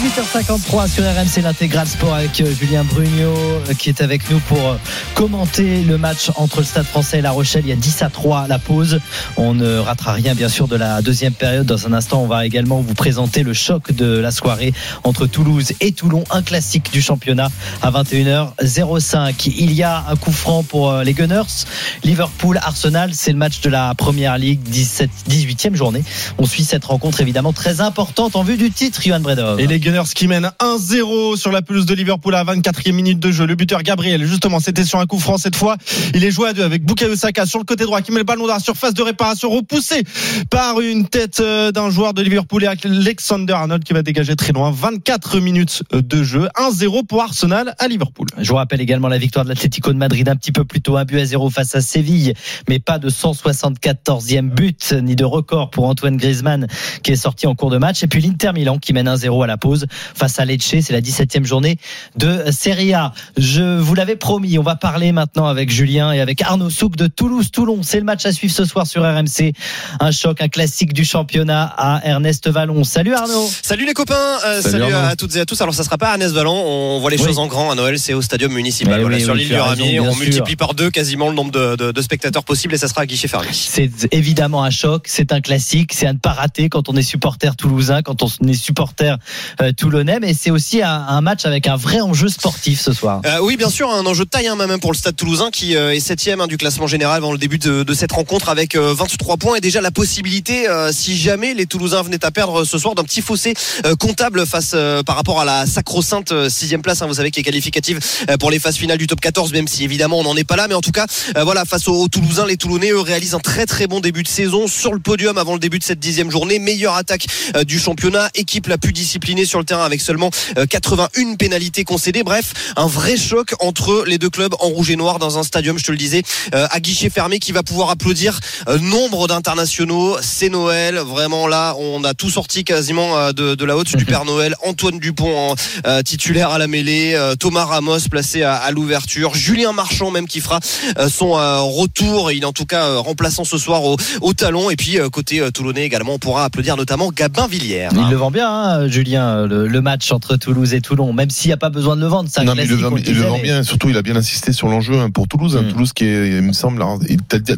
18h53 0.00 0.88
sur 0.88 1.04
RMC 1.04 1.42
l'intégral 1.42 1.86
sport 1.86 2.14
avec 2.14 2.40
euh, 2.40 2.52
Julien 2.52 2.82
Brugnot 2.82 3.32
euh, 3.34 3.74
qui 3.78 3.88
est 3.90 4.00
avec 4.00 4.28
nous 4.28 4.40
pour 4.40 4.58
euh, 4.58 4.76
commenter 5.14 5.82
le 5.82 5.98
match 5.98 6.30
entre 6.34 6.58
le 6.58 6.64
Stade 6.64 6.84
français 6.84 7.18
et 7.18 7.22
La 7.22 7.30
Rochelle. 7.30 7.62
Il 7.64 7.68
y 7.68 7.72
a 7.72 7.76
10 7.76 8.02
à 8.02 8.10
3 8.10 8.40
à 8.40 8.48
la 8.48 8.58
pause. 8.58 9.00
On 9.36 9.54
ne 9.54 9.78
ratera 9.78 10.14
rien 10.14 10.34
bien 10.34 10.48
sûr 10.48 10.66
de 10.66 10.76
la 10.76 11.00
deuxième 11.00 11.32
période. 11.32 11.66
Dans 11.66 11.86
un 11.86 11.92
instant, 11.92 12.22
on 12.22 12.26
va 12.26 12.44
également 12.44 12.80
vous 12.80 12.94
présenter 12.94 13.42
le 13.42 13.52
choc 13.52 13.92
de 13.92 14.18
la 14.18 14.30
soirée 14.30 14.72
entre 15.04 15.26
Toulouse 15.26 15.72
et 15.80 15.92
Toulon, 15.92 16.24
un 16.30 16.42
classique 16.42 16.90
du 16.92 17.00
championnat 17.00 17.50
à 17.82 17.90
21h05. 17.90 19.52
Il 19.58 19.72
y 19.72 19.84
a 19.84 20.06
un 20.08 20.16
coup 20.16 20.32
franc 20.32 20.64
pour 20.64 20.92
les 20.98 21.14
Gunners. 21.14 21.66
Liverpool, 22.02 22.58
Arsenal, 22.62 23.10
c'est 23.14 23.32
le 23.32 23.38
match 23.38 23.60
de 23.60 23.70
la 23.70 23.94
première 23.94 24.38
ligue, 24.38 24.60
17, 24.62 25.10
18e 25.28 25.74
journée. 25.74 25.97
On 26.38 26.46
suit 26.46 26.64
cette 26.64 26.84
rencontre 26.84 27.20
évidemment 27.20 27.52
très 27.52 27.80
importante 27.80 28.36
en 28.36 28.42
vue 28.42 28.56
du 28.56 28.70
titre, 28.70 29.00
Johan 29.02 29.20
Bredov. 29.20 29.60
Et 29.60 29.66
les 29.66 29.80
Gunners 29.80 30.10
qui 30.14 30.28
mènent 30.28 30.50
1-0 30.60 31.36
sur 31.36 31.52
la 31.52 31.62
pelouse 31.62 31.86
de 31.86 31.94
Liverpool 31.94 32.34
à 32.34 32.44
24e 32.44 32.92
minute 32.92 33.18
de 33.18 33.30
jeu. 33.30 33.46
Le 33.46 33.54
buteur 33.54 33.82
Gabriel, 33.82 34.24
justement, 34.24 34.60
c'était 34.60 34.84
sur 34.84 34.98
un 34.98 35.06
coup 35.06 35.18
franc 35.18 35.38
cette 35.38 35.56
fois. 35.56 35.76
Il 36.14 36.24
est 36.24 36.30
joué 36.30 36.48
à 36.48 36.52
deux 36.52 36.64
avec 36.64 36.84
Bukayo 36.84 37.16
Saka 37.16 37.46
sur 37.46 37.58
le 37.58 37.64
côté 37.64 37.84
droit 37.84 38.00
qui 38.00 38.12
met 38.12 38.18
le 38.18 38.24
ballon 38.24 38.46
dans 38.46 38.54
la 38.54 38.60
surface 38.60 38.94
de 38.94 39.02
réparation 39.02 39.50
repoussé 39.50 40.02
par 40.50 40.80
une 40.80 41.08
tête 41.08 41.40
euh, 41.40 41.72
d'un 41.72 41.90
joueur 41.90 42.14
de 42.14 42.22
Liverpool 42.22 42.64
et 42.64 42.66
Alexander 42.66 43.52
Arnold 43.52 43.84
qui 43.84 43.92
va 43.92 44.02
dégager 44.02 44.36
très 44.36 44.52
loin. 44.52 44.70
24 44.70 45.40
minutes 45.40 45.82
de 45.92 46.22
jeu. 46.22 46.48
1-0 46.56 47.06
pour 47.06 47.22
Arsenal 47.22 47.74
à 47.78 47.88
Liverpool. 47.88 48.26
Je 48.38 48.48
vous 48.48 48.56
rappelle 48.56 48.80
également 48.80 49.08
la 49.08 49.18
victoire 49.18 49.44
de 49.44 49.50
l'Atlético 49.50 49.92
de 49.92 49.98
Madrid 49.98 50.28
un 50.28 50.36
petit 50.36 50.52
peu 50.52 50.64
plus 50.64 50.80
tôt, 50.80 50.96
un 50.96 51.04
but 51.04 51.20
à 51.20 51.24
zéro 51.24 51.50
face 51.50 51.74
à 51.74 51.80
Séville, 51.80 52.34
mais 52.68 52.78
pas 52.78 52.98
de 52.98 53.10
174e 53.10 54.48
but 54.48 54.94
ni 55.02 55.16
de 55.16 55.24
record 55.24 55.70
pour 55.70 55.87
Antoine 55.88 56.16
Griezmann 56.16 56.66
qui 57.02 57.12
est 57.12 57.16
sorti 57.16 57.46
en 57.46 57.54
cours 57.54 57.70
de 57.70 57.78
match. 57.78 58.02
Et 58.02 58.06
puis 58.06 58.20
l'Inter 58.22 58.52
Milan 58.54 58.78
qui 58.78 58.92
mène 58.92 59.08
1-0 59.08 59.42
à 59.44 59.46
la 59.46 59.56
pause 59.56 59.86
face 60.14 60.38
à 60.38 60.44
Lecce, 60.44 60.66
c'est 60.80 60.92
la 60.92 61.00
17e 61.00 61.44
journée 61.44 61.78
de 62.16 62.50
Serie 62.50 62.94
A. 62.94 63.12
Je 63.36 63.78
vous 63.78 63.94
l'avais 63.94 64.16
promis, 64.16 64.58
on 64.58 64.62
va 64.62 64.76
parler 64.76 65.12
maintenant 65.12 65.46
avec 65.46 65.70
Julien 65.70 66.12
et 66.12 66.20
avec 66.20 66.42
Arnaud 66.42 66.70
Souk 66.70 66.96
de 66.96 67.06
Toulouse-Toulon. 67.06 67.80
C'est 67.82 67.98
le 67.98 68.04
match 68.04 68.24
à 68.26 68.32
suivre 68.32 68.52
ce 68.54 68.64
soir 68.64 68.86
sur 68.86 69.02
RMC. 69.02 69.52
Un 70.00 70.10
choc, 70.10 70.40
un 70.40 70.48
classique 70.48 70.92
du 70.92 71.04
championnat 71.04 71.64
à 71.76 72.00
Ernest 72.04 72.48
Vallon. 72.48 72.84
Salut 72.84 73.14
Arnaud. 73.14 73.48
Salut 73.62 73.86
les 73.86 73.94
copains, 73.94 74.14
euh, 74.46 74.60
Salut 74.62 74.92
à 74.92 75.16
toutes 75.16 75.34
et 75.36 75.40
à 75.40 75.46
tous. 75.46 75.60
Alors 75.60 75.74
ça 75.74 75.84
sera 75.84 75.98
pas 75.98 76.08
à 76.08 76.12
Ernest 76.12 76.34
Vallon, 76.34 76.54
on 76.54 77.00
voit 77.00 77.10
les 77.10 77.18
Oui. 77.18 77.24
choses 77.26 77.38
en 77.38 77.46
grand 77.46 77.70
à 77.70 77.74
Noël, 77.74 77.98
c'est 77.98 78.14
au 78.14 78.22
stadium 78.22 78.52
municipal. 78.52 79.00
Voilà, 79.00 79.16
oui, 79.16 79.22
sur 79.22 79.34
oui, 79.34 79.40
l'île 79.40 79.48
du 79.48 80.00
on 80.00 80.12
sûr. 80.12 80.20
multiplie 80.22 80.56
par 80.56 80.74
deux 80.74 80.90
quasiment 80.90 81.28
le 81.28 81.34
nombre 81.34 81.50
de, 81.52 81.76
de- 81.76 81.92
de 81.92 82.02
spectateurs 82.02 82.44
possibles 82.44 82.74
et 82.74 82.78
ça 82.78 82.88
sera 82.88 83.02
à 83.02 83.06
guichet 83.06 83.28
fermé. 83.28 83.48
C'est 83.52 83.90
évidemment 84.12 84.62
un 84.62 84.70
choc, 84.70 85.04
c'est 85.08 85.32
un 85.32 85.40
classique, 85.40 85.77
c'est 85.90 86.06
à 86.06 86.12
ne 86.12 86.18
pas 86.18 86.32
rater 86.32 86.68
quand 86.68 86.88
on 86.88 86.96
est 86.96 87.02
supporter 87.02 87.56
toulousain, 87.56 88.02
quand 88.02 88.22
on 88.22 88.28
est 88.48 88.54
supporter 88.54 89.18
euh, 89.60 89.72
toulonnais, 89.72 90.18
mais 90.20 90.34
c'est 90.34 90.50
aussi 90.50 90.82
un, 90.82 91.20
match 91.20 91.46
avec 91.46 91.66
un 91.66 91.76
vrai 91.76 92.00
enjeu 92.00 92.28
sportif 92.28 92.80
ce 92.80 92.92
soir. 92.92 93.20
Euh, 93.26 93.38
oui, 93.42 93.56
bien 93.56 93.70
sûr, 93.70 93.90
un 93.90 94.06
enjeu 94.06 94.24
de 94.24 94.30
taille 94.30 94.46
hein, 94.46 94.56
même 94.56 94.78
pour 94.80 94.92
le 94.92 94.96
Stade 94.96 95.16
Toulousain 95.16 95.50
qui 95.50 95.76
euh, 95.76 95.94
est 95.94 96.00
septième 96.00 96.40
hein, 96.40 96.46
du 96.46 96.56
classement 96.56 96.86
général 96.86 97.16
avant 97.16 97.32
le 97.32 97.38
début 97.38 97.58
de, 97.58 97.84
cette 97.94 98.12
rencontre 98.12 98.48
avec 98.48 98.76
euh, 98.76 98.94
23 98.94 99.36
points 99.36 99.56
et 99.56 99.60
déjà 99.60 99.80
la 99.80 99.90
possibilité, 99.90 100.68
euh, 100.68 100.92
si 100.92 101.16
jamais 101.16 101.54
les 101.54 101.66
Toulousains 101.66 102.02
venaient 102.02 102.24
à 102.24 102.30
perdre 102.30 102.64
ce 102.64 102.78
soir, 102.78 102.94
d'un 102.94 103.04
petit 103.04 103.20
fossé 103.20 103.54
euh, 103.84 103.96
comptable 103.96 104.46
face 104.46 104.72
euh, 104.74 105.02
par 105.02 105.16
rapport 105.16 105.40
à 105.40 105.44
la 105.44 105.66
sacro-sainte 105.66 106.32
euh, 106.32 106.48
sixième 106.48 106.82
place. 106.82 107.02
hein, 107.02 107.06
vous 107.06 107.14
savez 107.14 107.30
qui 107.30 107.40
est 107.40 107.42
qualificative 107.42 107.98
euh, 108.30 108.36
pour 108.36 108.50
les 108.50 108.58
phases 108.58 108.76
finales 108.76 108.98
du 108.98 109.06
top 109.06 109.20
14, 109.20 109.52
même 109.52 109.68
si 109.68 109.84
évidemment 109.84 110.18
on 110.18 110.22
n'en 110.22 110.36
est 110.36 110.44
pas 110.44 110.56
là, 110.56 110.66
mais 110.68 110.74
en 110.74 110.80
tout 110.80 110.92
cas, 110.92 111.06
euh, 111.36 111.44
voilà, 111.44 111.64
face 111.64 111.88
aux, 111.88 111.94
aux 111.94 112.08
Toulousains, 112.08 112.46
les 112.46 112.56
Toulonnais 112.56 112.90
eux 112.90 113.00
réalisent 113.00 113.34
un 113.34 113.40
très 113.40 113.66
très 113.66 113.86
bon 113.86 114.00
début 114.00 114.22
de 114.22 114.28
saison 114.28 114.66
sur 114.66 114.94
le 114.94 115.00
podium 115.00 115.36
avant 115.36 115.52
le 115.54 115.58
début 115.58 115.67
de 115.76 115.84
cette 115.84 116.00
dixième 116.00 116.30
journée, 116.30 116.58
meilleure 116.58 116.94
attaque 116.94 117.26
euh, 117.56 117.64
du 117.64 117.78
championnat, 117.78 118.30
équipe 118.34 118.68
la 118.68 118.78
plus 118.78 118.92
disciplinée 118.92 119.08
discipliné 119.08 119.46
sur 119.46 119.58
le 119.58 119.64
terrain 119.64 119.86
avec 119.86 120.02
seulement 120.02 120.30
euh, 120.58 120.66
81 120.66 121.36
pénalités 121.36 121.82
concédées. 121.82 122.22
Bref, 122.22 122.72
un 122.76 122.86
vrai 122.86 123.16
choc 123.16 123.54
entre 123.58 124.04
les 124.06 124.18
deux 124.18 124.28
clubs 124.28 124.54
en 124.60 124.68
rouge 124.68 124.90
et 124.90 124.96
noir 124.96 125.18
dans 125.18 125.38
un 125.38 125.42
stadium, 125.42 125.78
je 125.78 125.84
te 125.84 125.90
le 125.90 125.96
disais, 125.96 126.22
euh, 126.54 126.66
à 126.70 126.78
guichet 126.78 127.08
fermé 127.08 127.38
qui 127.38 127.52
va 127.52 127.62
pouvoir 127.62 127.88
applaudir 127.88 128.38
euh, 128.68 128.78
nombre 128.78 129.28
d'internationaux. 129.28 130.18
C'est 130.20 130.50
Noël, 130.50 130.98
vraiment 130.98 131.46
là, 131.46 131.74
on 131.78 132.04
a 132.04 132.12
tout 132.12 132.28
sorti 132.28 132.64
quasiment 132.64 133.16
euh, 133.16 133.32
de, 133.32 133.54
de 133.54 133.64
la 133.64 133.76
haute 133.78 133.96
du 133.96 134.04
Père 134.04 134.26
Noël. 134.26 134.54
Antoine 134.62 134.98
Dupont 134.98 135.34
en 135.52 135.54
euh, 135.86 136.02
titulaire 136.02 136.50
à 136.50 136.58
la 136.58 136.66
mêlée, 136.66 137.14
euh, 137.14 137.34
Thomas 137.34 137.64
Ramos 137.64 138.08
placé 138.10 138.42
à, 138.42 138.56
à 138.56 138.70
l'ouverture, 138.70 139.34
Julien 139.34 139.72
Marchand 139.72 140.10
même 140.10 140.28
qui 140.28 140.40
fera 140.40 140.60
euh, 140.98 141.08
son 141.08 141.38
euh, 141.38 141.60
retour. 141.60 142.30
Il 142.30 142.42
est 142.42 142.46
en 142.46 142.52
tout 142.52 142.66
cas 142.66 142.84
euh, 142.88 142.98
remplaçant 142.98 143.44
ce 143.44 143.56
soir 143.56 143.84
au, 143.84 143.96
au 144.20 144.34
talon. 144.34 144.68
Et 144.68 144.76
puis 144.76 144.98
euh, 145.00 145.08
côté 145.08 145.40
euh, 145.40 145.50
toulonnais 145.58 145.84
également, 145.84 146.14
on 146.14 146.18
pourra 146.18 146.44
applaudir 146.44 146.76
notamment 146.76 147.10
Gabin 147.10 147.46
Villiers. 147.48 147.88
Il 147.92 148.08
le 148.10 148.16
vend 148.16 148.30
bien, 148.30 148.48
hein, 148.50 148.88
Julien, 148.88 149.46
le, 149.46 149.66
le 149.66 149.80
match 149.80 150.10
entre 150.12 150.36
Toulouse 150.36 150.72
et 150.74 150.80
Toulon, 150.80 151.12
même 151.12 151.30
s'il 151.30 151.48
n'y 151.48 151.52
a 151.52 151.56
pas 151.58 151.70
besoin 151.70 151.96
de 151.96 152.00
le 152.00 152.06
vendre. 152.06 152.28
Un 152.36 152.44
Non, 152.44 152.54
mais 152.54 152.64
il 152.64 152.70
le 152.70 152.76
vend, 152.76 152.96
il 152.96 153.14
le 153.14 153.42
bien. 153.42 153.62
Surtout, 153.62 153.88
il 153.90 153.96
a 153.96 154.02
bien 154.02 154.16
insisté 154.16 154.52
sur 154.52 154.68
l'enjeu 154.68 154.98
hein, 155.00 155.10
pour 155.10 155.26
Toulouse. 155.28 155.56
hein. 155.56 155.62
Mm. 155.62 155.72
Toulouse 155.72 155.92
qui 155.92 156.04
est, 156.04 156.30
il 156.38 156.42
me 156.42 156.52
semble, 156.52 156.82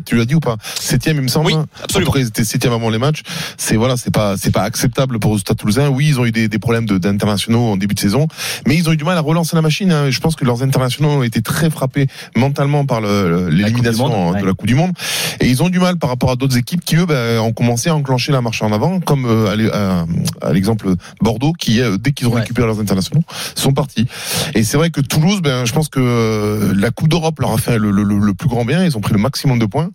tu 0.06 0.16
l'as 0.16 0.24
dit 0.24 0.34
ou 0.34 0.40
pas? 0.40 0.56
Septième, 0.74 1.16
il 1.18 1.22
me 1.22 1.28
semble. 1.28 1.46
Oui, 1.46 1.54
absolument. 1.84 2.12
Cas, 2.12 2.20
ils 2.20 2.26
étaient 2.28 2.44
septième 2.44 2.72
avant 2.72 2.88
les 2.90 2.98
matchs. 2.98 3.20
C'est 3.58 3.76
voilà, 3.76 3.96
c'est 3.96 4.10
pas, 4.12 4.36
c'est 4.36 4.50
pas 4.50 4.62
acceptable 4.62 5.18
pour 5.18 5.34
le 5.34 5.38
Stade 5.38 5.56
Toulousain. 5.58 5.88
Oui, 5.88 6.06
ils 6.08 6.18
ont 6.18 6.24
eu 6.24 6.32
des, 6.32 6.48
des 6.48 6.58
problèmes 6.58 6.86
de- 6.86 6.98
d'internationaux 6.98 7.72
en 7.72 7.76
début 7.76 7.94
de 7.94 8.00
saison, 8.00 8.26
mais 8.66 8.76
ils 8.76 8.88
ont 8.88 8.92
eu 8.92 8.96
du 8.96 9.04
mal 9.04 9.16
à 9.18 9.20
relancer 9.20 9.54
la 9.56 9.62
machine. 9.62 9.92
hein. 9.92 10.10
Je 10.10 10.20
pense 10.20 10.36
que 10.36 10.44
leurs 10.44 10.62
internationaux 10.62 11.10
ont 11.10 11.22
été 11.22 11.42
très 11.42 11.68
frappés 11.70 12.06
mentalement 12.34 12.86
par 12.86 13.00
l'élimination 13.02 14.08
de 14.08 14.34
ouais. 14.34 14.42
la 14.42 14.52
Coupe 14.54 14.66
du 14.66 14.74
Monde, 14.74 14.92
et 15.40 15.48
ils 15.48 15.62
ont 15.62 15.68
du 15.68 15.78
mal 15.78 15.96
par 15.98 16.08
rapport 16.10 16.30
à 16.30 16.36
d'autres 16.36 16.56
équipes 16.56 16.84
qui 16.84 16.96
eux 16.96 17.06
ben, 17.06 17.38
ont 17.40 17.52
commencé 17.52 17.89
enclencher 17.94 18.32
la 18.32 18.40
marche 18.40 18.62
en 18.62 18.72
avant, 18.72 19.00
comme 19.00 19.24
euh, 19.26 19.46
à 19.50 19.56
l'e- 19.56 19.72
à, 19.74 20.52
l'exemple 20.52 20.94
Bordeaux, 21.20 21.52
qui 21.52 21.80
euh, 21.80 21.96
dès 21.98 22.12
qu'ils 22.12 22.26
ont 22.28 22.32
Ouais. 22.32 22.40
récupéré 22.40 22.66
leurs 22.66 22.80
internationaux, 22.80 23.22
sont 23.54 23.72
partis. 23.72 24.06
Et 24.54 24.62
c'est 24.62 24.76
vrai 24.76 24.90
que 24.90 25.00
Toulouse, 25.00 25.40
ben, 25.42 25.64
je 25.64 25.72
pense 25.72 25.88
que 25.88 26.00
euh, 26.00 26.72
la 26.76 26.90
Coupe 26.90 27.08
d'Europe 27.08 27.38
leur 27.40 27.52
a 27.52 27.58
fait 27.58 27.78
le, 27.78 27.90
le- 27.90 28.02
le- 28.04 28.18
le 28.18 28.34
plus 28.34 28.48
grand 28.48 28.64
bien. 28.64 28.84
Ils 28.84 28.96
ont 28.96 29.00
pris 29.00 29.12
le 29.12 29.18
maximum 29.20 29.58
de 29.58 29.66
points. 29.66 29.90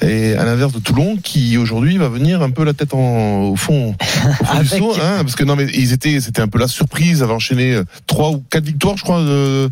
Et 0.00 0.34
à 0.34 0.44
l'inverse 0.44 0.72
de 0.72 0.78
Toulon, 0.78 1.16
qui 1.22 1.56
aujourd'hui 1.58 1.96
va 1.98 2.08
venir 2.08 2.42
un 2.42 2.50
peu 2.50 2.64
la 2.64 2.72
tête 2.72 2.94
en, 2.94 3.42
au 3.50 3.56
fond, 3.56 3.94
au 4.00 4.44
fond 4.44 4.52
du 4.54 4.58
Avec- 4.58 4.78
seau, 4.80 4.92
hein, 4.94 5.18
parce 5.22 5.34
que 5.36 5.44
non 5.44 5.56
mais 5.56 5.66
ils 5.74 5.92
étaient, 5.92 6.20
c'était 6.20 6.42
un 6.42 6.48
peu 6.48 6.58
la 6.58 6.68
surprise. 6.68 7.18
Ils 7.18 7.22
avaient 7.22 7.32
enchaîné 7.32 7.74
euh, 7.74 7.84
trois 8.06 8.30
ou 8.30 8.42
quatre 8.50 8.64
victoires, 8.64 8.96
je 8.96 9.02
crois, 9.02 9.20
de, 9.22 9.68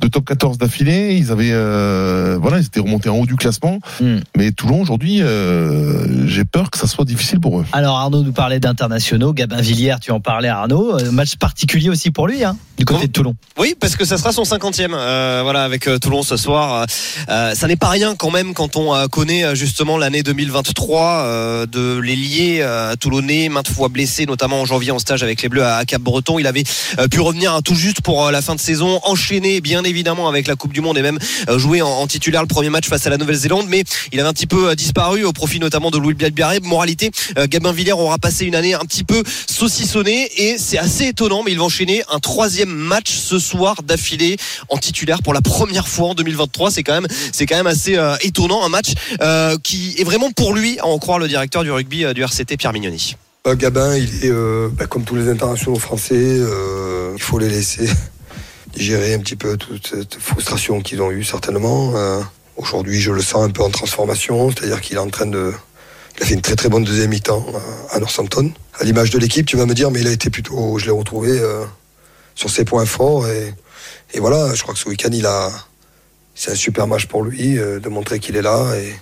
de 0.00 0.08
top 0.08 0.24
14 0.24 0.58
d'affilée. 0.58 1.16
Ils 1.16 1.30
avaient, 1.30 1.50
euh, 1.52 2.38
voilà, 2.40 2.58
ils 2.58 2.66
étaient 2.66 2.80
remontés 2.80 3.08
en 3.08 3.16
haut 3.16 3.26
du 3.26 3.36
classement. 3.36 3.78
Hmm. 4.00 4.18
Mais 4.36 4.50
Toulon 4.52 4.80
aujourd'hui, 4.80 5.18
euh, 5.22 6.26
j'ai 6.26 6.44
peur 6.44 6.70
que 6.70 6.78
ça 6.78 6.86
soit 6.86 6.99
difficile 7.04 7.40
pour 7.40 7.60
eux. 7.60 7.64
Alors 7.72 7.96
Arnaud 7.98 8.22
nous 8.22 8.32
parlait 8.32 8.60
d'internationaux, 8.60 9.32
Gabin 9.32 9.60
Villiers, 9.60 9.96
tu 10.00 10.10
en 10.10 10.20
parlais 10.20 10.48
Arnaud, 10.48 10.98
Euh, 10.98 11.10
match 11.10 11.36
particulier 11.36 11.88
aussi 11.88 12.10
pour 12.10 12.26
lui, 12.26 12.44
hein, 12.44 12.56
du 12.78 12.84
côté 12.84 13.06
de 13.06 13.12
Toulon. 13.12 13.34
Oui, 13.58 13.74
parce 13.78 13.96
que 13.96 14.04
ça 14.04 14.18
sera 14.18 14.32
son 14.32 14.42
50e, 14.42 14.90
euh, 14.94 15.40
voilà, 15.42 15.64
avec 15.64 15.86
euh, 15.88 15.98
Toulon 15.98 16.22
ce 16.22 16.36
soir. 16.36 16.86
Euh, 17.28 17.54
ça 17.54 17.66
n'est 17.66 17.76
pas 17.76 17.88
rien 17.88 18.14
quand 18.16 18.30
même 18.30 18.54
quand 18.54 18.76
on 18.76 18.94
euh, 18.94 19.06
connaît 19.06 19.54
justement 19.56 19.98
l'année 19.98 20.22
2023 20.22 21.00
euh, 21.02 21.66
de 21.66 21.98
l'ailier 21.98 22.60
euh, 22.62 22.94
toulonnais, 22.96 23.48
maintes 23.48 23.68
fois 23.68 23.88
blessé, 23.88 24.26
notamment 24.26 24.60
en 24.60 24.64
janvier 24.64 24.90
en 24.92 24.98
stage 24.98 25.22
avec 25.22 25.42
les 25.42 25.48
Bleus 25.48 25.64
à, 25.64 25.76
à 25.76 25.84
Cap-Breton. 25.84 26.38
Il 26.38 26.46
avait 26.46 26.64
euh, 26.98 27.08
pu 27.08 27.20
revenir 27.20 27.54
hein, 27.54 27.62
tout 27.62 27.74
juste 27.74 28.00
pour 28.00 28.26
euh, 28.26 28.30
la 28.30 28.42
fin 28.42 28.54
de 28.54 28.60
saison, 28.60 29.00
enchaîner 29.04 29.60
bien 29.60 29.84
évidemment 29.84 30.28
avec 30.28 30.46
la 30.46 30.56
Coupe 30.56 30.72
du 30.72 30.80
Monde 30.80 30.98
et 30.98 31.02
même 31.02 31.18
euh, 31.48 31.58
jouer 31.58 31.82
en, 31.82 31.88
en 31.88 32.06
titulaire 32.06 32.42
le 32.42 32.48
premier 32.48 32.70
match 32.70 32.88
face 32.88 33.06
à 33.06 33.10
la 33.10 33.16
Nouvelle-Zélande, 33.18 33.66
mais 33.68 33.84
il 34.12 34.20
avait 34.20 34.28
un 34.28 34.32
petit 34.32 34.46
peu 34.46 34.70
euh, 34.70 34.74
disparu 34.74 35.24
au 35.24 35.32
profit 35.32 35.58
notamment 35.60 35.90
de 35.90 35.98
Louis. 35.98 36.14
Moralité, 36.62 36.89
euh, 37.38 37.46
Gabin 37.46 37.72
Villiers 37.72 37.92
aura 37.92 38.18
passé 38.18 38.44
une 38.44 38.54
année 38.54 38.74
un 38.74 38.80
petit 38.80 39.04
peu 39.04 39.22
saucissonnée 39.46 40.30
et 40.36 40.58
c'est 40.58 40.78
assez 40.78 41.06
étonnant, 41.06 41.42
mais 41.42 41.52
il 41.52 41.58
va 41.58 41.64
enchaîner 41.64 42.02
un 42.10 42.18
troisième 42.18 42.70
match 42.70 43.12
ce 43.12 43.38
soir 43.38 43.82
d'affilée 43.82 44.36
en 44.68 44.76
titulaire 44.76 45.22
pour 45.22 45.34
la 45.34 45.40
première 45.40 45.88
fois 45.88 46.08
en 46.08 46.14
2023. 46.14 46.70
C'est 46.70 46.82
quand 46.82 46.94
même, 46.94 47.08
c'est 47.32 47.46
quand 47.46 47.56
même 47.56 47.66
assez 47.66 47.96
euh, 47.96 48.16
étonnant, 48.22 48.64
un 48.64 48.68
match 48.68 48.92
euh, 49.20 49.56
qui 49.62 49.94
est 49.98 50.04
vraiment 50.04 50.30
pour 50.30 50.54
lui, 50.54 50.78
à 50.78 50.86
en 50.86 50.98
croire 50.98 51.18
le 51.18 51.28
directeur 51.28 51.62
du 51.62 51.70
rugby 51.70 52.04
du 52.14 52.22
RCT 52.22 52.56
Pierre 52.56 52.72
Mignoni. 52.72 53.16
Gabin, 53.46 53.96
il 53.96 54.26
est 54.26 54.32
bah, 54.72 54.86
comme 54.86 55.04
tous 55.04 55.16
les 55.16 55.28
internationaux 55.28 55.78
français, 55.78 56.38
il 57.14 57.22
faut 57.22 57.38
les 57.38 57.48
laisser 57.48 57.88
digérer 58.74 59.14
un 59.14 59.18
petit 59.18 59.36
peu 59.36 59.56
toute 59.56 59.86
cette 59.86 60.16
frustration 60.16 60.80
qu'ils 60.82 61.00
ont 61.00 61.10
eue 61.10 61.24
certainement. 61.24 61.94
Aujourd'hui, 62.60 63.00
je 63.00 63.10
le 63.10 63.22
sens 63.22 63.42
un 63.42 63.48
peu 63.48 63.62
en 63.62 63.70
transformation, 63.70 64.50
c'est-à-dire 64.50 64.82
qu'il 64.82 64.96
est 64.96 65.00
en 65.00 65.08
train 65.08 65.24
de. 65.24 65.54
Il 66.20 66.24
a 66.24 66.26
fait 66.26 66.34
une 66.34 66.42
très 66.42 66.54
très 66.54 66.68
bonne 66.68 66.84
deuxième 66.84 67.08
mi-temps 67.08 67.46
à 67.88 67.98
Northampton. 67.98 68.52
À 68.78 68.84
l'image 68.84 69.08
de 69.08 69.18
l'équipe, 69.18 69.46
tu 69.46 69.56
vas 69.56 69.64
me 69.64 69.72
dire, 69.72 69.90
mais 69.90 70.02
il 70.02 70.06
a 70.06 70.10
été 70.10 70.28
plutôt. 70.28 70.78
Je 70.78 70.84
l'ai 70.84 70.90
retrouvé 70.90 71.30
euh, 71.30 71.64
sur 72.34 72.50
ses 72.50 72.66
points 72.66 72.84
forts 72.84 73.26
et, 73.26 73.54
voilà, 74.18 74.54
je 74.54 74.62
crois 74.62 74.74
que 74.74 74.80
ce 74.80 74.86
week-end. 74.90 75.08
C'est 76.34 76.50
un 76.50 76.54
super 76.54 76.86
match 76.86 77.06
pour 77.06 77.22
lui 77.22 77.58
euh, 77.58 77.80
de 77.80 77.88
montrer 77.88 78.18
qu'il 78.18 78.36
est 78.36 78.42
là 78.42 78.74
et 78.76 78.94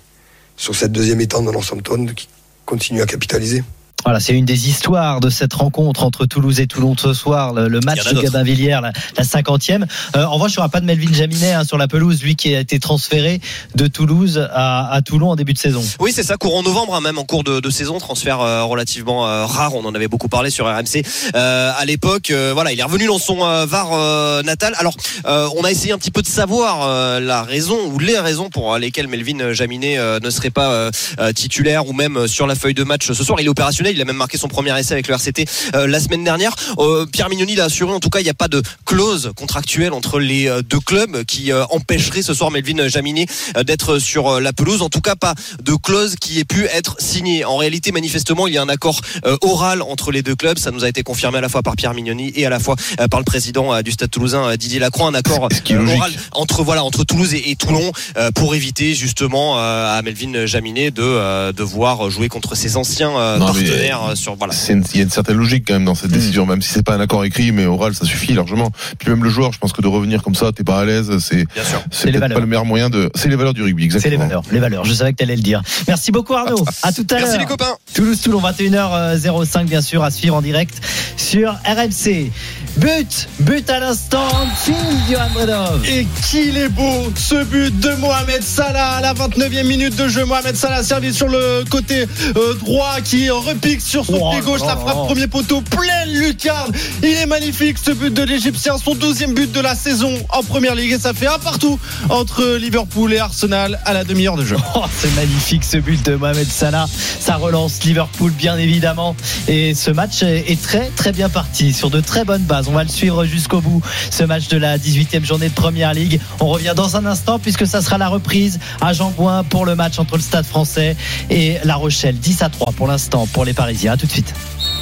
sur 0.56 0.76
cette 0.76 0.92
deuxième 0.92 1.18
mi-temps 1.18 1.42
de 1.42 1.50
Northampton, 1.50 2.06
qui 2.14 2.28
continue 2.64 3.02
à 3.02 3.06
capitaliser. 3.06 3.64
Voilà, 4.04 4.20
c'est 4.20 4.32
une 4.32 4.44
des 4.44 4.68
histoires 4.68 5.20
de 5.20 5.28
cette 5.28 5.52
rencontre 5.52 6.04
entre 6.04 6.24
Toulouse 6.24 6.60
et 6.60 6.66
Toulon 6.68 6.94
ce 6.96 7.12
soir, 7.12 7.52
le, 7.52 7.80
match 7.80 8.04
de 8.04 8.14
d'autres. 8.14 8.22
Gabin 8.22 8.44
Villiers, 8.44 8.78
la, 8.80 8.92
la 9.16 9.24
50e. 9.24 9.84
Euh, 10.16 10.24
en 10.24 10.34
revanche, 10.34 10.52
il 10.52 10.54
n'y 10.54 10.58
aura 10.58 10.68
pas 10.68 10.80
de 10.80 10.86
Melvin 10.86 11.12
Jaminet 11.12 11.52
hein, 11.52 11.64
sur 11.64 11.78
la 11.78 11.88
pelouse, 11.88 12.22
lui 12.22 12.36
qui 12.36 12.54
a 12.54 12.60
été 12.60 12.78
transféré 12.78 13.40
de 13.74 13.86
Toulouse 13.88 14.48
à, 14.52 14.90
à 14.92 15.02
Toulon 15.02 15.30
en 15.30 15.36
début 15.36 15.52
de 15.52 15.58
saison. 15.58 15.82
Oui, 15.98 16.12
c'est 16.14 16.22
ça, 16.22 16.36
courant 16.36 16.62
novembre, 16.62 16.94
hein, 16.94 17.00
même 17.00 17.18
en 17.18 17.24
cours 17.24 17.42
de, 17.42 17.58
de 17.58 17.70
saison, 17.70 17.98
transfert 17.98 18.40
euh, 18.40 18.62
relativement 18.62 19.26
euh, 19.26 19.44
rare. 19.44 19.74
On 19.74 19.84
en 19.84 19.94
avait 19.94 20.08
beaucoup 20.08 20.28
parlé 20.28 20.50
sur 20.50 20.66
RMC 20.66 21.02
à 21.34 21.84
l'époque. 21.84 22.32
Voilà, 22.52 22.72
il 22.72 22.78
est 22.78 22.84
revenu 22.84 23.06
dans 23.06 23.18
son 23.18 23.38
Var 23.38 24.42
natal. 24.44 24.74
Alors, 24.78 24.94
on 25.24 25.64
a 25.64 25.70
essayé 25.70 25.92
un 25.92 25.98
petit 25.98 26.10
peu 26.10 26.22
de 26.22 26.26
savoir 26.26 27.20
la 27.20 27.42
raison 27.42 27.76
ou 27.92 27.98
les 27.98 28.18
raisons 28.18 28.48
pour 28.48 28.76
lesquelles 28.78 29.08
Melvin 29.08 29.52
Jaminet 29.52 29.98
ne 30.20 30.30
serait 30.30 30.50
pas 30.50 30.90
titulaire 31.34 31.86
ou 31.88 31.92
même 31.92 32.26
sur 32.26 32.46
la 32.46 32.54
feuille 32.54 32.74
de 32.74 32.84
match 32.84 33.12
ce 33.12 33.24
soir. 33.24 33.40
Il 33.40 33.46
est 33.46 33.50
opérationnel, 33.50 33.87
il 33.92 34.00
a 34.00 34.04
même 34.04 34.16
marqué 34.16 34.38
son 34.38 34.48
premier 34.48 34.78
essai 34.78 34.92
avec 34.92 35.08
le 35.08 35.14
RCT 35.14 35.46
euh, 35.74 35.86
la 35.86 36.00
semaine 36.00 36.24
dernière. 36.24 36.54
Euh, 36.78 37.06
Pierre 37.06 37.28
Mignoni 37.28 37.54
l'a 37.54 37.64
assuré, 37.64 37.92
en 37.92 38.00
tout 38.00 38.10
cas, 38.10 38.20
il 38.20 38.24
n'y 38.24 38.30
a 38.30 38.34
pas 38.34 38.48
de 38.48 38.62
clause 38.84 39.32
contractuelle 39.36 39.92
entre 39.92 40.18
les 40.18 40.48
euh, 40.48 40.62
deux 40.62 40.80
clubs 40.80 41.24
qui 41.24 41.52
euh, 41.52 41.64
empêcherait 41.70 42.22
ce 42.22 42.34
soir 42.34 42.50
Melvin 42.50 42.88
Jaminet 42.88 43.26
euh, 43.56 43.64
d'être 43.64 43.98
sur 43.98 44.40
la 44.40 44.52
pelouse. 44.52 44.82
En 44.82 44.88
tout 44.88 45.00
cas, 45.00 45.16
pas 45.16 45.34
de 45.62 45.74
clause 45.74 46.16
qui 46.20 46.38
ait 46.38 46.44
pu 46.44 46.64
être 46.66 46.96
signée. 47.00 47.44
En 47.44 47.56
réalité, 47.56 47.92
manifestement, 47.92 48.46
il 48.46 48.54
y 48.54 48.58
a 48.58 48.62
un 48.62 48.68
accord 48.68 49.00
oral 49.42 49.82
entre 49.82 50.10
les 50.10 50.22
deux 50.22 50.34
clubs. 50.34 50.58
Ça 50.58 50.70
nous 50.70 50.84
a 50.84 50.88
été 50.88 51.02
confirmé 51.02 51.38
à 51.38 51.40
la 51.40 51.48
fois 51.48 51.62
par 51.62 51.76
Pierre 51.76 51.94
Mignoni 51.94 52.32
et 52.34 52.46
à 52.46 52.50
la 52.50 52.60
fois 52.60 52.76
par 53.10 53.20
le 53.20 53.24
président 53.24 53.80
du 53.82 53.90
Stade 53.92 54.10
Toulousain, 54.10 54.56
Didier 54.56 54.78
Lacroix. 54.78 55.08
Un 55.08 55.14
accord 55.14 55.48
oral 55.70 56.12
entre 56.32 56.62
voilà 56.62 56.84
entre 56.84 57.04
Toulouse 57.04 57.34
et, 57.34 57.50
et 57.50 57.56
Toulon 57.56 57.92
euh, 58.16 58.30
pour 58.30 58.54
éviter 58.54 58.94
justement 58.94 59.58
euh, 59.58 59.98
à 59.98 60.02
Melvin 60.02 60.46
Jaminet 60.46 60.90
de 60.90 61.02
euh, 61.02 61.52
devoir 61.52 62.10
jouer 62.10 62.28
contre 62.28 62.54
ses 62.54 62.76
anciens 62.76 63.38
Non, 63.38 63.46
partenaires 63.46 63.77
euh, 63.78 64.14
sur 64.14 64.34
voilà. 64.36 64.54
Il 64.68 64.96
y 64.96 65.00
a 65.00 65.02
une 65.02 65.10
certaine 65.10 65.36
logique 65.36 65.64
quand 65.66 65.74
même 65.74 65.84
dans 65.84 65.94
cette 65.94 66.10
décision, 66.10 66.46
même 66.46 66.62
si 66.62 66.70
c'est 66.70 66.82
pas 66.82 66.94
un 66.94 67.00
accord 67.00 67.24
écrit, 67.24 67.52
mais 67.52 67.66
oral, 67.66 67.94
ça 67.94 68.04
suffit 68.04 68.32
largement. 68.34 68.70
Puis 68.98 69.10
même 69.10 69.24
le 69.24 69.30
joueur, 69.30 69.52
je 69.52 69.58
pense 69.58 69.72
que 69.72 69.82
de 69.82 69.88
revenir 69.88 70.22
comme 70.22 70.34
ça, 70.34 70.52
t'es 70.52 70.64
pas 70.64 70.80
à 70.80 70.84
l'aise, 70.84 71.10
c'est 71.18 71.44
Bien 71.54 71.64
sûr. 71.64 71.82
C'est 71.90 72.08
peut-être 72.08 72.20
valeurs. 72.20 72.36
pas 72.36 72.40
le 72.40 72.46
meilleur 72.46 72.64
moyen 72.64 72.90
de. 72.90 73.10
C'est 73.14 73.28
les 73.28 73.36
valeurs 73.36 73.54
du 73.54 73.62
rugby, 73.62 73.88
C'est 73.90 73.98
les 74.10 74.14
exactement. 74.14 74.28
valeurs, 74.28 74.42
les 74.52 74.58
valeurs. 74.60 74.84
Je 74.84 74.92
savais 74.92 75.12
que 75.12 75.18
tu 75.18 75.24
allais 75.24 75.36
le 75.36 75.42
dire. 75.42 75.62
Merci 75.86 76.12
beaucoup 76.12 76.34
Arnaud. 76.34 76.64
À 76.82 76.92
tout 76.92 77.06
à 77.10 77.14
l'heure. 77.14 77.22
Merci 77.24 77.38
les 77.38 77.46
copains. 77.46 77.76
Toulouse-Toulon, 77.94 78.40
21h05, 78.40 79.64
bien 79.66 79.80
sûr, 79.80 80.02
à 80.02 80.10
suivre 80.10 80.36
en 80.36 80.42
direct 80.42 80.80
sur 81.16 81.52
RMC. 81.64 82.30
But, 82.76 83.28
but 83.40 83.68
à 83.70 83.80
l'instant, 83.80 84.28
film 84.64 84.76
Johan 85.10 85.28
Bredov. 85.34 85.84
Et 85.88 86.06
qu'il 86.30 86.56
est 86.56 86.68
beau 86.68 87.12
ce 87.16 87.42
but 87.44 87.76
de 87.80 87.94
Mohamed 87.96 88.42
Salah 88.42 88.92
à 88.96 89.00
la 89.00 89.14
29e 89.14 89.66
minute 89.66 89.96
de 89.96 90.06
jeu. 90.08 90.24
Mohamed 90.24 90.54
Salah 90.54 90.82
servi 90.84 91.12
sur 91.12 91.28
le 91.28 91.64
côté 91.68 92.06
euh, 92.36 92.54
droit 92.54 93.00
qui 93.02 93.30
sur 93.78 94.04
son 94.04 94.18
Oh 94.20 94.30
pied 94.30 94.40
là 94.40 94.44
gauche. 94.44 94.60
La 94.60 94.68
là 94.68 94.76
frappe 94.76 94.96
là. 94.96 95.04
premier 95.04 95.26
poteau 95.26 95.60
pleine 95.60 96.10
lucarne. 96.12 96.72
Il 97.02 97.10
est 97.10 97.26
magnifique 97.26 97.78
ce 97.78 97.90
but 97.90 98.12
de 98.12 98.22
l'Égyptien. 98.22 98.78
Son 98.78 98.94
12e 98.94 99.34
but 99.34 99.52
de 99.52 99.60
la 99.60 99.74
saison 99.74 100.12
en 100.30 100.42
première 100.42 100.74
ligue. 100.74 100.92
Et 100.92 100.98
ça 100.98 101.12
fait 101.14 101.26
un 101.26 101.38
partout 101.38 101.78
entre 102.08 102.56
Liverpool 102.56 103.12
et 103.12 103.18
Arsenal 103.18 103.78
à 103.84 103.92
la 103.92 104.04
demi-heure 104.04 104.36
de 104.36 104.44
jeu. 104.44 104.56
Oh, 104.74 104.84
c'est 104.98 105.14
magnifique 105.16 105.64
ce 105.64 105.76
but 105.78 106.04
de 106.04 106.14
Mohamed 106.14 106.48
Salah. 106.48 106.86
Ça 107.20 107.36
relance 107.36 107.82
Liverpool, 107.84 108.30
bien 108.30 108.56
évidemment. 108.56 109.16
Et 109.46 109.74
ce 109.74 109.90
match 109.90 110.22
est 110.22 110.38
est 110.48 110.62
très, 110.62 110.88
très 110.90 111.12
bien 111.12 111.28
parti, 111.28 111.72
sur 111.72 111.90
de 111.90 112.00
très 112.00 112.24
bonnes 112.24 112.42
bases. 112.42 112.68
On 112.68 112.72
va 112.72 112.82
le 112.82 112.88
suivre 112.88 113.24
jusqu'au 113.24 113.60
bout, 113.60 113.82
ce 114.10 114.24
match 114.24 114.48
de 114.48 114.56
la 114.56 114.78
18e 114.78 115.24
journée 115.24 115.48
de 115.48 115.54
Première 115.54 115.92
Ligue. 115.92 116.20
On 116.40 116.46
revient 116.46 116.72
dans 116.74 116.96
un 116.96 117.04
instant, 117.04 117.38
puisque 117.38 117.66
ça 117.66 117.82
sera 117.82 117.98
la 117.98 118.08
reprise 118.08 118.58
à 118.80 118.92
Jean-Bouin 118.92 119.44
pour 119.44 119.66
le 119.66 119.74
match 119.74 119.98
entre 119.98 120.16
le 120.16 120.22
Stade 120.22 120.46
français 120.46 120.96
et 121.30 121.56
La 121.64 121.76
Rochelle. 121.76 122.18
10 122.18 122.42
à 122.42 122.48
3 122.48 122.72
pour 122.72 122.86
l'instant 122.86 123.26
pour 123.26 123.44
les 123.44 123.52
Parisiens. 123.58 123.94
À 123.94 123.96
tout 123.96 124.06
de 124.06 124.12
suite. 124.12 124.32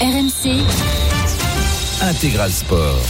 RMC, 0.03 0.63
Intégral 2.03 2.53
Sport. 2.53 3.01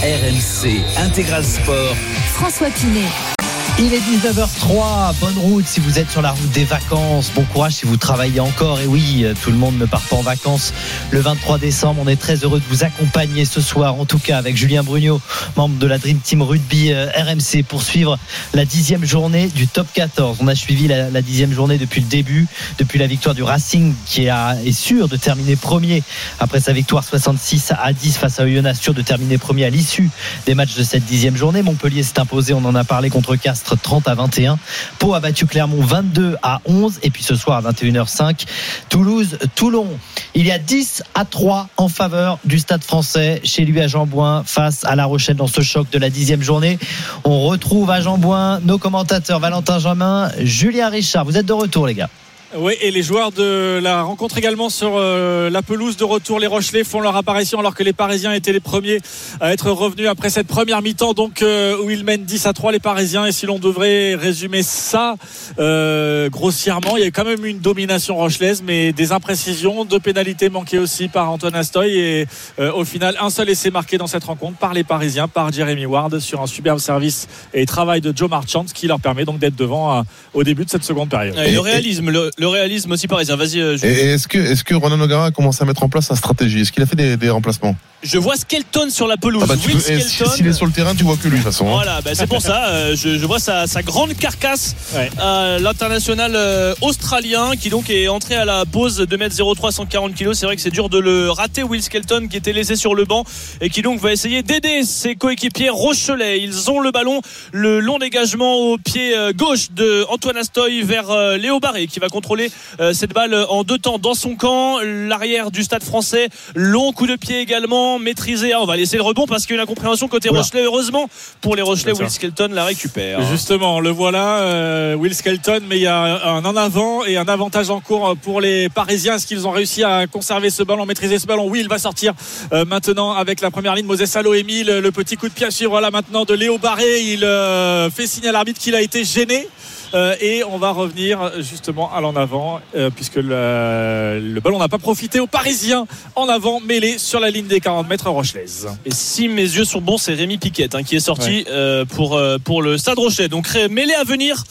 RMC 0.00 0.80
Intégral 1.04 1.44
Sport. 1.44 1.96
François 2.34 2.70
Pinet. 2.70 3.35
Il 3.78 3.92
est 3.92 3.98
19h03, 3.98 5.18
bonne 5.20 5.36
route 5.36 5.66
si 5.66 5.80
vous 5.80 5.98
êtes 5.98 6.10
sur 6.10 6.22
la 6.22 6.30
route 6.30 6.50
des 6.52 6.64
vacances, 6.64 7.30
bon 7.34 7.44
courage 7.44 7.74
si 7.74 7.84
vous 7.84 7.98
travaillez 7.98 8.40
encore, 8.40 8.80
et 8.80 8.86
oui, 8.86 9.26
tout 9.42 9.50
le 9.50 9.58
monde 9.58 9.76
ne 9.76 9.84
part 9.84 10.00
pas 10.00 10.16
en 10.16 10.22
vacances 10.22 10.72
le 11.10 11.20
23 11.20 11.58
décembre, 11.58 12.00
on 12.02 12.08
est 12.08 12.16
très 12.16 12.36
heureux 12.36 12.58
de 12.58 12.64
vous 12.70 12.84
accompagner 12.84 13.44
ce 13.44 13.60
soir, 13.60 14.00
en 14.00 14.06
tout 14.06 14.18
cas 14.18 14.38
avec 14.38 14.56
Julien 14.56 14.82
Brugnot, 14.82 15.20
membre 15.58 15.76
de 15.76 15.86
la 15.86 15.98
Dream 15.98 16.18
Team 16.20 16.40
Rugby 16.40 16.90
euh, 16.90 17.10
RMC, 17.14 17.64
pour 17.68 17.82
suivre 17.82 18.18
la 18.54 18.64
dixième 18.64 19.04
journée 19.04 19.48
du 19.48 19.68
top 19.68 19.86
14. 19.92 20.38
On 20.40 20.48
a 20.48 20.54
suivi 20.54 20.88
la, 20.88 21.10
dixième 21.20 21.52
journée 21.52 21.76
depuis 21.76 22.00
le 22.00 22.06
début, 22.06 22.46
depuis 22.78 22.98
la 22.98 23.06
victoire 23.06 23.34
du 23.34 23.42
Racing 23.42 23.94
qui 24.06 24.26
est 24.26 24.72
sûr 24.72 25.06
de 25.08 25.16
terminer 25.16 25.54
premier 25.54 26.02
après 26.40 26.60
sa 26.60 26.72
victoire 26.72 27.04
66 27.04 27.72
à 27.78 27.92
10 27.92 28.16
face 28.16 28.40
à 28.40 28.44
Oyonnax, 28.44 28.80
sûr 28.80 28.94
de 28.94 29.02
terminer 29.02 29.36
premier 29.36 29.66
à 29.66 29.70
l'issue 29.70 30.08
des 30.46 30.54
matchs 30.54 30.76
de 30.76 30.82
cette 30.82 31.04
dixième 31.04 31.36
journée. 31.36 31.62
Montpellier 31.62 32.02
s'est 32.02 32.18
imposé, 32.18 32.54
on 32.54 32.64
en 32.64 32.74
a 32.74 32.84
parlé 32.84 33.10
contre 33.10 33.36
Castres 33.66 33.82
30 33.82 34.08
à 34.08 34.14
21. 34.14 34.58
Pau 34.98 35.14
a 35.14 35.20
battu 35.20 35.46
Clermont 35.46 35.82
22 35.82 36.36
à 36.42 36.60
11. 36.66 37.00
Et 37.02 37.10
puis 37.10 37.22
ce 37.22 37.34
soir 37.34 37.64
à 37.64 37.72
21h05, 37.72 38.46
Toulouse, 38.88 39.38
Toulon. 39.54 39.88
Il 40.34 40.46
y 40.46 40.52
a 40.52 40.58
10 40.58 41.02
à 41.14 41.24
3 41.24 41.68
en 41.76 41.88
faveur 41.88 42.38
du 42.44 42.58
Stade 42.58 42.84
français 42.84 43.40
chez 43.44 43.64
lui 43.64 43.80
à 43.80 43.88
Jambouin 43.88 44.42
face 44.44 44.84
à 44.84 44.96
La 44.96 45.04
Rochelle 45.04 45.36
dans 45.36 45.46
ce 45.46 45.60
choc 45.62 45.90
de 45.90 45.98
la 45.98 46.10
dixième 46.10 46.42
journée. 46.42 46.78
On 47.24 47.46
retrouve 47.46 47.90
à 47.90 48.00
Jambouin 48.00 48.60
nos 48.60 48.78
commentateurs 48.78 49.40
Valentin 49.40 49.78
Jamin, 49.78 50.30
Julien 50.38 50.88
Richard. 50.88 51.24
Vous 51.24 51.36
êtes 51.36 51.46
de 51.46 51.52
retour 51.52 51.86
les 51.86 51.94
gars. 51.94 52.10
Oui, 52.54 52.74
et 52.80 52.92
les 52.92 53.02
joueurs 53.02 53.32
de 53.32 53.80
la 53.82 54.02
rencontre 54.02 54.38
également 54.38 54.70
sur 54.70 54.92
euh, 54.94 55.50
la 55.50 55.62
pelouse 55.62 55.96
de 55.96 56.04
retour. 56.04 56.38
Les 56.38 56.46
Rochelais 56.46 56.84
font 56.84 57.00
leur 57.00 57.16
apparition 57.16 57.58
alors 57.58 57.74
que 57.74 57.82
les 57.82 57.92
Parisiens 57.92 58.32
étaient 58.32 58.52
les 58.52 58.60
premiers 58.60 59.00
à 59.40 59.52
être 59.52 59.70
revenus 59.72 60.06
après 60.06 60.30
cette 60.30 60.46
première 60.46 60.80
mi-temps, 60.80 61.12
donc 61.12 61.42
euh, 61.42 61.76
où 61.82 61.90
ils 61.90 62.04
mènent 62.04 62.24
10 62.24 62.46
à 62.46 62.52
3 62.52 62.70
les 62.70 62.78
Parisiens. 62.78 63.26
Et 63.26 63.32
si 63.32 63.46
l'on 63.46 63.58
devrait 63.58 64.14
résumer 64.14 64.62
ça 64.62 65.16
euh, 65.58 66.30
grossièrement, 66.30 66.96
il 66.96 67.02
y 67.02 67.06
a 67.06 67.10
quand 67.10 67.24
même 67.24 67.44
une 67.44 67.58
domination 67.58 68.14
rochelaise, 68.14 68.62
mais 68.64 68.92
des 68.92 69.10
imprécisions, 69.10 69.84
deux 69.84 70.00
pénalités 70.00 70.48
manquées 70.48 70.78
aussi 70.78 71.08
par 71.08 71.30
Antoine 71.32 71.56
Astoy. 71.56 71.98
Et 71.98 72.26
au 72.58 72.84
final, 72.84 73.16
un 73.20 73.30
seul 73.30 73.50
essai 73.50 73.70
marqué 73.70 73.98
dans 73.98 74.06
cette 74.06 74.24
rencontre 74.24 74.56
par 74.56 74.72
les 74.72 74.84
Parisiens, 74.84 75.26
par 75.26 75.52
Jeremy 75.52 75.86
Ward, 75.86 76.20
sur 76.20 76.42
un 76.42 76.46
superbe 76.46 76.78
service 76.78 77.26
et 77.52 77.66
travail 77.66 78.00
de 78.00 78.16
Joe 78.16 78.30
Marchand, 78.30 78.66
qui 78.72 78.86
leur 78.86 79.00
permet 79.00 79.24
donc 79.24 79.40
d'être 79.40 79.56
devant 79.56 80.04
au 80.32 80.44
début 80.44 80.64
de 80.64 80.70
cette 80.70 80.84
seconde 80.84 81.08
période. 81.08 81.34
Le 81.36 81.58
réalisme, 81.58 82.10
le, 82.10 82.30
le 82.38 82.48
réalisme 82.48 82.92
aussi 82.92 83.08
parisien. 83.08 83.36
Vas-y. 83.36 83.60
Euh, 83.60 83.76
et 83.82 84.12
est-ce 84.12 84.28
que, 84.28 84.38
est-ce 84.38 84.64
que 84.64 84.74
Ronan 84.74 85.00
O'Gara 85.00 85.26
a 85.26 85.30
commencé 85.30 85.62
à 85.62 85.66
mettre 85.66 85.82
en 85.82 85.88
place 85.88 86.06
sa 86.06 86.16
stratégie? 86.16 86.60
Est-ce 86.60 86.72
qu'il 86.72 86.82
a 86.82 86.86
fait 86.86 87.16
des 87.16 87.30
remplacements? 87.30 87.76
Je 88.06 88.18
vois 88.18 88.36
Skelton 88.36 88.88
sur 88.90 89.06
la 89.06 89.16
pelouse. 89.16 89.42
Ah 89.44 89.54
bah, 89.54 89.54
S'il 89.56 90.46
est 90.46 90.52
sur 90.52 90.66
le 90.66 90.72
terrain, 90.72 90.94
tu 90.94 91.04
vois 91.04 91.16
que 91.16 91.28
lui 91.28 91.38
de 91.38 91.42
toute 91.42 91.52
façon. 91.52 91.66
Hein. 91.66 91.72
Voilà, 91.74 92.00
bah, 92.00 92.10
c'est 92.14 92.26
pour 92.26 92.40
ça. 92.40 92.66
Euh, 92.66 92.96
je, 92.96 93.18
je, 93.18 93.26
vois 93.26 93.38
sa, 93.38 93.66
sa, 93.66 93.82
grande 93.82 94.14
carcasse. 94.14 94.76
Ouais. 94.94 95.10
Euh, 95.20 95.58
L'international 95.58 96.32
euh, 96.34 96.74
australien 96.80 97.52
qui 97.60 97.70
donc 97.70 97.90
est 97.90 98.08
entré 98.08 98.36
à 98.36 98.44
la 98.44 98.64
pause 98.64 98.96
de 98.98 99.16
m 99.16 99.28
03 99.30 99.72
140 99.72 100.14
kg. 100.14 100.32
C'est 100.34 100.46
vrai 100.46 100.56
que 100.56 100.62
c'est 100.62 100.70
dur 100.70 100.88
de 100.88 100.98
le 100.98 101.30
rater. 101.30 101.62
Will 101.62 101.82
Skelton 101.82 102.28
qui 102.30 102.36
était 102.36 102.52
laissé 102.52 102.76
sur 102.76 102.94
le 102.94 103.04
banc 103.04 103.24
et 103.60 103.70
qui 103.70 103.82
donc 103.82 104.00
va 104.00 104.12
essayer 104.12 104.42
d'aider 104.42 104.84
ses 104.84 105.14
coéquipiers 105.16 105.70
Rochelet. 105.70 106.40
Ils 106.40 106.70
ont 106.70 106.80
le 106.80 106.92
ballon, 106.92 107.20
le 107.52 107.80
long 107.80 107.98
dégagement 107.98 108.54
au 108.56 108.78
pied 108.78 109.14
gauche 109.34 109.70
de 109.72 110.04
Antoine 110.08 110.36
Astoy 110.36 110.82
vers 110.82 111.36
Léo 111.38 111.60
Barré 111.60 111.86
qui 111.86 111.98
va 111.98 112.08
contrôler 112.08 112.50
cette 112.92 113.12
balle 113.12 113.34
en 113.48 113.64
deux 113.64 113.78
temps 113.78 113.98
dans 113.98 114.14
son 114.14 114.36
camp. 114.36 114.78
L'arrière 114.82 115.50
du 115.50 115.64
stade 115.64 115.82
français, 115.82 116.28
long 116.54 116.92
coup 116.92 117.06
de 117.06 117.16
pied 117.16 117.40
également 117.40 117.95
maîtrisé. 117.98 118.52
Ah, 118.52 118.60
on 118.60 118.66
va 118.66 118.76
laisser 118.76 118.96
le 118.96 119.02
rebond 119.02 119.26
parce 119.26 119.46
qu'il 119.46 119.54
y 119.54 119.58
a 119.58 119.62
une 119.62 119.68
incompréhension 119.68 120.08
côté 120.08 120.28
Rochelet. 120.28 120.64
Heureusement 120.64 121.08
pour 121.40 121.56
les 121.56 121.62
Rochelais, 121.62 121.92
Will 121.92 122.10
Skelton 122.10 122.48
la 122.52 122.64
récupère. 122.64 123.22
Justement, 123.30 123.80
le 123.80 123.90
voilà, 123.90 124.38
euh, 124.38 124.94
Will 124.94 125.14
Skelton, 125.14 125.60
mais 125.68 125.76
il 125.76 125.82
y 125.82 125.86
a 125.86 126.26
un 126.26 126.44
en 126.44 126.56
avant 126.56 127.04
et 127.04 127.16
un 127.16 127.28
avantage 127.28 127.70
en 127.70 127.80
cours 127.80 128.16
pour 128.22 128.40
les 128.40 128.68
Parisiens. 128.68 129.16
Est-ce 129.16 129.26
qu'ils 129.26 129.46
ont 129.46 129.50
réussi 129.50 129.84
à 129.84 130.06
conserver 130.06 130.50
ce 130.50 130.62
ballon, 130.62 130.86
maîtriser 130.86 131.18
ce 131.18 131.26
ballon? 131.26 131.46
Oui, 131.48 131.60
il 131.60 131.68
va 131.68 131.78
sortir 131.78 132.14
euh, 132.52 132.64
maintenant 132.64 133.12
avec 133.12 133.40
la 133.40 133.50
première 133.50 133.74
ligne. 133.74 133.86
Moses 133.86 134.04
Salo, 134.04 134.34
Emile, 134.34 134.78
le 134.78 134.92
petit 134.92 135.16
coup 135.16 135.28
de 135.28 135.34
pied 135.34 135.46
à 135.46 135.50
suivre 135.50 135.80
là 135.80 135.90
maintenant 135.90 136.24
de 136.24 136.34
Léo 136.34 136.58
Barré. 136.58 137.02
Il 137.02 137.24
euh, 137.24 137.90
fait 137.90 138.06
signe 138.06 138.28
à 138.28 138.32
l'arbitre 138.32 138.60
qu'il 138.60 138.74
a 138.74 138.82
été 138.82 139.04
gêné. 139.04 139.46
Euh, 139.94 140.14
et 140.20 140.42
on 140.44 140.58
va 140.58 140.70
revenir 140.70 141.32
justement 141.40 141.92
à 141.92 142.00
l'en 142.00 142.16
avant, 142.16 142.60
euh, 142.74 142.90
puisque 142.90 143.16
le, 143.16 144.20
le 144.20 144.40
ballon 144.40 144.58
n'a 144.58 144.68
pas 144.68 144.78
profité 144.78 145.20
aux 145.20 145.26
Parisiens 145.26 145.86
en 146.14 146.28
avant, 146.28 146.60
mêlé 146.60 146.98
sur 146.98 147.20
la 147.20 147.30
ligne 147.30 147.46
des 147.46 147.60
40 147.60 147.88
mètres 147.88 148.10
Rochelaise. 148.10 148.68
Et 148.84 148.90
si 148.92 149.28
mes 149.28 149.42
yeux 149.42 149.64
sont 149.64 149.80
bons, 149.80 149.98
c'est 149.98 150.14
Rémi 150.14 150.38
Piquet 150.38 150.74
hein, 150.74 150.82
qui 150.82 150.96
est 150.96 151.00
sorti 151.00 151.30
ouais. 151.30 151.44
euh, 151.50 151.84
pour, 151.84 152.20
pour 152.44 152.62
le 152.62 152.78
Stade 152.78 152.98
Rochelet. 152.98 153.28
Donc 153.28 153.48
mêlé 153.70 153.94
à 153.94 154.04
venir. 154.04 154.42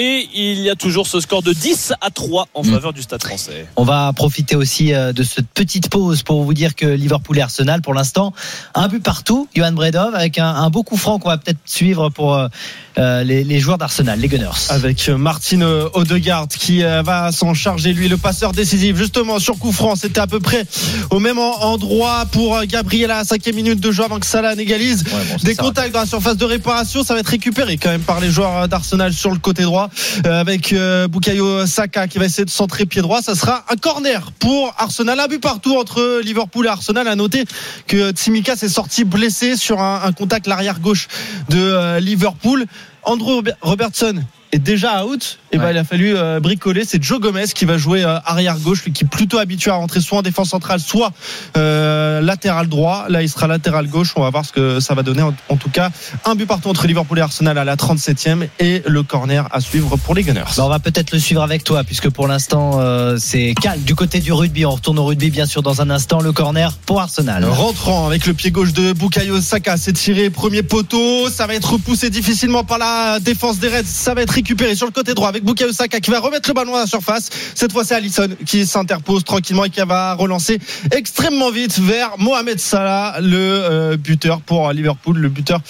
Et 0.00 0.28
il 0.32 0.60
y 0.60 0.70
a 0.70 0.76
toujours 0.76 1.08
ce 1.08 1.18
score 1.18 1.42
de 1.42 1.52
10 1.52 1.92
à 2.00 2.10
3 2.10 2.46
en 2.54 2.62
faveur 2.62 2.92
mmh. 2.92 2.94
du 2.94 3.02
Stade 3.02 3.20
français. 3.20 3.66
On 3.74 3.82
va 3.82 4.12
profiter 4.12 4.54
aussi 4.54 4.94
euh, 4.94 5.12
de 5.12 5.24
cette 5.24 5.48
petite 5.48 5.90
pause 5.90 6.22
pour 6.22 6.44
vous 6.44 6.54
dire 6.54 6.76
que 6.76 6.86
Liverpool 6.86 7.36
et 7.36 7.40
Arsenal, 7.40 7.82
pour 7.82 7.94
l'instant, 7.94 8.32
un 8.76 8.86
but 8.86 9.02
partout. 9.02 9.48
Johan 9.56 9.72
Bredov 9.72 10.14
avec 10.14 10.38
un, 10.38 10.54
un 10.54 10.70
beau 10.70 10.84
coup 10.84 10.96
franc 10.96 11.18
qu'on 11.18 11.30
va 11.30 11.36
peut-être 11.36 11.58
suivre 11.64 12.10
pour 12.10 12.36
euh, 12.36 13.24
les, 13.24 13.42
les, 13.42 13.58
joueurs 13.58 13.76
d'Arsenal, 13.76 14.20
les 14.20 14.28
Gunners. 14.28 14.68
Avec 14.68 15.08
Martin 15.08 15.62
Odegaard 15.62 16.46
qui 16.46 16.84
euh, 16.84 17.02
va 17.02 17.32
s'en 17.32 17.52
charger, 17.54 17.92
lui, 17.92 18.08
le 18.08 18.18
passeur 18.18 18.52
décisif. 18.52 18.94
Justement, 18.94 19.40
sur 19.40 19.58
coup 19.58 19.72
franc, 19.72 19.96
c'était 19.96 20.20
à 20.20 20.28
peu 20.28 20.38
près 20.38 20.64
au 21.10 21.18
même 21.18 21.40
endroit 21.40 22.24
pour 22.30 22.64
Gabriel 22.66 23.10
à 23.10 23.18
la 23.18 23.24
cinquième 23.24 23.56
minute 23.56 23.80
de 23.80 23.90
jeu 23.90 24.04
avant 24.04 24.20
que 24.20 24.26
Salah 24.26 24.54
n'égalise. 24.54 25.02
Ouais, 25.02 25.24
bon, 25.28 25.36
Des 25.42 25.56
contacts 25.56 25.92
dans 25.92 26.00
la 26.00 26.06
surface 26.06 26.36
de 26.36 26.44
réparation, 26.44 27.02
ça 27.02 27.14
va 27.14 27.20
être 27.20 27.26
récupéré 27.26 27.78
quand 27.78 27.90
même 27.90 28.02
par 28.02 28.20
les 28.20 28.30
joueurs 28.30 28.68
d'Arsenal 28.68 29.12
sur 29.12 29.32
le 29.32 29.38
côté 29.38 29.64
droit. 29.64 29.87
Euh, 30.26 30.40
avec 30.40 30.72
euh, 30.72 31.08
Bukayo 31.08 31.66
Saka 31.66 32.08
qui 32.08 32.18
va 32.18 32.24
essayer 32.24 32.44
de 32.44 32.50
centrer 32.50 32.86
pied 32.86 33.02
droit. 33.02 33.22
Ça 33.22 33.34
sera 33.34 33.64
un 33.68 33.76
corner 33.76 34.32
pour 34.38 34.74
Arsenal. 34.78 35.20
Un 35.20 35.28
but 35.28 35.40
partout 35.40 35.76
entre 35.76 36.20
Liverpool 36.22 36.66
et 36.66 36.68
Arsenal. 36.68 37.08
À 37.08 37.16
noter 37.16 37.44
que 37.86 38.10
Tsimikas 38.10 38.58
est 38.62 38.68
sorti 38.68 39.04
blessé 39.04 39.56
sur 39.56 39.80
un, 39.80 40.02
un 40.04 40.12
contact 40.12 40.46
l'arrière 40.46 40.80
gauche 40.80 41.08
de 41.48 41.58
euh, 41.58 42.00
Liverpool. 42.00 42.66
Andrew 43.04 43.42
Robertson 43.62 44.22
est 44.52 44.58
déjà 44.58 45.04
out, 45.04 45.38
et 45.52 45.56
ouais. 45.56 45.64
ben 45.64 45.70
il 45.70 45.78
a 45.78 45.84
fallu 45.84 46.16
euh, 46.16 46.40
bricoler. 46.40 46.84
C'est 46.84 47.02
Joe 47.02 47.20
Gomez 47.20 47.46
qui 47.54 47.64
va 47.64 47.78
jouer 47.78 48.04
euh, 48.04 48.18
arrière 48.24 48.58
gauche, 48.58 48.84
lui 48.84 48.92
qui 48.92 49.04
est 49.04 49.08
plutôt 49.08 49.38
habitué 49.38 49.70
à 49.70 49.74
rentrer 49.74 50.00
soit 50.00 50.18
en 50.18 50.22
défense 50.22 50.50
centrale, 50.50 50.80
soit 50.80 51.12
euh, 51.56 52.20
latéral 52.20 52.68
droit. 52.68 53.06
Là, 53.08 53.22
il 53.22 53.28
sera 53.28 53.46
latéral 53.46 53.88
gauche. 53.88 54.12
On 54.16 54.22
va 54.22 54.30
voir 54.30 54.44
ce 54.44 54.52
que 54.52 54.80
ça 54.80 54.94
va 54.94 55.02
donner. 55.02 55.22
En, 55.22 55.34
en, 55.48 55.56
tout 55.56 55.70
cas, 55.70 55.90
un 56.24 56.34
but 56.34 56.46
partout 56.46 56.68
entre 56.68 56.86
Liverpool 56.86 57.18
et 57.18 57.22
Arsenal 57.22 57.58
à 57.58 57.64
la 57.64 57.76
37e 57.76 58.48
et 58.58 58.82
le 58.86 59.02
corner 59.02 59.48
à 59.52 59.60
suivre 59.60 59.96
pour 59.96 60.14
les 60.14 60.22
Gunners. 60.22 60.44
Ben, 60.56 60.62
on 60.62 60.68
va 60.68 60.78
peut-être 60.78 61.12
le 61.12 61.18
suivre 61.18 61.42
avec 61.42 61.64
toi, 61.64 61.84
puisque 61.84 62.08
pour 62.08 62.26
l'instant, 62.26 62.80
c'est 63.18 63.54
calme 63.60 63.82
du 63.82 63.94
côté 63.94 64.20
du 64.20 64.32
rugby. 64.32 64.64
On 64.66 64.70
retourne 64.70 64.98
au 64.98 65.04
rugby, 65.04 65.30
bien 65.30 65.46
sûr, 65.46 65.62
dans 65.62 65.82
un 65.82 65.90
instant. 65.90 66.20
Le 66.20 66.32
corner 66.32 66.72
pour 66.86 67.00
Arsenal. 67.00 67.44
Rentrant 67.44 68.06
avec 68.06 68.26
le 68.26 68.34
pied 68.34 68.50
gauche 68.50 68.72
de 68.72 68.92
Bukayo 68.92 69.40
Saka, 69.40 69.76
c'est 69.76 69.92
tiré 69.92 70.30
premier 70.30 70.62
poteau. 70.62 71.28
Ça 71.30 71.46
va 71.46 71.54
être 71.54 71.72
repoussé 71.72 72.10
difficilement 72.10 72.64
par 72.64 72.78
la 72.78 73.18
défense 73.20 73.58
des 73.58 73.68
Reds. 73.68 73.84
Ça 73.84 74.14
va 74.14 74.22
être 74.22 74.37
récupéré 74.38 74.76
sur 74.76 74.86
le 74.86 74.92
côté 74.92 75.14
droit 75.14 75.28
avec 75.28 75.42
Bukayo 75.42 75.72
Saka 75.72 75.98
qui 75.98 76.12
va 76.12 76.20
remettre 76.20 76.48
le 76.48 76.54
ballon 76.54 76.76
à 76.76 76.80
la 76.80 76.86
surface. 76.86 77.28
Cette 77.56 77.72
fois, 77.72 77.82
c'est 77.82 77.96
Allison 77.96 78.28
qui 78.46 78.66
s'interpose 78.66 79.24
tranquillement 79.24 79.64
et 79.64 79.70
qui 79.70 79.80
va 79.80 80.14
relancer 80.14 80.60
extrêmement 80.92 81.50
vite 81.50 81.76
vers 81.80 82.16
Mohamed 82.18 82.60
Salah, 82.60 83.16
le 83.20 83.36
euh, 83.36 83.96
buteur 83.96 84.40
pour 84.40 84.72
Liverpool, 84.72 85.18
le 85.18 85.28
buteur 85.28 85.60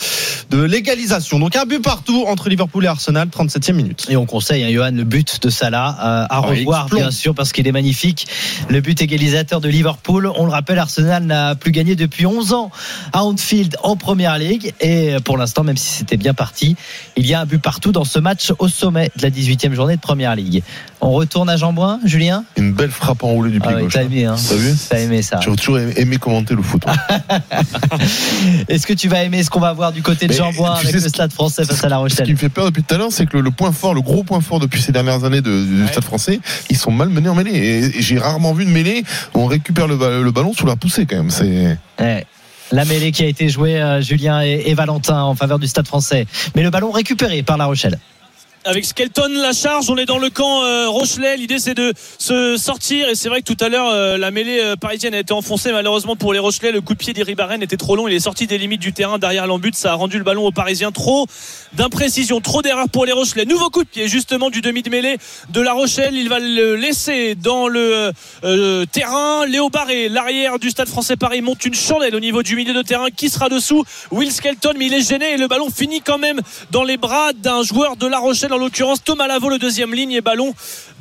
de 0.50 0.62
l'égalisation. 0.62 1.38
Donc 1.38 1.56
un 1.56 1.64
but 1.64 1.80
partout 1.80 2.26
entre 2.28 2.50
Liverpool 2.50 2.84
et 2.84 2.88
Arsenal, 2.88 3.28
37e 3.28 3.72
minute. 3.72 4.06
Et 4.10 4.16
on 4.18 4.26
conseille, 4.26 4.64
hein, 4.64 4.70
Johan, 4.70 4.90
le 4.92 5.04
but 5.04 5.42
de 5.42 5.48
Salah 5.48 5.96
euh, 5.98 6.26
à 6.28 6.40
revoir, 6.40 6.88
ah, 6.90 6.94
bien 6.94 7.10
sûr, 7.10 7.34
parce 7.34 7.52
qu'il 7.52 7.66
est 7.66 7.72
magnifique. 7.72 8.26
Le 8.68 8.82
but 8.82 9.00
égalisateur 9.00 9.62
de 9.62 9.68
Liverpool. 9.70 10.30
On 10.36 10.44
le 10.44 10.52
rappelle, 10.52 10.78
Arsenal 10.78 11.24
n'a 11.24 11.54
plus 11.54 11.72
gagné 11.72 11.96
depuis 11.96 12.26
11 12.26 12.52
ans 12.52 12.70
à 13.14 13.24
Anfield 13.24 13.78
en 13.82 13.96
Première 13.96 14.36
Ligue. 14.36 14.74
Et 14.82 15.16
pour 15.24 15.38
l'instant, 15.38 15.64
même 15.64 15.78
si 15.78 15.88
c'était 15.88 16.18
bien 16.18 16.34
parti, 16.34 16.76
il 17.16 17.26
y 17.26 17.32
a 17.32 17.40
un 17.40 17.46
but 17.46 17.62
partout 17.62 17.92
dans 17.92 18.04
ce 18.04 18.18
match 18.18 18.52
au 18.58 18.68
sommet 18.68 19.10
de 19.16 19.22
la 19.22 19.30
18e 19.30 19.72
journée 19.72 19.96
de 19.96 20.00
Première 20.00 20.34
Ligue. 20.34 20.62
On 21.00 21.12
retourne 21.12 21.48
à 21.48 21.56
Jean-Brun, 21.56 22.00
Julien? 22.04 22.44
Une 22.56 22.72
belle 22.72 22.90
frappe 22.90 23.22
enroulée 23.22 23.50
du 23.50 23.60
pied 23.60 23.70
ah 23.72 23.80
gauche. 23.80 23.92
T'as 23.92 24.02
aimé, 24.02 24.24
hein 24.24 24.36
T'as 24.36 24.56
vu? 24.56 24.74
T'as 24.88 24.98
aimé 24.98 25.22
ça. 25.22 25.40
J'ai 25.42 25.54
toujours 25.54 25.78
aimé 25.78 26.16
commenter 26.16 26.54
le 26.54 26.62
foot. 26.62 26.82
Est-ce 28.68 28.86
que 28.86 28.92
tu 28.92 29.08
vas 29.08 29.22
aimer 29.22 29.42
ce 29.42 29.50
qu'on 29.50 29.60
va 29.60 29.72
voir 29.72 29.92
du 29.92 30.02
côté 30.02 30.26
de 30.26 30.32
Jean-Brun 30.32 30.74
avec 30.74 30.92
le 30.92 31.00
Stade 31.00 31.32
français 31.32 31.64
face 31.64 31.84
à 31.84 31.88
La 31.88 31.98
Rochelle 31.98 32.18
Ce 32.18 32.22
qui 32.24 32.32
me 32.32 32.38
fait 32.38 32.48
peur 32.48 32.66
depuis 32.66 32.82
tout 32.82 32.94
à 32.94 32.98
l'heure, 32.98 33.12
c'est 33.12 33.26
que 33.26 33.36
le, 33.36 33.42
le, 33.42 33.50
point 33.50 33.72
fort, 33.72 33.94
le 33.94 34.00
gros 34.00 34.24
point 34.24 34.40
fort 34.40 34.60
depuis 34.60 34.82
ces 34.82 34.92
dernières 34.92 35.24
années 35.24 35.40
de, 35.40 35.64
du 35.64 35.82
ouais. 35.82 35.88
Stade 35.88 36.04
français, 36.04 36.40
ils 36.70 36.76
sont 36.76 36.90
mal 36.90 37.08
menés 37.08 37.28
en 37.28 37.34
mêlée. 37.34 37.56
Et, 37.56 37.98
et 37.98 38.02
j'ai 38.02 38.18
rarement 38.18 38.52
vu 38.52 38.64
une 38.64 38.72
mêlée 38.72 39.04
où 39.34 39.40
on 39.40 39.46
récupère 39.46 39.86
le, 39.86 39.96
le 40.22 40.30
ballon 40.32 40.52
sous 40.52 40.66
la 40.66 40.76
poussée 40.76 41.06
quand 41.06 41.16
même. 41.16 41.30
C'est. 41.30 41.78
Ouais 42.00 42.26
la 42.72 42.84
mêlée 42.84 43.12
qui 43.12 43.22
a 43.22 43.26
été 43.26 43.48
jouée, 43.48 43.80
euh, 43.80 44.00
Julien 44.00 44.42
et, 44.42 44.62
et, 44.66 44.74
Valentin, 44.74 45.22
en 45.22 45.34
faveur 45.34 45.58
du 45.58 45.66
Stade 45.66 45.86
français. 45.86 46.26
Mais 46.54 46.62
le 46.62 46.70
ballon 46.70 46.90
récupéré 46.90 47.42
par 47.42 47.56
La 47.56 47.66
Rochelle. 47.66 47.98
Avec 48.68 48.84
Skelton 48.84 49.30
la 49.30 49.54
charge. 49.54 49.88
On 49.88 49.96
est 49.96 50.04
dans 50.04 50.18
le 50.18 50.28
camp 50.28 50.62
euh, 50.62 50.90
Rochelet. 50.90 51.38
L'idée 51.38 51.58
c'est 51.58 51.72
de 51.72 51.94
se 52.18 52.58
sortir 52.58 53.08
et 53.08 53.14
c'est 53.14 53.30
vrai 53.30 53.40
que 53.40 53.50
tout 53.50 53.64
à 53.64 53.70
l'heure 53.70 53.88
euh, 53.90 54.18
la 54.18 54.30
mêlée 54.30 54.60
euh, 54.60 54.76
parisienne 54.76 55.14
a 55.14 55.18
été 55.18 55.32
enfoncée 55.32 55.72
malheureusement 55.72 56.16
pour 56.16 56.34
les 56.34 56.38
Rochelais. 56.38 56.70
Le 56.70 56.82
coup 56.82 56.92
de 56.92 56.98
pied 56.98 57.14
d'Iribaren 57.14 57.62
était 57.62 57.78
trop 57.78 57.96
long. 57.96 58.08
Il 58.08 58.14
est 58.14 58.20
sorti 58.20 58.46
des 58.46 58.58
limites 58.58 58.82
du 58.82 58.92
terrain 58.92 59.18
derrière 59.18 59.46
l'embut. 59.46 59.74
Ça 59.74 59.92
a 59.92 59.94
rendu 59.94 60.18
le 60.18 60.24
ballon 60.24 60.46
aux 60.46 60.52
Parisiens 60.52 60.92
trop 60.92 61.26
d'imprécision, 61.72 62.42
trop 62.42 62.60
d'erreurs 62.60 62.90
pour 62.90 63.06
les 63.06 63.12
Rochelais. 63.12 63.46
Nouveau 63.46 63.70
coup 63.70 63.84
de 63.84 63.88
pied 63.88 64.06
justement 64.06 64.50
du 64.50 64.60
demi 64.60 64.82
de 64.82 64.90
mêlée 64.90 65.16
de 65.48 65.60
la 65.62 65.72
Rochelle. 65.72 66.14
Il 66.14 66.28
va 66.28 66.38
le 66.38 66.76
laisser 66.76 67.36
dans 67.36 67.68
le 67.68 68.12
terrain. 68.92 69.46
Léo 69.46 69.70
Barré, 69.70 70.10
l'arrière 70.10 70.58
du 70.58 70.68
Stade 70.68 70.88
Français 70.88 71.16
Paris 71.16 71.40
monte 71.40 71.64
une 71.64 71.74
chandelle 71.74 72.14
au 72.14 72.20
niveau 72.20 72.42
du 72.42 72.54
milieu 72.54 72.74
de 72.74 72.82
terrain. 72.82 73.08
Qui 73.16 73.30
sera 73.30 73.48
dessous 73.48 73.82
Will 74.10 74.30
Skelton, 74.30 74.74
mais 74.76 74.86
il 74.86 74.94
est 74.94 75.08
gêné 75.08 75.32
et 75.32 75.36
le 75.38 75.48
ballon 75.48 75.70
finit 75.70 76.02
quand 76.02 76.18
même 76.18 76.42
dans 76.70 76.84
les 76.84 76.98
bras 76.98 77.32
d'un 77.32 77.62
joueur 77.62 77.96
de 77.96 78.06
la 78.06 78.18
Rochelle, 78.18 78.52
en 78.58 78.60
l'occurrence 78.60 79.04
Thomas 79.04 79.28
Lavaux, 79.28 79.50
le 79.50 79.58
deuxième 79.58 79.94
ligne 79.94 80.10
et 80.12 80.20
ballon 80.20 80.52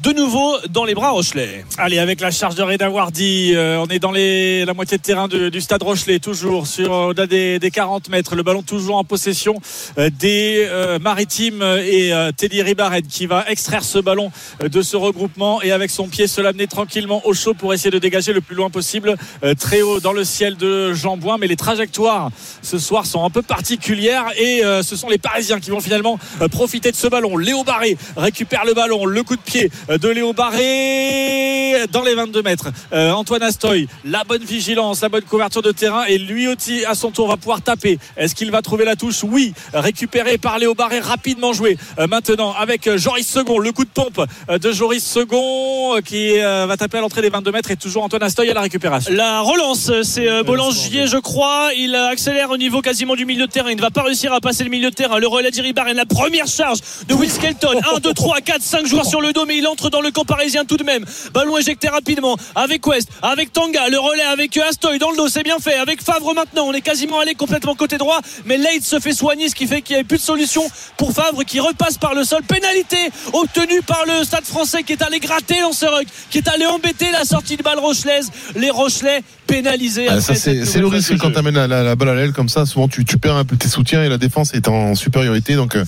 de 0.04 0.12
nouveau 0.12 0.56
dans 0.70 0.86
les 0.86 0.94
bras 0.94 1.10
Rochelais. 1.10 1.66
Allez, 1.78 1.98
avec 1.98 2.22
la 2.22 2.30
charge 2.30 2.54
de 2.56 2.62
Reda 2.62 2.90
Wardy, 2.90 3.54
euh, 3.56 3.84
on 3.84 3.88
est 3.88 3.98
dans 3.98 4.12
les, 4.12 4.64
la 4.64 4.76
moitié 4.76 4.98
de 4.98 5.02
terrain 5.02 5.28
du, 5.28 5.60
stade 5.60 5.82
Rochelet, 5.82 6.20
toujours 6.20 6.68
sur 6.68 6.94
euh, 6.94 7.08
au-delà 7.08 7.26
des, 7.26 7.58
des 7.58 7.72
40 7.72 8.10
mètres. 8.10 8.36
Le 8.36 8.44
ballon 8.44 8.62
toujours 8.62 8.98
en 8.98 9.04
possession 9.04 9.60
euh, 9.98 10.10
des 10.12 10.70
maritimes 11.02 11.64
et 11.64 12.12
Teddy 12.36 12.62
Ribaren 12.62 13.02
qui 13.02 13.26
va 13.26 13.50
extraire 13.50 13.84
ce 13.84 14.00
ballon 14.00 14.32
de 14.62 14.82
ce 14.82 14.96
regroupement 14.98 15.62
et 15.62 15.72
avec 15.72 15.90
son 15.90 16.08
pied 16.08 16.28
se 16.28 16.42
l'amener 16.42 16.68
tranquillement 16.68 17.22
au 17.26 17.34
chaud 17.34 17.54
pour 17.54 17.74
essayer 17.74 17.92
de 17.92 18.00
dégager 18.00 18.34
le 18.34 18.42
plus 18.42 18.56
loin 18.56 18.70
possible, 18.70 19.16
très 19.60 19.82
haut 19.82 20.00
dans 20.00 20.14
le 20.14 20.24
ciel 20.24 20.58
de 20.58 20.94
Jean 20.94 21.18
Bouin. 21.18 21.38
Mais 21.38 21.48
les 21.48 21.56
trajectoires 21.56 22.30
ce 22.62 22.78
soir 22.80 23.06
sont 23.06 23.24
un 23.24 23.30
peu 23.30 23.42
particulières 23.42 24.26
et 24.38 24.62
ce 24.84 24.96
sont 24.96 25.10
les 25.10 25.18
Parisiens 25.18 25.60
qui 25.60 25.70
vont 25.70 25.82
finalement 25.82 26.20
profiter 26.52 26.92
de 26.92 26.96
ce 26.96 27.08
ballon. 27.08 27.38
Léo 27.48 27.64
Barré 27.64 27.98
récupère 28.18 28.66
le 28.66 28.74
ballon, 28.74 29.06
le 29.06 29.24
coup 29.24 29.38
de 29.38 29.42
pied 29.42 29.72
de 29.88 30.10
Léo 30.10 30.34
Barré 30.34 31.88
dans 31.92 32.04
les 32.04 32.14
22 32.14 32.42
mètres. 32.42 32.68
Euh, 32.92 33.12
Antoine 33.12 33.42
Astoy, 33.42 33.88
la 34.04 34.26
bonne 34.26 34.44
vigilance, 34.44 35.00
la 35.00 35.08
bonne 35.08 35.24
couverture 35.24 35.62
de 35.62 35.72
terrain 35.72 36.04
et 36.10 36.18
lui 36.18 36.50
aussi 36.50 36.84
à 36.84 36.94
son 36.94 37.10
tour 37.12 37.30
va 37.30 37.38
pouvoir 37.38 37.62
taper. 37.62 38.00
Est-ce 38.18 38.36
qu'il 38.36 38.52
va 38.52 38.62
trouver 38.62 38.84
la 38.84 38.98
touche? 38.98 39.24
Oui, 39.24 39.54
récupéré 39.74 40.38
par 40.38 40.60
Léo 40.60 40.74
Barré, 40.74 41.00
rapidement 41.00 41.54
joué. 41.54 41.78
Euh, 42.00 42.08
maintenant 42.08 42.54
avec 42.54 42.86
euh, 42.88 42.98
Joris 42.98 43.26
Second, 43.26 43.60
le 43.60 43.72
coup 43.72 43.86
de 43.86 43.90
pompe 43.90 44.22
de 44.50 44.72
Joris 44.74 45.06
Second 45.06 46.02
qui 46.04 46.40
euh, 46.40 46.66
va 46.68 46.76
taper 46.76 46.98
à 46.98 47.02
l'entrée 47.02 47.22
des 47.22 47.30
22 47.30 47.52
mètres 47.52 47.72
et 47.72 47.78
toujours 47.78 48.04
Antoine 48.04 48.24
Astoy 48.24 48.50
à 48.50 48.54
la 48.54 48.62
récupération. 48.62 49.14
La 49.14 49.40
relance, 49.40 49.90
c'est 50.04 50.44
Boulanger, 50.44 51.08
je 51.08 51.18
crois. 51.18 51.70
Il 51.78 51.96
accélère 51.96 52.52
au 52.52 52.58
niveau 52.58 52.82
quasiment 52.82 53.16
du 53.16 53.26
milieu 53.26 53.48
de 53.48 53.52
terrain. 53.52 53.70
Il 53.70 53.78
ne 53.78 53.82
va 53.82 53.92
pas 53.92 54.04
réussir 54.04 54.34
à 54.34 54.42
passer 54.42 54.66
le 54.66 54.70
milieu 54.70 54.90
de 54.90 54.96
terrain. 54.96 55.20
Le 55.20 55.28
relais 55.28 55.52
d'Iribaren, 55.52 55.96
la 55.96 56.06
première 56.06 56.48
charge 56.48 56.80
de 57.08 57.14
Will 57.28 57.34
Skelton. 57.34 57.80
1, 57.96 58.00
2, 58.00 58.14
3, 58.14 58.40
4, 58.42 58.62
5 58.62 58.86
joueurs 58.88 59.06
sur 59.06 59.20
le 59.20 59.34
dos, 59.34 59.46
mais 59.46 59.58
il 59.58 59.68
entre 59.68 59.90
dans 59.90 60.00
le 60.02 60.12
camp 60.12 60.24
parisien 60.24 60.64
tout 60.64 60.78
de 60.78 60.84
même. 60.84 61.04
Ballon 61.34 61.58
éjecté 61.58 61.90
rapidement 61.90 62.38
avec 62.56 62.86
West, 62.88 63.10
avec 63.22 63.52
Tanga, 63.52 63.90
le 63.90 64.00
relais 64.00 64.22
avec 64.24 64.56
Astoy 64.58 64.98
dans 64.98 65.12
le 65.12 65.18
dos, 65.18 65.28
c'est 65.28 65.44
bien 65.44 65.60
fait. 65.60 65.74
Avec 65.76 66.02
Favre 66.02 66.34
maintenant, 66.34 66.64
on 66.68 66.74
est 66.74 66.82
quasiment 66.82 67.20
allé 67.20 67.36
complètement 67.36 67.76
côté 67.76 67.98
droit, 67.98 68.20
mais 68.46 68.58
Leite 68.58 68.84
se 68.86 69.00
fait 69.00 69.12
soigner, 69.14 69.50
ce 69.50 69.56
qui 69.56 69.68
fait 69.68 69.82
qu'il 69.82 69.96
n'y 69.96 70.00
avait 70.00 70.08
plus 70.08 70.18
de 70.20 70.24
solution 70.24 70.64
pour 70.96 71.12
Favre 71.12 71.44
qui 71.44 71.60
repasse 71.60 71.98
par 71.98 72.14
le 72.16 72.24
sol. 72.24 72.44
Pénalité 72.44 72.98
obtenue 73.34 73.82
par 73.82 74.04
le 74.08 74.24
stade 74.24 74.46
français 74.46 74.84
qui 74.84 74.94
est 74.94 75.02
allé 75.02 75.20
gratter 75.20 75.60
dans 75.62 75.74
ce 75.74 75.86
rug, 75.86 76.08
qui 76.30 76.38
est 76.38 76.48
allé 76.48 76.66
embêter 76.66 77.12
la 77.12 77.26
sortie 77.26 77.58
de 77.58 77.64
balle 77.64 77.80
rochelaise. 77.80 78.32
Les 78.56 78.70
Rochelais 78.70 79.22
pénalisés. 79.48 80.08
Ah, 80.10 80.22
c'est 80.22 80.80
le 80.80 80.88
risque 80.88 81.18
quand 81.18 81.32
tu 81.32 81.38
amènes 81.40 81.56
la, 81.56 81.68
la- 81.68 81.84
la 81.84 81.96
balle 81.96 82.10
à 82.10 82.16
l'aile 82.16 82.34
comme 82.34 82.50
ça. 82.50 82.66
Souvent, 82.66 82.88
tu, 82.88 83.04
tu 83.06 83.18
perds 83.18 83.36
un 83.38 83.46
peu 83.46 83.56
tes 83.58 83.68
soutiens 83.70 84.04
et 84.04 84.10
la 84.10 84.18
défense 84.18 84.54
est 84.54 84.68
en 84.68 84.94
supériorité. 84.96 85.56
Donc, 85.56 85.76
euh, 85.76 85.84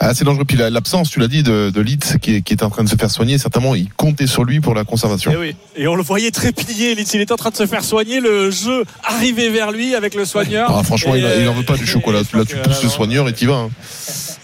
assez 0.00 0.24
dangereux. 0.24 0.44
Puis 0.44 0.56
la- 0.56 0.70
l'absence, 0.84 1.08
tu 1.08 1.18
l'as 1.18 1.28
dit, 1.28 1.42
de, 1.42 1.70
de 1.74 1.80
Leeds 1.80 2.18
qui 2.20 2.36
est, 2.36 2.42
qui 2.42 2.52
est 2.52 2.62
en 2.62 2.68
train 2.68 2.84
de 2.84 2.88
se 2.90 2.94
faire 2.96 3.10
soigner. 3.10 3.38
Certainement, 3.38 3.74
il 3.74 3.88
comptait 3.94 4.26
sur 4.26 4.44
lui 4.44 4.60
pour 4.60 4.74
la 4.74 4.84
conservation. 4.84 5.32
Et, 5.32 5.36
oui. 5.36 5.56
et 5.76 5.88
on 5.88 5.94
le 5.94 6.02
voyait 6.02 6.30
trépiller. 6.30 6.92
Il 6.92 7.00
était 7.20 7.32
en 7.32 7.36
train 7.36 7.48
de 7.48 7.56
se 7.56 7.66
faire 7.66 7.82
soigner. 7.82 8.20
Le 8.20 8.50
jeu 8.50 8.84
arrivait 9.02 9.48
vers 9.48 9.72
lui 9.72 9.94
avec 9.94 10.14
le 10.14 10.26
soigneur. 10.26 10.70
Ah, 10.76 10.82
franchement, 10.82 11.14
Et, 11.14 11.20
il, 11.20 11.24
a- 11.26 11.36
il 11.40 11.48
en 11.48 11.54
veut 11.54 11.62
pas 11.64 11.78
du 11.78 11.86
chocolat. 11.86 12.20
Là, 12.34 12.44
tu 12.44 12.56
pousses 12.56 12.82
le 12.82 12.90
soigneur 12.90 13.26
et 13.30 13.32
t'y 13.32 13.46
vas. 13.46 13.54
hein. 13.54 13.70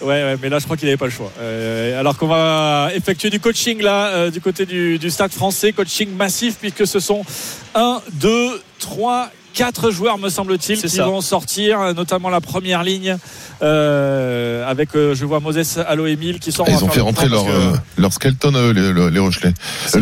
Ouais, 0.00 0.06
ouais, 0.22 0.36
mais 0.40 0.48
là, 0.48 0.58
je 0.58 0.64
crois 0.64 0.78
qu'il 0.78 0.86
n'avait 0.86 0.96
pas 0.96 1.04
le 1.04 1.10
choix. 1.10 1.30
Euh, 1.40 2.00
alors 2.00 2.16
qu'on 2.16 2.26
va 2.26 2.88
effectuer 2.94 3.28
du 3.28 3.38
coaching 3.38 3.82
là, 3.82 4.06
euh, 4.06 4.30
du 4.30 4.40
côté 4.40 4.64
du, 4.64 4.98
du 4.98 5.10
stade 5.10 5.30
français, 5.30 5.72
coaching 5.72 6.08
massif, 6.16 6.56
puisque 6.58 6.86
ce 6.86 7.00
sont 7.00 7.22
1, 7.74 8.00
2, 8.14 8.62
3, 8.78 9.30
4 9.54 9.90
joueurs, 9.90 10.18
me 10.18 10.28
semble-t-il, 10.28 10.80
qui 10.80 10.88
ça. 10.88 11.04
vont 11.06 11.20
sortir, 11.20 11.80
euh, 11.80 11.92
notamment 11.92 12.30
la 12.30 12.40
première 12.40 12.82
ligne, 12.82 13.16
euh, 13.62 14.68
avec, 14.68 14.94
euh, 14.94 15.14
je 15.14 15.24
vois 15.24 15.40
Moses 15.40 15.78
Allo 15.86 16.06
Emile 16.06 16.38
qui 16.38 16.52
sort. 16.52 16.66
On 16.68 16.72
ils 16.78 16.84
ont 16.84 16.88
fait 16.88 17.00
rentrer 17.00 17.28
leur, 17.28 17.44
que- 17.44 17.50
euh, 17.50 17.72
leur 17.98 18.12
skeleton, 18.12 18.52
eux, 18.54 18.70
les, 18.72 18.92
les, 18.92 19.10
les 19.10 19.18
Rochelais. 19.20 19.52
Les, 19.94 20.00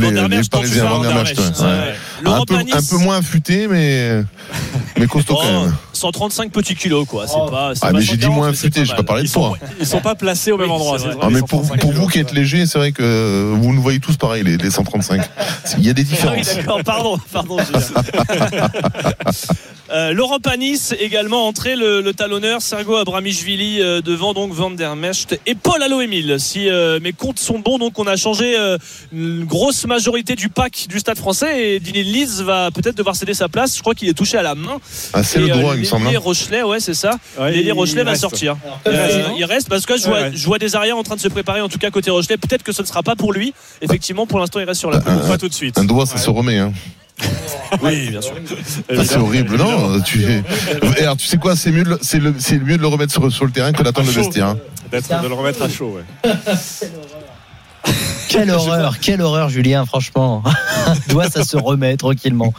Parisiens, 0.50 0.84
ouais. 1.00 1.34
Ouais. 1.60 1.94
Un 2.24 2.44
peu, 2.44 2.54
Panis. 2.56 2.72
un 2.72 2.82
peu 2.82 2.96
moins 2.98 3.18
affûté, 3.18 3.68
mais, 3.68 4.22
mais 4.98 5.06
costaud 5.06 5.34
quand 5.42 5.62
même. 5.62 5.74
135 5.98 6.50
petits 6.52 6.74
kilos, 6.74 7.06
quoi. 7.06 7.26
C'est 7.26 7.34
pas. 7.50 7.72
c'est 7.74 7.80
Ah, 7.84 7.88
pas 7.88 7.92
mais 7.98 8.00
j'ai 8.04 8.16
dit 8.16 8.22
140, 8.24 8.36
moins 8.36 8.52
pas 8.52 8.84
j'ai 8.84 8.94
pas 8.94 9.02
parlé 9.02 9.22
de 9.24 9.28
poids. 9.30 9.58
ils 9.80 9.86
sont 9.86 10.00
pas 10.00 10.14
placés 10.14 10.52
au 10.52 10.56
même 10.58 10.70
endroit. 10.70 10.96
Ah, 11.20 11.28
mais 11.30 11.40
pour, 11.40 11.60
sont 11.62 11.74
35 11.74 11.80
pour 11.80 11.92
vous 11.92 12.06
qui 12.06 12.18
êtes 12.20 12.32
léger, 12.32 12.66
c'est 12.66 12.78
vrai 12.78 12.92
que 12.92 13.52
vous 13.54 13.72
nous 13.72 13.82
voyez 13.82 14.00
tous 14.00 14.16
pareil, 14.16 14.42
les, 14.44 14.56
les 14.56 14.70
135. 14.70 15.20
Il 15.78 15.86
y 15.86 15.90
a 15.90 15.92
des 15.92 16.02
Ah 16.02 16.04
oui, 16.32 16.40
différences. 16.42 16.56
d'accord, 16.56 16.82
pardon, 16.84 17.18
pardon. 17.32 17.56
Julien. 17.58 18.68
Euh, 19.90 20.12
Laurent 20.12 20.38
Panis 20.38 20.90
également 21.00 21.46
entré 21.48 21.74
le, 21.74 22.02
le 22.02 22.12
talonneur 22.12 22.60
Sergo 22.60 22.96
Abramishvili 22.96 23.80
euh, 23.80 24.02
devant 24.02 24.34
donc 24.34 24.52
Van 24.52 24.70
der 24.70 24.94
Mecht 24.96 25.40
et 25.46 25.54
Paul 25.54 25.82
Allo-Emile 25.82 26.36
si 26.38 26.68
euh, 26.68 27.00
mes 27.00 27.14
comptes 27.14 27.38
sont 27.38 27.58
bons 27.58 27.78
donc 27.78 27.98
on 27.98 28.06
a 28.06 28.14
changé 28.16 28.54
euh, 28.58 28.76
une 29.14 29.46
grosse 29.46 29.86
majorité 29.86 30.34
du 30.36 30.50
pack 30.50 30.84
du 30.90 30.98
stade 30.98 31.16
français 31.16 31.76
et 31.76 31.80
Dylan 31.80 32.04
Leeds 32.04 32.42
va 32.44 32.70
peut-être 32.70 32.98
devoir 32.98 33.16
céder 33.16 33.32
sa 33.32 33.48
place 33.48 33.76
je 33.76 33.80
crois 33.80 33.94
qu'il 33.94 34.10
est 34.10 34.12
touché 34.12 34.36
à 34.36 34.42
la 34.42 34.54
main 34.54 34.76
Ah, 35.14 35.22
c'est 35.22 35.38
le 35.38 35.46
euh, 35.50 35.54
droit, 35.54 35.72
il 35.74 35.80
me 35.80 35.84
semble. 35.88 36.04
L'ailier 36.04 36.16
hein. 36.16 36.20
Rochelet 36.22 36.62
ouais 36.62 36.80
c'est 36.80 36.94
ça 36.94 37.10
Ouais, 37.38 37.70
Rochelet 37.72 38.04
va 38.04 38.10
reste. 38.10 38.20
sortir 38.22 38.56
Il 38.86 38.92
Euh, 38.92 39.02
reste, 39.06 39.18
il 39.38 39.44
reste 39.44 39.68
parce 39.68 39.86
que 39.86 39.96
je 39.96 40.04
vois, 40.06 40.14
Ouais, 40.18 40.22
ouais. 40.24 40.30
je 40.34 40.44
vois 40.46 40.58
des 40.58 40.74
arrières 40.76 40.96
en 40.96 41.02
train 41.02 41.16
de 41.16 41.20
se 41.20 41.28
préparer 41.28 41.60
en 41.60 41.68
tout 41.68 41.78
cas 41.78 41.90
côté 41.90 42.10
Rochelet 42.10 42.36
peut-être 42.36 42.62
que 42.62 42.72
ce 42.72 42.82
ne 42.82 42.86
sera 42.86 43.02
pas 43.02 43.16
pour 43.16 43.32
lui 43.32 43.52
effectivement 43.82 44.26
pour 44.26 44.38
l'instant 44.38 44.60
il 44.60 44.64
reste 44.64 44.80
sur 44.80 44.90
la 44.90 45.00
pelouse 45.00 45.26
Pas 45.26 45.38
tout 45.38 45.48
de 45.48 45.54
suite. 45.54 45.76
Un 45.78 45.84
doigt, 45.84 46.06
ça 46.06 46.16
se 46.18 46.30
remet. 46.30 46.58
Hein. 46.58 46.72
oui 47.82 48.10
bien 48.10 48.20
sûr 48.20 48.32
Ah, 48.90 49.04
c'est 49.04 49.16
horrible, 49.16 49.56
non 49.56 50.00
tu... 50.02 50.24
Alors, 51.00 51.16
tu 51.16 51.26
sais 51.26 51.36
quoi 51.36 51.56
C'est 51.56 51.72
mieux, 51.72 51.82
de 51.82 51.88
le- 51.90 52.64
mieux 52.64 52.78
de 52.78 52.86
remettre 52.86 53.12
sur, 53.12 53.32
sur 53.32 53.44
le 53.44 53.50
terrain 53.50 53.72
que 53.72 53.82
d'attendre 53.82 54.06
le 54.06 54.12
vestiaire. 54.12 54.46
hein. 54.48 54.58
D'être- 54.92 55.20
de 55.22 55.26
le 55.26 55.34
remettre 55.34 55.60
à 55.62 55.68
chaud. 55.68 55.98
Ouais. 56.24 56.30
Quelle 58.38 58.50
horreur, 58.50 58.98
quelle 59.00 59.22
horreur, 59.22 59.48
Julien, 59.48 59.86
franchement. 59.86 60.42
Doit 61.08 61.30
ça 61.30 61.44
se 61.44 61.56
remet 61.56 61.96
tranquillement. 61.96 62.52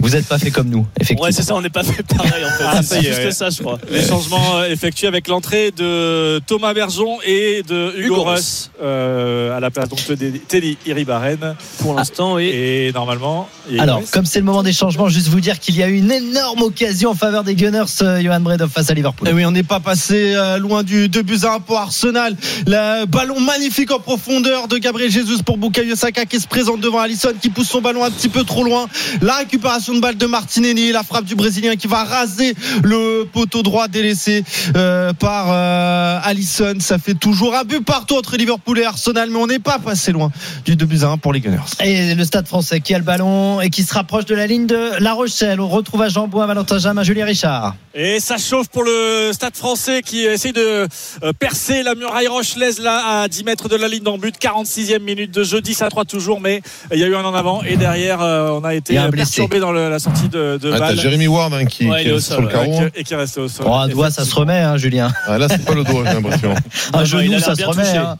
Vous 0.00 0.08
n'êtes 0.10 0.26
pas 0.26 0.38
fait 0.38 0.50
comme 0.50 0.68
nous, 0.68 0.86
effectivement. 0.98 1.24
ouais 1.24 1.32
c'est 1.32 1.42
ça 1.42 1.54
on 1.54 1.60
n'est 1.60 1.68
pas 1.70 1.82
fait 1.84 2.02
pareil 2.02 2.44
en 2.44 2.48
fait 2.48 2.64
Ah, 2.66 2.82
c'est 2.82 3.02
juste 3.02 3.18
ouais. 3.24 3.30
ça 3.30 3.50
je 3.50 3.60
crois 3.60 3.78
Les 3.90 4.02
changements 4.04 4.56
euh, 4.56 4.64
effectués 4.70 5.06
avec 5.06 5.28
l'entrée 5.28 5.70
de 5.70 6.40
Thomas 6.46 6.72
Bergeon 6.72 7.18
et 7.26 7.62
de 7.68 7.92
Hugo, 7.98 8.14
Hugo 8.14 8.22
Russ 8.24 8.32
Russ. 8.32 8.70
euh, 8.82 9.56
à 9.56 9.60
la 9.60 9.70
place 9.70 9.88
donc 9.90 10.00
de 10.08 10.38
Teddy 10.48 10.78
Iribaren. 10.86 11.56
pour 11.78 11.94
l'instant 11.94 12.38
et 12.38 12.86
Et 12.88 12.92
normalement, 12.92 13.48
Alors, 13.78 14.00
comme 14.12 14.24
c'est 14.24 14.38
le 14.38 14.44
moment 14.46 14.62
des 14.62 14.72
changements, 14.72 15.08
juste 15.08 15.28
vous 15.28 15.40
dire 15.40 15.58
qu'il 15.60 15.76
y 15.76 15.82
a 15.82 15.88
eu 15.88 15.98
une 15.98 16.10
énorme 16.10 16.62
occasion 16.62 17.10
en 17.10 17.14
faveur 17.14 17.44
des 17.44 17.54
Gunners, 17.54 17.84
euh, 18.02 18.20
Johan 18.22 18.40
Bredov 18.40 18.70
face 18.70 18.88
à 18.90 18.94
Liverpool. 18.94 19.28
Eh 19.30 19.34
oui, 19.34 19.44
on 19.44 19.50
n'est 19.52 19.62
pas 19.62 19.78
passé 19.80 20.32
euh, 20.34 20.58
loin 20.58 20.82
du 20.82 21.08
2 21.08 21.22
buts 21.22 21.38
à 21.44 21.54
1 21.56 21.60
pour 21.60 21.78
Arsenal. 21.78 22.34
Le 22.66 23.04
ballon 23.04 23.38
magnifique 23.40 23.90
en 23.92 24.00
profondeur 24.00 24.68
de 24.68 24.78
Gabriel 24.78 24.91
Jesus 24.98 25.42
pour 25.42 25.58
Bukayo 25.58 25.96
Saka 25.96 26.24
qui 26.24 26.40
se 26.40 26.46
présente 26.46 26.80
devant 26.80 27.00
Alisson 27.00 27.32
qui 27.40 27.50
pousse 27.50 27.68
son 27.68 27.80
ballon 27.80 28.04
un 28.04 28.10
petit 28.10 28.28
peu 28.28 28.44
trop 28.44 28.64
loin. 28.64 28.86
La 29.20 29.36
récupération 29.36 29.94
de 29.94 30.00
balle 30.00 30.16
de 30.16 30.26
Martinelli, 30.26 30.92
la 30.92 31.02
frappe 31.02 31.24
du 31.24 31.34
Brésilien 31.34 31.76
qui 31.76 31.86
va 31.86 32.04
raser 32.04 32.54
le 32.82 33.24
poteau 33.24 33.62
droit 33.62 33.88
délaissé 33.88 34.44
euh, 34.76 35.12
par 35.12 35.46
euh, 35.50 36.18
Alisson. 36.24 36.76
Ça 36.80 36.98
fait 36.98 37.14
toujours 37.14 37.54
un 37.54 37.64
but 37.64 37.84
partout 37.84 38.16
entre 38.16 38.36
Liverpool 38.36 38.78
et 38.78 38.84
Arsenal, 38.84 39.30
mais 39.30 39.38
on 39.38 39.46
n'est 39.46 39.58
pas 39.58 39.78
passé 39.78 40.12
loin 40.12 40.30
du 40.64 40.76
2 40.76 40.86
buts 40.86 40.98
à 41.02 41.08
1 41.08 41.18
pour 41.18 41.32
les 41.32 41.40
Gunners. 41.40 41.58
Et 41.84 42.14
le 42.14 42.24
stade 42.24 42.46
français 42.46 42.80
qui 42.80 42.94
a 42.94 42.98
le 42.98 43.04
ballon 43.04 43.60
et 43.60 43.70
qui 43.70 43.82
se 43.82 43.94
rapproche 43.94 44.24
de 44.26 44.34
la 44.34 44.46
ligne 44.46 44.66
de 44.66 44.90
La 45.00 45.12
Rochelle. 45.12 45.60
On 45.60 45.68
retrouve 45.68 46.02
à 46.02 46.08
Jean 46.08 46.28
Boin, 46.28 46.46
Valentin 46.46 46.78
Jamin, 46.78 47.02
Julien 47.02 47.24
Richard. 47.24 47.74
Et 47.94 48.20
ça 48.20 48.38
chauffe 48.38 48.68
pour 48.68 48.84
le 48.84 49.30
stade 49.32 49.56
français 49.56 50.02
qui 50.02 50.24
essaie 50.24 50.52
de 50.52 50.88
euh, 51.22 51.32
percer 51.38 51.82
la 51.82 51.94
muraille 51.94 52.28
rochelaise 52.28 52.78
là 52.78 53.22
à 53.22 53.28
10 53.28 53.44
mètres 53.44 53.68
de 53.68 53.76
la 53.76 53.88
ligne 53.88 54.02
d'en 54.02 54.18
but. 54.18 54.38
46e 54.82 54.98
minute 55.02 55.30
de 55.32 55.44
jeu, 55.44 55.60
10 55.60 55.82
à 55.82 55.88
3 55.88 56.04
toujours, 56.04 56.40
mais 56.40 56.62
il 56.92 56.98
y 56.98 57.04
a 57.04 57.06
eu 57.06 57.14
un 57.14 57.24
en 57.24 57.34
avant 57.34 57.62
et 57.62 57.76
derrière 57.76 58.20
euh, 58.20 58.50
on 58.50 58.64
a 58.64 58.74
été 58.74 58.98
perturbé 59.10 59.60
dans 59.60 59.72
le- 59.72 59.88
la 59.90 59.98
sortie 59.98 60.28
de, 60.28 60.58
de 60.60 60.72
Ah, 60.72 60.78
balle. 60.78 60.98
Jérémy 61.00 61.26
Ward 61.28 61.52
hein, 61.54 61.64
qui, 61.66 61.86
Ouais, 61.88 62.02
qui 62.02 62.08
est 62.08 62.12
au 62.12 62.16
est 62.18 62.20
sur 62.20 62.34
sol, 62.36 62.42
le 62.42 62.46
ouais. 62.48 62.52
carreau. 62.52 62.82
Et 62.86 62.90
qui- 62.90 63.00
et 63.00 63.04
qui 63.04 63.14
reste 63.14 63.38
au 63.38 63.48
sol. 63.48 63.66
Oh, 63.68 63.74
un 63.74 63.88
doigt, 63.88 64.10
ça 64.10 64.24
se 64.24 64.34
remet, 64.34 64.58
hein, 64.60 64.76
Julien. 64.76 65.12
Ah, 65.26 65.38
là, 65.38 65.48
c'est 65.48 65.64
pas 65.64 65.74
le 65.74 65.84
doigt, 65.84 66.04
j'ai 66.06 66.14
l'impression. 66.14 66.54
Un 66.94 66.98
non, 66.98 67.04
genou, 67.04 67.38
ça 67.38 67.54
se 67.54 67.64
remet. 67.64 67.82
touché. 67.84 67.96
hein. 67.96 68.16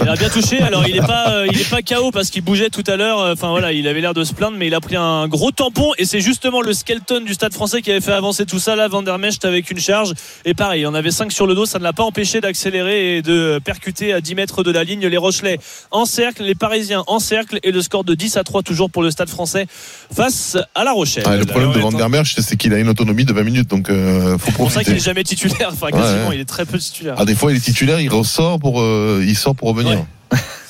Il 0.00 0.08
a 0.08 0.14
bien 0.14 0.28
touché. 0.28 0.60
Alors 0.60 0.86
il 0.88 0.96
est 0.96 1.00
pas, 1.06 1.30
euh, 1.30 1.46
il 1.52 1.60
est 1.60 1.68
pas 1.68 1.82
KO 1.82 2.10
parce 2.12 2.30
qu'il 2.30 2.42
bougeait 2.42 2.70
tout 2.70 2.84
à 2.86 2.96
l'heure. 2.96 3.18
Enfin 3.32 3.50
voilà, 3.50 3.72
il 3.72 3.86
avait 3.88 4.00
l'air 4.00 4.14
de 4.14 4.24
se 4.24 4.32
plaindre, 4.32 4.56
mais 4.56 4.68
il 4.68 4.74
a 4.74 4.80
pris 4.80 4.96
un 4.96 5.26
gros 5.28 5.50
tampon 5.50 5.92
et 5.98 6.04
c'est 6.04 6.20
justement 6.20 6.60
le 6.62 6.72
skeleton 6.72 7.20
du 7.24 7.34
Stade 7.34 7.52
Français 7.52 7.82
qui 7.82 7.90
avait 7.90 8.00
fait 8.00 8.12
avancer 8.12 8.46
tout 8.46 8.58
ça. 8.58 8.76
Là, 8.76 8.88
Van 8.88 9.02
der 9.02 9.18
Mecht 9.18 9.44
avec 9.44 9.70
une 9.70 9.78
charge 9.80 10.12
et 10.44 10.54
pareil, 10.54 10.86
on 10.86 10.94
avait 10.94 11.10
5 11.10 11.32
sur 11.32 11.46
le 11.46 11.54
dos, 11.54 11.66
ça 11.66 11.78
ne 11.78 11.84
l'a 11.84 11.92
pas 11.92 12.04
empêché 12.04 12.40
d'accélérer 12.40 13.16
et 13.18 13.22
de 13.22 13.60
percuter 13.64 14.12
à 14.12 14.20
10 14.20 14.34
mètres 14.36 14.62
de 14.62 14.70
la 14.70 14.84
ligne 14.84 15.06
les 15.06 15.16
Rochelais 15.16 15.58
en 15.90 16.04
cercle, 16.04 16.42
les 16.44 16.54
Parisiens 16.54 17.02
en 17.06 17.18
cercle 17.18 17.58
et 17.62 17.72
le 17.72 17.82
score 17.82 18.04
de 18.04 18.14
10 18.14 18.36
à 18.36 18.44
3 18.44 18.62
toujours 18.62 18.90
pour 18.90 19.02
le 19.02 19.10
Stade 19.10 19.28
Français 19.28 19.66
face 20.14 20.56
à 20.74 20.84
La 20.84 20.92
Rochelle. 20.92 21.24
Ah, 21.26 21.36
le 21.36 21.44
problème 21.44 21.72
de 21.72 21.78
Van 21.80 21.90
der 21.92 22.08
c'est 22.26 22.56
qu'il 22.56 22.72
a 22.72 22.78
une 22.78 22.88
autonomie 22.88 23.24
de 23.24 23.32
20 23.32 23.42
minutes, 23.42 23.68
donc 23.70 23.90
euh, 23.90 24.38
faut 24.38 24.46
C'est 24.46 24.54
pour 24.54 24.70
ça 24.70 24.80
qu'il 24.80 24.92
profiter. 24.92 24.96
est 24.96 25.04
jamais 25.04 25.24
titulaire. 25.24 25.70
Enfin, 25.72 25.88
quasiment, 25.90 26.28
Ouais. 26.28 26.36
il 26.36 26.40
est 26.40 26.44
très 26.48 26.64
peu 26.64 26.78
titulaire. 26.78 27.14
Ah, 27.18 27.24
des 27.24 27.34
fois, 27.34 27.52
il 27.52 27.56
est 27.56 27.60
titulaire, 27.60 28.00
il 28.00 28.08
ressort 28.08 28.58
pour, 28.58 28.80
euh, 28.80 29.22
il 29.26 29.36
sort 29.36 29.54
pour 29.54 29.67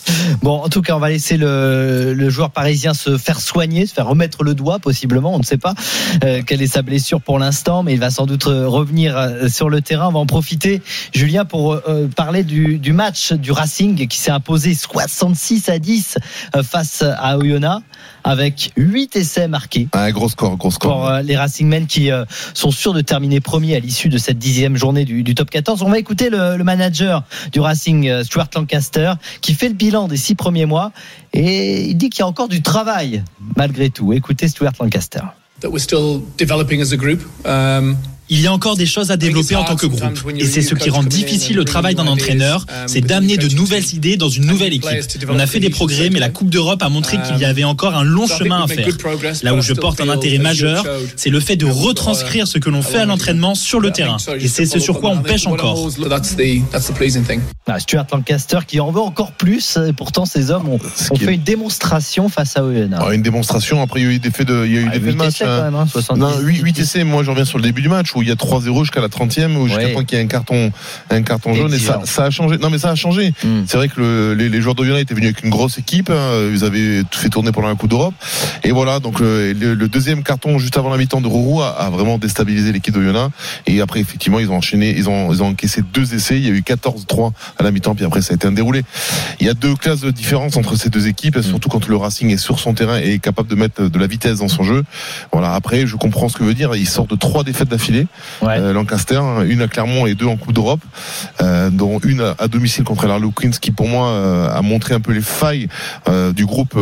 Bon, 0.43 0.63
en 0.63 0.69
tout 0.69 0.83
cas, 0.83 0.97
on 0.97 0.99
va 0.99 1.11
laisser 1.11 1.37
le, 1.37 2.31
joueur 2.31 2.51
parisien 2.51 2.95
se 2.95 3.17
faire 3.17 3.41
soigner, 3.41 3.87
se 3.87 3.95
faire 3.95 4.07
remettre 4.07 4.45
le 4.45 4.55
doigt, 4.55 4.79
possiblement. 4.79 5.35
On 5.35 5.39
ne 5.39 5.45
sait 5.45 5.59
pas 5.59 5.75
euh, 6.25 6.43
quelle 6.47 6.63
est 6.63 6.67
sa 6.67 6.83
blessure 6.83 7.21
pour 7.21 7.39
l'instant, 7.39 7.83
mais 7.83 7.95
il 7.95 8.01
va 8.01 8.11
sans 8.11 8.27
doute 8.27 8.47
euh, 8.47 8.69
revenir 8.69 9.17
euh, 9.17 9.49
sur 9.49 9.69
le 9.69 9.81
terrain. 9.81 10.09
On 10.09 10.13
va 10.13 10.19
en 10.21 10.27
profiter, 10.27 10.83
Julien, 11.15 11.45
pour 11.45 11.81
parler 12.17 12.45
du, 12.45 12.93
match 12.93 13.33
du 13.33 13.53
Racing 13.53 14.07
qui 14.09 14.19
s'est 14.19 14.31
imposé 14.31 14.75
66 14.75 15.69
à 15.69 15.79
10 15.79 16.19
euh, 16.57 16.63
face 16.63 17.03
à 17.03 17.39
Oyonnax, 17.39 17.83
avec 18.25 18.73
8 18.77 19.17
essais 19.17 19.49
marqués. 19.49 19.89
Ah, 19.93 20.11
gros 20.13 20.29
score, 20.29 20.57
gros 20.57 20.71
score. 20.71 20.93
Pour 20.93 21.09
euh, 21.09 21.23
les 21.23 21.37
Racingmen 21.37 21.87
qui 21.87 22.11
euh, 22.11 22.25
sont 22.55 22.71
sûrs 22.71 22.93
de 22.93 23.01
terminer 23.01 23.41
premier 23.41 23.77
à 23.77 23.81
l'issue 23.81 24.09
de 24.09 24.19
cette 24.19 24.39
dixième 24.39 24.77
journée 24.77 25.05
du, 25.05 25.23
du 25.23 25.35
top 25.35 25.51
14. 25.51 25.83
On 25.83 25.91
va 25.91 25.99
écouter 25.99 26.31
le, 26.31 26.57
le 26.57 26.65
manager 26.65 27.25
du 27.53 27.61
Racing, 27.61 28.09
euh, 28.09 28.25
Stuart 28.25 28.49
Lancaster, 28.55 29.15
qui 29.41 29.55
fait 29.55 29.69
le 29.69 29.75
bilan 29.75 30.09
des 30.09 30.17
six 30.17 30.35
premiers 30.35 30.67
mois 30.67 30.93
et 31.33 31.83
il 31.83 31.97
dit 31.97 32.11
qu'il 32.11 32.21
y 32.21 32.23
a 32.23 32.27
encore 32.27 32.49
du 32.49 32.63
travail 32.63 33.23
malgré 33.57 33.91
tout. 33.91 34.13
Écoutez 34.13 34.49
Stuart 34.49 34.73
Lancaster. 34.81 35.21
that 35.61 35.71
we're 35.71 35.79
still 35.83 36.23
developing 36.37 36.81
as 36.81 36.93
a 36.93 36.97
group. 36.97 37.21
Um, 37.45 37.97
Il 38.31 38.41
y 38.41 38.47
a 38.47 38.53
encore 38.53 38.77
des 38.77 38.87
choses 38.87 39.11
à 39.11 39.17
développer 39.17 39.57
en 39.57 39.65
tant 39.65 39.77
que 39.77 39.87
groupe. 39.87 40.03
Et 40.37 40.45
c'est 40.45 40.63
ce 40.63 40.75
qui 40.75 40.91
rend 40.91 41.03
difficile 41.03 41.57
le 41.57 41.65
travail 41.65 41.95
d'un 41.95 42.07
entraîneur, 42.07 42.65
c'est 42.87 43.01
d'amener 43.01 43.37
de 43.37 43.49
nouvelles 43.55 43.95
idées 43.95 44.17
dans 44.17 44.29
une 44.29 44.47
nouvelle 44.47 44.75
équipe. 44.75 44.91
On 45.29 45.39
a 45.39 45.47
fait 45.47 45.61
des 45.61 45.71
progrès, 45.71 46.11
mais 46.11 46.19
la 46.19 46.29
Coupe 46.29 46.51
d'Europe 46.51 46.83
a 46.83 46.89
montré 46.89 47.19
qu'il 47.27 47.39
y 47.39 47.45
avait 47.45 47.65
encore 47.65 47.95
un 47.97 48.05
long 48.05 48.27
chemin 48.27 48.63
à 48.63 48.67
faire. 48.67 48.89
Là 49.43 49.55
où 49.55 49.63
je 49.63 49.73
porte 49.75 50.01
un 50.01 50.09
intérêt 50.09 50.39
majeur, 50.39 50.85
c'est 51.17 51.31
le 51.31 51.41
fait 51.41 51.57
de 51.57 51.67
retranscrire 51.67 52.47
ce 52.47 52.59
que 52.59 52.71
l'on 52.71 52.83
fait 52.83 52.99
à 52.99 53.07
l'entraînement 53.07 53.55
sur 53.55 53.81
le 53.81 53.91
terrain. 53.91 54.19
Et 54.41 54.49
c'est 54.49 54.67
ce 54.67 54.79
sur 54.79 55.01
quoi 55.01 55.11
on 55.11 55.23
pêche 55.23 55.47
encore. 55.47 55.89
That's 56.09 56.37
the 56.37 56.63
that's 56.71 56.89
the 56.89 56.95
pleasing 56.95 57.25
thing. 57.25 57.41
Ah, 57.67 57.79
Stuart 57.79 58.07
Lancaster 58.13 58.59
qui 58.67 58.81
en 58.81 58.91
veut 58.91 59.01
encore 59.01 59.33
plus. 59.33 59.79
Et 59.87 59.93
pourtant, 59.93 60.25
ces 60.25 60.51
hommes 60.51 60.69
ont, 60.69 60.79
fait 60.79 61.35
une 61.35 61.43
démonstration 61.43 62.29
face 62.29 62.57
à 62.57 62.65
Oyonnax. 62.65 63.05
Ah, 63.07 63.15
une 63.15 63.23
démonstration. 63.23 63.83
Après, 63.83 64.01
il 64.01 64.07
y 64.07 64.09
a 64.09 64.13
eu 64.13 64.19
des 64.19 64.31
faits 64.31 64.49
de, 64.49 64.65
il 64.65 64.73
y 64.73 64.79
a 64.79 64.81
eu 64.81 64.87
Ah, 64.89 64.99
des 64.99 65.01
faits 65.01 65.13
de 65.13 65.17
match. 65.17 65.29
essais, 65.29 65.45
hein. 65.45 65.57
quand 65.59 65.65
même, 65.65 65.75
hein, 65.75 65.87
70. 65.87 66.21
Non, 66.21 66.39
8, 66.41 66.61
8 66.63 66.79
essais. 66.79 67.05
Moi, 67.05 67.23
je 67.23 67.31
reviens 67.31 67.45
sur 67.45 67.59
le 67.59 67.65
début 67.65 67.83
du 67.83 67.89
match 67.89 68.15
où 68.19 68.23
il 68.23 68.29
y 68.29 68.33
a 68.33 68.35
3-0 68.35 68.81
jusqu'à 68.83 69.01
la 69.01 69.09
30e, 69.09 69.57
où 69.57 69.67
jusqu'à 69.67 69.85
Ouais. 69.85 69.93
temps 69.95 70.05
qu'il 70.05 70.19
y 70.19 70.21
a 70.21 70.25
un 70.25 70.27
carton, 70.29 70.71
un 71.11 71.23
carton 71.23 71.55
jaune. 71.55 71.73
Et 71.73 71.79
ça, 71.79 72.25
a 72.25 72.31
changé. 72.31 72.59
Non, 72.59 72.71
mais 72.71 72.79
ça 72.79 72.91
a 72.91 72.95
changé. 72.95 73.33
Mm. 73.45 73.63
C'est 73.67 73.77
vrai 73.77 73.89
que 73.89 74.01
le- 74.01 74.35
les, 74.35 74.49
les 74.49 74.61
joueurs 74.61 74.75
d'Oyonnax 74.75 75.03
étaient 75.03 75.15
venus 75.15 75.29
avec 75.33 75.45
une 75.45 75.51
grosse 75.51 75.79
équipe. 75.79 76.11
hein. 76.11 76.51
Ils 76.53 76.65
avaient 76.65 77.03
tout 77.11 77.19
fait 77.19 77.29
tourner 77.29 77.53
pendant 77.53 77.69
la 77.69 77.75
Coupe 77.75 77.91
d'Europe. 77.91 78.15
Et 78.65 78.71
voilà. 78.73 79.01
Donc, 79.01 79.21
le, 79.21 79.53
le- 79.53 79.89
deuxième 79.89 80.23
carton 80.23 80.59
juste 80.59 80.77
avant 80.77 80.91
la 80.91 80.99
mi-temps 80.99 81.21
de 81.21 81.27
Rourou 81.29 81.63
a, 81.63 81.69
a 81.71 81.91
vraiment 81.91 82.19
déstabilisé 82.19 82.73
l'équipe 82.73 82.93
d'Oyonnax. 82.95 83.33
Et 83.67 83.81
après, 83.81 84.01
effectivement, 84.01 84.39
ils 84.39 84.51
ont 84.51 84.57
enchaîné, 84.57 84.95
ils 84.97 85.09
ont, 85.09 85.33
ils 85.33 85.43
ont 85.43 85.49
encaissé 85.49 85.83
deux 85.95 86.15
essais. 86.15 86.37
Il 86.39 86.45
y 86.45 86.49
a 86.51 86.53
eu 86.53 86.61
14-3 86.63 87.33
à 87.59 87.63
la 87.63 87.71
mi-temps. 87.71 87.95
Puis 87.95 88.05
après, 88.05 88.21
ça 88.23 88.33
a 88.33 88.37
été 88.37 88.47
un 88.47 88.53
déroulé. 88.53 88.83
Il 89.41 89.47
y 89.47 89.51
a 89.51 89.55
deux 89.55 89.75
classes 89.77 90.01
de 90.01 90.11
différence 90.11 90.57
entre 90.57 90.77
ces 90.77 90.91
deux 90.91 91.07
équipes, 91.09 91.37
et 91.37 91.43
surtout 91.43 91.69
quand 91.69 91.87
le 91.87 91.97
Racing 91.97 92.31
est 92.31 92.37
sur 92.39 92.59
son 92.59 92.75
terrain 92.75 92.99
et 93.01 93.15
est 93.15 93.19
capable 93.19 93.49
de 93.49 93.55
mettre 93.55 93.89
de 93.89 93.99
la 93.99 94.07
vitesse 94.07 94.39
dans 94.39 94.49
son 94.49 94.63
jeu. 94.65 94.85
Voilà. 95.33 95.55
Après, 95.55 95.87
je 95.87 95.97
comprends 95.97 96.29
ce 96.29 96.37
que 96.37 96.45
veut 96.45 96.55
dire. 96.55 96.75
Il 96.75 96.89
sort 96.89 97.07
de 97.07 97.15
trois 97.17 97.45
défaites 97.45 97.69
d'affilée. 97.69 98.07
Ouais. 98.43 98.59
Euh, 98.59 98.73
Lancaster, 98.73 99.17
hein, 99.17 99.43
une 99.47 99.63
à 99.63 99.69
Clermont 99.69 100.07
et 100.07 100.15
deux 100.15 100.27
en 100.27 100.37
Coupe 100.37 100.53
d'Europe, 100.53 100.81
euh, 101.43 101.71
dont 101.71 101.99
une 102.01 102.35
à, 102.39 102.49
domicile 102.49 102.85
contre 102.85 103.07
l'Arlequins, 103.07 103.51
qui 103.51 103.71
pour 103.71 103.89
moi 103.89 104.09
euh, 104.09 104.49
a 104.51 104.63
montré 104.63 104.95
un 104.95 105.01
peu 105.01 105.13
les 105.13 105.21
failles 105.21 105.69
du 106.35 106.47
groupe 106.47 106.77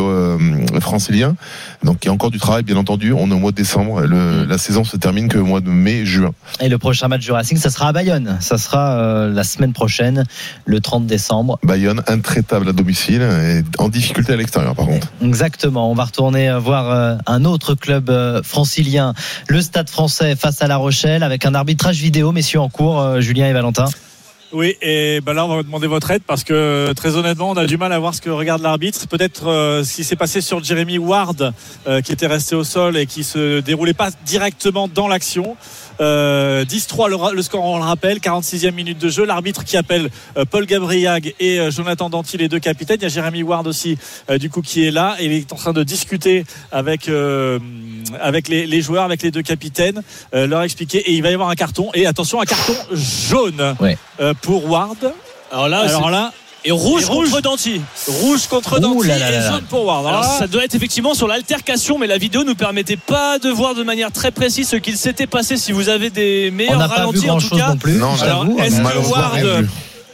francilien. 0.81 1.37
Donc 1.83 1.99
il 2.03 2.07
y 2.07 2.11
a 2.11 2.13
encore 2.13 2.31
du 2.31 2.39
travail, 2.39 2.63
bien 2.63 2.77
entendu. 2.77 3.13
On 3.13 3.31
est 3.31 3.35
au 3.35 3.39
mois 3.39 3.51
de 3.51 3.57
décembre. 3.57 4.03
Le- 4.03 4.45
La 4.45 4.59
saison 4.59 4.85
se 4.85 4.97
termine 4.97 5.29
que 5.29 5.39
au 5.39 5.45
mois 5.45 5.61
de 5.61 5.71
mai, 5.71 6.05
juin. 6.05 6.33
Et 6.61 6.69
le 6.69 6.79
prochain 6.79 7.09
match 7.09 7.23
du 7.23 7.33
Racing, 7.33 7.59
ça 7.59 7.71
sera 7.71 7.89
à 7.89 7.93
Bayonne. 7.93 8.37
Ça 8.41 8.59
sera 8.59 9.27
la 9.29 9.45
semaine 9.45 9.73
prochaine, 9.73 10.25
le 10.65 10.81
30 10.81 11.07
décembre. 11.07 11.59
Bayonne, 11.63 12.03
intraitable 12.07 12.69
à 12.69 12.73
domicile, 12.73 13.23
et 13.23 13.63
en 13.79 13.89
difficulté 13.89 14.33
à 14.33 14.37
l'extérieur 14.37 14.75
par 14.75 14.87
contre. 14.87 15.09
Exactement. 15.23 15.91
On 15.91 15.95
va 15.95 16.05
retourner 16.05 16.57
voir 16.59 17.19
un 17.27 17.45
autre 17.45 17.75
club 17.75 18.11
francilien, 18.43 19.15
le 19.49 19.61
Stade 19.61 19.91
français 19.91 20.37
face 20.37 20.63
à 20.63 20.67
La 20.67 20.77
Rochelle, 20.77 21.16
avec 21.23 21.47
un 21.47 21.55
arbitrage 21.55 22.01
vidéo, 22.01 22.33
messieurs, 22.33 22.61
en 22.61 22.69
cours, 22.69 23.01
euh, 23.01 23.21
Julien 23.21 23.49
et 23.49 23.53
Valentin. 23.53 23.87
Oui, 24.53 24.77
et 24.81 25.21
ben 25.21 25.33
là, 25.35 25.45
on 25.45 25.57
va 25.57 25.63
demander 25.63 25.87
votre 25.89 26.11
aide 26.11 26.23
parce 26.27 26.45
que 26.45 26.93
très 26.95 27.17
honnêtement, 27.17 27.51
on 27.51 27.57
a 27.57 27.67
du 27.67 27.77
mal 27.77 27.93
à 27.93 27.99
voir 27.99 28.15
ce 28.15 28.21
que 28.21 28.31
regarde 28.31 28.63
l'arbitre. 28.63 29.07
Peut-être 29.09 29.49
euh, 29.49 29.83
ce 29.85 29.97
qui 29.97 30.05
s'est 30.05 30.17
passé 30.17 30.41
sur 30.41 30.63
Jeremy 30.63 30.99
Ward, 30.99 31.53
euh, 31.89 32.01
qui 32.01 32.13
était 32.13 32.27
resté 32.29 32.55
au 32.55 32.63
sol 32.65 32.97
et 32.97 33.07
qui 33.07 33.25
se 33.25 33.61
déroulait 33.61 33.93
pas 33.93 34.11
directement 34.25 34.87
dans 34.89 35.09
l'action. 35.09 35.57
Euh, 36.01 36.65
10-3 36.65 37.09
le, 37.09 37.17
ra- 37.17 37.33
le 37.33 37.41
score, 37.43 37.65
on 37.65 37.79
le 37.79 37.85
rappelle, 37.85 38.19
46e 38.19 38.71
minute 38.73 38.99
de 38.99 39.09
jeu. 39.09 39.25
L'arbitre 39.25 39.65
qui 39.65 39.77
appelle 39.77 40.11
euh, 40.37 40.45
Paul 40.45 40.67
Gabriag 40.67 41.35
et 41.41 41.59
euh, 41.59 41.71
Jonathan 41.71 42.09
Danty, 42.11 42.37
les 42.37 42.49
deux 42.49 42.59
capitaines. 42.61 42.99
Il 43.01 43.05
y 43.05 43.07
a 43.07 43.09
Jeremy 43.09 43.43
Ward 43.43 43.67
aussi, 43.67 43.99
euh, 44.31 44.39
du 44.39 44.49
coup, 44.51 44.61
qui 44.63 44.85
est 44.87 44.91
là. 44.91 45.17
Et 45.19 45.27
il 45.27 45.33
est 45.33 45.53
en 45.53 45.57
train 45.57 45.73
de 45.73 45.83
discuter 45.83 46.45
avec, 46.71 47.09
euh, 47.09 47.59
avec 48.21 48.49
les, 48.49 48.67
les 48.67 48.81
joueurs, 48.83 49.05
avec 49.05 49.23
les 49.23 49.31
deux 49.31 49.43
capitaines, 49.43 50.03
euh, 50.35 50.47
leur 50.47 50.63
expliquer. 50.63 50.99
Et 50.99 51.13
il 51.15 51.23
va 51.23 51.31
y 51.31 51.35
avoir 51.35 51.49
un 51.49 51.55
carton. 51.57 51.91
Et 51.95 52.07
attention, 52.07 52.41
un 52.41 52.45
carton 52.47 52.75
jaune 52.93 53.75
Ouais. 53.81 53.97
Pour 54.43 54.69
Ward. 54.71 54.97
Alors 55.53 55.69
là, 55.69 55.81
Alors 55.81 56.05
c'est- 56.07 56.11
là, 56.11 56.33
et 56.65 56.73
rouge, 56.73 57.03
et 57.03 57.05
rouge. 57.07 57.31
contre 57.31 57.43
Danty. 57.43 57.81
rouge 58.09 58.47
contre 58.49 58.79
Ouh 58.79 58.81
Danty 58.81 59.07
là 59.07 59.19
là 59.19 59.31
et 59.31 59.53
jaune 59.53 59.65
pour 59.69 59.85
Ward. 59.85 60.05
Alors 60.07 60.21
Alors, 60.21 60.33
là, 60.33 60.39
ça 60.39 60.47
doit 60.49 60.65
être 60.65 60.75
effectivement 60.75 61.15
sur 61.15 61.29
l'altercation, 61.29 61.97
mais 61.99 62.07
la 62.09 62.19
vidéo 62.19 62.43
nous 62.45 62.57
permettait 62.57 62.97
pas 62.97 63.39
de 63.39 63.49
voir 63.51 63.75
de 63.75 63.85
manière 63.85 64.11
très 64.11 64.33
précise 64.33 64.69
ce 64.69 64.77
qu'il 64.77 64.97
s'était 64.97 65.29
passé. 65.29 65.57
Si 65.57 65.71
vous 65.73 65.89
avez 65.89 66.11
des 66.11 66.51
meilleurs 66.51 66.89
ralentis, 66.89 67.31
en 67.31 67.39
tout 67.39 67.57
cas, 67.57 67.75
non 67.87 68.15
alors, 68.21 68.47
est-ce 68.59 68.77
que 68.81 69.09
Ward-. 69.11 69.69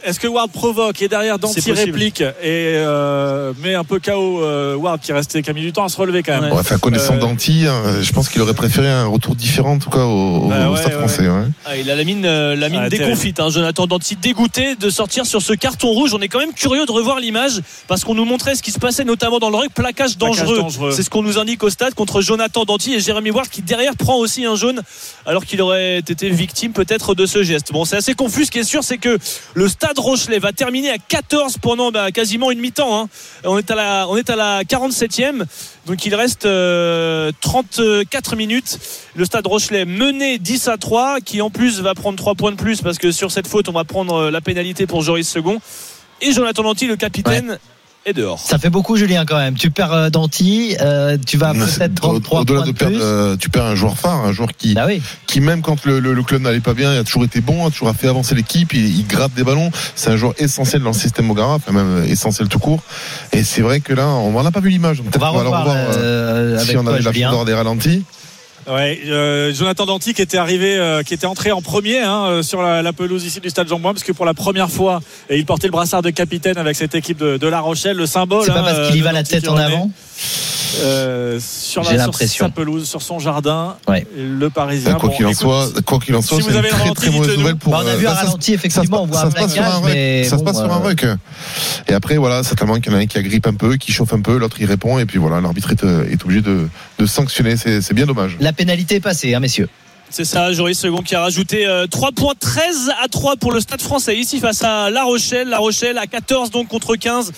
Est-ce 0.05 0.19
que 0.19 0.27
Ward 0.27 0.51
provoque 0.51 1.01
et 1.01 1.07
derrière 1.07 1.39
possible. 1.39 1.77
réplique 1.77 2.21
et 2.21 2.25
euh, 2.43 3.53
met 3.61 3.75
un 3.75 3.83
peu 3.83 3.99
KO 3.99 4.41
euh, 4.43 4.75
Ward 4.75 4.99
qui 5.01 5.11
restait 5.13 5.41
mis 5.53 5.61
du 5.61 5.71
temps 5.73 5.85
à 5.85 5.89
se 5.89 5.97
relever 5.97 6.23
quand 6.23 6.39
même. 6.41 6.51
Ouais. 6.51 6.59
Enfin, 6.59 6.77
connaissant 6.77 7.15
Euh, 7.15 7.19
Danty, 7.19 7.65
hein, 7.67 8.01
je 8.01 8.11
pense 8.11 8.29
qu'il 8.29 8.41
aurait 8.41 8.53
préféré 8.53 8.89
un 8.89 9.05
retour 9.05 9.35
différent, 9.35 9.73
en 9.73 9.79
tout 9.79 9.89
cas, 9.89 10.03
au, 10.05 10.47
Bah 10.47 10.69
au 10.69 10.73
ouais, 10.73 10.77
Stade 10.79 10.93
ouais. 10.93 10.99
français. 10.99 11.27
ouais. 11.27 11.45
Ah, 11.65 11.77
il 11.77 11.89
a 11.91 11.95
la 11.95 12.03
mine, 12.03 12.25
euh, 12.25 12.55
la 12.55 12.69
mine 12.69 12.81
Ah, 12.85 12.89
déconfite. 12.89 13.39
Hein. 13.39 13.49
Jonathan 13.49 13.87
Danty 13.87 14.15
dégoûté 14.15 14.75
de 14.75 14.89
sortir 14.89 15.25
sur 15.25 15.41
ce 15.41 15.53
carton 15.53 15.89
rouge. 15.89 16.13
On 16.13 16.19
est 16.21 16.27
quand 16.27 16.39
même 16.39 16.53
curieux 16.53 16.85
de 16.85 16.91
revoir 16.91 17.19
l'image 17.19 17.61
parce 17.87 18.03
qu'on 18.03 18.15
nous 18.15 18.25
montrait 18.25 18.55
ce 18.55 18.63
qui 18.63 18.71
se 18.71 18.79
passait 18.79 19.03
notamment 19.05 19.39
dans 19.39 19.49
le 19.49 19.57
rug. 19.57 19.69
Plaquage 19.73 20.17
dangereux. 20.17 20.59
dangereux. 20.59 20.91
C'est 20.91 21.03
ce 21.03 21.09
qu'on 21.09 21.23
nous 21.23 21.37
indique 21.37 21.63
au 21.63 21.69
stade 21.69 21.93
contre 21.93 22.21
Jonathan 22.21 22.63
Danty 22.65 22.93
et 22.93 22.99
Jérémy 22.99 23.31
Ward 23.31 23.47
qui 23.49 23.61
derrière 23.61 23.95
prend 23.95 24.15
aussi 24.17 24.45
un 24.45 24.55
jaune 24.55 24.81
alors 25.25 25.45
qu'il 25.45 25.61
aurait 25.61 25.99
été 25.99 26.29
victime 26.29 26.73
peut-être 26.73 27.15
de 27.15 27.25
ce 27.25 27.43
geste. 27.43 27.71
Bon, 27.71 27.85
c'est 27.85 27.97
assez 27.97 28.13
confus. 28.13 28.45
Ce 28.45 28.51
qui 28.51 28.59
est 28.59 28.63
sûr, 28.63 28.83
c'est 28.83 28.97
que 28.97 29.17
le 29.53 29.67
stade 29.67 29.92
Rochelet 29.97 30.39
va 30.39 30.51
terminer 30.51 30.89
à 30.89 30.97
14 30.97 31.57
pendant 31.59 31.91
bah, 31.91 32.11
quasiment 32.11 32.51
une 32.51 32.59
mi-temps. 32.59 33.03
hein. 33.03 33.09
On 33.43 33.57
est 33.57 33.69
à 33.71 33.75
la, 33.75 34.07
la 34.35 34.63
47e. 34.63 35.43
Donc 35.85 36.05
il 36.05 36.15
reste 36.15 36.45
euh, 36.45 37.31
34 37.41 38.35
minutes. 38.35 38.79
Le 39.15 39.25
stade 39.25 39.45
Rochelet 39.47 39.85
mené 39.85 40.37
10 40.37 40.67
à 40.67 40.77
3, 40.77 41.19
qui 41.21 41.41
en 41.41 41.49
plus 41.49 41.81
va 41.81 41.93
prendre 41.93 42.17
3 42.17 42.35
points 42.35 42.51
de 42.51 42.57
plus 42.57 42.81
parce 42.81 42.97
que 42.97 43.11
sur 43.11 43.31
cette 43.31 43.47
faute, 43.47 43.69
on 43.69 43.73
va 43.73 43.83
prendre 43.83 44.15
euh, 44.15 44.31
la 44.31 44.41
pénalité 44.41 44.87
pour 44.87 45.01
Joris 45.01 45.27
Second. 45.27 45.59
Et 46.21 46.31
Jonathan 46.31 46.63
Danty, 46.63 46.87
le 46.87 46.95
capitaine, 46.95 47.59
est 48.05 48.13
dehors. 48.13 48.39
Ça 48.39 48.57
fait 48.57 48.69
beaucoup, 48.69 48.97
Julien, 48.97 49.25
quand 49.25 49.37
même. 49.37 49.55
Tu 49.55 49.71
perds 49.71 49.93
euh, 49.93 50.09
Danty, 50.09 50.75
euh, 50.81 51.17
tu 51.25 51.37
vas 51.37 51.53
peut-être 51.53 51.95
33 51.95 52.41
Au-delà 52.41 52.57
points 52.59 52.65
de 52.67 52.71
de 52.71 52.77
perdre, 52.77 52.95
plus. 52.95 53.03
euh, 53.03 53.35
tu 53.37 53.49
perds 53.49 53.65
un 53.65 53.75
joueur 53.75 53.97
phare, 53.97 54.25
un 54.25 54.31
joueur 54.33 54.49
qui, 54.57 54.75
Ah 54.77 54.85
oui. 54.87 55.01
qui 55.27 55.39
même 55.39 55.61
quand 55.61 55.85
le, 55.85 55.99
le- 55.99 56.13
le 56.13 56.23
club 56.23 56.41
n'allait 56.41 56.59
pas 56.59 56.73
bien, 56.73 56.93
il 56.93 56.97
a 56.97 57.03
toujours 57.03 57.23
été 57.23 57.39
bon, 57.41 57.65
a 57.65 57.71
toujours 57.71 57.93
fait 57.95 58.07
avancer 58.09 58.35
l'équipe, 58.35 58.73
il, 58.73 58.97
il 58.99 59.07
gratte 59.07 59.33
des 59.33 59.43
ballons. 59.43 59.71
C'est 59.95 60.09
un 60.09 60.17
joueur 60.17 60.33
essentiel 60.37 60.81
dans 60.81 60.89
le 60.89 60.95
système 60.95 61.29
Ogara, 61.31 61.55
enfin 61.55 61.71
même 61.71 62.03
essentiel 62.05 62.47
tout 62.49 62.59
court. 62.59 62.81
Et 63.31 63.43
c'est 63.43 63.61
vrai 63.61 63.79
que 63.79 63.93
là, 63.93 64.07
on 64.07 64.31
n'en 64.31 64.45
a 64.45 64.51
pas 64.51 64.59
vu 64.59 64.69
l'image. 64.69 65.01
On 65.01 65.03
va 65.03 65.11
qu'on 65.11 65.37
va 65.37 65.43
le 65.43 65.49
revoir 65.49 65.61
revoir, 65.61 65.77
euh, 65.77 66.57
euh, 66.57 66.59
si 66.59 66.75
on 66.77 66.85
avait 66.87 66.99
la 67.01 67.11
chance 67.13 67.21
d'avoir 67.21 67.45
des 67.45 67.53
ralentis. 67.53 68.03
Ouais, 68.67 68.99
euh, 69.07 69.53
Jonathan 69.53 69.85
Danty 69.85 70.13
qui 70.13 70.21
était 70.21 70.37
arrivé, 70.37 70.77
euh, 70.77 71.03
qui 71.03 71.13
était 71.13 71.25
entré 71.25 71.51
en 71.51 71.61
premier 71.61 71.99
hein, 71.99 72.25
euh, 72.27 72.43
sur 72.43 72.61
la, 72.61 72.81
la, 72.81 72.93
pelouse 72.93 73.25
ici 73.25 73.39
du 73.39 73.49
Stade 73.49 73.67
Jean-Bouin, 73.67 73.93
parce 73.93 74.03
que 74.03 74.11
pour 74.11 74.25
la 74.25 74.33
première 74.33 74.69
fois, 74.69 75.01
et 75.29 75.37
il 75.37 75.45
portait 75.45 75.67
le 75.67 75.71
brassard 75.71 76.01
de 76.01 76.09
capitaine 76.09 76.57
avec 76.57 76.75
cette 76.75 76.95
équipe 76.95 77.17
de, 77.17 77.37
de 77.37 77.47
La 77.47 77.59
Rochelle, 77.59 77.97
le 77.97 78.05
symbole. 78.05 78.45
C'est 78.45 78.53
pas 78.53 78.63
parce 78.63 78.87
qu'il 78.87 78.97
y 78.97 79.01
va 79.01 79.11
la 79.11 79.23
tête 79.23 79.47
en 79.47 79.57
avant. 79.57 79.91
Euh, 80.79 81.39
sur, 81.39 81.83
la, 81.83 82.11
sur 82.11 82.15
sa 82.15 82.49
pelouse, 82.49 82.87
sur 82.87 83.01
son 83.01 83.19
jardin, 83.19 83.75
ouais. 83.87 84.07
le 84.17 84.49
Parisien. 84.49 84.95
Quoi 84.95 85.09
qu'il 85.09 85.25
bon, 85.25 85.31
en 85.31 85.35
soit, 85.35 85.81
quoi 85.85 85.99
qu'il 85.99 86.15
en 86.15 86.21
soit, 86.21 86.41
si 86.41 86.45
c'est 86.45 86.57
une 86.57 86.63
très 86.63 86.93
très 86.93 87.09
mauvaise 87.11 87.37
nouvelle 87.37 87.55
pour. 87.57 87.71
Bah, 87.71 87.81
on 87.83 87.87
a 87.87 87.95
vu 87.95 88.07
un 88.07 88.13
ralenti 88.13 88.53
effectivement, 88.53 89.03
on 89.03 89.05
voit 89.05 89.21
ça, 89.21 89.29
se 89.29 89.35
passe 89.35 89.53
sur 89.53 89.63
un 89.63 89.79
ruck. 89.79 90.25
Ça 90.25 90.37
se 90.37 90.43
passe 90.43 90.57
sur 90.57 90.71
un 90.71 90.77
ruck. 90.77 91.05
Et 91.87 91.93
après, 91.93 92.17
voilà, 92.17 92.43
certainement 92.43 92.75
qu'il 92.79 92.91
y 92.91 92.95
en 92.95 92.97
a 92.97 93.01
un 93.01 93.05
qui 93.05 93.17
agrippe 93.17 93.45
un 93.45 93.53
peu, 93.53 93.75
qui 93.75 93.91
chauffe 93.91 94.13
un 94.13 94.21
peu, 94.21 94.37
l'autre 94.37 94.57
il 94.59 94.65
répond, 94.65 94.97
et 94.97 95.05
puis 95.05 95.19
voilà, 95.19 95.41
l'arbitre 95.41 95.71
est, 95.71 95.83
est, 95.83 96.23
obligé 96.23 96.41
de, 96.41 96.67
de 96.97 97.05
sanctionner. 97.05 97.55
C'est 97.57 97.93
bien 97.93 98.05
dommage. 98.05 98.37
La 98.39 98.53
pénalité 98.53 98.95
est 98.95 98.99
passée, 98.99 99.35
hein, 99.35 99.39
messieurs. 99.39 99.69
C'est 100.09 100.25
ça, 100.25 100.53
Joris 100.53 100.77
Second 100.77 101.01
qui 101.01 101.15
a 101.15 101.21
rajouté 101.21 101.65
euh, 101.65 101.87
3 101.87 102.11
points 102.11 102.35
13 102.39 102.91
à 103.03 103.07
3 103.07 103.37
pour 103.37 103.51
le 103.51 103.59
Stade 103.59 103.81
français 103.81 104.15
ici 104.15 104.39
face 104.39 104.63
à 104.63 104.91
La 104.91 105.05
Rochelle. 105.05 105.49
La 105.49 105.57
Rochelle 105.57 105.97
à 105.97 106.05
14 106.05 106.51
donc 106.51 106.67
contre 106.67 106.95
15 106.95 107.31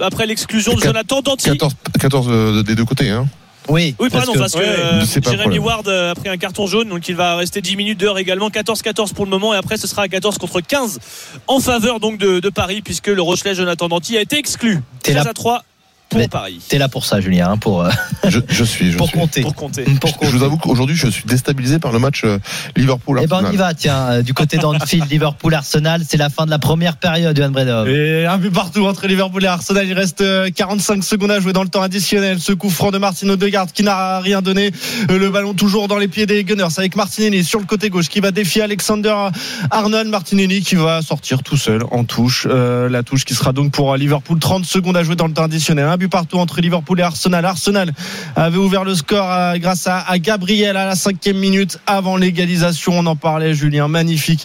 après 0.00 0.26
l'exclusion 0.26 0.74
de 0.74 0.80
Jonathan 0.80 1.22
Danty. 1.22 1.50
14, 1.50 1.74
14 2.00 2.64
des 2.64 2.74
deux 2.74 2.84
côtés. 2.84 3.10
Hein. 3.10 3.26
Oui, 3.68 3.94
oui 3.98 4.08
pardon, 4.10 4.32
parce 4.36 4.54
que, 4.54 4.98
parce 4.98 5.14
que 5.14 5.30
Jérémy 5.30 5.58
Ward 5.58 5.88
a 5.88 6.14
pris 6.14 6.28
un 6.28 6.36
carton 6.36 6.66
jaune, 6.66 6.88
donc 6.88 7.08
il 7.08 7.16
va 7.16 7.36
rester 7.36 7.60
10 7.60 7.76
minutes 7.76 7.98
d'heure 7.98 8.18
également. 8.18 8.48
14-14 8.48 9.12
pour 9.12 9.24
le 9.24 9.30
moment, 9.30 9.54
et 9.54 9.56
après 9.56 9.76
ce 9.76 9.86
sera 9.86 10.02
à 10.02 10.08
14 10.08 10.38
contre 10.38 10.60
15 10.60 11.00
en 11.46 11.60
faveur 11.60 12.00
donc 12.00 12.18
de, 12.18 12.40
de 12.40 12.48
Paris, 12.48 12.80
puisque 12.82 13.08
le 13.08 13.20
Rochelet 13.22 13.54
Jonathan 13.54 13.88
Danty 13.88 14.16
a 14.16 14.20
été 14.20 14.38
exclu. 14.38 14.80
13 15.02 15.26
à 15.26 15.34
3 15.34 15.64
pour 16.08 16.28
Paris. 16.28 16.60
T'es 16.68 16.78
là 16.78 16.88
pour 16.88 17.04
ça, 17.04 17.20
Julien, 17.20 17.50
hein, 17.50 17.56
pour. 17.56 17.84
Euh, 17.84 17.90
je, 18.28 18.40
je, 18.48 18.64
suis. 18.64 18.92
Je 18.92 18.96
pour, 18.96 19.08
suis. 19.08 19.18
Compter. 19.18 19.40
pour 19.42 19.54
compter. 19.54 19.82
Pour 20.00 20.16
compter. 20.16 20.32
Je 20.32 20.36
vous 20.36 20.44
avoue 20.44 20.56
qu'aujourd'hui, 20.56 20.96
je 20.96 21.08
suis 21.08 21.24
déstabilisé 21.24 21.78
par 21.78 21.92
le 21.92 21.98
match 21.98 22.22
euh, 22.24 22.38
Liverpool. 22.76 23.20
Eh 23.22 23.26
ben, 23.26 23.40
on 23.44 23.52
y 23.52 23.56
va, 23.56 23.74
tiens, 23.74 23.96
euh, 24.10 24.22
du 24.22 24.34
côté 24.34 24.58
d'Anfield, 24.58 25.06
Liverpool, 25.10 25.54
Arsenal, 25.54 26.02
c'est 26.06 26.16
la 26.16 26.28
fin 26.28 26.44
de 26.44 26.50
la 26.50 26.58
première 26.58 26.96
période, 26.96 27.36
Johan 27.36 27.50
Bredov. 27.50 27.88
Et 27.88 28.26
un 28.26 28.38
but 28.38 28.52
partout 28.52 28.86
entre 28.86 29.06
Liverpool 29.06 29.44
et 29.44 29.48
Arsenal. 29.48 29.86
Il 29.86 29.94
reste 29.94 30.22
45 30.54 31.02
secondes 31.02 31.30
à 31.30 31.40
jouer 31.40 31.52
dans 31.52 31.62
le 31.62 31.68
temps 31.68 31.82
additionnel. 31.82 32.38
Ce 32.40 32.52
coup 32.52 32.70
franc 32.70 32.90
de 32.90 32.98
Martino 32.98 33.36
Degarde 33.36 33.72
qui 33.72 33.82
n'a 33.82 34.20
rien 34.20 34.42
donné. 34.42 34.70
Le 35.08 35.30
ballon 35.30 35.54
toujours 35.54 35.88
dans 35.88 35.98
les 35.98 36.08
pieds 36.08 36.26
des 36.26 36.44
Gunners 36.44 36.66
avec 36.76 36.96
Martinelli 36.96 37.44
sur 37.44 37.58
le 37.58 37.66
côté 37.66 37.90
gauche 37.90 38.08
qui 38.08 38.20
va 38.20 38.30
défier 38.30 38.62
Alexander 38.62 39.14
Arnold. 39.70 40.08
Martinelli 40.08 40.62
qui 40.62 40.76
va 40.76 41.02
sortir 41.02 41.42
tout 41.42 41.56
seul 41.56 41.82
en 41.90 42.04
touche. 42.04 42.46
Euh, 42.48 42.88
la 42.88 43.02
touche 43.02 43.24
qui 43.24 43.34
sera 43.34 43.52
donc 43.52 43.72
pour 43.72 43.96
Liverpool. 43.96 44.38
30 44.38 44.64
secondes 44.64 44.96
à 44.96 45.02
jouer 45.02 45.16
dans 45.16 45.26
le 45.26 45.32
temps 45.32 45.44
additionnel. 45.44 45.86
Un 45.96 46.08
partout 46.08 46.38
entre 46.38 46.60
Liverpool 46.60 47.00
et 47.00 47.02
Arsenal. 47.02 47.42
Arsenal 47.46 47.90
avait 48.34 48.58
ouvert 48.58 48.84
le 48.84 48.94
score 48.94 49.30
à, 49.30 49.58
grâce 49.58 49.86
à, 49.86 50.18
Gabriel 50.18 50.76
à 50.76 50.84
la 50.84 50.94
cinquième 50.94 51.38
minute 51.38 51.78
avant 51.86 52.18
l'égalisation. 52.18 52.98
On 52.98 53.06
en 53.06 53.16
parlait, 53.16 53.54
Julien. 53.54 53.88
Magnifique 53.88 54.44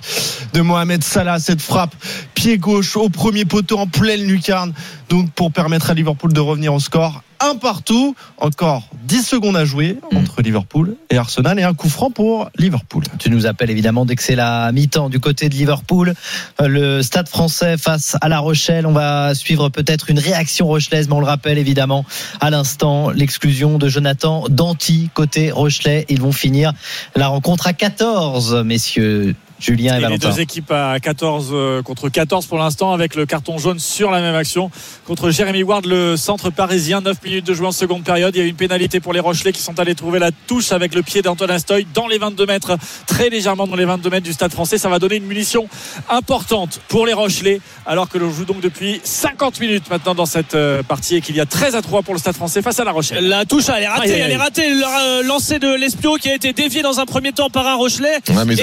de 0.53 0.61
Mohamed 0.61 1.03
Salah. 1.03 1.39
Cette 1.39 1.61
frappe 1.61 1.93
pied 2.35 2.57
gauche 2.57 2.95
au 2.95 3.09
premier 3.09 3.43
poteau 3.43 3.79
en 3.79 3.87
pleine 3.87 4.23
lucarne. 4.23 4.73
Donc 5.09 5.29
pour 5.31 5.51
permettre 5.51 5.89
à 5.89 5.93
Liverpool 5.93 6.31
de 6.31 6.39
revenir 6.39 6.73
au 6.73 6.79
score 6.79 7.21
un 7.43 7.55
partout. 7.55 8.15
Encore 8.37 8.87
10 9.03 9.23
secondes 9.23 9.57
à 9.57 9.65
jouer 9.65 9.97
entre 10.15 10.41
Liverpool 10.41 10.95
et 11.09 11.17
Arsenal 11.17 11.59
et 11.59 11.63
un 11.63 11.73
coup 11.73 11.89
franc 11.89 12.11
pour 12.11 12.49
Liverpool. 12.57 13.03
Tu 13.19 13.29
nous 13.29 13.45
appelles 13.45 13.69
évidemment 13.69 14.05
dès 14.05 14.15
que 14.15 14.23
c'est 14.23 14.35
la 14.35 14.71
mi-temps 14.71 15.09
du 15.09 15.19
côté 15.19 15.49
de 15.49 15.55
Liverpool. 15.55 16.13
Le 16.59 17.01
stade 17.01 17.27
français 17.27 17.77
face 17.77 18.15
à 18.21 18.29
La 18.29 18.39
Rochelle. 18.39 18.85
On 18.85 18.93
va 18.93 19.35
suivre 19.35 19.69
peut-être 19.69 20.09
une 20.09 20.19
réaction 20.19 20.67
rochelaise, 20.67 21.07
mais 21.07 21.15
on 21.15 21.19
le 21.19 21.25
rappelle 21.25 21.57
évidemment 21.57 22.05
à 22.39 22.49
l'instant 22.49 23.09
l'exclusion 23.09 23.77
de 23.77 23.87
Jonathan 23.87 24.45
Danty 24.49 25.09
côté 25.13 25.51
Rochelet. 25.51 26.05
Ils 26.09 26.21
vont 26.21 26.31
finir 26.31 26.73
la 27.15 27.27
rencontre 27.27 27.67
à 27.67 27.73
14, 27.73 28.63
messieurs. 28.63 29.35
Julien 29.61 29.95
et, 29.95 29.97
et 29.97 30.01
Valentin. 30.01 30.27
Les 30.27 30.33
deux 30.33 30.41
équipes 30.41 30.71
à 30.71 30.99
14 30.99 31.83
contre 31.83 32.09
14 32.09 32.45
pour 32.47 32.57
l'instant 32.57 32.93
avec 32.93 33.15
le 33.15 33.25
carton 33.25 33.57
jaune 33.57 33.79
sur 33.79 34.11
la 34.11 34.21
même 34.21 34.35
action 34.35 34.71
contre 35.05 35.29
Jérémy 35.29 35.63
Ward, 35.63 35.85
le 35.85 36.17
centre 36.17 36.49
parisien. 36.49 37.01
9 37.01 37.17
minutes 37.23 37.45
de 37.45 37.53
jouer 37.53 37.67
en 37.67 37.71
seconde 37.71 38.03
période. 38.03 38.35
Il 38.35 38.39
y 38.39 38.41
a 38.41 38.45
eu 38.45 38.49
une 38.49 38.55
pénalité 38.55 38.99
pour 38.99 39.13
les 39.13 39.19
Rochelais 39.19 39.51
qui 39.51 39.61
sont 39.61 39.79
allés 39.79 39.95
trouver 39.95 40.19
la 40.19 40.31
touche 40.31 40.71
avec 40.71 40.95
le 40.95 41.03
pied 41.03 41.21
d'Antoine 41.21 41.51
Astoy 41.51 41.87
dans 41.93 42.07
les 42.07 42.17
22 42.17 42.45
mètres, 42.45 42.77
très 43.07 43.29
légèrement 43.29 43.67
dans 43.67 43.75
les 43.75 43.85
22 43.85 44.09
mètres 44.09 44.25
du 44.25 44.33
stade 44.33 44.51
français. 44.51 44.77
Ça 44.77 44.89
va 44.89 44.99
donner 44.99 45.15
une 45.17 45.25
munition 45.25 45.67
importante 46.09 46.81
pour 46.87 47.05
les 47.05 47.13
Rochelais 47.13 47.61
alors 47.85 48.09
que 48.09 48.17
l'on 48.17 48.31
joue 48.31 48.45
donc 48.45 48.61
depuis 48.61 48.99
50 49.03 49.59
minutes 49.59 49.89
maintenant 49.89 50.15
dans 50.15 50.25
cette 50.25 50.57
partie 50.87 51.17
et 51.17 51.21
qu'il 51.21 51.35
y 51.35 51.39
a 51.39 51.45
13 51.45 51.75
à 51.75 51.81
3 51.81 52.01
pour 52.01 52.13
le 52.13 52.19
stade 52.19 52.35
français 52.35 52.61
face 52.61 52.79
à 52.79 52.83
la 52.83 52.91
Rochelle. 52.91 53.27
La 53.27 53.45
touche, 53.45 53.65
elle 53.69 53.83
est 53.83 53.87
ratée. 53.87 54.13
Aïe, 54.13 54.13
aïe. 54.13 54.21
Elle 54.25 54.31
est 54.31 54.37
ratée. 54.37 54.69
Le 54.69 55.27
lancer 55.27 55.59
de 55.59 55.73
l'Espio 55.73 56.15
qui 56.15 56.29
a 56.29 56.35
été 56.35 56.53
dévié 56.53 56.81
dans 56.81 56.99
un 56.99 57.05
premier 57.05 57.31
temps 57.31 57.49
par 57.49 57.67
un 57.67 57.75
Rochelet. 57.75 58.19
Ouais, 58.29 58.45
mais 58.45 58.55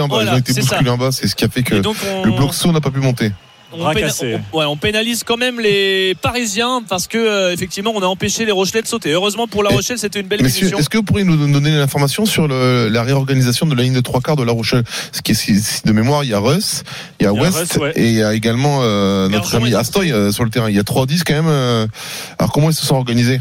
en 0.00 0.08
bas. 0.08 0.15
Voilà, 0.16 0.32
ils 0.32 0.34
ont 0.34 0.38
été 0.38 0.60
bousculés 0.60 0.90
en 0.90 0.98
bas. 0.98 1.12
C'est 1.12 1.28
ce 1.28 1.34
qui 1.34 1.44
a 1.44 1.48
fait 1.48 1.62
que 1.62 1.74
on... 1.74 2.24
le 2.24 2.32
bloc 2.32 2.54
saut 2.54 2.72
n'a 2.72 2.80
pas 2.80 2.90
pu 2.90 3.00
monter. 3.00 3.32
On, 3.72 3.92
péna... 3.92 4.08
on, 4.52 4.58
ouais, 4.58 4.64
on, 4.64 4.76
pénalise 4.76 5.24
quand 5.24 5.36
même 5.36 5.60
les 5.60 6.14
Parisiens 6.22 6.82
parce 6.88 7.08
que 7.08 7.18
euh, 7.18 7.52
effectivement 7.52 7.92
on 7.94 8.00
a 8.00 8.06
empêché 8.06 8.44
les 8.44 8.52
Rochelais 8.52 8.80
de 8.80 8.86
sauter. 8.86 9.10
Heureusement 9.10 9.48
pour 9.48 9.64
La 9.64 9.70
Rochelle 9.70 9.98
c'était 9.98 10.20
une 10.20 10.28
belle 10.28 10.40
munition. 10.40 10.78
Est-ce 10.78 10.88
que 10.88 10.98
vous 10.98 11.02
pourriez 11.02 11.24
nous 11.24 11.52
donner 11.52 11.76
l'information 11.76 12.26
sur 12.26 12.46
le, 12.46 12.88
la 12.88 13.02
réorganisation 13.02 13.66
de 13.66 13.74
la 13.74 13.82
ligne 13.82 13.92
de 13.92 14.00
trois 14.00 14.20
quarts 14.20 14.36
de 14.36 14.44
La 14.44 14.52
Rochelle? 14.52 14.84
Ce 15.10 15.20
qui 15.20 15.32
est 15.32 15.86
de 15.86 15.92
mémoire, 15.92 16.22
il 16.22 16.30
y 16.30 16.34
a 16.34 16.38
Russ, 16.38 16.84
il 17.18 17.24
y 17.24 17.26
a, 17.26 17.32
il 17.32 17.34
y 17.34 17.38
a 17.38 17.42
West 17.42 17.72
Russ, 17.72 17.76
ouais. 17.82 17.92
et 17.96 18.06
il 18.06 18.14
y 18.14 18.22
a 18.22 18.34
également 18.34 18.80
euh, 18.82 19.28
notre 19.28 19.54
ami 19.56 19.74
Astoy 19.74 20.12
euh, 20.12 20.30
sur 20.30 20.44
le 20.44 20.50
terrain. 20.50 20.70
Il 20.70 20.76
y 20.76 20.80
a 20.80 20.82
3-10 20.82 21.22
quand 21.26 21.34
même. 21.34 21.48
euh, 21.48 21.86
alors 22.38 22.52
comment 22.52 22.70
ils 22.70 22.74
se 22.74 22.86
sont 22.86 22.96
organisés? 22.96 23.40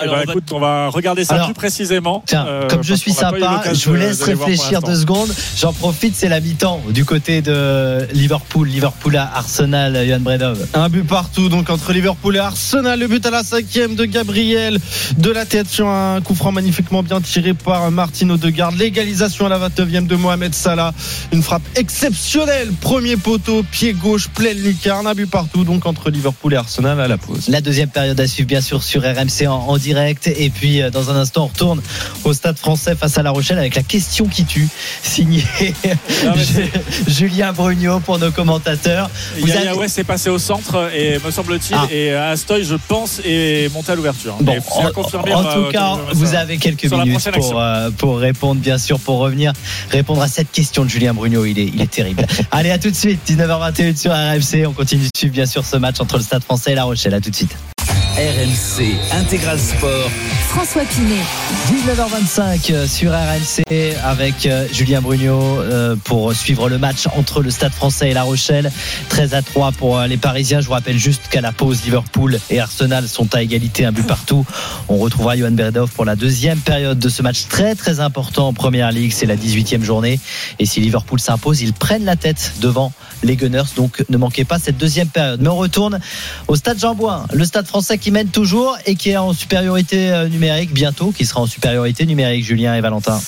Alors, 0.00 0.14
bah, 0.14 0.22
on 0.22 0.26
va... 0.26 0.32
écoute, 0.32 0.52
on 0.52 0.58
va 0.60 0.88
regarder 0.88 1.24
ça 1.24 1.34
Alors, 1.34 1.46
plus 1.46 1.54
précisément. 1.54 2.22
Tiens, 2.26 2.46
euh, 2.46 2.68
comme 2.68 2.82
je 2.82 2.94
suis 2.94 3.12
sympa, 3.12 3.62
je 3.72 3.88
vous 3.88 3.94
laisse 3.94 4.18
de, 4.20 4.24
de 4.24 4.30
réfléchir 4.30 4.82
deux 4.82 4.96
secondes. 4.96 5.32
J'en 5.56 5.72
profite, 5.72 6.14
c'est 6.16 6.28
la 6.28 6.40
mi-temps 6.40 6.80
du 6.90 7.04
côté 7.04 7.42
de 7.42 8.06
Liverpool. 8.12 8.68
Liverpool 8.68 9.16
à 9.16 9.30
Arsenal, 9.34 10.06
Johan 10.06 10.20
Bredov. 10.20 10.66
Un 10.74 10.88
but 10.88 11.06
partout, 11.06 11.48
donc 11.48 11.70
entre 11.70 11.92
Liverpool 11.92 12.36
et 12.36 12.40
Arsenal. 12.40 12.98
Le 12.98 13.08
but 13.08 13.24
à 13.26 13.30
la 13.30 13.42
cinquième 13.42 13.94
de 13.94 14.04
Gabriel 14.04 14.78
de 15.18 15.30
la 15.30 15.44
tête 15.44 15.68
sur 15.68 15.88
un 15.88 16.20
coup 16.20 16.34
franc 16.34 16.52
magnifiquement 16.52 17.02
bien 17.02 17.20
tiré 17.20 17.54
par 17.54 17.90
Martino 17.90 18.36
Degarde. 18.36 18.76
L'égalisation 18.76 19.46
à 19.46 19.48
la 19.48 19.68
29e 19.68 20.06
de 20.06 20.16
Mohamed 20.16 20.54
Salah. 20.54 20.94
Une 21.32 21.42
frappe 21.42 21.62
exceptionnelle. 21.76 22.70
Premier 22.80 23.16
poteau, 23.16 23.62
pied 23.70 23.92
gauche, 23.92 24.28
pleine 24.28 24.58
lucarne. 24.58 25.06
Un 25.06 25.14
but 25.14 25.30
partout, 25.30 25.64
donc 25.64 25.86
entre 25.86 26.10
Liverpool 26.10 26.54
et 26.54 26.56
Arsenal 26.56 27.00
à 27.00 27.08
la 27.08 27.18
pause. 27.18 27.48
La 27.48 27.60
deuxième 27.60 27.90
période 27.90 28.18
à 28.18 28.26
suivre, 28.26 28.48
bien 28.48 28.60
sûr, 28.60 28.82
sur 28.82 29.02
RMC 29.02 29.46
en, 29.46 29.52
en 29.52 29.76
direct. 29.76 29.89
Et 30.36 30.50
puis, 30.50 30.80
dans 30.92 31.10
un 31.10 31.16
instant, 31.16 31.44
on 31.44 31.46
retourne 31.46 31.82
au 32.24 32.32
stade 32.32 32.58
français 32.58 32.94
face 32.94 33.18
à 33.18 33.22
La 33.22 33.30
Rochelle 33.30 33.58
avec 33.58 33.74
la 33.74 33.82
question 33.82 34.26
qui 34.26 34.44
tue, 34.44 34.68
signée 35.02 35.44
Julien 37.08 37.52
Brugnot 37.52 38.00
pour 38.00 38.18
nos 38.18 38.30
commentateurs. 38.30 39.10
Vous 39.38 39.50
avez... 39.50 39.72
West 39.72 39.98
est 39.98 40.04
passé 40.04 40.30
au 40.30 40.38
centre 40.38 40.90
et 40.94 41.18
me 41.24 41.30
semble-t-il, 41.30 41.76
ah. 41.76 41.86
et 41.90 42.12
Astoy, 42.12 42.64
je 42.64 42.74
pense, 42.74 43.20
est 43.24 43.72
monté 43.72 43.92
à 43.92 43.94
l'ouverture. 43.94 44.36
Bon, 44.40 44.56
en, 44.70 44.86
en, 44.86 44.92
tout 44.92 45.70
cas, 45.70 45.98
vous 46.12 46.34
avez 46.34 46.58
quelques 46.58 46.90
minutes 46.90 47.30
pour, 47.32 47.60
euh, 47.60 47.90
pour 47.90 48.18
répondre, 48.18 48.60
bien 48.60 48.78
sûr, 48.78 48.98
pour 48.98 49.18
revenir 49.18 49.52
répondre 49.90 50.22
à 50.22 50.28
cette 50.28 50.50
question 50.50 50.84
de 50.84 50.90
Julien 50.90 51.14
Brugnot. 51.14 51.44
Il 51.44 51.58
est, 51.58 51.66
il 51.66 51.80
est 51.80 51.90
terrible. 51.90 52.26
Allez, 52.50 52.70
à 52.70 52.78
tout 52.78 52.90
de 52.90 52.96
suite, 52.96 53.20
19h21 53.28 53.96
sur 53.96 54.12
RMC. 54.12 54.66
On 54.66 54.72
continue 54.72 55.04
de 55.04 55.10
suivre, 55.16 55.32
bien 55.32 55.46
sûr, 55.46 55.64
ce 55.64 55.76
match 55.76 56.00
entre 56.00 56.16
le 56.16 56.22
stade 56.22 56.42
français 56.42 56.72
et 56.72 56.74
La 56.74 56.84
Rochelle. 56.84 57.14
À 57.14 57.20
tout 57.20 57.30
de 57.30 57.36
suite. 57.36 57.56
RMC 58.20 58.98
Intégral 59.12 59.58
Sport. 59.58 60.10
François 60.50 60.82
Pinet. 60.82 61.22
19h25 61.68 62.88
sur 62.88 63.12
RMC 63.12 63.62
avec 64.02 64.48
Julien 64.72 65.00
Brugnot 65.00 65.62
pour 66.02 66.34
suivre 66.34 66.68
le 66.68 66.76
match 66.76 67.06
entre 67.14 67.40
le 67.40 67.52
Stade 67.52 67.72
français 67.72 68.10
et 68.10 68.14
La 68.14 68.24
Rochelle. 68.24 68.72
13 69.10 69.34
à 69.34 69.42
3 69.42 69.70
pour 69.70 70.00
les 70.00 70.16
Parisiens. 70.16 70.60
Je 70.60 70.66
vous 70.66 70.72
rappelle 70.72 70.98
juste 70.98 71.28
qu'à 71.30 71.40
la 71.40 71.52
pause, 71.52 71.84
Liverpool 71.84 72.40
et 72.50 72.58
Arsenal 72.58 73.06
sont 73.06 73.32
à 73.32 73.42
égalité, 73.42 73.84
un 73.84 73.92
but 73.92 74.04
partout. 74.04 74.44
On 74.88 74.96
retrouvera 74.96 75.36
Johan 75.36 75.52
Berdov 75.52 75.90
pour 75.92 76.04
la 76.04 76.16
deuxième 76.16 76.58
période 76.58 76.98
de 76.98 77.08
ce 77.08 77.22
match 77.22 77.46
très 77.48 77.76
très 77.76 78.00
important 78.00 78.48
en 78.48 78.52
Première 78.52 78.90
Ligue. 78.90 79.12
C'est 79.12 79.26
la 79.26 79.36
18e 79.36 79.84
journée. 79.84 80.18
Et 80.58 80.66
si 80.66 80.80
Liverpool 80.80 81.20
s'impose, 81.20 81.62
ils 81.62 81.72
prennent 81.72 82.04
la 82.04 82.16
tête 82.16 82.54
devant 82.60 82.92
les 83.22 83.36
Gunners. 83.36 83.70
Donc 83.76 84.04
ne 84.08 84.16
manquez 84.16 84.44
pas 84.44 84.58
cette 84.58 84.78
deuxième 84.78 85.08
période. 85.08 85.40
Mais 85.40 85.48
on 85.48 85.56
retourne 85.56 86.00
au 86.48 86.56
Stade 86.56 86.80
Jean-Bouin, 86.80 87.26
le 87.32 87.44
Stade 87.44 87.68
français 87.68 87.98
qui 87.98 88.10
mène 88.10 88.28
toujours 88.28 88.76
et 88.84 88.96
qui 88.96 89.10
est 89.10 89.16
en 89.16 89.32
supériorité 89.32 90.12
numérique 90.24 90.39
bientôt, 90.72 91.12
qui 91.12 91.26
sera 91.26 91.40
en 91.40 91.46
supériorité 91.46 92.06
numérique, 92.06 92.44
Julien 92.44 92.74
et 92.74 92.80
Valentin? 92.80 93.20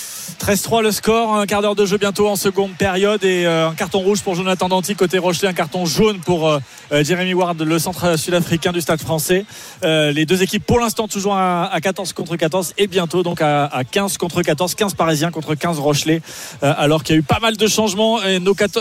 13-3 0.43 0.83
le 0.83 0.91
score, 0.91 1.37
un 1.37 1.47
quart 1.47 1.63
d'heure 1.63 1.77
de 1.77 1.87
jeu 1.87 1.99
bientôt 1.99 2.29
en 2.29 2.35
seconde 2.35 2.73
période 2.73 3.23
et 3.23 3.47
euh, 3.47 3.69
un 3.69 3.75
carton 3.75 4.01
rouge 4.01 4.23
pour 4.23 4.35
Jonathan 4.35 4.69
Danty 4.69 4.97
côté 4.97 5.19
Rochelet, 5.19 5.47
un 5.47 5.53
carton 5.53 5.87
jaune 5.87 6.19
pour 6.19 6.49
euh, 6.49 6.59
euh, 6.91 7.05
Jeremy 7.05 7.33
Ward, 7.33 7.63
le 7.63 7.79
centre 7.79 8.19
sud-africain 8.19 8.73
du 8.73 8.81
stade 8.81 9.01
français. 9.01 9.45
les 9.85 10.27
deux 10.27 10.43
équipes 10.43 10.67
pour 10.67 10.81
l'instant 10.81 11.07
toujours 11.07 11.37
à, 11.37 11.71
14 11.81 12.13
contre 12.13 12.35
14 12.35 12.75
et 12.77 12.89
bientôt 12.89 13.23
donc 13.23 13.41
à, 13.41 13.71
15 13.89 14.19
contre 14.19 14.43
14, 14.43 14.75
15 14.75 14.95
parisiens 14.95 15.31
contre 15.31 15.55
15 15.55 15.79
Rochelet, 15.79 16.23
alors 16.61 17.05
qu'il 17.05 17.15
y 17.15 17.19
a 17.19 17.21
eu 17.21 17.23
pas 17.23 17.39
mal 17.39 17.57
de 17.57 17.67
changements, 17.69 18.19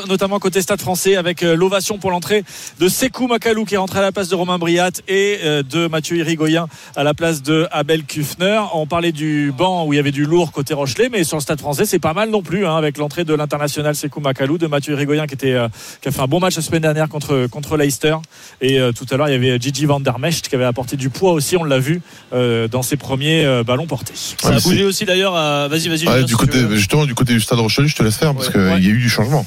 notamment 0.08 0.40
côté 0.40 0.64
stade 0.64 0.82
français 0.82 1.16
avec 1.16 1.42
l'ovation 1.42 2.00
pour 2.00 2.10
l'entrée 2.10 2.44
de 2.80 2.88
Sekou 2.88 3.28
Makalou 3.28 3.66
qui 3.66 3.76
est 3.76 3.78
rentré 3.78 4.00
à 4.00 4.02
la 4.02 4.12
place 4.12 4.30
de 4.30 4.36
Romain 4.36 4.58
Briat 4.58 4.92
et 5.08 5.40
de 5.44 5.88
Mathieu 5.88 6.18
Irigoyen 6.18 6.68
à 6.96 7.04
la 7.04 7.14
place 7.14 7.44
de 7.44 7.68
Abel 7.72 8.04
Kufner. 8.04 8.62
On 8.74 8.88
parlait 8.88 9.12
du 9.12 9.54
banc 9.56 9.86
où 9.86 9.94
il 9.94 9.98
y 9.98 10.00
avait 10.00 10.12
du 10.12 10.26
lourd 10.26 10.52
côté 10.52 10.74
Rochelet, 10.74 11.10
mais 11.10 11.24
sur 11.24 11.38
le 11.38 11.42
stade 11.42 11.51
français, 11.60 11.86
c'est 11.86 12.00
pas 12.00 12.14
mal 12.14 12.30
non 12.30 12.42
plus, 12.42 12.66
hein, 12.66 12.76
avec 12.76 12.98
l'entrée 12.98 13.24
de 13.24 13.34
l'international 13.34 13.96
Sekou 13.96 14.22
Makalou, 14.22 14.58
de 14.58 14.68
Mathieu 14.68 14.96
Rigoyen 14.96 15.28
qui, 15.28 15.34
était, 15.34 15.54
euh, 15.54 15.68
qui 16.02 16.08
a 16.08 16.12
fait 16.12 16.22
un 16.22 16.28
bon 16.28 16.40
match 16.40 16.56
la 16.56 16.62
semaine 16.62 16.82
dernière 16.82 17.10
contre, 17.10 17.48
contre 17.48 17.78
Leicester. 17.78 18.16
Et 18.62 18.80
euh, 18.80 18.92
tout 18.92 19.06
à 19.12 19.18
l'heure, 19.18 19.28
il 19.28 19.34
y 19.34 19.36
avait 19.36 19.60
Gigi 19.60 19.86
Van 19.86 20.00
Der 20.00 20.20
Mecht 20.20 20.48
qui 20.48 20.56
avait 20.56 20.66
apporté 20.66 20.96
du 20.96 21.10
poids 21.10 21.34
aussi, 21.34 21.58
on 21.58 21.64
l'a 21.64 21.80
vu, 21.80 22.02
euh, 22.34 22.68
dans 22.68 22.84
ses 22.84 22.98
premiers 22.98 23.62
ballons 23.66 23.88
portés. 23.88 24.14
Ça 24.16 24.50
a 24.50 24.60
bougé 24.60 24.84
aussi 24.84 25.06
d'ailleurs. 25.06 25.34
Vas-y, 25.34 25.90
vas-y. 25.90 26.26
du 26.26 26.36
côté, 26.36 26.60
justement, 26.72 27.06
du 27.06 27.16
côté 27.16 27.34
du 27.34 27.42
stade 27.42 27.60
Rochelet, 27.60 27.88
je 27.88 27.96
te 27.96 28.04
laisse 28.04 28.18
faire 28.18 28.34
parce 28.34 28.50
qu'il 28.50 28.62
y 28.62 28.88
a 28.88 28.92
eu 28.92 29.00
du 29.00 29.10
changement. 29.10 29.46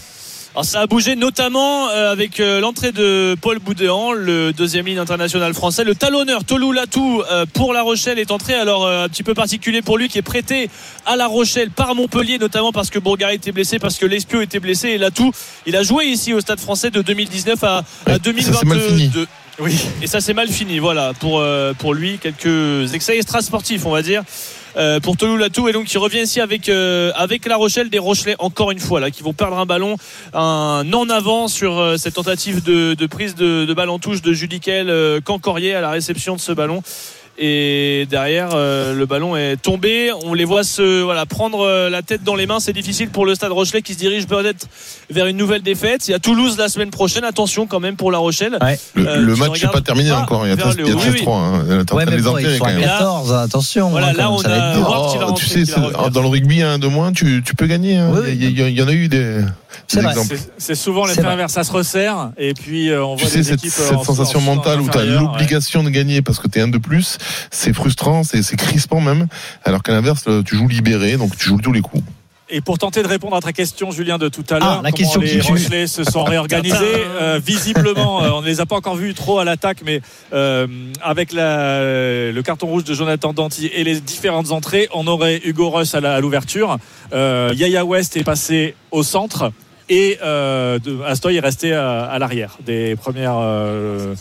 Alors 0.55 0.65
ça 0.65 0.83
a 0.83 0.87
bougé 0.87 1.17
notamment 1.17 1.89
euh, 1.89 2.13
avec 2.13 2.39
euh, 2.39 2.61
l'entrée 2.61 2.93
de 2.93 3.35
Paul 3.41 3.59
Boudéan, 3.59 4.13
le 4.13 4.53
deuxième 4.53 4.87
ligne 4.87 5.01
international 5.01 5.53
français. 5.53 5.83
Le 5.83 5.97
talonneur 5.97 6.45
Tolou 6.45 6.71
Latou 6.71 7.25
euh, 7.29 7.45
pour 7.53 7.73
La 7.73 7.83
Rochelle 7.83 8.21
est 8.21 8.31
entré. 8.31 8.55
Alors 8.55 8.87
un 8.87 9.09
petit 9.09 9.25
peu 9.25 9.35
particulier 9.35 9.83
pour 9.83 9.99
lui 9.99 10.09
qui 10.09 10.17
est 10.17 10.23
prêté 10.23 10.71
à 11.07 11.17
La 11.17 11.27
Rochelle 11.27 11.73
par 11.73 11.97
Montpellier, 11.97 12.39
notamment 12.39 12.71
parce 12.71 12.91
que 12.91 13.01
Bourgarit 13.01 13.35
était 13.35 13.51
blessé, 13.51 13.81
parce 13.81 13.97
que 13.97 14.07
Lespio 14.07 14.43
était 14.43 14.61
blessé. 14.61 14.91
Et 14.91 14.99
Latou, 14.99 15.33
il 15.67 15.75
a 15.75 15.83
joué 15.83 16.05
ici 16.05 16.33
au 16.33 16.39
Stade 16.39 16.61
français 16.61 16.93
de 16.93 17.03
2019 17.03 17.65
à, 17.65 17.83
à 18.07 18.21
2022. 18.21 19.27
Oui. 19.59 19.77
Et 20.03 20.07
ça 20.07 20.21
c'est 20.21 20.35
mal 20.35 20.49
fini, 20.49 20.79
voilà, 20.79 21.15
pour, 21.19 21.45
pour 21.79 21.95
lui. 21.95 22.19
Quelques 22.19 22.95
excès 22.95 23.17
extra-sportifs, 23.17 23.87
on 23.87 23.91
va 23.91 24.03
dire. 24.03 24.23
Euh, 24.77 24.99
pour 24.99 25.17
Tolou 25.17 25.37
Latou 25.37 25.69
et 25.69 25.73
donc 25.73 25.85
qui 25.85 25.99
revient 25.99 26.21
ici 26.21 26.41
avec 26.41 26.69
euh, 26.69 27.13
avec 27.15 27.47
La 27.47 27.57
Rochelle 27.57 27.91
des 27.91 27.99
Rochelais 27.99 28.35
encore 28.41 28.73
une 28.73 28.81
fois 28.81 28.99
là 28.99 29.11
qui 29.11 29.23
vont 29.23 29.33
perdre 29.33 29.57
un 29.57 29.67
ballon 29.67 29.97
un 30.33 30.93
en 30.93 31.09
avant 31.11 31.47
sur 31.47 31.79
euh, 31.79 31.97
cette 31.97 32.15
tentative 32.15 32.63
de, 32.65 33.07
prise 33.07 33.37
de, 33.37 33.67
de, 33.67 33.75
balle 33.75 33.91
en 33.91 34.01
touche 34.01 34.21
de 34.21 34.33
Judiquel 34.33 35.21
Cancorier 35.23 35.75
à 35.75 35.81
la 35.81 35.91
réception 35.91 36.35
de 36.35 36.41
ce 36.41 36.51
ballon 36.51 36.83
et 37.39 38.07
derrière 38.09 38.51
euh, 38.55 38.95
le 38.95 39.07
ballon 39.07 39.37
est 39.37 39.57
tombé. 39.57 40.13
On 40.25 40.35
les 40.35 40.45
voit 40.45 40.65
se 40.65 41.03
voilà 41.03 41.27
prendre 41.27 41.61
euh, 41.61 41.91
la 41.91 42.03
tête 42.03 42.23
dans 42.23 42.35
les 42.35 42.47
mains. 42.47 42.61
C'est 42.61 42.73
difficile 42.73 43.11
pour 43.11 43.27
le 43.27 43.35
Stade 43.35 43.53
Rochelet 43.53 43.83
qui 43.83 43.95
se 43.95 43.99
dirige 43.99 44.27
peut-être 44.27 44.67
vers 45.11 45.27
une 45.27 45.37
nouvelle 45.37 45.63
défête 45.63 46.07
il 46.09 46.13
y 46.13 46.15
a 46.15 46.19
Toulouse 46.19 46.57
la 46.59 46.69
semaine 46.69 46.91
prochaine. 46.91 47.25
Attention 47.25 47.67
quand 47.67 47.81
même 47.81 47.97
pour 47.97 48.13
la 48.13 48.19
Rochelle. 48.19 48.59
Le, 48.95 49.07
euh, 49.07 49.37
match 49.37 49.63
n'est 49.63 49.71
pas 49.71 49.81
terminé 49.81 50.13
encore. 50.13 50.47
Il 50.47 50.51
y 50.51 50.53
a 50.53 50.57
13-3 50.57 51.29
hein. 51.29 51.85
ouais, 51.93 52.07
mais 52.07 52.19
bon, 52.19 52.35
14 52.35 53.33
attention 53.33 53.91
voilà 53.91 54.13
là 54.13 54.31
on 54.31 54.41
a 54.45 54.79
oh, 54.79 55.33
tu 55.37 55.47
sais 55.47 55.65
dans 56.13 56.23
le 56.23 56.29
rugby 56.29 56.63
un 56.63 56.79
de 56.79 56.87
moins 56.87 57.13
tu, 57.13 57.43
tu 57.45 57.55
peux 57.55 57.67
gagner 57.67 57.97
hein. 57.97 58.13
il, 58.29 58.43
y, 58.43 58.63
y, 58.63 58.83
en 58.83 58.89
a 58.89 58.93
eu 58.93 59.09
des 59.09 59.41
c'est 60.59 60.75
souvent 60.75 61.07
l'effet 61.07 61.25
inverse. 61.25 61.53
Ça 61.53 61.65
se 61.65 61.73
resserre 61.73 62.31
et 62.37 62.55
puis 62.55 62.91
euh, 62.91 63.05
on 63.05 63.17
voit 63.17 63.29
tu 63.29 63.33
sais, 63.33 63.43
cette, 63.43 63.61
cette 63.61 64.03
sensation 64.03 64.41
mentale 64.41 64.81
où 64.81 64.89
tu 64.89 64.99
as 64.99 65.05
l'obligation 65.05 65.83
de 65.83 65.91
gagner 65.91 66.23
parce 66.23 66.39
que 66.39 66.49
tu 66.49 66.59
es 66.59 66.63
un 66.63 66.69
de 66.69 66.79
plus, 66.79 67.19
c'est 67.51 67.73
frustrant, 67.73 68.23
c'est 68.25 68.57
crispant 68.57 69.01
même. 69.01 69.27
Alors 69.65 69.83
qu'à 69.83 69.93
l'inverse, 69.93 70.25
tu 70.45 70.57
joues 70.57 70.69
libéré, 70.69 71.17
donc 71.17 71.37
tu 71.37 71.49
joues 71.49 71.61
tous 71.61 71.73
les 71.73 71.81
coups. 71.81 72.03
Et 72.51 72.61
pour 72.61 72.77
tenter 72.77 73.03
de 73.03 73.09
répondre 73.09 73.35
à 73.35 73.41
ta 73.41 73.53
question, 73.53 73.91
Julien, 73.91 74.19
de 74.19 74.29
tout 74.29 74.45
à 74.51 74.59
l'heure, 74.59 74.83
ah, 74.85 74.91
les 75.21 75.41
Rochelais 75.41 75.87
se 75.87 76.05
sont 76.05 76.25
réorganisés 76.25 76.77
euh, 76.79 77.41
Visiblement, 77.45 78.23
euh, 78.23 78.31
on 78.33 78.43
ne 78.43 78.47
les 78.47 78.61
a 78.61 78.67
pas 78.67 78.77
encore 78.77 78.97
vus 78.97 79.15
trop 79.15 79.39
à 79.39 79.45
l'attaque, 79.45 79.79
mais 79.85 80.03
avec 81.03 81.33
la, 81.33 81.81
le 82.31 82.43
carton 82.43 82.67
rouge 82.67 82.85
de 82.85 82.93
Jonathan 82.93 83.33
Danty 83.33 83.67
et 83.67 83.83
les 83.83 83.99
différentes 83.99 84.51
entrées, 84.53 84.89
on 84.93 85.07
aurait 85.07 85.41
Hugo 85.43 85.71
Russ 85.71 85.95
à 85.95 86.21
l'ouverture. 86.21 86.77
Yaya 87.13 87.85
West 87.85 88.17
est 88.17 88.25
passé 88.25 88.75
au 88.91 89.03
centre 89.03 89.53
et 89.89 90.19
euh, 90.23 90.79
Astoy 91.07 91.37
est 91.37 91.41
resté 91.41 91.73
à, 91.73 92.17
l'arrière 92.19 92.57
des 92.65 92.97
premières 92.97 93.39
euh, 93.39 94.15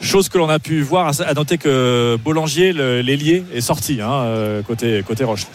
choses 0.00 0.28
que 0.28 0.38
l'on 0.38 0.48
a 0.48 0.58
pu 0.58 0.82
voir. 0.82 1.12
À 1.20 1.34
noter 1.34 1.58
que 1.58 2.16
Boulanger, 2.22 2.72
l'ailier, 2.72 3.44
est 3.54 3.60
sorti 3.60 4.00
hein, 4.00 4.12
euh, 4.12 4.62
côté, 4.62 5.02
côté 5.06 5.24
Roche. 5.24 5.46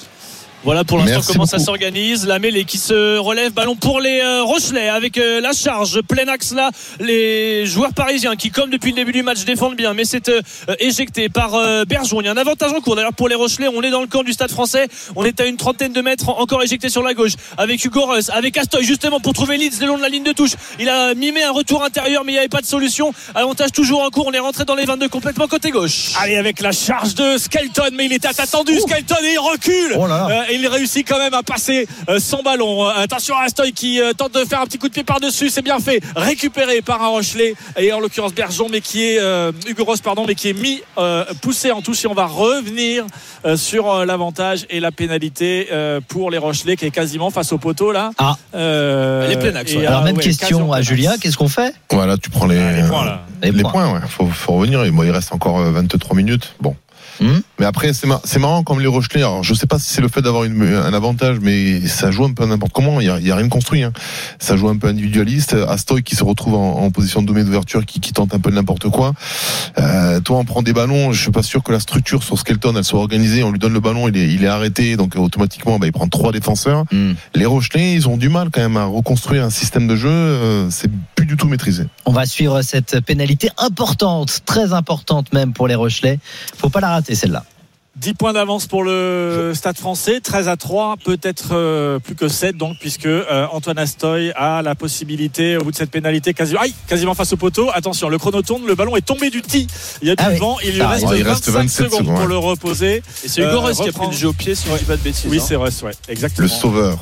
Voilà 0.67 0.83
pour 0.83 0.97
l'instant 0.97 1.21
comment 1.31 1.45
ça 1.45 1.59
s'organise. 1.59 2.27
La 2.27 2.39
mêlée 2.39 2.65
qui 2.65 2.77
se 2.77 3.17
relève, 3.19 3.53
ballon 3.53 3.77
pour 3.77 4.01
les 4.01 4.19
euh, 4.19 4.43
Rochelais 4.43 4.89
avec 4.89 5.17
euh, 5.17 5.39
la 5.39 5.53
charge, 5.53 6.01
plein 6.01 6.27
axe 6.27 6.53
là. 6.53 6.71
Les 6.99 7.65
joueurs 7.65 7.93
parisiens 7.93 8.35
qui, 8.35 8.51
comme 8.51 8.69
depuis 8.69 8.89
le 8.89 8.97
début 8.97 9.13
du 9.13 9.23
match, 9.23 9.45
défendent 9.45 9.77
bien, 9.77 9.93
mais 9.93 10.03
c'est 10.03 10.27
euh, 10.27 10.41
éjecté 10.79 11.29
par 11.29 11.51
Bergeron. 11.85 12.19
Il 12.19 12.25
y 12.25 12.27
a 12.27 12.33
un 12.33 12.37
avantage 12.37 12.73
en 12.73 12.81
cours. 12.81 12.97
D'ailleurs 12.97 13.13
pour 13.13 13.29
les 13.29 13.35
Rochelais, 13.35 13.69
on 13.73 13.81
est 13.81 13.91
dans 13.91 14.01
le 14.01 14.07
camp 14.07 14.23
du 14.23 14.33
Stade 14.33 14.51
Français. 14.51 14.89
On 15.15 15.23
est 15.23 15.39
à 15.39 15.45
une 15.45 15.55
trentaine 15.55 15.93
de 15.93 16.01
mètres, 16.01 16.27
encore 16.27 16.61
éjecté 16.61 16.89
sur 16.89 17.01
la 17.01 17.13
gauche 17.13 17.35
avec 17.57 17.85
Hugo 17.85 18.05
Reus, 18.05 18.29
avec 18.31 18.57
Astoy 18.57 18.83
justement 18.83 19.21
pour 19.21 19.31
trouver 19.31 19.55
Leeds 19.55 19.79
le 19.79 19.87
long 19.87 19.97
de 19.97 20.01
la 20.01 20.09
ligne 20.09 20.25
de 20.25 20.33
touche. 20.33 20.51
Il 20.81 20.89
a 20.89 21.13
mimé 21.13 21.43
un 21.43 21.51
retour 21.51 21.81
intérieur, 21.81 22.25
mais 22.25 22.33
il 22.33 22.35
n'y 22.35 22.39
avait 22.39 22.49
pas 22.49 22.59
de 22.59 22.65
solution. 22.65 23.13
Avantage 23.35 23.71
toujours 23.71 24.01
en 24.01 24.09
cours. 24.09 24.27
On 24.27 24.33
est 24.33 24.39
rentré 24.39 24.65
dans 24.65 24.75
les 24.75 24.83
22 24.83 25.07
complètement 25.07 25.47
côté 25.47 25.71
gauche. 25.71 26.11
Allez 26.19 26.35
avec 26.35 26.59
la 26.59 26.73
charge 26.73 27.15
de 27.15 27.37
Skelton, 27.37 27.91
mais 27.93 28.07
il 28.07 28.11
était 28.11 28.27
attendu. 28.27 28.77
Skelton 28.81 29.15
et 29.23 29.31
il 29.31 29.39
recule. 29.39 29.95
Oh 29.97 30.07
il 30.59 30.67
réussit 30.67 31.07
quand 31.07 31.19
même 31.19 31.33
à 31.33 31.43
passer 31.43 31.87
euh, 32.09 32.19
son 32.19 32.41
ballon. 32.43 32.85
Euh, 32.85 32.91
attention 32.95 33.35
à 33.35 33.43
Astoy 33.43 33.71
qui 33.73 34.01
euh, 34.01 34.13
tente 34.13 34.33
de 34.33 34.45
faire 34.45 34.61
un 34.61 34.65
petit 34.65 34.77
coup 34.77 34.87
de 34.87 34.93
pied 34.93 35.03
par-dessus. 35.03 35.49
C'est 35.49 35.61
bien 35.61 35.79
fait. 35.79 36.01
Récupéré 36.15 36.81
par 36.81 37.01
un 37.01 37.07
Rochelet 37.07 37.55
et 37.77 37.91
en 37.93 37.99
l'occurrence 37.99 38.33
Bergeon, 38.33 38.67
mais 38.69 38.81
qui 38.81 39.03
est 39.03 39.19
Hugo 39.67 39.83
Ross, 39.83 40.01
pardon, 40.01 40.25
mais 40.27 40.35
qui 40.35 40.49
est 40.49 40.53
mis 40.53 40.81
poussé 41.41 41.71
en 41.71 41.81
touche. 41.81 42.03
Et 42.03 42.07
on 42.07 42.13
va 42.13 42.25
revenir 42.25 43.05
sur 43.55 44.05
l'avantage 44.05 44.65
et 44.69 44.79
la 44.79 44.91
pénalité 44.91 45.67
pour 46.07 46.31
les 46.31 46.37
Rochelais 46.37 46.75
qui 46.75 46.85
est 46.85 46.91
quasiment 46.91 47.29
face 47.29 47.51
au 47.53 47.57
poteau 47.57 47.91
là. 47.91 48.11
Ah. 48.17 48.35
les 48.53 49.37
plein 49.37 49.87
Alors 49.87 50.03
même 50.03 50.17
question 50.17 50.73
à 50.73 50.81
Julien. 50.81 51.15
Qu'est-ce 51.19 51.37
qu'on 51.37 51.47
fait? 51.47 51.73
Voilà, 51.91 52.17
tu 52.17 52.29
prends 52.29 52.45
les, 52.45 52.59
ah, 52.59 52.71
les 52.73 52.87
points. 52.87 53.19
Les, 53.41 53.51
points, 53.63 54.01
faut, 54.07 54.27
faut 54.27 54.53
revenir. 54.53 54.85
il 54.85 55.11
reste 55.11 55.33
encore 55.33 55.59
23 55.59 56.15
minutes. 56.15 56.55
Bon. 56.59 56.75
Hmm. 57.19 57.39
Mais 57.59 57.65
après, 57.65 57.91
c'est 57.93 58.39
marrant 58.39 58.63
comme 58.63 58.79
les 58.79 58.87
Rochelais. 58.87 59.21
Alors, 59.21 59.43
je 59.43 59.53
sais 59.53 59.65
pas 59.65 59.79
si 59.79 59.91
c'est 59.91 60.01
le 60.01 60.07
fait 60.07 60.21
d'avoir 60.21 60.43
un 60.43 60.93
avantage, 60.93 61.37
mais 61.41 61.85
ça 61.87 62.11
joue 62.11 62.25
un 62.25 62.33
peu 62.33 62.45
n'importe 62.45 62.73
comment. 62.73 63.01
Il 63.01 63.07
y 63.07 63.09
a, 63.09 63.19
y 63.19 63.31
a, 63.31 63.35
rien 63.35 63.45
de 63.45 63.51
construit. 63.51 63.83
Hein. 63.83 63.93
Ça 64.39 64.55
joue 64.55 64.69
un 64.69 64.77
peu 64.77 64.87
individualiste. 64.87 65.55
Astoy 65.67 66.03
qui 66.03 66.15
se 66.15 66.23
retrouve 66.23 66.55
en, 66.55 66.79
en 66.79 66.91
position 66.91 67.21
de 67.21 67.27
domaine 67.27 67.45
d'ouverture, 67.45 67.85
qui, 67.85 67.99
qui, 67.99 68.13
tente 68.13 68.33
un 68.33 68.39
peu 68.39 68.51
n'importe 68.51 68.89
quoi. 68.89 69.13
Euh, 69.79 70.19
toi, 70.19 70.37
on 70.37 70.45
prend 70.45 70.61
des 70.61 70.73
ballons. 70.73 71.11
Je 71.11 71.21
suis 71.21 71.31
pas 71.31 71.43
sûr 71.43 71.63
que 71.63 71.71
la 71.71 71.79
structure 71.79 72.23
sur 72.23 72.37
Skelton, 72.37 72.73
elle 72.75 72.83
soit 72.83 72.99
organisée. 72.99 73.43
On 73.43 73.51
lui 73.51 73.59
donne 73.59 73.73
le 73.73 73.79
ballon, 73.79 74.07
il 74.07 74.17
est, 74.17 74.27
il 74.27 74.43
est 74.43 74.47
arrêté, 74.47 74.95
donc 74.95 75.15
automatiquement, 75.15 75.79
bah, 75.79 75.87
il 75.87 75.91
prend 75.91 76.07
trois 76.07 76.31
défenseurs. 76.31 76.85
Hmm. 76.91 77.13
Les 77.33 77.45
Rochelais, 77.45 77.93
ils 77.93 78.07
ont 78.07 78.17
du 78.17 78.29
mal 78.29 78.49
quand 78.51 78.61
même 78.61 78.77
à 78.77 78.85
reconstruire 78.85 79.43
un 79.43 79.49
système 79.49 79.87
de 79.87 79.95
jeu. 79.95 80.09
Euh, 80.09 80.69
c'est 80.69 80.91
plus 81.15 81.25
du 81.25 81.37
tout 81.37 81.47
maîtrisé. 81.47 81.85
On 82.05 82.11
va 82.11 82.25
suivre 82.25 82.61
cette 82.61 82.99
pénalité 83.01 83.49
importante, 83.57 84.41
très 84.45 84.73
importante 84.73 85.33
même 85.33 85.53
pour 85.53 85.67
les 85.67 85.75
Rochelais. 85.75 86.19
Faut 86.57 86.69
pas 86.69 86.79
la 86.79 86.89
rater 86.89 87.06
celle-là. 87.15 87.43
10 87.97 88.13
points 88.13 88.33
d'avance 88.33 88.67
pour 88.67 88.83
le 88.83 89.53
Stade 89.55 89.77
français, 89.77 90.19
13 90.21 90.47
à 90.47 90.55
3, 90.55 90.97
peut-être 91.03 91.49
euh, 91.53 91.97
plus 91.97 92.13
que 92.13 92.27
7 92.27 92.55
donc 92.55 92.77
puisque 92.79 93.07
euh, 93.07 93.47
Antoine 93.51 93.79
Astoy 93.79 94.31
a 94.35 94.61
la 94.61 94.75
possibilité 94.75 95.57
au 95.57 95.63
bout 95.63 95.71
de 95.71 95.75
cette 95.75 95.89
pénalité 95.89 96.33
quasiment, 96.33 96.61
quasiment 96.87 97.15
face 97.15 97.33
au 97.33 97.37
poteau. 97.37 97.69
Attention, 97.73 98.09
le 98.09 98.19
chrono 98.19 98.43
tourne, 98.43 98.67
le 98.67 98.75
ballon 98.75 98.95
est 98.95 99.05
tombé 99.05 99.31
du 99.31 99.41
tee. 99.41 99.67
Il 100.03 100.07
y 100.07 100.11
a 100.11 100.15
du 100.15 100.23
ah 100.23 100.29
vent, 100.31 100.57
il 100.63 100.75
lui 100.75 100.81
reste, 100.83 101.49
25 101.49 101.69
secondes, 101.69 102.05
pour 102.05 102.27
le 102.27 102.37
reposer. 102.37 103.01
Et 103.23 103.27
c'est 103.27 103.41
Hugo 103.41 103.65
euh, 103.65 103.73
qui 103.73 103.89
a 103.89 103.91
pris 103.91 104.07
le 104.07 104.13
jeu 104.13 104.27
au 104.27 104.33
pied 104.33 104.53
si 104.53 104.67
je 104.67 104.73
ne 104.73 104.77
dis 104.77 104.85
pas 104.85 104.97
de 104.97 105.01
bêtises. 105.01 105.25
Oui, 105.29 105.39
hein. 105.39 105.45
c'est 105.45 105.55
Russ, 105.55 105.81
ouais, 105.81 105.93
exactement. 106.07 106.43
Le 106.43 106.49
sauveur. 106.49 106.99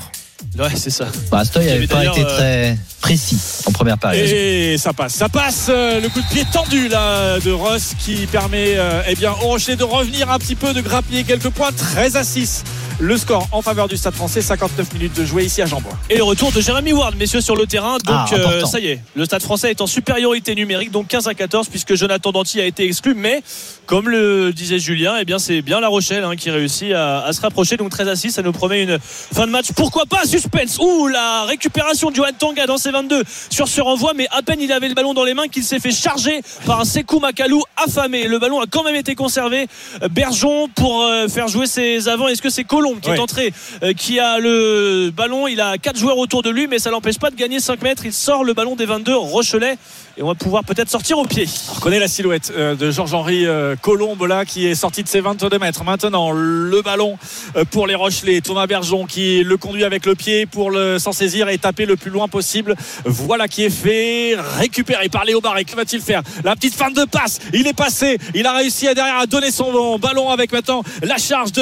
Ouais, 0.57 0.69
c'est 0.75 0.89
ça. 0.89 1.07
Bah, 1.31 1.39
Astoy 1.39 1.65
n'avait 1.65 1.87
pas 1.87 2.05
été 2.05 2.23
très 2.23 2.77
précis 3.01 3.37
en 3.65 3.71
première 3.71 3.97
période. 3.97 4.27
Et 4.27 4.77
ça 4.77 4.93
passe, 4.93 5.13
ça 5.13 5.29
passe. 5.29 5.67
Euh, 5.69 5.99
le 5.99 6.09
coup 6.09 6.21
de 6.21 6.27
pied 6.27 6.43
tendu 6.51 6.87
là 6.87 7.39
de 7.39 7.51
Ross 7.51 7.93
qui 7.99 8.25
permet 8.27 8.75
euh, 8.77 9.01
eh 9.07 9.15
bien 9.15 9.31
au 9.31 9.47
Rocher 9.47 9.75
de 9.75 9.83
revenir 9.83 10.31
un 10.31 10.39
petit 10.39 10.55
peu, 10.55 10.73
de 10.73 10.81
grappiller 10.81 11.23
quelques 11.23 11.49
points. 11.49 11.71
13 11.71 12.15
à 12.15 12.23
6 12.23 12.63
le 12.99 13.17
score 13.17 13.47
en 13.51 13.61
faveur 13.61 13.87
du 13.87 13.97
Stade 13.97 14.13
français, 14.13 14.41
59 14.41 14.93
minutes 14.93 15.15
de 15.15 15.25
jouer 15.25 15.43
ici 15.43 15.61
à 15.61 15.65
Jean-Bois. 15.65 15.97
Et 16.09 16.17
le 16.17 16.23
retour 16.23 16.51
de 16.51 16.61
Jérémy 16.61 16.93
Ward, 16.93 17.15
messieurs, 17.17 17.41
sur 17.41 17.55
le 17.55 17.65
terrain. 17.65 17.97
Donc, 17.97 18.15
ah, 18.15 18.27
euh, 18.33 18.65
ça 18.65 18.79
y 18.79 18.87
est, 18.87 19.01
le 19.15 19.25
Stade 19.25 19.41
français 19.41 19.71
est 19.71 19.81
en 19.81 19.87
supériorité 19.87 20.55
numérique, 20.55 20.91
donc 20.91 21.07
15 21.07 21.27
à 21.27 21.33
14, 21.33 21.67
puisque 21.67 21.95
Jonathan 21.95 22.31
Danty 22.31 22.61
a 22.61 22.65
été 22.65 22.85
exclu. 22.85 23.13
Mais, 23.13 23.43
comme 23.85 24.07
le 24.07 24.53
disait 24.53 24.79
Julien, 24.79 25.15
eh 25.19 25.25
bien, 25.25 25.39
c'est 25.39 25.61
bien 25.61 25.81
La 25.81 25.89
Rochelle 25.89 26.23
hein, 26.23 26.35
qui 26.37 26.49
réussit 26.49 26.93
à, 26.93 27.29
se 27.33 27.41
rapprocher. 27.41 27.75
Donc, 27.75 27.89
13 27.89 28.07
à 28.07 28.15
6, 28.15 28.31
ça 28.31 28.41
nous 28.41 28.53
promet 28.53 28.83
une 28.83 28.97
fin 28.99 29.45
de 29.45 29.51
match. 29.51 29.67
Pourquoi 29.75 30.05
pas 30.05 30.25
suspense 30.25 30.77
Ouh, 30.79 31.07
la 31.07 31.43
récupération 31.43 32.11
de 32.11 32.15
Johan 32.15 32.27
Tanga 32.37 32.65
dans 32.65 32.77
ses 32.77 32.91
22 32.91 33.23
sur 33.49 33.67
ce 33.67 33.81
renvoi, 33.81 34.13
mais 34.15 34.27
à 34.31 34.41
peine 34.41 34.61
il 34.61 34.71
avait 34.71 34.87
le 34.87 34.93
ballon 34.93 35.13
dans 35.13 35.23
les 35.23 35.33
mains 35.33 35.47
qu'il 35.47 35.63
s'est 35.63 35.79
fait 35.79 35.91
charger 35.91 36.41
par 36.65 36.81
un 36.81 36.85
Sekou 36.85 37.19
Makalou 37.19 37.61
affamé. 37.77 38.27
Le 38.27 38.39
ballon 38.39 38.61
a 38.61 38.65
quand 38.69 38.83
même 38.83 38.95
été 38.95 39.15
conservé. 39.15 39.67
Bergeon 40.11 40.69
pour 40.75 41.03
euh, 41.03 41.27
faire 41.27 41.47
jouer 41.47 41.67
ses 41.67 42.07
avants. 42.07 42.27
Est-ce 42.27 42.41
que 42.41 42.49
c'est 42.49 42.63
Colo 42.63 42.84
Qui 43.01 43.09
est 43.09 43.19
entré, 43.19 43.53
euh, 43.83 43.93
qui 43.93 44.19
a 44.19 44.39
le 44.39 45.11
ballon. 45.11 45.47
Il 45.47 45.61
a 45.61 45.77
quatre 45.77 45.97
joueurs 45.97 46.17
autour 46.17 46.43
de 46.43 46.49
lui, 46.49 46.67
mais 46.67 46.79
ça 46.79 46.91
l'empêche 46.91 47.19
pas 47.19 47.31
de 47.31 47.35
gagner 47.35 47.59
5 47.59 47.81
mètres. 47.81 48.05
Il 48.05 48.13
sort 48.13 48.43
le 48.43 48.53
ballon 48.53 48.75
des 48.75 48.85
22 48.85 49.15
Rochelet 49.15 49.77
et 50.17 50.23
on 50.23 50.27
va 50.27 50.35
pouvoir 50.35 50.63
peut-être 50.63 50.89
sortir 50.89 51.17
au 51.17 51.25
pied. 51.25 51.45
On 51.69 51.73
reconnaît 51.73 51.99
la 51.99 52.07
silhouette 52.07 52.53
euh, 52.55 52.75
de 52.75 52.89
Georges-Henri 52.89 53.45
euh, 53.45 53.75
Colombe 53.75 54.23
là 54.23 54.45
qui 54.45 54.65
est 54.65 54.75
sorti 54.75 55.03
de 55.03 55.09
ses 55.09 55.19
22 55.19 55.59
mètres. 55.59 55.83
Maintenant, 55.83 56.31
le 56.31 56.81
ballon 56.81 57.17
euh, 57.57 57.65
pour 57.65 57.85
les 57.85 57.95
Rochelais. 57.95 58.39
Thomas 58.39 58.65
Bergeon 58.65 59.05
qui 59.05 59.43
le 59.43 59.57
conduit 59.57 59.83
avec 59.83 60.05
le 60.05 60.15
pied 60.15 60.45
pour 60.45 60.71
le 60.71 60.99
s'en 60.99 61.11
saisir 61.11 61.49
et 61.49 61.57
taper 61.57 61.85
le 61.85 61.97
plus 61.97 62.11
loin 62.11 62.29
possible. 62.29 62.75
Voilà 63.03 63.47
qui 63.49 63.63
est 63.63 63.69
fait. 63.69 64.35
Récupéré 64.57 65.09
par 65.09 65.25
Léo 65.25 65.41
Barré. 65.41 65.65
Que 65.65 65.75
va-t-il 65.75 66.01
faire? 66.01 66.21
La 66.43 66.55
petite 66.55 66.75
fin 66.75 66.91
de 66.91 67.03
passe. 67.03 67.39
Il 67.53 67.67
est 67.67 67.73
passé. 67.73 68.17
Il 68.33 68.45
a 68.45 68.53
réussi 68.53 68.87
à 68.87 68.93
derrière 68.93 69.17
à 69.17 69.25
donner 69.25 69.51
son 69.51 69.99
ballon 69.99 70.29
avec 70.29 70.53
maintenant 70.53 70.83
la 71.03 71.17
charge 71.17 71.51
de 71.51 71.61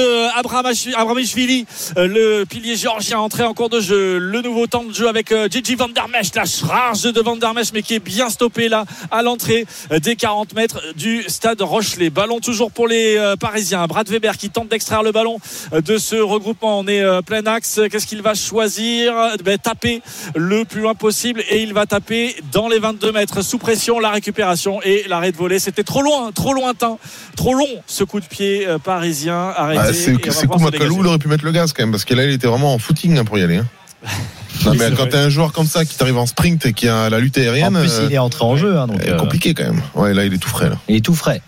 euh, 1.98 2.08
le 2.08 2.44
pilier 2.44 2.76
géorgien 2.76 3.20
entré 3.20 3.44
en 3.44 3.54
cours 3.54 3.70
de 3.70 3.80
jeu. 3.80 4.20
Le 4.20 4.42
nouveau 4.42 4.68
temps 4.68 4.84
de 4.84 4.94
jeu 4.94 5.08
avec 5.08 5.34
Gigi 5.50 5.74
Van 5.76 5.90
Der. 5.90 6.06
La 6.36 6.46
charge 6.46 7.04
de 7.04 7.22
Van 7.22 7.36
Der 7.36 7.54
mais 7.74 7.82
qui 7.82 7.96
est 7.96 8.00
bien 8.00 8.30
stoppé 8.44 8.68
là 8.68 8.84
à 9.10 9.22
l'entrée 9.22 9.66
des 10.02 10.18
40 10.18 10.54
mètres 10.54 10.82
du 10.98 11.24
stade 11.28 11.62
Rochelet. 11.62 12.10
Ballon 12.10 12.42
toujours 12.42 12.72
pour 12.72 12.90
les 12.90 13.16
euh, 13.18 13.38
Parisiens. 13.38 13.88
Brad 13.88 14.10
Weber 14.10 14.38
qui 14.38 14.50
tente 14.50 14.68
d'extraire 14.68 15.02
le 15.02 15.14
ballon 15.14 15.38
de 15.72 15.98
ce 15.98 16.18
regroupement. 16.18 16.80
On 16.80 16.88
est 16.88 17.02
euh, 17.02 17.22
plein 17.22 17.46
axe. 17.46 17.80
Qu'est-ce 17.90 18.06
qu'il 18.06 18.22
va 18.22 18.34
choisir? 18.34 19.14
Ben, 19.46 19.58
Taper 19.58 20.02
le 20.36 20.66
plus 20.66 20.82
loin 20.82 20.94
possible 20.94 21.42
et 21.50 21.64
il 21.64 21.74
va 21.74 21.86
taper 21.86 22.36
dans 22.52 22.68
les 22.68 22.80
22 22.80 23.14
mètres 23.14 23.42
sous 23.44 23.60
pression. 23.60 24.00
La 24.00 24.10
récupération 24.10 24.82
et 24.84 25.06
l'arrêt 25.08 25.32
de 25.32 25.38
volée. 25.38 25.60
C'était 25.60 25.84
trop 25.84 26.02
loin, 26.02 26.34
trop 26.34 26.54
lointain, 26.54 26.98
trop 27.38 27.54
long 27.54 27.82
ce 27.88 28.04
coup 28.04 28.20
de 28.20 28.26
pied 28.26 28.68
euh, 28.68 28.78
parisien 28.78 29.54
arrêté. 29.56 29.82
Ah, 29.86 29.94
c'est 29.94 30.12
dégager. 30.18 30.48
il 31.00 31.08
aurait 31.08 31.18
pu 31.18 31.30
mettre 31.30 31.46
le 31.46 31.52
gaz 31.52 31.72
quand 31.72 31.84
même, 31.84 31.92
parce 31.92 32.04
que 32.04 32.14
là, 32.14 32.26
il 32.26 32.32
était 32.32 32.48
vraiment 32.48 32.74
en 32.74 32.78
footing 32.78 33.18
hein, 33.18 33.24
pour 33.24 33.38
y 33.38 33.44
aller. 33.44 33.58
hein. 33.58 33.68
Non, 34.66 34.74
mais 34.78 34.92
quand 34.96 35.08
t'as 35.10 35.20
un 35.22 35.30
joueur 35.30 35.52
comme 35.54 35.68
ça 35.68 35.86
qui 35.86 35.96
t'arrive 35.98 36.18
en 36.18 36.26
sprint 36.26 36.66
et 36.66 36.74
qui 36.74 36.88
a 36.88 37.10
la 37.10 37.20
lutte 37.20 37.38
En 37.38 37.42
aérienne, 37.42 37.78
plus, 37.80 37.92
euh, 38.00 38.08
il 38.10 38.14
est 38.14 38.18
entré 38.18 38.44
en 38.46 38.56
jeu, 38.58 38.78
hein, 38.78 38.88
donc 38.88 38.98
c'est 39.04 39.12
euh, 39.12 39.18
compliqué 39.18 39.54
quand 39.54 39.64
même. 39.64 39.82
Ouais, 39.96 40.14
là, 40.14 40.26
il 40.26 40.34
est 40.34 40.38
tout 40.38 40.50
frais. 40.50 40.70
Là. 40.70 40.78
il 40.88 40.96
est 40.96 41.02
tout 41.06 41.16
frais. 41.16 41.42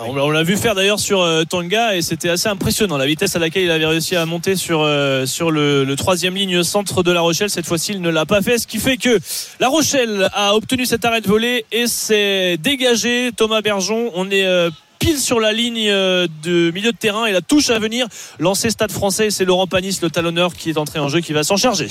On 0.00 0.14
l'a- 0.14 0.24
on 0.24 0.30
l'a 0.30 0.44
vu 0.44 0.56
faire 0.56 0.76
d'ailleurs 0.76 1.00
sur 1.00 1.22
euh, 1.22 1.42
Tonga 1.42 1.96
et 1.96 2.02
c'était 2.02 2.28
assez 2.28 2.48
impressionnant 2.48 2.96
la 2.96 3.06
vitesse 3.06 3.34
à 3.34 3.40
laquelle 3.40 3.64
il 3.64 3.70
avait 3.72 3.84
réussi 3.84 4.14
à 4.14 4.24
monter 4.26 4.54
sur 4.54 4.82
euh, 4.82 5.26
sur 5.26 5.50
le, 5.50 5.82
le 5.82 5.96
troisième 5.96 6.36
ligne 6.36 6.62
centre 6.62 7.02
de 7.02 7.10
La 7.10 7.20
Rochelle. 7.20 7.50
Cette 7.50 7.66
fois-ci, 7.66 7.92
il 7.94 8.00
ne 8.00 8.08
l'a 8.08 8.24
pas 8.24 8.40
fait, 8.40 8.58
ce 8.58 8.68
qui 8.68 8.78
fait 8.78 8.96
que 8.96 9.18
La 9.58 9.66
Rochelle 9.68 10.28
a 10.34 10.54
obtenu 10.54 10.86
cet 10.86 11.04
arrêt 11.04 11.20
de 11.20 11.26
volée 11.26 11.64
et 11.72 11.88
s'est 11.88 12.58
dégagé. 12.58 13.32
Thomas 13.36 13.60
Bergeon, 13.60 14.12
on 14.14 14.30
est 14.30 14.46
euh, 14.46 14.70
pile 14.98 15.18
sur 15.18 15.40
la 15.40 15.52
ligne 15.52 15.88
euh, 15.88 16.26
de 16.42 16.70
milieu 16.70 16.92
de 16.92 16.96
terrain 16.96 17.26
et 17.26 17.32
la 17.32 17.40
touche 17.40 17.70
à 17.70 17.78
venir. 17.78 18.06
Lancé 18.38 18.70
Stade 18.70 18.92
Français, 18.92 19.30
c'est 19.30 19.44
Laurent 19.44 19.66
Panis, 19.66 19.98
le 20.02 20.10
talonneur, 20.10 20.54
qui 20.54 20.70
est 20.70 20.78
entré 20.78 20.98
en 20.98 21.08
jeu, 21.08 21.20
qui 21.20 21.32
va 21.32 21.42
s'en 21.42 21.56
charger. 21.56 21.88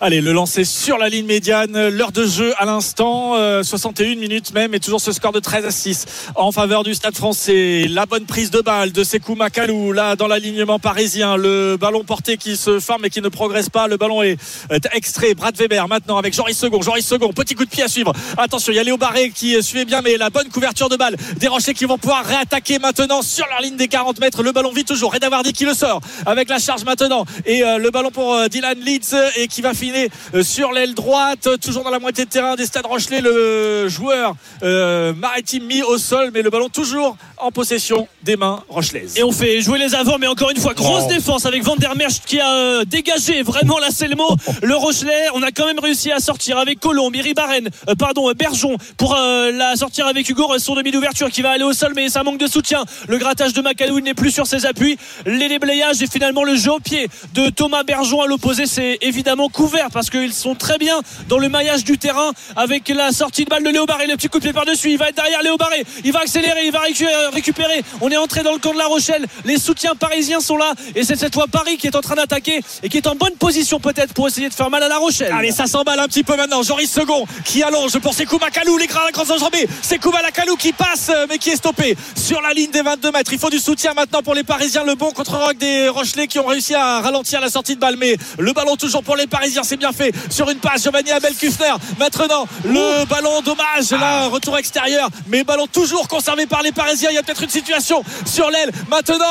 Allez, 0.00 0.20
le 0.20 0.32
lancer 0.32 0.64
sur 0.64 0.98
la 0.98 1.08
ligne 1.08 1.26
médiane, 1.26 1.88
l'heure 1.88 2.10
de 2.10 2.26
jeu 2.26 2.52
à 2.58 2.64
l'instant, 2.64 3.36
euh, 3.36 3.62
61 3.62 4.16
minutes 4.16 4.52
même, 4.52 4.74
et 4.74 4.80
toujours 4.80 5.00
ce 5.00 5.12
score 5.12 5.30
de 5.30 5.38
13 5.38 5.64
à 5.64 5.70
6 5.70 6.06
en 6.34 6.50
faveur 6.50 6.82
du 6.82 6.94
Stade 6.94 7.14
français. 7.14 7.86
La 7.88 8.06
bonne 8.06 8.24
prise 8.24 8.50
de 8.50 8.60
balle 8.60 8.90
de 8.90 9.04
Sekou 9.04 9.36
Makalou, 9.36 9.92
là 9.92 10.16
dans 10.16 10.26
l'alignement 10.26 10.80
parisien, 10.80 11.36
le 11.36 11.76
ballon 11.76 12.02
porté 12.02 12.36
qui 12.36 12.56
se 12.56 12.80
forme 12.80 13.04
et 13.04 13.10
qui 13.10 13.20
ne 13.20 13.28
progresse 13.28 13.68
pas, 13.68 13.86
le 13.86 13.96
ballon 13.96 14.22
est 14.24 14.38
euh, 14.72 14.78
extrait, 14.92 15.34
Brad 15.34 15.56
Weber 15.56 15.86
maintenant 15.86 16.16
avec 16.16 16.34
Joris 16.34 16.58
Second, 16.58 16.82
Joris 16.82 17.06
Second, 17.06 17.32
petit 17.32 17.54
coup 17.54 17.64
de 17.64 17.70
pied 17.70 17.84
à 17.84 17.88
suivre. 17.88 18.12
Attention, 18.36 18.72
il 18.72 18.76
y 18.76 18.80
a 18.80 18.84
Léo 18.84 18.96
Barré 18.96 19.30
qui 19.30 19.54
euh, 19.54 19.62
suivait 19.62 19.84
bien, 19.84 20.02
mais 20.02 20.16
la 20.16 20.30
bonne 20.30 20.48
couverture 20.48 20.88
de 20.88 20.96
balle 20.96 21.16
des 21.36 21.46
Rochers 21.46 21.74
qui 21.74 21.84
vont 21.84 21.98
pouvoir 21.98 22.24
réattaquer 22.32 22.78
maintenant 22.78 23.22
sur 23.22 23.46
leur 23.48 23.60
ligne 23.60 23.76
des 23.76 23.88
40 23.88 24.20
mètres. 24.20 24.42
Le 24.42 24.52
ballon 24.52 24.72
vite 24.72 24.88
toujours, 24.88 25.12
Reda 25.12 25.28
Vardy 25.28 25.52
qui 25.52 25.64
le 25.64 25.74
sort 25.74 26.00
avec 26.26 26.48
la 26.48 26.58
charge 26.58 26.84
maintenant, 26.84 27.24
et 27.44 27.62
euh, 27.62 27.78
le 27.78 27.90
ballon 27.90 28.10
pour 28.10 28.34
euh, 28.34 28.48
Dylan 28.48 28.78
Leeds 28.78 29.12
euh, 29.14 29.28
et 29.36 29.48
qui 29.48 29.60
va 29.60 29.74
finir 29.74 30.08
euh, 30.34 30.42
sur 30.42 30.72
l'aile 30.72 30.94
droite, 30.94 31.48
toujours 31.60 31.84
dans 31.84 31.90
la 31.90 31.98
moitié 31.98 32.24
de 32.24 32.30
terrain 32.30 32.54
des 32.56 32.66
stades 32.66 32.86
Rochelet, 32.86 33.20
le 33.20 33.88
joueur 33.88 34.34
euh, 34.62 35.12
maritime 35.14 35.64
mis 35.66 35.82
au 35.82 35.98
sol, 35.98 36.30
mais 36.32 36.42
le 36.42 36.50
ballon 36.50 36.68
toujours 36.68 37.16
en 37.38 37.50
possession 37.50 38.08
des 38.22 38.36
mains 38.36 38.62
rochelaises. 38.68 39.18
Et 39.18 39.22
on 39.22 39.32
fait 39.32 39.60
jouer 39.60 39.78
les 39.78 39.94
avants, 39.94 40.16
mais 40.18 40.26
encore 40.28 40.50
une 40.50 40.58
fois, 40.58 40.74
grosse 40.74 41.04
Oh. 41.04 41.08
défense 41.12 41.46
avec 41.46 41.62
Van 41.64 41.76
der 41.76 41.96
Merch 41.96 42.20
qui 42.26 42.38
a 42.38 42.52
euh, 42.54 42.84
dégagé, 42.84 43.42
vraiment 43.42 43.78
là 43.78 43.88
c'est 43.90 44.08
le 44.08 44.16
mot, 44.16 44.36
le 44.62 44.76
Rochelet. 44.76 45.26
On 45.34 45.42
a 45.42 45.50
quand 45.50 45.66
même 45.66 45.78
réussi 45.78 46.12
à 46.12 46.20
sortir 46.20 46.58
avec 46.58 46.80
Colombe, 46.80 47.14
Iri 47.16 47.34
Barren, 47.34 47.68
euh, 47.88 47.94
pardon, 47.94 48.30
Bergeon 48.32 48.76
pour 48.96 49.14
euh, 49.16 49.50
la 49.50 49.74
sortir 49.76 50.06
avec 50.06 50.28
Hugo, 50.28 50.46
son 50.58 50.74
demi 50.74 50.90
d'ouverture 50.90 51.30
qui 51.30 51.42
va 51.42 51.50
aller 51.50 51.64
au 51.64 51.72
sol, 51.72 51.92
mais 51.96 52.08
ça 52.08 52.21
manque 52.22 52.38
de 52.38 52.46
soutien. 52.46 52.84
Le 53.08 53.18
grattage 53.18 53.52
de 53.52 53.60
Macalou 53.60 54.00
n'est 54.00 54.14
plus 54.14 54.30
sur 54.30 54.46
ses 54.46 54.66
appuis. 54.66 54.98
Les 55.26 55.48
déblayages 55.48 56.02
et 56.02 56.06
finalement 56.06 56.44
le 56.44 56.56
jeu 56.56 56.72
au 56.72 56.80
pied 56.80 57.08
de 57.34 57.48
Thomas 57.50 57.82
Bergeon 57.82 58.20
à 58.22 58.26
l'opposé, 58.26 58.66
c'est 58.66 58.98
évidemment 59.00 59.48
couvert 59.48 59.88
parce 59.92 60.10
qu'ils 60.10 60.32
sont 60.32 60.54
très 60.54 60.78
bien 60.78 61.00
dans 61.28 61.38
le 61.38 61.48
maillage 61.48 61.84
du 61.84 61.98
terrain 61.98 62.32
avec 62.56 62.88
la 62.88 63.12
sortie 63.12 63.44
de 63.44 63.50
balle 63.50 63.64
de 63.64 63.70
Léo 63.70 63.86
Barré, 63.86 64.06
le 64.06 64.16
petit 64.16 64.28
coup 64.28 64.38
de 64.38 64.44
pied 64.44 64.52
par-dessus. 64.52 64.90
Il 64.90 64.98
va 64.98 65.08
être 65.08 65.16
derrière 65.16 65.42
Léo 65.42 65.56
Barré, 65.56 65.84
il 66.04 66.12
va 66.12 66.20
accélérer, 66.20 66.66
il 66.66 66.72
va 66.72 66.80
euh, 66.80 67.30
récupérer. 67.30 67.82
On 68.00 68.10
est 68.10 68.16
entré 68.16 68.42
dans 68.42 68.52
le 68.52 68.58
camp 68.58 68.72
de 68.72 68.78
La 68.78 68.86
Rochelle. 68.86 69.26
Les 69.44 69.58
soutiens 69.58 69.94
parisiens 69.94 70.40
sont 70.40 70.56
là 70.56 70.74
et 70.94 71.04
c'est 71.04 71.16
cette 71.16 71.34
fois 71.34 71.46
Paris 71.46 71.76
qui 71.76 71.86
est 71.86 71.96
en 71.96 72.00
train 72.00 72.14
d'attaquer 72.14 72.60
et 72.82 72.88
qui 72.88 72.96
est 72.96 73.06
en 73.06 73.14
bonne 73.14 73.34
position 73.38 73.80
peut-être 73.80 74.14
pour 74.14 74.28
essayer 74.28 74.48
de 74.48 74.54
faire 74.54 74.70
mal 74.70 74.82
à 74.82 74.88
La 74.88 74.98
Rochelle. 74.98 75.32
Allez, 75.32 75.52
ça 75.52 75.66
s'emballe 75.66 76.00
un 76.00 76.08
petit 76.08 76.22
peu 76.22 76.36
maintenant. 76.36 76.62
Joris 76.62 76.90
Second 76.90 77.26
qui 77.44 77.62
allonge 77.62 77.98
pour 77.98 78.14
Sekou 78.14 78.38
Makalou, 78.38 78.78
les 78.78 78.86
grands, 78.86 79.00
grands 79.12 79.30
enjambées. 79.30 79.68
Sekou 79.82 80.10
Makalou 80.10 80.56
qui 80.56 80.72
passe, 80.72 81.10
euh, 81.10 81.26
mais 81.28 81.38
qui 81.38 81.50
est 81.50 81.56
stoppé 81.56 81.96
sur 82.16 82.40
la 82.40 82.52
ligne 82.52 82.70
des 82.70 82.82
22 82.82 83.10
mètres. 83.12 83.32
Il 83.32 83.38
faut 83.38 83.50
du 83.50 83.58
soutien 83.58 83.94
maintenant 83.94 84.22
pour 84.22 84.34
les 84.34 84.44
Parisiens. 84.44 84.84
Le 84.84 84.94
bon 84.94 85.10
contre-rock 85.10 85.56
des 85.56 85.88
Rochelais 85.88 86.26
qui 86.26 86.38
ont 86.38 86.46
réussi 86.46 86.74
à 86.74 87.00
ralentir 87.00 87.40
la 87.40 87.50
sortie 87.50 87.74
de 87.74 87.80
balle. 87.80 87.96
Mais 87.98 88.16
le 88.38 88.52
ballon 88.52 88.76
toujours 88.76 89.02
pour 89.02 89.16
les 89.16 89.26
Parisiens, 89.26 89.62
c'est 89.64 89.76
bien 89.76 89.92
fait. 89.92 90.12
Sur 90.30 90.48
une 90.50 90.58
passe, 90.58 90.82
Giovanni 90.82 91.10
Abel 91.10 91.34
Kufner. 91.34 91.74
Maintenant, 91.98 92.46
le 92.64 93.04
ballon, 93.06 93.40
dommage. 93.42 93.90
Là, 93.90 94.28
retour 94.28 94.58
extérieur. 94.58 95.08
Mais 95.28 95.44
ballon 95.44 95.66
toujours 95.66 96.08
conservé 96.08 96.46
par 96.46 96.62
les 96.62 96.72
Parisiens. 96.72 97.10
Il 97.10 97.14
y 97.14 97.18
a 97.18 97.22
peut-être 97.22 97.42
une 97.42 97.50
situation 97.50 98.02
sur 98.24 98.50
l'aile. 98.50 98.70
Maintenant, 98.90 99.24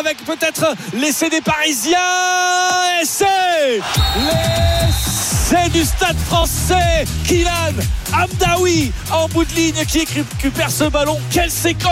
avec 0.00 0.24
peut-être 0.24 0.74
l'essai 0.94 1.28
des 1.28 1.40
Parisiens. 1.40 1.98
C'est 3.04 3.80
l'essai 4.16 5.68
du 5.70 5.84
stade 5.84 6.16
français. 6.26 7.04
Kylian 7.26 7.50
Amdaoui 8.12 8.92
en 9.10 9.28
bout 9.28 9.44
de 9.44 9.54
ligne 9.54 9.84
qui 9.86 10.04
récupère 10.04 10.70
ce 10.70 10.84
ballon. 10.84 11.18
Quelle 11.30 11.50
séquence 11.50 11.91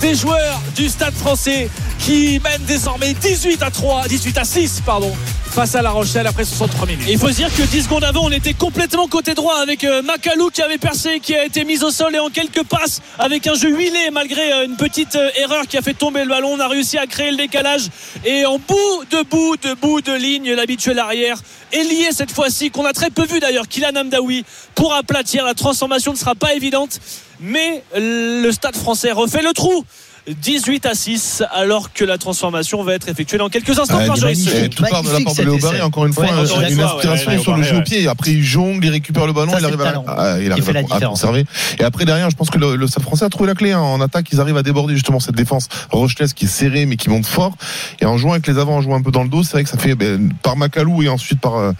des 0.00 0.14
joueurs 0.14 0.60
du 0.76 0.88
stade 0.88 1.14
français 1.14 1.70
qui 1.98 2.40
mènent 2.42 2.64
désormais 2.66 3.14
18 3.14 3.62
à 3.62 3.70
3, 3.70 4.08
18 4.08 4.38
à 4.38 4.44
6, 4.44 4.82
pardon, 4.84 5.12
face 5.50 5.74
à 5.74 5.82
La 5.82 5.90
Rochelle 5.90 6.26
après 6.26 6.44
63 6.44 6.86
minutes. 6.86 7.06
Il 7.08 7.18
faut 7.18 7.28
se 7.28 7.34
dire 7.34 7.54
que 7.54 7.62
10 7.62 7.84
secondes 7.84 8.04
avant, 8.04 8.24
on 8.24 8.30
était 8.30 8.54
complètement 8.54 9.08
côté 9.08 9.34
droit 9.34 9.56
avec 9.56 9.84
euh, 9.84 10.02
Macalou 10.02 10.50
qui 10.50 10.62
avait 10.62 10.78
percé, 10.78 11.20
qui 11.20 11.34
a 11.34 11.44
été 11.44 11.64
mis 11.64 11.82
au 11.82 11.90
sol 11.90 12.14
et 12.14 12.18
en 12.18 12.30
quelques 12.30 12.64
passes 12.64 13.00
avec 13.18 13.46
un 13.46 13.54
jeu 13.54 13.70
huilé 13.70 14.10
malgré 14.12 14.52
euh, 14.52 14.64
une 14.66 14.76
petite 14.76 15.16
euh, 15.16 15.30
erreur 15.36 15.66
qui 15.66 15.76
a 15.76 15.82
fait 15.82 15.94
tomber 15.94 16.22
le 16.22 16.28
ballon. 16.28 16.50
On 16.52 16.60
a 16.60 16.68
réussi 16.68 16.98
à 16.98 17.06
créer 17.06 17.30
le 17.30 17.36
décalage 17.36 17.88
et 18.24 18.46
en 18.46 18.58
bout 18.58 19.04
de 19.10 19.22
bout 19.28 19.56
de 19.56 19.74
bout 19.74 20.00
de 20.00 20.12
ligne, 20.12 20.52
l'habituel 20.52 20.98
arrière 20.98 21.40
est 21.72 21.82
lié 21.82 22.08
cette 22.12 22.32
fois-ci, 22.32 22.70
qu'on 22.70 22.84
a 22.84 22.92
très 22.92 23.10
peu 23.10 23.26
vu 23.26 23.40
d'ailleurs, 23.40 23.68
Kylian 23.68 23.96
Amdaoui 23.96 24.44
pour 24.74 24.94
aplatir. 24.94 25.44
La 25.44 25.54
transformation 25.54 26.12
ne 26.12 26.16
sera 26.16 26.34
pas 26.34 26.54
évidente, 26.54 27.00
mais 27.40 27.82
le 27.94 28.50
stade 28.50 28.76
français 28.76 29.12
refait 29.12 29.42
le 29.42 29.52
trou. 29.52 29.84
18 30.28 30.86
à 30.86 30.94
6 30.94 31.42
alors 31.52 31.92
que 31.92 32.04
la 32.04 32.18
transformation 32.18 32.82
va 32.82 32.94
être 32.94 33.08
effectuée 33.08 33.38
dans 33.38 33.48
quelques 33.48 33.78
instants 33.78 33.98
Ah, 34.00 34.06
par 34.06 34.16
Joris 34.16 34.44
tout 34.74 34.82
part 34.84 35.02
de 35.02 35.10
la 35.10 35.20
part 35.20 35.34
de 35.34 35.42
Léo. 35.42 35.58
Barré, 35.58 35.80
encore 35.80 36.06
une 36.06 36.12
fois, 36.12 36.24
Ouais, 36.24 36.30
euh, 36.30 36.68
une 36.70 36.80
inspiration 36.80 37.30
ouais, 37.30 37.36
ouais, 37.36 37.42
sur 37.42 37.56
le 37.56 37.62
jeu 37.62 37.76
au 37.76 37.82
pied. 37.82 38.06
Après, 38.08 38.32
il 38.32 38.42
jongle, 38.42 38.84
il 38.84 38.90
récupère 38.90 39.26
le 39.26 39.32
ballon, 39.32 39.52
Ça, 39.52 39.58
il 39.60 39.64
arrive 39.64 39.78
le 39.78 40.78
à, 40.78 40.82
ah, 40.90 41.00
conserver. 41.06 41.44
Et 41.78 41.84
après, 41.84 42.04
derrière, 42.04 42.30
je 42.30 42.36
pense 42.36 42.50
que 42.50 42.58
le, 42.58 42.76
le 42.76 42.86
Stade 42.86 43.02
français 43.02 43.24
a 43.24 43.28
trouvé 43.28 43.46
la 43.48 43.54
clé. 43.54 43.72
hein. 43.72 43.80
En 43.80 44.00
attaque, 44.00 44.26
ils 44.32 44.40
arrivent 44.40 44.56
à 44.56 44.62
déborder 44.62 44.94
justement 44.94 45.20
cette 45.20 45.34
défense 45.34 45.68
rochelaise 45.90 46.32
qui 46.34 46.44
est 46.44 46.48
serrée 46.48 46.86
mais 46.86 46.96
qui 46.96 47.08
monte 47.08 47.26
fort. 47.26 47.56
Et 48.00 48.06
en 48.06 48.18
jouant 48.18 48.32
avec 48.32 48.46
les 48.46 48.58
avants, 48.58 48.76
en 48.76 48.80
jouant 48.82 48.96
un 48.96 49.02
peu 49.02 49.10
dans 49.10 49.22
le 49.22 49.28
dos, 49.28 49.42
c'est 49.42 49.52
vrai 49.52 49.64
que 49.64 49.70
ça 49.70 49.78
fait 49.78 49.94
ben, 49.94 50.30
par 50.42 50.56
Macalou 50.56 51.02
et 51.02 51.08
ensuite 51.08 51.40
par 51.40 51.56
euh, 51.56 51.72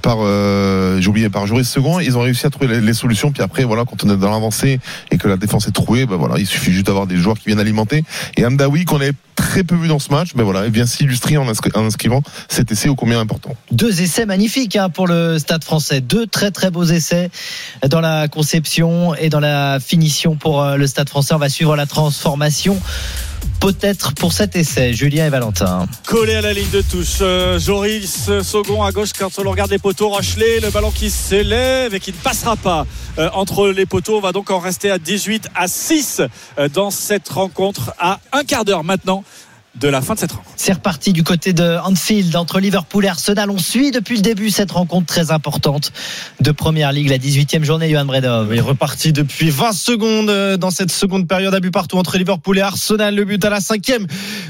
par 0.00 0.18
euh, 0.20 1.00
j'ai 1.00 1.08
oublié 1.08 1.28
par 1.28 1.46
Joris 1.46 1.68
Second, 1.68 2.00
ils 2.00 2.16
ont 2.16 2.22
réussi 2.22 2.46
à 2.46 2.50
trouver 2.50 2.68
les, 2.68 2.80
les 2.80 2.94
solutions. 2.94 3.30
Puis 3.32 3.42
après, 3.42 3.64
voilà, 3.64 3.84
quand 3.84 4.02
on 4.04 4.10
est 4.10 4.16
dans 4.16 4.30
l'avancée 4.30 4.80
et 5.10 5.18
que 5.18 5.28
la 5.28 5.36
défense 5.36 5.68
est 5.68 5.72
trouée, 5.72 6.06
ben 6.06 6.16
voilà, 6.16 6.38
il 6.38 6.46
suffit 6.46 6.72
juste 6.72 6.86
d'avoir 6.86 7.06
des 7.06 7.16
joueurs 7.16 7.38
qui 7.38 7.46
viennent 7.46 7.60
alimenter. 7.60 7.81
Et 8.36 8.44
Amdaoui 8.44 8.84
qu'on 8.84 8.96
avait 8.96 9.12
très 9.34 9.64
peu 9.64 9.74
vu 9.74 9.88
dans 9.88 9.98
ce 9.98 10.10
match, 10.10 10.30
ben 10.34 10.44
voilà, 10.44 10.66
il 10.66 10.72
vient 10.72 10.86
s'illustrer 10.86 11.36
en, 11.36 11.50
inscri- 11.50 11.76
en 11.76 11.84
inscrivant 11.84 12.22
cet 12.48 12.70
essai 12.70 12.88
au 12.88 12.94
combien 12.94 13.18
important. 13.18 13.54
Deux 13.70 14.00
essais 14.02 14.26
magnifiques 14.26 14.76
hein, 14.76 14.88
pour 14.88 15.06
le 15.06 15.38
Stade 15.38 15.64
français. 15.64 16.00
Deux 16.00 16.26
très 16.26 16.50
très 16.50 16.70
beaux 16.70 16.84
essais 16.84 17.30
dans 17.88 18.00
la 18.00 18.28
conception 18.28 19.14
et 19.14 19.28
dans 19.28 19.40
la 19.40 19.80
finition 19.80 20.36
pour 20.36 20.62
euh, 20.62 20.76
le 20.76 20.86
Stade 20.86 21.08
français. 21.08 21.34
On 21.34 21.38
va 21.38 21.48
suivre 21.48 21.76
la 21.76 21.86
transformation. 21.86 22.78
Peut-être 23.60 24.12
pour 24.14 24.32
cet 24.32 24.56
essai, 24.56 24.92
Julien 24.92 25.26
et 25.26 25.30
Valentin. 25.30 25.86
collé 26.06 26.34
à 26.34 26.40
la 26.40 26.52
ligne 26.52 26.70
de 26.70 26.82
touche. 26.82 27.18
Euh, 27.20 27.60
Joris 27.60 28.26
euh, 28.28 28.42
Second 28.42 28.82
à 28.82 28.90
gauche 28.90 29.10
quand 29.16 29.30
on 29.38 29.48
regarde 29.48 29.70
les 29.70 29.78
poteaux. 29.78 30.08
Rochelet, 30.08 30.60
le 30.60 30.70
ballon 30.70 30.90
qui 30.90 31.10
s'élève 31.10 31.94
et 31.94 32.00
qui 32.00 32.10
ne 32.10 32.16
passera 32.16 32.56
pas 32.56 32.86
euh, 33.18 33.28
entre 33.34 33.68
les 33.68 33.86
poteaux. 33.86 34.16
On 34.16 34.20
va 34.20 34.32
donc 34.32 34.50
en 34.50 34.58
rester 34.58 34.90
à 34.90 34.98
18 34.98 35.48
à 35.54 35.68
6 35.68 36.22
euh, 36.58 36.68
dans 36.68 36.90
cette 36.90 37.28
rencontre 37.28 37.94
à 38.00 38.18
un 38.32 38.42
quart 38.42 38.64
d'heure 38.64 38.82
maintenant 38.82 39.22
de 39.80 39.88
la 39.88 40.02
fin 40.02 40.14
de 40.14 40.18
cette 40.18 40.32
rencontre. 40.32 40.50
C'est 40.56 40.74
reparti 40.74 41.12
du 41.12 41.24
côté 41.24 41.52
de 41.52 41.78
Anfield 41.82 42.36
entre 42.36 42.60
Liverpool 42.60 43.06
et 43.06 43.08
Arsenal. 43.08 43.50
On 43.50 43.58
suit 43.58 43.90
depuis 43.90 44.16
le 44.16 44.22
début 44.22 44.50
cette 44.50 44.70
rencontre 44.70 45.06
très 45.06 45.30
importante 45.30 45.92
de 46.40 46.50
Première 46.52 46.92
Ligue, 46.92 47.08
la 47.08 47.18
18e 47.18 47.64
journée, 47.64 47.90
Johan 47.90 48.04
Bredov. 48.04 48.48
Il 48.52 48.58
est 48.58 48.60
reparti 48.60 49.12
depuis 49.12 49.48
20 49.50 49.72
secondes 49.72 50.28
euh, 50.28 50.56
dans 50.58 50.70
cette 50.70 50.90
seconde 50.90 51.26
période 51.26 51.54
à 51.54 51.60
but 51.60 51.70
partout 51.70 51.96
entre 51.96 52.18
Liverpool 52.18 52.58
et 52.58 52.60
Arsenal. 52.60 53.14
Le 53.14 53.24
but 53.24 53.42
à 53.44 53.50
la 53.50 53.60
cinquième 53.60 54.06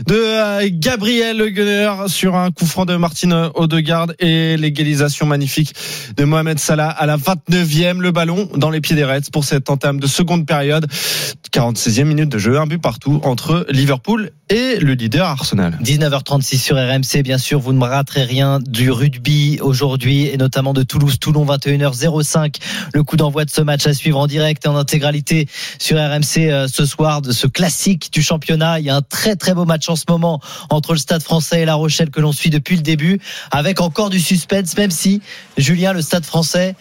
de 0.07 0.15
euh, 0.15 0.69
Gabriel 0.73 1.37
Le 1.37 1.51
Gunner 1.51 1.93
sur 2.09 2.35
un 2.35 2.51
coup 2.51 2.67
franc 2.67 2.85
de 2.85 2.97
Martin 2.97 3.53
Odegaard 3.55 4.09
et 4.19 4.57
l'égalisation 4.57 5.27
magnifique 5.27 5.73
de 6.17 6.25
Mohamed 6.25 6.59
Salah 6.59 6.89
à 6.89 7.07
la 7.07 7.17
29e. 7.17 8.01
Le 8.01 8.11
ballon 8.11 8.49
dans 8.57 8.71
les 8.71 8.81
pieds 8.81 8.97
des 8.97 9.05
Reds 9.05 9.31
pour 9.33 9.45
cette 9.45 9.71
entame 9.71 10.01
de 10.01 10.07
seconde 10.09 10.47
période. 10.47 10.87
46e 11.53 12.05
minute 12.05 12.29
de 12.29 12.39
jeu, 12.39 12.59
un 12.59 12.67
but 12.67 12.81
partout 12.81 13.21
entre 13.25 13.67
Liverpool 13.69 14.31
et 14.49 14.79
le 14.79 14.95
leader 14.95 15.12
Arsenal. 15.21 15.79
19h36 15.83 16.59
sur 16.59 16.77
RMC, 16.77 17.23
bien 17.23 17.39
sûr, 17.39 17.61
vous 17.61 17.73
ne 17.73 17.79
me 17.79 17.85
raterez 17.85 18.25
rien 18.25 18.61
du 18.61 18.91
rugby 18.91 19.59
aujourd'hui 19.61 20.27
et 20.27 20.37
notamment 20.37 20.73
de 20.73 20.83
Toulouse-Toulon 20.83 21.45
21h05. 21.45 22.57
Le 22.95 23.03
coup 23.03 23.17
d'envoi 23.17 23.45
de 23.45 23.51
ce 23.51 23.61
match 23.61 23.87
à 23.87 23.95
suivre 23.95 24.19
en 24.19 24.27
direct 24.27 24.65
et 24.65 24.69
en 24.69 24.77
intégralité 24.77 25.49
sur 25.79 25.99
RMC 25.99 26.39
euh, 26.39 26.67
ce 26.69 26.87
soir 26.87 27.23
de 27.23 27.33
ce 27.33 27.47
classique 27.47 28.13
du 28.13 28.23
championnat. 28.23 28.81
Il 28.81 28.87
y 28.87 28.91
a 28.91 28.97
un 28.97 29.03
très 29.03 29.37
très 29.37 29.55
beau 29.55 29.65
match 29.65 29.89
en 29.89 29.97
ce 29.97 30.05
moment 30.09 30.41
entre 30.71 30.93
le 30.93 30.99
Stade 30.99 31.23
français 31.23 31.63
et 31.63 31.65
La 31.65 31.75
Rochelle 31.75 32.11
que 32.11 32.21
l'on 32.21 32.33
suit 32.33 32.51
depuis 32.51 32.77
le 32.77 32.83
début 32.83 33.21
avec 33.51 33.81
encore 33.81 34.11
du 34.11 34.21
suspense, 34.21 34.77
même 34.77 34.91
si 34.91 35.21
Julien, 35.57 35.93
le 35.93 36.03
Stade 36.03 36.25
français 36.25 36.75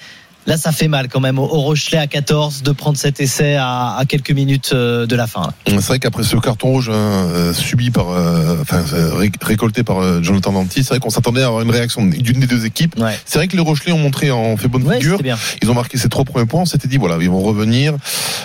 Là, 0.47 0.57
ça 0.57 0.71
fait 0.71 0.87
mal 0.87 1.07
quand 1.07 1.19
même 1.19 1.37
au 1.37 1.45
Rochelet 1.45 1.99
à 1.99 2.07
14 2.07 2.63
de 2.63 2.71
prendre 2.71 2.97
cet 2.97 3.19
essai 3.21 3.55
à, 3.55 3.95
à 3.97 4.05
quelques 4.05 4.31
minutes 4.31 4.71
euh, 4.73 5.05
de 5.05 5.15
la 5.15 5.27
fin. 5.27 5.51
C'est 5.67 5.75
vrai 5.79 5.99
qu'après 5.99 6.23
ce 6.23 6.35
carton 6.37 6.69
rouge 6.69 6.89
hein, 6.89 6.93
euh, 6.93 7.53
subi 7.53 7.91
par, 7.91 8.09
euh, 8.09 8.57
enfin 8.61 8.83
ré 9.15 9.31
récolté 9.41 9.83
par 9.83 10.23
Jonathan 10.23 10.51
Danty, 10.51 10.83
c'est 10.83 10.89
vrai 10.89 10.99
qu'on 10.99 11.09
s'attendait 11.11 11.43
à 11.43 11.47
avoir 11.47 11.61
une 11.61 11.69
réaction 11.69 12.05
d'une 12.05 12.39
des 12.39 12.47
deux 12.47 12.65
équipes. 12.65 12.95
Ouais. 12.99 13.17
C'est 13.25 13.37
vrai 13.37 13.47
que 13.47 13.55
les 13.55 13.61
Rochelais 13.61 13.91
ont 13.91 13.99
montré 13.99 14.31
en 14.31 14.57
fait 14.57 14.67
bonne 14.67 14.81
Ouais, 14.83 14.97
figure. 14.97 15.19
bien. 15.21 15.37
Ils 15.61 15.69
ont 15.69 15.75
marqué 15.75 15.97
ces 15.99 16.09
trois 16.09 16.25
premiers 16.25 16.47
points. 16.47 16.61
On 16.61 16.65
s'était 16.65 16.87
dit 16.87 16.97
voilà, 16.97 17.17
ils 17.21 17.29
vont 17.29 17.41
revenir. 17.41 17.93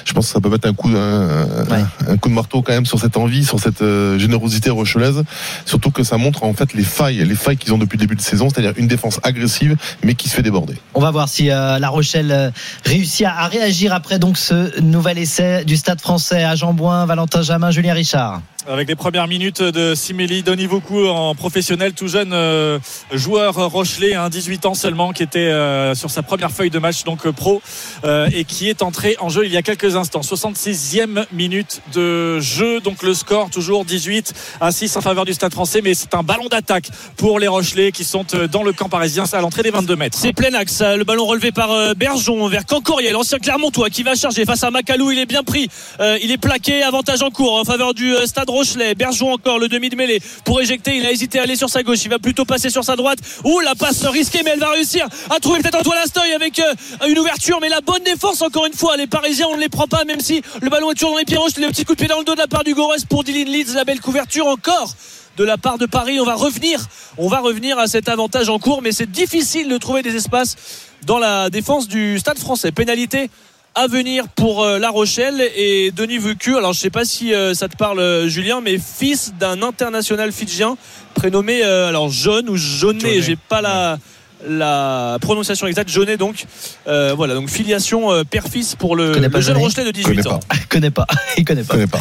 Je 0.05 0.13
pense 0.13 0.27
que 0.27 0.33
ça 0.33 0.41
peut 0.41 0.51
mettre 0.51 0.69
un 0.69 0.75
coup, 0.75 0.89
un, 0.91 1.47
Ouais. 1.71 1.83
un 2.09 2.17
coup 2.19 2.29
de 2.29 2.35
marteau 2.35 2.61
quand 2.63 2.73
même 2.73 2.87
sur 2.87 3.01
cette 3.01 3.17
envie, 3.17 3.45
sur 3.45 3.59
cette 3.59 3.81
euh, 3.83 4.19
générosité 4.19 4.69
rochelaise. 4.71 5.25
Surtout 5.65 5.91
que 5.91 6.03
ça 6.03 6.19
montre 6.19 6.45
en 6.45 6.53
fait 6.53 6.75
les 6.75 6.85
failles, 6.85 7.25
les 7.25 7.35
failles 7.35 7.57
qu'ils 7.57 7.73
ont 7.73 7.79
depuis 7.79 7.97
le 7.97 8.01
début 8.03 8.17
de 8.17 8.21
saison, 8.21 8.49
c'est-à-dire 8.51 8.75
une 8.77 8.87
défense 8.87 9.19
agressive 9.23 9.77
mais 10.05 10.15
qui 10.15 10.29
se 10.29 10.35
fait 10.35 10.43
déborder. 10.43 10.75
On 10.95 11.01
va 11.01 11.11
voir 11.11 11.29
si 11.29 11.51
euh, 11.51 11.79
La 11.79 11.86
Rochelle 11.89 12.33
euh, 12.33 12.51
réussit 12.85 13.27
à, 13.27 13.47
réagir 13.47 13.93
après 13.93 14.19
donc 14.19 14.39
ce 14.39 14.81
nouvel 14.81 15.19
essai 15.19 15.65
du 15.65 15.77
Stade 15.77 16.01
français 16.01 16.45
à 16.45 16.55
Jean-Bouin, 16.55 17.07
Valentin 17.07 17.43
Jamin, 17.43 17.71
Julien 17.71 17.95
Richard. 17.95 18.41
Avec 18.69 18.89
les 18.89 18.97
premières 18.97 19.29
minutes 19.29 19.63
de 19.63 19.95
Siméli 19.95 20.43
Donivoukou 20.43 21.07
en 21.07 21.37
professionnel, 21.37 21.93
tout 21.93 22.09
jeune 22.09 22.33
euh, 22.33 22.81
joueur 23.13 23.55
rochelais, 23.71 24.15
hein, 24.15 24.29
18 24.29 24.67
ans 24.67 24.75
seulement, 24.75 25.13
qui 25.13 25.23
était 25.23 25.39
euh, 25.39 25.95
sur 25.95 26.11
sa 26.11 26.25
première 26.25 26.51
feuille 26.51 26.71
de 26.71 26.81
match, 26.81 27.05
donc 27.05 27.27
euh, 27.27 27.33
pro, 27.33 27.63
euh, 28.03 28.29
et 28.33 28.43
qui 28.43 28.69
est 28.69 28.83
entré 28.83 29.15
en 29.21 29.29
jeu 29.29 29.47
il 29.47 29.53
y 29.53 29.57
a 29.57 29.63
quelques 29.63 29.95
instants. 29.95 30.23
66e 30.23 31.27
minute 31.31 31.81
de 31.95 32.41
jeu, 32.41 32.81
donc 32.81 33.05
le 33.05 33.15
score 33.15 33.51
toujours 33.51 33.85
18 33.85 34.35
à 34.61 34.73
6 34.73 34.97
en 34.97 35.01
faveur 35.01 35.25
du 35.25 35.33
Stade 35.33 35.53
français, 35.53 35.81
mais 35.81 35.95
c'est 35.95 36.15
un 36.15 36.25
ballon 36.25 36.49
d'attaque 36.49 36.91
pour 37.17 37.39
les 37.39 37.47
Rochelais 37.47 37.93
qui 37.93 38.03
sont 38.03 38.27
euh, 38.35 38.49
dans 38.49 38.65
le 38.65 38.73
camp 38.73 38.89
parisien, 38.89 39.27
c'est 39.27 39.37
à 39.37 39.43
l'entrée 39.43 39.63
des 39.63 39.71
22 39.71 39.95
mètres. 39.95 40.19
C'est 40.21 40.33
plein 40.33 40.53
axe. 40.55 40.81
Le 40.83 41.05
ballon 41.05 41.27
relevé 41.27 41.53
par 41.53 41.95
Bergeon 41.95 42.49
vers 42.49 42.67
Cancoriel, 42.67 43.13
l'ancien 43.13 43.39
Clermontois 43.39 43.91
qui 43.91 44.03
va 44.03 44.17
charger 44.17 44.45
face 44.45 44.65
à 44.65 44.73
Macalou. 44.73 45.13
Il 45.13 45.19
est 45.21 45.27
bien 45.27 45.45
pris. 45.45 45.69
Il 46.01 46.33
est 46.33 46.39
plaqué. 46.39 46.83
Avantage 46.83 47.23
en 47.23 47.31
cours 47.31 47.61
en 47.61 47.65
faveur 47.65 47.95
du 47.95 48.13
Stade 48.25 48.51
Rochelet. 48.57 48.95
Bergeon 48.95 49.33
encore 49.33 49.59
le 49.59 49.69
demi 49.69 49.91
de 49.91 49.97
mêlée 49.97 50.21
pour 50.45 50.61
éjecter. 50.63 50.97
Il 50.97 51.05
a 51.05 51.13
hésité 51.13 51.39
à 51.39 51.43
aller 51.43 51.57
sur 51.57 51.69
sa 51.69 51.83
gauche. 51.83 52.03
Il 52.05 52.11
va 52.11 52.19
plutôt 52.19 52.47
passer 52.47 52.71
sur 52.71 52.85
sa 52.85 52.97
droite. 52.97 53.19
Ouh, 53.45 53.61
la 53.61 53.75
passe 53.75 54.05
risquée, 54.07 54.41
mais 54.45 54.53
elle 54.53 54.61
va 54.61 54.71
réussir 54.71 55.07
à 55.29 55.39
trouver 55.41 55.61
peut-être 55.61 55.79
Antoine 55.79 55.99
Astoy 55.99 56.33
avec 56.33 56.59
euh, 56.59 56.73
une 57.07 57.19
ouverture. 57.19 57.59
Mais 57.61 57.69
la 57.69 57.83
bonne 57.83 58.03
défense 58.03 58.41
encore 58.41 58.65
une 58.65 58.73
fois. 58.73 58.97
Les 58.97 59.07
Parisiens, 59.07 59.47
on 59.51 59.57
ne 59.57 59.61
les 59.61 59.69
prend 59.69 59.87
pas, 59.87 60.05
même 60.05 60.21
si 60.21 60.41
le 60.63 60.71
ballon 60.71 60.91
est 60.91 60.95
toujours 60.95 61.13
dans 61.13 61.19
les 61.19 61.27
pieds. 61.27 61.37
Le 61.37 61.69
petit 61.69 61.85
coup 61.85 61.93
de 61.93 61.99
pied 61.99 62.09
dans 62.09 62.19
le 62.19 62.25
dos 62.25 62.35
de 62.35 62.41
la 62.41 62.47
part 62.47 62.65
du 62.65 62.75
Gores 62.75 62.97
pour 63.11 63.25
Dylan 63.25 63.47
Leeds. 63.47 63.75
La 63.75 63.85
belle 63.85 64.01
couverture 64.01 64.47
encore 64.47 64.95
de 65.37 65.45
la 65.45 65.59
part 65.59 65.77
de 65.77 65.85
Paris. 65.85 66.19
On 66.19 66.25
va 66.25 66.35
revenir, 66.35 66.81
on 67.19 67.29
va 67.29 67.41
revenir 67.41 67.79
à 67.79 67.87
cet 67.87 68.09
avantage 68.09 68.49
en 68.49 68.59
cours, 68.59 68.81
mais 68.81 68.93
c'est 68.93 69.11
difficile 69.11 69.69
de 69.69 69.77
trouver 69.77 70.03
des 70.03 70.17
espaces 70.17 70.57
dans 71.05 71.19
la 71.19 71.51
défense 71.51 71.89
du 71.89 72.19
Stade 72.19 72.39
Français. 72.39 72.73
Pénalité 72.73 73.31
à 73.77 73.87
venir 73.89 74.25
pour 74.35 74.65
euh, 74.65 74.79
La 74.79 74.89
Rochelle 74.91 75.41
et 75.55 75.93
Denis 75.95 76.19
Vucu. 76.19 76.57
Alors 76.57 76.73
je 76.73 76.81
sais 76.81 76.91
pas 76.91 77.05
si 77.05 77.35
euh, 77.35 77.53
ça 77.55 77.69
te 77.69 77.77
parle 77.77 78.01
euh, 78.01 78.27
Julien, 78.29 78.61
mais 78.63 78.79
fils 78.79 79.35
d'un 79.39 79.63
international 79.63 80.33
fidjien 80.33 80.77
prénommé 81.15 81.63
euh, 81.63 81.89
alors 81.89 82.09
Jaune 82.11 82.49
ou 82.49 82.57
Jaunet. 82.57 83.21
J'ai 83.21 83.37
pas 83.37 83.61
la 83.61 83.99
la 84.47 85.17
prononciation 85.23 85.67
exacte 85.67 85.89
Jaunet 85.89 86.19
donc 86.19 86.45
Euh, 86.87 87.15
voilà 87.17 87.35
donc 87.35 87.49
filiation 87.49 88.13
euh, 88.13 88.23
père-fils 88.23 88.77
pour 88.77 88.95
le, 88.95 89.13
Connais 89.13 89.41
jeune 89.41 89.57
Rochelet 89.57 89.85
de 89.85 89.91
Connais 90.03 90.17
18 90.23 90.27
ans. 90.27 90.39
pas. 90.41 90.57
Il 90.59 90.67
connaît 90.69 90.91
pas, 90.91 91.07
il 91.39 91.45
connaît 91.45 91.63
pas. 91.65 91.75
connais 91.75 91.87
pas. 91.87 92.01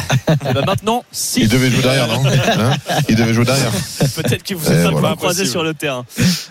Et 0.50 0.52
ben 0.54 0.64
maintenant 0.66 1.02
si 1.10 1.40
Il 1.40 1.48
devait 1.48 1.70
jouer 1.70 1.82
derrière, 1.82 2.06
non 2.08 2.22
Hein 2.58 2.72
Il 3.08 3.16
devait 3.16 3.32
jouer 3.32 3.44
derrière. 3.46 3.70
Peut-être 4.14 4.42
qu'il 4.42 4.56
vous 4.56 4.66
Eh, 4.70 4.74
êtes 4.74 4.84
pas 4.84 4.90
voilà. 4.90 5.16
croisé 5.16 5.46
sur 5.46 5.62
le 5.64 5.72
terrain. 5.72 6.04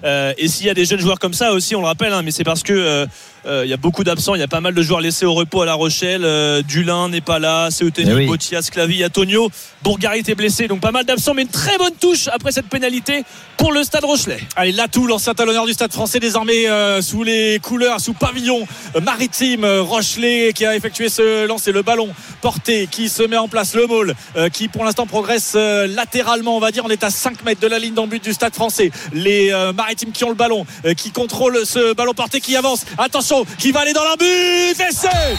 Euh, 0.03 0.33
et 0.39 0.47
s'il 0.47 0.65
y 0.65 0.69
a 0.71 0.73
des 0.73 0.85
jeunes 0.85 0.99
joueurs 0.99 1.19
comme 1.19 1.33
ça 1.35 1.51
aussi, 1.53 1.75
on 1.75 1.81
le 1.81 1.87
rappelle, 1.87 2.13
hein, 2.13 2.23
mais 2.23 2.31
c'est 2.31 2.43
parce 2.43 2.63
que 2.63 3.07
il 3.47 3.69
y 3.69 3.73
a 3.73 3.77
beaucoup 3.77 4.03
d'absents. 4.03 4.35
Il 4.35 4.39
y 4.39 4.43
a 4.43 4.47
pas 4.47 4.61
mal 4.61 4.73
de 4.73 4.81
joueurs 4.81 5.01
laissés 5.01 5.25
au 5.25 5.33
repos 5.33 5.61
à 5.61 5.65
La 5.65 5.73
Rochelle. 5.73 6.23
Euh, 6.25 6.61
Dulin 6.61 7.09
n'est 7.09 7.21
pas 7.21 7.39
là, 7.39 7.69
Seuteni, 7.71 8.09
Eh 8.09 8.13
oui. 8.15 8.25
Botia, 8.27 8.61
Sclavi, 8.61 9.05
Antonio. 9.05 9.49
Bourgarit 9.83 10.23
est 10.27 10.35
blessé, 10.35 10.67
donc 10.67 10.79
pas 10.81 10.91
mal 10.91 11.05
d'absents, 11.05 11.33
mais 11.35 11.43
une 11.43 11.47
très 11.47 11.77
bonne 11.77 11.93
touche 11.99 12.27
après 12.29 12.51
cette 12.51 12.67
pénalité 12.67 13.23
pour 13.57 13.71
le 13.71 13.83
Stade 13.83 14.03
Rochelet. 14.03 14.39
Allez, 14.55 14.71
Latou, 14.71 15.05
l'ancien 15.05 15.33
talonneur 15.35 15.65
du 15.65 15.73
Stade 15.73 15.93
français, 15.93 16.19
désormais 16.19 16.67
euh, 16.67 17.01
sous 17.03 17.23
les 17.23 17.59
couleurs, 17.61 17.99
sous 17.99 18.13
pavillon 18.13 18.65
euh, 18.95 19.01
maritime, 19.01 19.63
euh, 19.63 19.81
Rochelet 19.83 20.53
qui 20.53 20.65
a 20.65 20.75
effectué 20.75 21.09
ce 21.09 21.45
lancer, 21.45 21.71
le 21.71 21.83
ballon 21.83 22.09
porté, 22.41 22.87
qui 22.89 23.09
se 23.09 23.21
met 23.23 23.37
en 23.37 23.47
place, 23.47 23.75
le 23.75 23.85
maul, 23.85 24.15
euh, 24.37 24.49
qui 24.49 24.67
pour 24.69 24.83
l'instant 24.85 25.05
progresse 25.05 25.53
euh, 25.55 25.85
latéralement, 25.87 26.57
on 26.57 26.59
va 26.59 26.71
dire, 26.71 26.83
on 26.85 26.89
est 26.89 27.03
à 27.03 27.09
5 27.11 27.43
mètres 27.45 27.61
de 27.61 27.67
la 27.67 27.77
ligne 27.77 27.93
d'en 27.93 28.07
but 28.07 28.23
du 28.23 28.33
Stade 28.33 28.55
français. 28.55 28.89
Les 29.13 29.51
euh, 29.51 29.71
maritimes 29.71 30.11
qui 30.11 30.23
ont 30.23 30.29
le 30.29 30.35
ballon, 30.35 30.65
euh, 30.85 30.93
qui 30.95 31.11
contrôlent 31.11 31.65
ce 31.65 31.93
ballon 31.93 32.13
porté, 32.13 32.41
qui 32.41 32.55
avance, 32.55 32.85
attention, 32.97 33.34
qui 33.57 33.71
va 33.71 33.81
aller 33.81 33.93
dans 33.93 34.01
un 34.01 34.15
but, 34.17 34.79
essai 34.79 35.35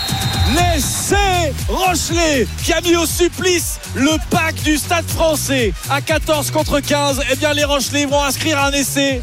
L'essai 0.54 1.52
Rochelet 1.68 2.46
qui 2.62 2.72
a 2.72 2.80
mis 2.80 2.96
au 2.96 3.06
supplice 3.06 3.80
le 3.94 4.12
pack 4.30 4.54
du 4.62 4.76
Stade 4.76 5.06
français 5.06 5.72
à 5.90 6.00
14 6.00 6.50
contre 6.50 6.80
15. 6.80 7.22
Eh 7.32 7.36
bien, 7.36 7.52
les 7.52 7.64
Rochelais 7.64 8.06
vont 8.06 8.22
inscrire 8.22 8.62
un 8.62 8.72
essai 8.72 9.22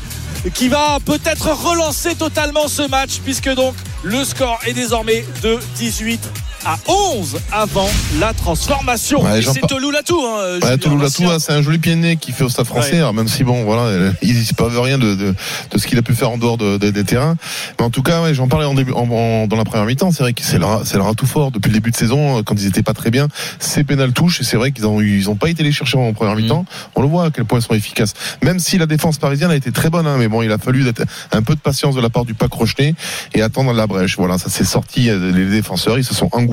qui 0.54 0.68
va 0.68 0.98
peut-être 1.06 1.52
relancer 1.52 2.16
totalement 2.16 2.68
ce 2.68 2.82
match 2.88 3.20
puisque 3.24 3.50
donc 3.54 3.76
le 4.04 4.26
score 4.26 4.60
est 4.66 4.74
désormais 4.74 5.24
de 5.41 5.60
18 5.78 6.20
à 6.65 6.77
11 6.88 7.40
avant 7.52 7.90
la 8.19 8.34
transformation. 8.34 9.22
Ouais, 9.23 9.41
c'est 9.41 9.61
Tolou 9.68 9.91
Latou. 9.91 10.19
Hein, 10.22 10.38
Ouais, 10.53 10.60
Julien, 10.61 10.77
Toulouse 10.77 11.02
l'ancien. 11.03 11.26
Latou, 11.26 11.35
hein, 11.35 11.40
c'est 11.40 11.52
un 11.53 11.61
joli 11.61 11.77
pied 11.77 11.95
de 11.95 11.99
nez 12.02 12.15
qui 12.18 12.31
fait 12.31 12.44
au 12.44 12.49
Stade 12.49 12.65
Français. 12.65 12.91
Ouais. 12.94 12.98
Alors 12.99 13.14
même 13.14 13.27
si 13.27 13.44
bon, 13.44 13.64
voilà, 13.64 13.84
euh, 13.84 14.11
il 14.22 14.35
ne 14.38 14.53
pas 14.53 14.69
rien 14.81 14.98
de, 14.98 15.15
de, 15.15 15.35
de 15.72 15.77
ce 15.77 15.88
qu'il 15.88 15.98
a 15.98 16.02
pu 16.02 16.14
faire 16.15 16.30
en 16.31 16.38
dehors 16.38 16.57
de- 16.57 16.77
de- 16.77 16.90
des 16.91 17.03
terrains. 17.03 17.35
Mais 17.80 17.85
en 17.85 17.90
tout 17.90 18.02
cas, 18.03 18.31
j'en 18.34 18.48
parlais 18.48 18.65
en 18.65 18.73
début, 18.73 18.91
en, 18.94 19.10
en- 19.10 19.48
dans 19.48 19.56
la 19.57 19.64
première 19.65 19.85
mi-temps. 19.85 20.11
C'est 20.11 20.23
vrai 20.23 20.34
que 20.34 20.41
c'est 20.44 20.57
le, 20.60 20.65
rat- 20.65 20.81
c'est 20.85 20.98
le 20.98 21.03
ratout 21.03 21.26
fort 21.27 21.52
depuis 21.52 21.69
le 21.69 21.73
début 21.76 21.91
de 21.91 21.95
saison 21.98 22.40
euh, 22.40 22.41
quand 22.44 22.56
ils 22.56 22.68
étaient 22.68 22.84
pas 22.84 22.94
très 22.94 23.11
bien. 23.11 23.27
C'est 23.60 23.84
pénal 23.84 24.14
touche 24.14 24.41
et 24.41 24.44
c'est 24.44 24.57
vrai 24.57 24.72
qu'ils 24.72 24.85
ont 24.88 25.02
eu- 25.02 25.18
ils 25.18 25.30
ont 25.30 25.35
pas 25.35 25.49
été 25.49 25.64
les 25.64 25.72
chercher 25.72 25.98
en 25.98 26.14
première 26.14 26.35
mi-temps. 26.35 26.65
On 26.95 27.02
le 27.02 27.07
voit 27.07 27.26
à 27.26 27.31
quel 27.31 27.45
point 27.45 27.60
ils 27.60 27.64
sont 27.64 27.73
efficaces. 27.73 28.14
Même 28.41 28.60
si 28.60 28.77
la 28.77 28.85
défense 28.85 29.18
parisienne 29.18 29.52
a 29.52 29.56
été 29.56 29.72
très 29.72 29.90
bonne, 29.90 30.07
hein, 30.07 30.15
mais 30.18 30.27
bon, 30.27 30.41
il 30.41 30.52
a 30.52 30.57
fallu 30.57 30.84
d'être 30.84 31.03
un 31.31 31.41
peu 31.41 31.56
de 31.56 31.60
patience 31.60 31.95
de 31.95 32.02
la 32.02 32.10
part 32.10 32.26
du 32.26 32.34
pack 32.34 32.52
Rochelet 32.53 32.95
et 33.34 33.41
attendre 33.41 33.73
la 33.73 33.88
brèche. 33.88 34.15
Voilà, 34.18 34.38
ça 34.38 34.49
s'est 34.49 34.64
sorti. 34.65 35.10
euh, 35.10 35.31
Les 35.34 35.45
défenseurs, 35.45 35.98
ils 35.98 36.03
se 36.06 36.14
sont 36.14 36.30
engouffrés. 36.31 36.53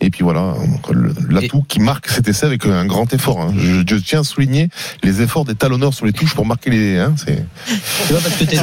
Et 0.00 0.10
puis 0.10 0.22
voilà, 0.22 0.54
l'atout 1.30 1.64
qui 1.68 1.80
marque 1.80 2.08
cet 2.08 2.28
essai 2.28 2.46
avec 2.46 2.66
un 2.66 2.84
grand 2.86 3.12
effort. 3.12 3.40
hein. 3.40 3.54
Je, 3.56 3.82
je 3.86 3.96
tiens 3.96 4.20
à 4.20 4.24
souligner 4.24 4.68
les 5.02 5.22
efforts 5.22 5.44
des 5.44 5.54
talonneurs 5.54 5.94
sur 5.94 6.06
les 6.06 6.12
touches 6.12 6.34
pour 6.34 6.46
marquer 6.46 6.70
les. 6.70 6.98
Hein, 6.98 7.14
c'est 7.18 7.44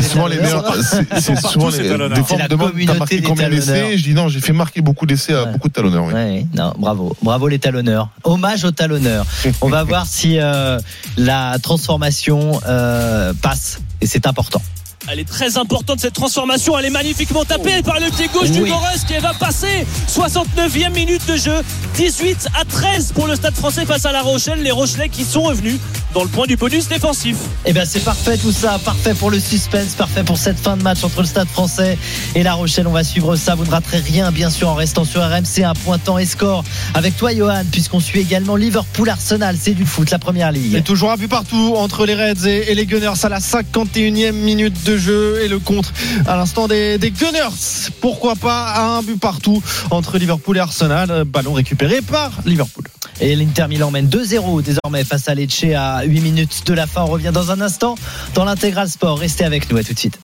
souvent 0.01 0.27
les 0.27 0.37
meilleurs. 0.37 0.73
C'est 1.19 1.37
souvent 1.39 1.69
les. 1.69 1.87
talonneurs. 1.89 2.17
Des 2.17 2.23
fois, 2.23 2.35
on 2.35 2.39
la 2.39 2.43
me 2.45 2.49
demande 2.49 2.67
t'as 2.67 2.71
communauté 2.73 2.99
marqué 2.99 3.21
combien 3.21 3.49
d'essais 3.49 3.97
Je 3.97 4.03
dis 4.03 4.13
non, 4.13 4.27
j'ai 4.27 4.39
fait 4.41 4.53
marquer 4.53 4.81
beaucoup 4.81 5.05
d'essais 5.05 5.33
à 5.33 5.41
Ouais. 5.43 5.51
beaucoup 5.53 5.69
de 5.69 5.73
talonneurs. 5.73 6.05
oui. 6.05 6.13
Ouais, 6.13 6.45
non, 6.55 6.73
bravo, 6.77 7.15
bravo 7.23 7.47
les 7.47 7.59
talonneurs. 7.59 8.09
Hommage 8.23 8.63
aux 8.63 8.71
talonneurs. 8.71 9.25
On 9.61 9.69
va 9.69 9.83
voir 9.91 10.05
si 10.05 10.37
euh, 10.39 10.79
la 11.17 11.57
transformation 11.59 12.59
euh, 12.67 13.33
passe 13.41 13.79
et 14.01 14.05
c'est 14.07 14.27
important. 14.27 14.61
Elle 15.09 15.19
est 15.19 15.27
très 15.27 15.57
importante 15.57 15.99
cette 15.99 16.13
transformation. 16.13 16.77
Elle 16.77 16.85
est 16.85 16.91
magnifiquement 16.91 17.43
tapée 17.43 17.81
par 17.81 17.99
le 17.99 18.09
pied 18.11 18.29
gauche 18.31 18.51
du. 18.51 18.61
Gorès 18.63 19.03
qui 19.05 19.17
va 19.17 19.33
passer. 19.33 19.85
69e 20.07 20.93
minute 20.93 21.27
de 21.27 21.35
jeu. 21.35 21.61
18 21.95 22.49
à 22.59 22.65
13 22.65 23.11
pour 23.13 23.27
le 23.27 23.35
Stade 23.35 23.55
français 23.55 23.85
face 23.85 24.05
à 24.05 24.11
La 24.11 24.21
Rochelle. 24.21 24.61
Les 24.61 24.71
Rochelais 24.71 25.09
qui 25.09 25.23
sont 25.23 25.41
revenus 25.41 25.79
dans 26.13 26.23
le 26.23 26.29
point 26.29 26.45
du 26.45 26.55
bonus 26.55 26.87
défensif. 26.87 27.37
Eh 27.65 27.73
bien, 27.73 27.83
c'est 27.85 28.03
parfait 28.03 28.37
tout 28.37 28.51
ça. 28.51 28.79
Parfait 28.83 29.13
pour 29.13 29.31
le 29.31 29.39
suspense. 29.39 29.95
Parfait 29.95 30.23
pour 30.23 30.37
cette 30.37 30.59
fin 30.59 30.77
de 30.77 30.83
match 30.83 31.03
entre 31.03 31.21
le 31.21 31.27
Stade 31.27 31.47
français 31.47 31.97
et 32.35 32.43
La 32.43 32.53
Rochelle. 32.53 32.87
On 32.87 32.91
va 32.91 33.03
suivre 33.03 33.35
ça. 33.35 33.55
Vous 33.55 33.65
ne 33.65 33.71
raterez 33.71 33.99
rien, 33.99 34.31
bien 34.31 34.49
sûr, 34.49 34.69
en 34.69 34.75
restant 34.75 35.03
sur 35.03 35.21
RMC, 35.21 35.63
un 35.63 35.73
pointant 35.73 36.17
et 36.17 36.25
score 36.25 36.63
avec 36.93 37.17
toi, 37.17 37.33
Johan, 37.33 37.63
puisqu'on 37.71 37.99
suit 37.99 38.19
également 38.19 38.55
Liverpool-Arsenal. 38.55 39.57
C'est 39.59 39.73
du 39.73 39.85
foot, 39.85 40.11
la 40.11 40.19
première 40.19 40.51
ligue. 40.51 40.75
Et 40.75 40.81
toujours 40.81 41.11
un 41.11 41.17
but 41.17 41.27
partout 41.27 41.73
entre 41.75 42.05
les 42.05 42.15
Reds 42.15 42.45
et, 42.47 42.75
les 42.75 42.85
Gunners 42.85 43.23
à 43.23 43.29
la 43.29 43.39
51e 43.39 44.31
minute 44.33 44.83
de 44.85 44.90
jeu 44.97 45.41
et 45.41 45.47
le 45.47 45.59
contre 45.59 45.91
à 46.27 46.35
l'instant 46.35 46.67
des, 46.67 46.97
Gunners. 46.99 47.55
Pourquoi 47.99 48.35
pas 48.35 48.97
un 48.97 49.01
but 49.01 49.19
partout 49.19 49.61
entre 49.89 50.17
Liverpool 50.17 50.57
et 50.57 50.59
Arsenal. 50.59 51.23
Ballon 51.25 51.53
récupéré 51.53 52.01
par 52.01 52.31
Liverpool. 52.45 52.85
Et 53.19 53.35
l'Inter 53.35 53.67
Milan 53.67 53.91
mène 53.91 54.07
2-0 54.07 54.63
désormais 54.63 55.03
face 55.03 55.27
à 55.27 55.35
Lecce 55.35 55.65
à 55.75 56.03
8 56.03 56.21
minutes 56.21 56.63
de 56.65 56.73
la 56.73 56.87
fin. 56.87 57.03
On 57.03 57.07
revient 57.07 57.31
dans 57.33 57.51
un 57.51 57.61
instant 57.61 57.95
dans 58.33 58.45
l'intégral 58.45 58.89
sport. 58.89 59.19
Restez 59.19 59.43
avec 59.43 59.71
nous, 59.71 59.77
à 59.77 59.83
tout 59.83 59.93
de 59.93 59.99
suite. 59.99 60.19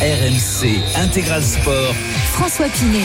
RMC 0.00 0.78
Intégral 0.96 1.42
Sport. 1.42 1.94
François 2.34 2.66
Pinet. 2.68 3.00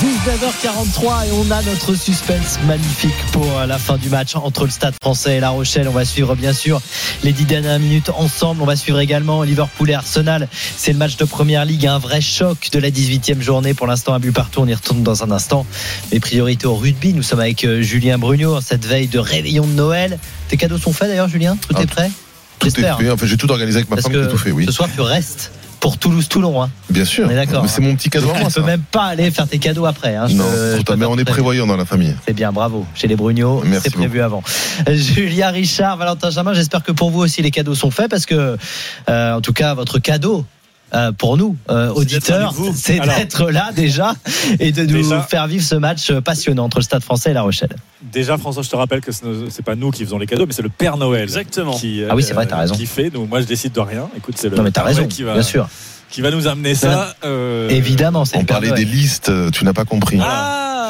19h43 0.00 1.26
et 1.26 1.32
on 1.32 1.50
a 1.50 1.60
notre 1.62 1.94
suspense 1.96 2.58
magnifique 2.68 3.14
pour 3.32 3.50
la 3.66 3.78
fin 3.78 3.96
du 3.96 4.08
match 4.08 4.36
entre 4.36 4.64
le 4.64 4.70
Stade 4.70 4.94
français 5.02 5.38
et 5.38 5.40
La 5.40 5.50
Rochelle. 5.50 5.88
On 5.88 5.92
va 5.92 6.04
suivre 6.04 6.36
bien 6.36 6.52
sûr 6.52 6.80
les 7.24 7.32
10 7.32 7.46
dernières 7.46 7.80
minutes 7.80 8.10
ensemble. 8.16 8.62
On 8.62 8.64
va 8.64 8.76
suivre 8.76 9.00
également 9.00 9.42
Liverpool 9.42 9.90
et 9.90 9.94
Arsenal. 9.94 10.48
C'est 10.76 10.92
le 10.92 10.98
match 10.98 11.16
de 11.16 11.24
première 11.24 11.64
ligue, 11.64 11.84
un 11.88 11.98
vrai 11.98 12.20
choc 12.20 12.68
de 12.70 12.78
la 12.78 12.90
18e 12.90 13.40
journée. 13.40 13.74
Pour 13.74 13.88
l'instant, 13.88 14.14
un 14.14 14.20
but 14.20 14.30
partout. 14.32 14.60
On 14.60 14.68
y 14.68 14.74
retourne 14.74 15.02
dans 15.02 15.24
un 15.24 15.32
instant. 15.32 15.66
Les 16.12 16.20
priorités 16.20 16.66
au 16.66 16.76
rugby. 16.76 17.12
Nous 17.12 17.24
sommes 17.24 17.40
avec 17.40 17.64
euh, 17.64 17.82
Julien 17.82 18.18
Brugnot 18.18 18.60
cette 18.60 18.86
veille 18.86 19.08
de 19.08 19.18
réveillon 19.18 19.66
de 19.66 19.72
Noël. 19.72 20.18
Tes 20.46 20.56
cadeaux 20.56 20.78
sont 20.78 20.92
faits 20.92 21.08
d'ailleurs, 21.08 21.28
Julien? 21.28 21.56
Tout 21.68 21.74
Ah, 21.76 21.82
est 21.82 21.86
prêt? 21.86 22.10
Tout 22.60 22.68
est 22.68 22.70
fait. 22.70 23.10
Enfin, 23.10 23.26
j'ai 23.26 23.36
tout 23.36 23.50
organisé 23.50 23.78
avec 23.78 23.90
ma 23.90 23.96
Parce 23.96 24.04
femme 24.04 24.12
qui 24.12 24.18
a 24.20 24.26
que 24.26 24.30
tout 24.30 24.38
fait, 24.38 24.52
oui. 24.52 24.64
ce 24.64 24.72
soir, 24.72 24.88
tu 24.94 25.00
restes 25.00 25.50
pour 25.86 25.98
Toulouse-Toulon. 25.98 26.64
Hein. 26.64 26.70
Bien 26.90 27.04
sûr. 27.04 27.28
On 27.28 27.30
est 27.30 27.36
d'accord. 27.36 27.64
C'est 27.68 27.80
mon 27.80 27.94
petit 27.94 28.10
cadeau 28.10 28.26
Tu 28.36 28.50
ça. 28.50 28.60
peux 28.60 28.66
même 28.66 28.82
pas 28.90 29.04
aller 29.04 29.30
faire 29.30 29.46
tes 29.46 29.60
cadeaux 29.60 29.86
après. 29.86 30.16
Hein. 30.16 30.26
Non, 30.30 30.44
je 30.52 30.94
mais 30.96 31.06
on 31.06 31.16
est 31.16 31.24
prévoyant 31.24 31.64
dans 31.64 31.76
la 31.76 31.84
famille. 31.84 32.12
C'est 32.26 32.32
bien, 32.32 32.50
bravo. 32.50 32.84
Chez 32.96 33.06
les 33.06 33.14
Brugnot, 33.14 33.62
c'est 33.80 33.92
prévu 33.92 34.20
avant. 34.20 34.42
Julia 34.90 35.50
Richard, 35.50 35.96
Valentin 35.96 36.30
Jamin, 36.30 36.54
j'espère 36.54 36.82
que 36.82 36.90
pour 36.90 37.10
vous 37.10 37.20
aussi 37.20 37.40
les 37.40 37.52
cadeaux 37.52 37.76
sont 37.76 37.92
faits 37.92 38.10
parce 38.10 38.26
que, 38.26 38.56
euh, 39.08 39.34
en 39.34 39.40
tout 39.40 39.52
cas, 39.52 39.74
votre 39.74 40.00
cadeau. 40.00 40.44
Euh, 40.94 41.12
pour 41.12 41.36
nous, 41.36 41.56
euh, 41.70 41.90
auditeurs, 41.90 42.54
c'est 42.74 43.00
d'être 43.00 43.50
là 43.50 43.70
déjà 43.74 44.14
et 44.60 44.72
de 44.72 44.82
nous 44.86 45.02
Déjà. 45.02 45.20
faire 45.22 45.46
vivre 45.46 45.64
ce 45.64 45.74
match 45.74 46.12
passionnant 46.12 46.64
entre 46.64 46.78
le 46.78 46.82
Stade 46.84 47.02
français 47.02 47.30
et 47.30 47.34
La 47.34 47.42
Rochelle. 47.42 47.74
Déjà, 48.12 48.38
François, 48.38 48.62
je 48.62 48.70
te 48.70 48.76
rappelle 48.76 49.00
que 49.00 49.10
ce 49.12 49.24
n'est- 49.26 49.50
c'est 49.50 49.64
pas 49.64 49.74
nous 49.74 49.90
qui 49.90 50.04
faisons 50.04 50.18
les 50.18 50.26
cadeaux, 50.26 50.46
mais 50.46 50.52
c'est 50.52 50.62
le 50.62 50.68
Père 50.68 50.96
Noël. 50.96 51.24
Exactement. 51.24 51.76
Qui, 51.76 52.02
euh, 52.02 52.08
Ah 52.10 52.14
oui, 52.16 52.22
c'est 52.22 52.34
vrai, 52.34 52.46
t'as 52.46 52.56
raison. 52.58 52.74
Qui 52.74 52.86
fait. 52.86 53.10
Donc, 53.10 53.28
moi, 53.28 53.40
je 53.40 53.46
décide 53.46 53.72
de 53.72 53.80
rien. 53.80 54.08
Écoute, 54.16 54.36
c'est 54.38 54.48
le 54.48 54.56
Non 54.56 54.62
mais 54.62 54.70
t'as 54.70 54.82
Père 54.82 54.92
Noël 54.92 54.96
raison, 55.04 55.08
qui 55.08 55.22
va, 55.24 55.34
bien 55.34 55.42
sûr. 55.42 55.68
Qui 56.10 56.20
va 56.20 56.30
nous 56.30 56.46
amener 56.46 56.74
ça. 56.74 57.14
euh, 57.24 57.68
Évidemment, 57.68 58.24
c'est 58.24 58.36
On 58.38 58.44
parlait 58.44 58.72
des 58.72 58.84
listes, 58.84 59.28
euh, 59.28 59.50
tu 59.50 59.64
n'as 59.64 59.72
pas 59.72 59.84
compris. 59.84 60.18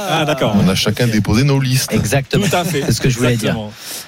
Ah, 0.09 0.25
d'accord. 0.25 0.55
On 0.57 0.69
a 0.69 0.75
chacun 0.77 1.09
déposé 1.09 1.43
nos 1.43 1.59
listes. 1.59 1.93
Exactement. 1.93 2.47
Tout 2.47 2.55
à 2.57 2.65
fait. 2.65 2.83
C'est 2.87 2.93
ce 2.93 3.01
que 3.01 3.09
je 3.09 3.19
voulais 3.19 3.37
dire. 3.37 3.57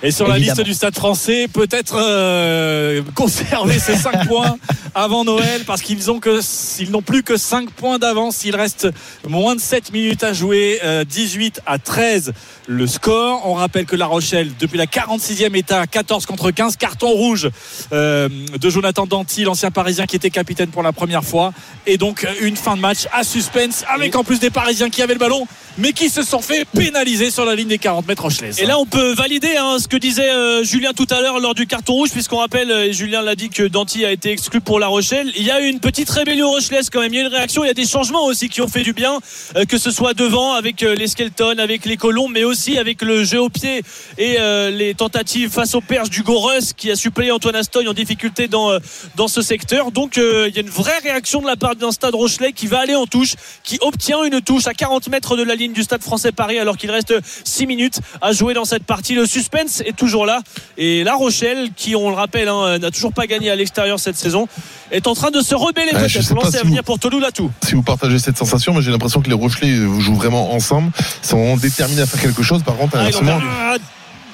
Et 0.03 0.13
sur 0.13 0.29
la 0.29 0.39
liste 0.39 0.61
du 0.61 0.73
Stade 0.75 0.95
français, 0.95 1.49
peut-être 1.53 1.97
euh, 1.99 3.03
conserver 3.17 3.79
ces 3.81 3.97
5 3.97 4.27
points 4.29 4.59
avant 4.95 5.25
Noël 5.25 5.63
parce 5.67 5.83
qu'ils 5.83 6.09
ont 6.11 6.21
que 6.21 6.39
ils 6.81 6.91
n'ont 6.93 7.03
plus 7.03 7.25
que 7.25 7.37
5 7.37 7.71
points 7.71 7.99
d'avance. 7.99 8.45
Il 8.45 8.55
reste 8.55 8.87
moins 9.29 9.57
de 9.57 9.61
7 9.61 9.93
minutes 9.93 10.23
à 10.23 10.33
jouer. 10.33 10.79
euh, 10.85 11.05
18 11.05 11.63
à 11.67 11.79
13 11.79 12.33
le 12.69 12.87
score. 12.87 13.43
On 13.49 13.55
rappelle 13.55 13.87
que 13.87 13.97
La 13.97 14.07
Rochelle, 14.07 14.51
depuis 14.61 14.79
la 14.79 14.87
46e, 14.87 15.57
est 15.57 15.73
à 15.73 15.87
14 15.89 16.27
contre 16.27 16.51
15. 16.53 16.77
Carton 16.77 17.09
rouge 17.11 17.49
euh, 17.93 18.29
de 18.61 18.71
Jonathan 18.71 19.07
Danty, 19.07 19.43
l'ancien 19.45 19.71
Parisien 19.73 20.07
qui 20.07 20.15
était 20.17 20.31
capitaine 20.31 20.69
pour 20.69 20.83
la 20.85 20.93
première 20.99 21.25
fois. 21.25 21.53
Et 21.87 21.97
donc 21.97 22.27
une 22.41 22.57
fin 22.57 22.77
de 22.77 22.81
match 22.81 23.07
à 23.13 23.23
suspense 23.25 23.85
avec 23.89 24.17
en 24.17 24.25
plus 24.25 24.41
des 24.41 24.51
Parisiens 24.51 24.91
qui 24.91 25.01
avaient 25.01 25.15
le 25.15 25.21
ballon 25.21 25.47
mais 25.79 25.93
qui 25.93 26.11
se 26.11 26.23
sont 26.25 26.41
fait 26.41 26.65
pénaliser 26.65 27.31
sur 27.31 27.45
la 27.45 27.55
ligne 27.55 27.69
des 27.69 27.79
40 27.79 28.07
mètres 28.09 28.23
rochelaises. 28.23 28.61
Et 28.61 28.67
là, 28.67 28.79
on 28.79 28.85
peut 28.85 29.15
valider 29.15 29.57
hein, 29.57 29.77
ce 29.79 29.87
que 29.87 29.97
disait 29.97 30.29
euh, 30.29 30.65
Julien 30.65 30.93
tout 30.93 31.07
à 31.11 31.21
l'heure 31.21 31.39
lors 31.39 31.55
du 31.55 31.67
carton 31.67 31.93
rouge, 31.93 32.11
puisqu'on 32.11 32.39
rappelle, 32.39 32.71
euh, 32.71 32.87
et 32.87 32.93
Julien 32.93 33.23
l'a 33.23 33.37
dit, 33.37 33.49
que 33.49 33.63
Danty 33.63 34.05
a 34.05 34.11
été 34.11 34.33
exclu 34.33 34.61
pour 34.61 34.81
La 34.81 34.89
Rochelle. 34.89 35.33
Il 35.37 35.45
y 35.45 35.53
a 35.53 35.61
eu 35.61 35.69
une 35.69 35.79
petite 35.79 36.11
rébellion 36.11 36.51
rochelaise 36.51 36.91
quand 36.91 37.01
même. 37.01 37.15
Il 37.15 37.17
y 37.17 37.23
a 37.23 37.27
une 37.27 37.33
réaction, 37.33 37.63
il 37.63 37.69
y 37.69 37.71
a 37.71 37.75
des 37.75 37.87
changements 37.87 38.25
aussi 38.25 38.49
qui 38.49 38.61
ont 38.61 38.67
fait 38.67 38.83
du 38.83 38.93
bien, 38.93 39.21
euh, 39.57 39.65
que 39.67 39.79
ce 39.79 39.93
soit 39.93 40.15
devant 40.15 40.53
avec 40.53 40.83
euh, 40.83 40.97
les 40.97 41.07
skeletons, 41.07 41.59
avec 41.59 41.85
les 41.85 41.97
colons, 41.97 42.27
mais 42.27 42.43
aussi 42.43 42.77
avec 42.77 43.01
le 43.03 43.23
jeu 43.23 43.41
au 43.41 43.49
pied 43.49 43.83
et 44.19 44.37
euh, 44.41 44.71
les 44.71 44.95
tentatives 44.95 45.51
face 45.51 45.75
aux 45.75 45.81
perches 45.81 46.11
du 46.11 46.23
Gorus 46.23 46.73
qui 46.73 46.91
a 46.91 46.97
suppléé 46.97 47.31
Antoine 47.31 47.57
Astoy 47.57 47.87
en 47.89 47.93
difficulté 47.93 48.49
dans, 48.49 48.71
euh, 48.71 48.79
dans 49.17 49.29
ce 49.29 49.43
secteur. 49.43 49.93
Donc 49.93 50.19
euh, 50.19 50.47
il 50.49 50.55
y 50.55 50.59
a 50.59 50.63
une 50.63 50.69
vraie 50.69 50.88
réaction 51.03 51.41
de 51.41 51.47
la 51.47 51.57
part 51.57 51.77
d'un 51.77 51.93
stade 51.93 52.15
rochelais 52.15 52.53
qui 52.53 52.67
va 52.67 52.81
aller 52.81 52.95
en 52.95 53.07
touche, 53.07 53.35
qui 53.63 53.79
obtient 53.81 54.25
une 54.25 54.41
touche 54.41 54.67
à 54.67 54.75
40 54.75 55.09
mètres 55.09 55.37
de 55.37 55.43
la 55.43 55.55
ligne 55.55 55.73
du 55.73 55.83
stade 55.83 56.03
français 56.03 56.33
Paris 56.33 56.59
alors 56.59 56.77
qu'il 56.77 56.91
reste 56.91 57.15
6 57.45 57.67
minutes 57.67 58.01
à 58.21 58.33
jouer 58.33 58.55
dans 58.55 58.65
cette 58.65 58.85
partie. 58.85 59.15
Le 59.15 59.27
suspense 59.27 59.81
est 59.81 59.97
toujours 59.97 60.27
là 60.27 60.41
et 60.77 61.05
La 61.05 61.15
Rochelle, 61.15 61.71
qui 61.77 61.95
on 61.97 62.09
le 62.11 62.17
rappelle 62.17 62.49
hein, 62.49 62.79
n'a 62.79 62.91
toujours 62.91 63.13
pas 63.13 63.27
gagné 63.27 63.51
à 63.51 63.57
l'extérieur 63.57 64.01
cette 64.01 64.17
saison, 64.17 64.49
est 64.91 65.07
en 65.07 65.15
train 65.15 65.31
de 65.31 65.41
se 65.41 65.55
rebeller 65.55 65.91
Ah, 65.95 65.99
peut-être 66.01 66.35
lancer 66.35 66.51
si 66.53 66.57
à 66.59 66.63
venir 66.63 66.85
pour 66.85 66.99
Toulouse 66.99 67.21
Latou. 67.23 67.51
Si 67.65 67.75
vous 67.75 67.83
partagez 67.83 68.19
cette 68.19 68.39
sensation, 68.39 68.75
mais 68.75 68.83
j'ai 68.83 68.91
l'impression 68.91 69.21
que 69.21 69.29
les 69.29 69.35
Rochelais 69.35 69.71
euh, 69.71 70.01
jouent 70.01 70.15
vraiment 70.15 70.53
ensemble, 70.53 70.91
sont 71.23 71.57
déterminés 71.57 72.03
à 72.03 72.07
faire 72.07 72.21
quelque 72.21 72.43
chose. 72.43 72.63
Par 72.63 72.77
contre, 72.77 72.97
Ah, 72.97 73.77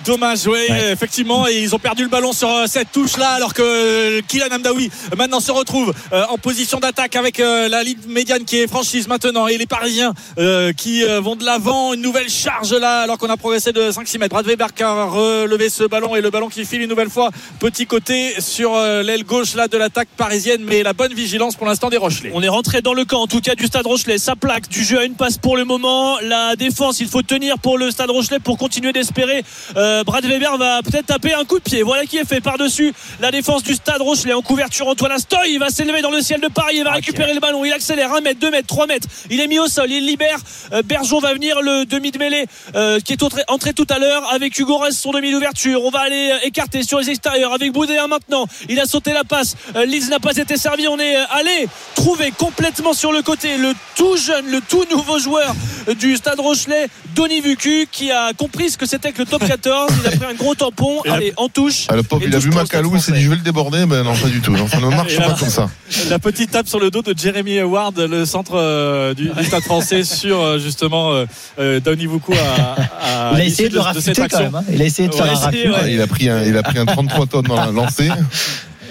Dommage, 0.05 0.47
oui, 0.47 0.59
effectivement, 0.91 1.49
et 1.49 1.63
ils 1.63 1.75
ont 1.75 1.79
perdu 1.79 2.03
le 2.03 2.11
ballon 2.11 2.35
sur 2.35 2.51
euh, 2.51 2.67
cette 2.67 2.93
touche-là, 2.93 3.31
alors 3.31 3.55
que 3.55 3.63
euh, 3.63 4.21
Kylian 4.29 4.55
Amdaoui 4.55 4.91
euh, 5.13 5.17
maintenant 5.17 5.41
se 5.41 5.51
retrouve 5.51 5.95
euh, 6.13 6.25
en 6.29 6.37
position 6.37 6.79
d'attaque 6.79 7.17
avec 7.17 7.41
euh, 7.41 7.69
la 7.71 7.83
ligne 7.83 7.97
médiane 8.09 8.45
qui 8.45 8.59
est 8.59 8.67
franchise 8.67 9.09
maintenant, 9.09 9.47
et 9.47 9.57
les 9.57 9.67
Parisiens 9.67 10.13
euh, 10.39 10.75
qui 10.75 11.03
euh, 11.05 11.21
vont 11.21 11.37
de 11.37 11.45
l'avant, 11.45 11.95
une 11.95 12.03
nouvelle 12.03 12.29
charge 12.29 12.75
là, 12.75 13.01
alors 13.01 13.17
qu'on 13.17 13.31
a 13.31 13.39
progressé 13.39 13.73
de 13.73 13.91
5-6 13.91 14.19
mètres. 14.19 14.35
Brad 14.35 14.45
Weber 14.47 14.75
qui 14.75 14.83
a 14.83 15.05
relevé 15.05 15.71
ce 15.71 15.85
ballon 15.85 16.15
et 16.15 16.21
le 16.21 16.29
ballon 16.29 16.49
qui 16.51 16.67
file 16.67 16.83
une 16.83 16.91
nouvelle 16.91 17.09
fois 17.09 17.31
petit 17.59 17.87
côté 17.87 18.35
sur 18.41 18.75
euh, 18.75 19.03
l'aile 19.03 19.25
gauche 19.25 19.55
là 19.55 19.69
de 19.69 19.79
l'attaque 19.79 20.09
parisienne, 20.19 20.63
mais 20.65 20.83
la 20.83 20.93
bonne 20.93 21.15
vigilance 21.15 21.57
pour 21.57 21.67
l'instant 21.67 21.89
des 21.89 21.97
Rochelais. 21.97 22.31
On 22.35 22.43
est 22.43 22.49
rentré 22.49 22.83
dans 22.83 22.95
le 22.95 23.07
camp, 23.07 23.23
en 23.23 23.27
tout 23.27 23.41
cas 23.41 23.55
du 23.55 23.67
Stade 23.67 23.87
Rochelet. 23.87 24.19
Ça 24.19 24.37
plaque 24.37 24.69
du 24.69 24.85
jeu 24.85 24.99
à 24.99 25.05
une 25.05 25.15
passe 25.15 25.39
pour 25.39 25.57
le 25.57 25.65
moment. 25.65 26.19
La 26.21 26.57
défense, 26.57 27.01
il 27.01 27.09
faut 27.09 27.23
tenir 27.23 27.59
pour 27.59 27.79
le 27.79 27.91
Stade 27.91 28.11
Rochelet 28.11 28.39
pour 28.39 28.59
continuer 28.59 28.93
d'espérer. 28.93 29.43
Euh, 29.77 29.94
Brad 30.03 30.25
Weber 30.25 30.57
va 30.57 30.83
peut-être 30.83 31.07
taper 31.07 31.35
un 31.35 31.45
coup 31.45 31.59
de 31.59 31.65
pied. 31.65 31.83
Voilà 31.83 32.07
qui 32.07 32.17
est 32.17 32.25
fait 32.25 32.41
par-dessus 32.41 32.93
la 33.21 33.31
défense 33.31 33.63
du 33.63 33.75
Stade 33.75 34.01
Rochelet 34.01 34.33
en 34.33 34.43
couverture. 34.43 34.89
Antoine 34.89 35.13
Astoy, 35.13 35.53
il 35.53 35.59
va 35.59 35.69
s'élever 35.69 36.03
dans 36.03 36.11
le 36.11 36.21
ciel 36.21 36.41
de 36.41 36.49
Paris. 36.49 36.77
Il 36.79 36.85
va 36.85 36.93
récupérer 36.93 37.35
le 37.35 37.41
ballon. 37.41 37.65
Il 37.65 37.73
accélère 37.73 38.13
1 38.13 38.21
mètre, 38.21 38.41
2 38.41 38.51
mètres, 38.51 38.67
3 38.67 38.87
mètres. 38.87 39.09
Il 39.31 39.41
est 39.41 39.47
mis 39.47 39.59
au 39.59 39.69
sol. 39.69 39.91
Il 39.91 40.07
libère. 40.07 40.39
Euh, 40.73 40.83
Bergeon 40.83 41.21
va 41.21 41.35
venir 41.35 41.61
le 41.63 41.85
demi 41.85 42.11
de 42.11 42.19
mêlée 42.19 42.47
euh, 42.75 42.99
qui 43.01 43.13
est 43.13 43.23
entré, 43.49 43.73
tout 43.75 43.87
à 43.91 43.99
l'heure 43.99 44.33
avec 44.33 44.59
Hugo 44.59 44.79
Rest, 44.79 44.99
son 44.99 45.13
demi 45.13 45.31
d'ouverture. 45.31 45.85
On 45.85 45.91
va 45.91 46.01
aller 46.01 46.31
euh, 46.33 46.47
écarter 46.47 46.83
sur 46.83 46.99
les 46.99 47.11
extérieurs 47.11 47.53
avec 47.53 47.73
Boudéa 47.73 48.07
maintenant. 48.07 48.47
Il 48.69 48.81
a 48.81 48.87
sauté 48.87 49.13
la 49.13 49.25
passe. 49.25 49.57
Euh, 49.77 49.85
Lise 49.85 50.11
n'a 50.11 50.21
pas 50.21 50.37
été 50.37 50.57
servi. 50.57 50.89
On 50.89 50.99
est 50.99 51.17
euh, 51.17 51.25
allé 51.31 51.69
trouver 51.95 52.31
complètement 52.31 52.93
sur 52.93 53.13
le 53.13 53.23
côté 53.23 53.57
le 53.57 53.73
tout 53.97 54.17
jeune, 54.17 54.47
le 54.51 54.61
tout 54.61 54.85
nouveau 54.91 55.19
joueur 55.19 55.55
euh, 55.89 55.95
du 55.95 56.17
Stade 56.17 56.41
Rochelet, 56.41 56.89
Donny 57.15 57.41
Vucu, 57.41 57.87
qui 57.91 58.11
a 58.11 58.33
compris 58.33 58.71
ce 58.71 58.79
que 58.79 58.87
c'était 58.87 59.13
que 59.13 59.19
le 59.19 59.27
top 59.27 59.47
14. 59.47 59.84
Il 60.01 60.07
a 60.07 60.11
pris 60.11 60.27
un 60.31 60.35
gros 60.35 60.55
tampon. 60.55 61.01
Allez, 61.11 61.33
en 61.37 61.49
touche. 61.49 61.87
ah, 61.89 61.97
le 61.97 62.03
pauvre, 62.03 62.23
Et 62.23 62.27
il 62.29 62.35
a 62.35 62.39
vu 62.39 62.51
Macalou, 62.51 62.93
il 62.95 63.01
s'est 63.01 63.13
dit 63.13 63.23
je 63.23 63.31
vais 63.31 63.37
le 63.37 63.43
déborder. 63.43 63.87
Ben 63.87 64.03
non, 64.03 64.15
pas 64.15 64.29
du 64.29 64.41
tout. 64.41 64.57
Ça 64.69 64.79
ne 64.81 64.89
marche 64.89 65.17
pas 65.17 65.35
comme 65.39 65.49
ça. 65.49 65.71
La 66.09 66.19
petite 66.19 66.51
tape 66.51 66.69
sur 66.69 66.81
le 66.81 66.91
dos 66.91 67.03
de 67.03 67.15
Jeremy 67.17 67.59
Howard, 67.61 67.99
le 67.99 68.25
centre 68.27 68.55
euh, 68.55 69.15
du, 69.15 69.31
Stade 69.45 69.63
français 69.63 70.05
sur 70.05 70.41
euh, 70.41 70.59
justement 70.59 71.25
euh, 71.59 71.81
Donny 71.81 72.09
à, 72.33 73.31
à 73.31 73.33
Il 73.35 73.41
a 73.41 73.45
essayé 73.45 73.69
de 73.69 73.75
le 73.75 74.29
quand 74.29 74.41
même. 74.41 74.55
hein. 74.55 74.65
Il 74.73 74.81
a 74.81 74.85
essayé 74.85 75.09
de 75.09 75.15
faire 75.15 75.25
Ouais, 75.25 75.67
un 75.67 75.73
ouais. 75.73 75.93
Il 75.93 76.01
a 76.01 76.07
pris 76.07 76.29
un, 76.29 76.43
il 76.43 76.57
a 76.57 76.63
pris 76.63 76.79
un 76.79 76.87
33 76.95 77.27
tonnes 77.27 77.47
dans 77.47 77.57
la 77.57 77.71
lancée. 77.71 78.09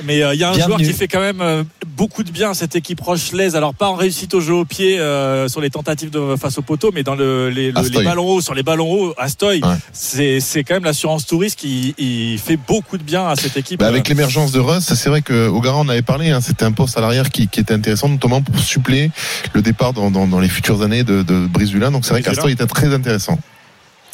Mais 0.06 0.22
euh, 0.22 0.34
il 0.34 0.40
y 0.40 0.44
a 0.44 0.50
un 0.50 0.54
Bienvenue. 0.54 0.76
joueur 0.84 0.88
qui 0.92 0.94
fait 0.98 1.08
quand 1.08 1.20
même 1.20 1.42
euh, 1.42 1.64
beaucoup 1.96 2.24
de 2.24 2.32
bien 2.32 2.52
à 2.52 2.54
cette 2.54 2.76
équipe 2.76 3.00
rochelaise. 3.02 3.56
Alors 3.56 3.74
pas 3.74 3.88
en 3.88 3.96
réussite 3.96 4.34
au 4.34 4.42
jeu 4.42 4.54
au 4.54 4.66
pied 4.66 5.00
euh, 5.00 5.48
sur 5.48 5.62
les 5.62 5.70
tentatives 5.70 6.10
de 6.10 6.36
face 6.36 6.58
au 6.58 6.62
poteau, 6.62 6.92
mais 6.94 7.04
dans 7.04 7.16
le, 7.16 7.50
les, 7.50 7.72
le- 7.72 7.78
Astoy. 7.78 7.98
les 8.00 8.04
ballons 8.04 8.28
hauts, 8.28 8.42
sur 8.42 8.54
les 8.54 8.64
ballons 8.64 8.92
hauts, 8.92 9.14
Astoy, 9.18 9.62
Ouais. 9.64 9.76
c'est 9.94 10.64
quand 10.64 10.74
même 10.76 10.84
l'assurance 10.84 11.26
touriste 11.26 11.60
qui 11.60 11.96
il 11.98 12.38
fait 12.40 12.58
beaucoup 12.58 12.98
de 12.98 13.04
bien 13.04 13.28
à 13.28 13.36
cette 13.36 13.56
équipe. 13.58 13.80
Bah, 13.80 13.88
avec 13.88 14.08
l'émergence 14.10 14.52
de 14.52 14.60
Russ, 14.60 14.94
c'est 14.94 15.10
vrai 15.10 15.22
que 15.22 15.48
Ogara 15.48 15.78
on 15.78 15.88
avait 15.90 16.02
parlé, 16.02 16.30
hein, 16.32 16.42
c'était 16.42 16.66
un 16.66 16.72
poste 16.72 16.98
à 16.98 17.02
l'arrière 17.02 17.30
qui, 17.30 17.48
qui 17.48 17.60
était 17.60 17.74
intéressant, 17.74 18.10
notamment 18.10 18.42
pour 18.42 18.60
suppléer 18.60 19.12
le 19.54 19.62
départ 19.62 19.94
dans, 19.94 20.12
dans, 20.12 20.28
dans 20.28 20.40
les 20.40 20.50
futures 20.50 20.82
années 20.82 21.04
de, 21.04 21.22
de. 21.24 21.48
Donc 21.90 22.04
c'est 22.06 22.12
vrai 22.12 22.22
qu'Astoy 22.22 22.52
était 22.52 22.66
très 22.68 22.94
intéressant. 22.94 23.40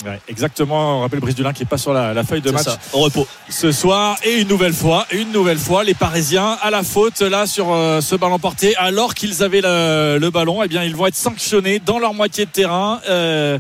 Ouais, 0.06 0.20
exactement. 0.30 1.00
On 1.00 1.02
rappelle 1.02 1.20
Brice 1.20 1.36
Dulin 1.36 1.52
qui 1.52 1.64
est 1.64 1.66
pas 1.66 1.78
sur 1.78 1.92
la, 1.94 2.14
la 2.14 2.24
feuille 2.24 2.42
de 2.42 2.52
match 2.52 2.64
ça, 2.64 2.78
au 2.94 3.00
repos. 3.00 3.28
ce 3.50 3.72
soir 3.72 4.18
et 4.24 4.40
une 4.40 4.48
nouvelle 4.48 4.74
fois, 4.74 5.06
une 5.12 5.32
nouvelle 5.34 5.58
fois, 5.58 5.84
les 5.84 5.94
Parisiens 5.94 6.58
à 6.62 6.70
la 6.70 6.84
faute 6.84 7.20
là 7.22 7.46
sur 7.46 7.74
euh, 7.74 8.00
ce 8.00 8.16
ballon 8.16 8.40
porté 8.40 8.76
alors 8.78 9.14
qu'ils 9.14 9.44
avaient 9.44 9.62
le, 9.62 10.18
le 10.20 10.30
ballon. 10.30 10.64
Eh 10.64 10.68
bien, 10.70 10.84
ils 10.84 10.96
vont 10.96 11.08
être 11.08 11.16
sanctionnés 11.16 11.80
dans 11.80 12.00
leur 12.00 12.14
moitié 12.14 12.46
de 12.46 12.50
terrain 12.52 13.02
euh, 13.10 13.60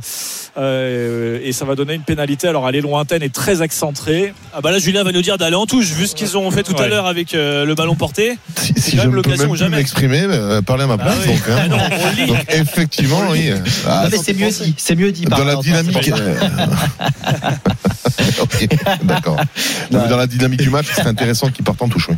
euh, 0.57 1.39
et 1.43 1.51
ça 1.51 1.65
va 1.65 1.75
donner 1.75 1.93
une 1.93 2.01
pénalité. 2.01 2.47
Alors, 2.47 2.67
elle 2.67 2.75
est 2.75 2.81
lointaine 2.81 3.23
et 3.23 3.29
très 3.29 3.61
excentrée. 3.61 4.33
Ah 4.53 4.61
bah 4.61 4.71
là 4.71 4.79
Julien 4.79 5.03
va 5.03 5.11
nous 5.11 5.21
dire 5.21 5.37
d'aller 5.37 5.55
en 5.55 5.65
touche 5.65 5.87
vu 5.91 6.07
ce 6.07 6.15
qu'ils 6.15 6.37
ont 6.37 6.49
fait 6.51 6.63
tout 6.63 6.75
à 6.81 6.87
l'heure 6.87 7.05
avec 7.05 7.33
euh, 7.33 7.65
le 7.65 7.75
ballon 7.75 7.95
porté. 7.95 8.37
Si, 8.57 8.73
si 8.77 8.91
quand 8.95 9.03
je 9.03 9.07
même 9.07 9.07
ne 9.07 9.11
peux 9.21 9.29
l'occasion 9.29 9.47
même 9.49 9.55
jamais. 9.55 9.77
m'exprimer, 9.77 10.21
euh, 10.23 10.61
parler 10.61 10.83
à 10.83 10.87
ma 10.87 10.97
place. 10.97 11.15
oui. 11.25 11.33
Donc, 11.33 11.41
hein. 11.49 11.59
Ah 11.63 11.67
non. 11.67 12.27
Donc, 12.27 12.45
effectivement, 12.49 13.21
oui. 13.29 13.51
Ah, 13.87 14.03
Non, 14.05 14.09
mais 14.11 14.17
c'est 14.17 14.33
mieux 14.33 14.49
dit. 14.49 14.73
C'est 14.77 14.95
mieux 14.95 15.11
dit. 15.11 15.25
dans 15.25 15.43
la 15.43 15.55
dynamique. 15.57 15.97
c'est 16.03 16.09
pour 16.11 16.19
ça. 16.19 16.23
euh, 16.23 17.51
ok, 18.41 18.67
d'accord. 19.03 19.37
Dans 19.91 20.17
la 20.17 20.27
dynamique 20.27 20.61
du 20.61 20.69
match, 20.69 20.87
c'est 20.93 21.05
intéressant 21.07 21.49
qu'ils 21.49 21.65
partent 21.65 21.81
en 21.81 21.89
touche. 21.89 22.07
Oui. 22.09 22.15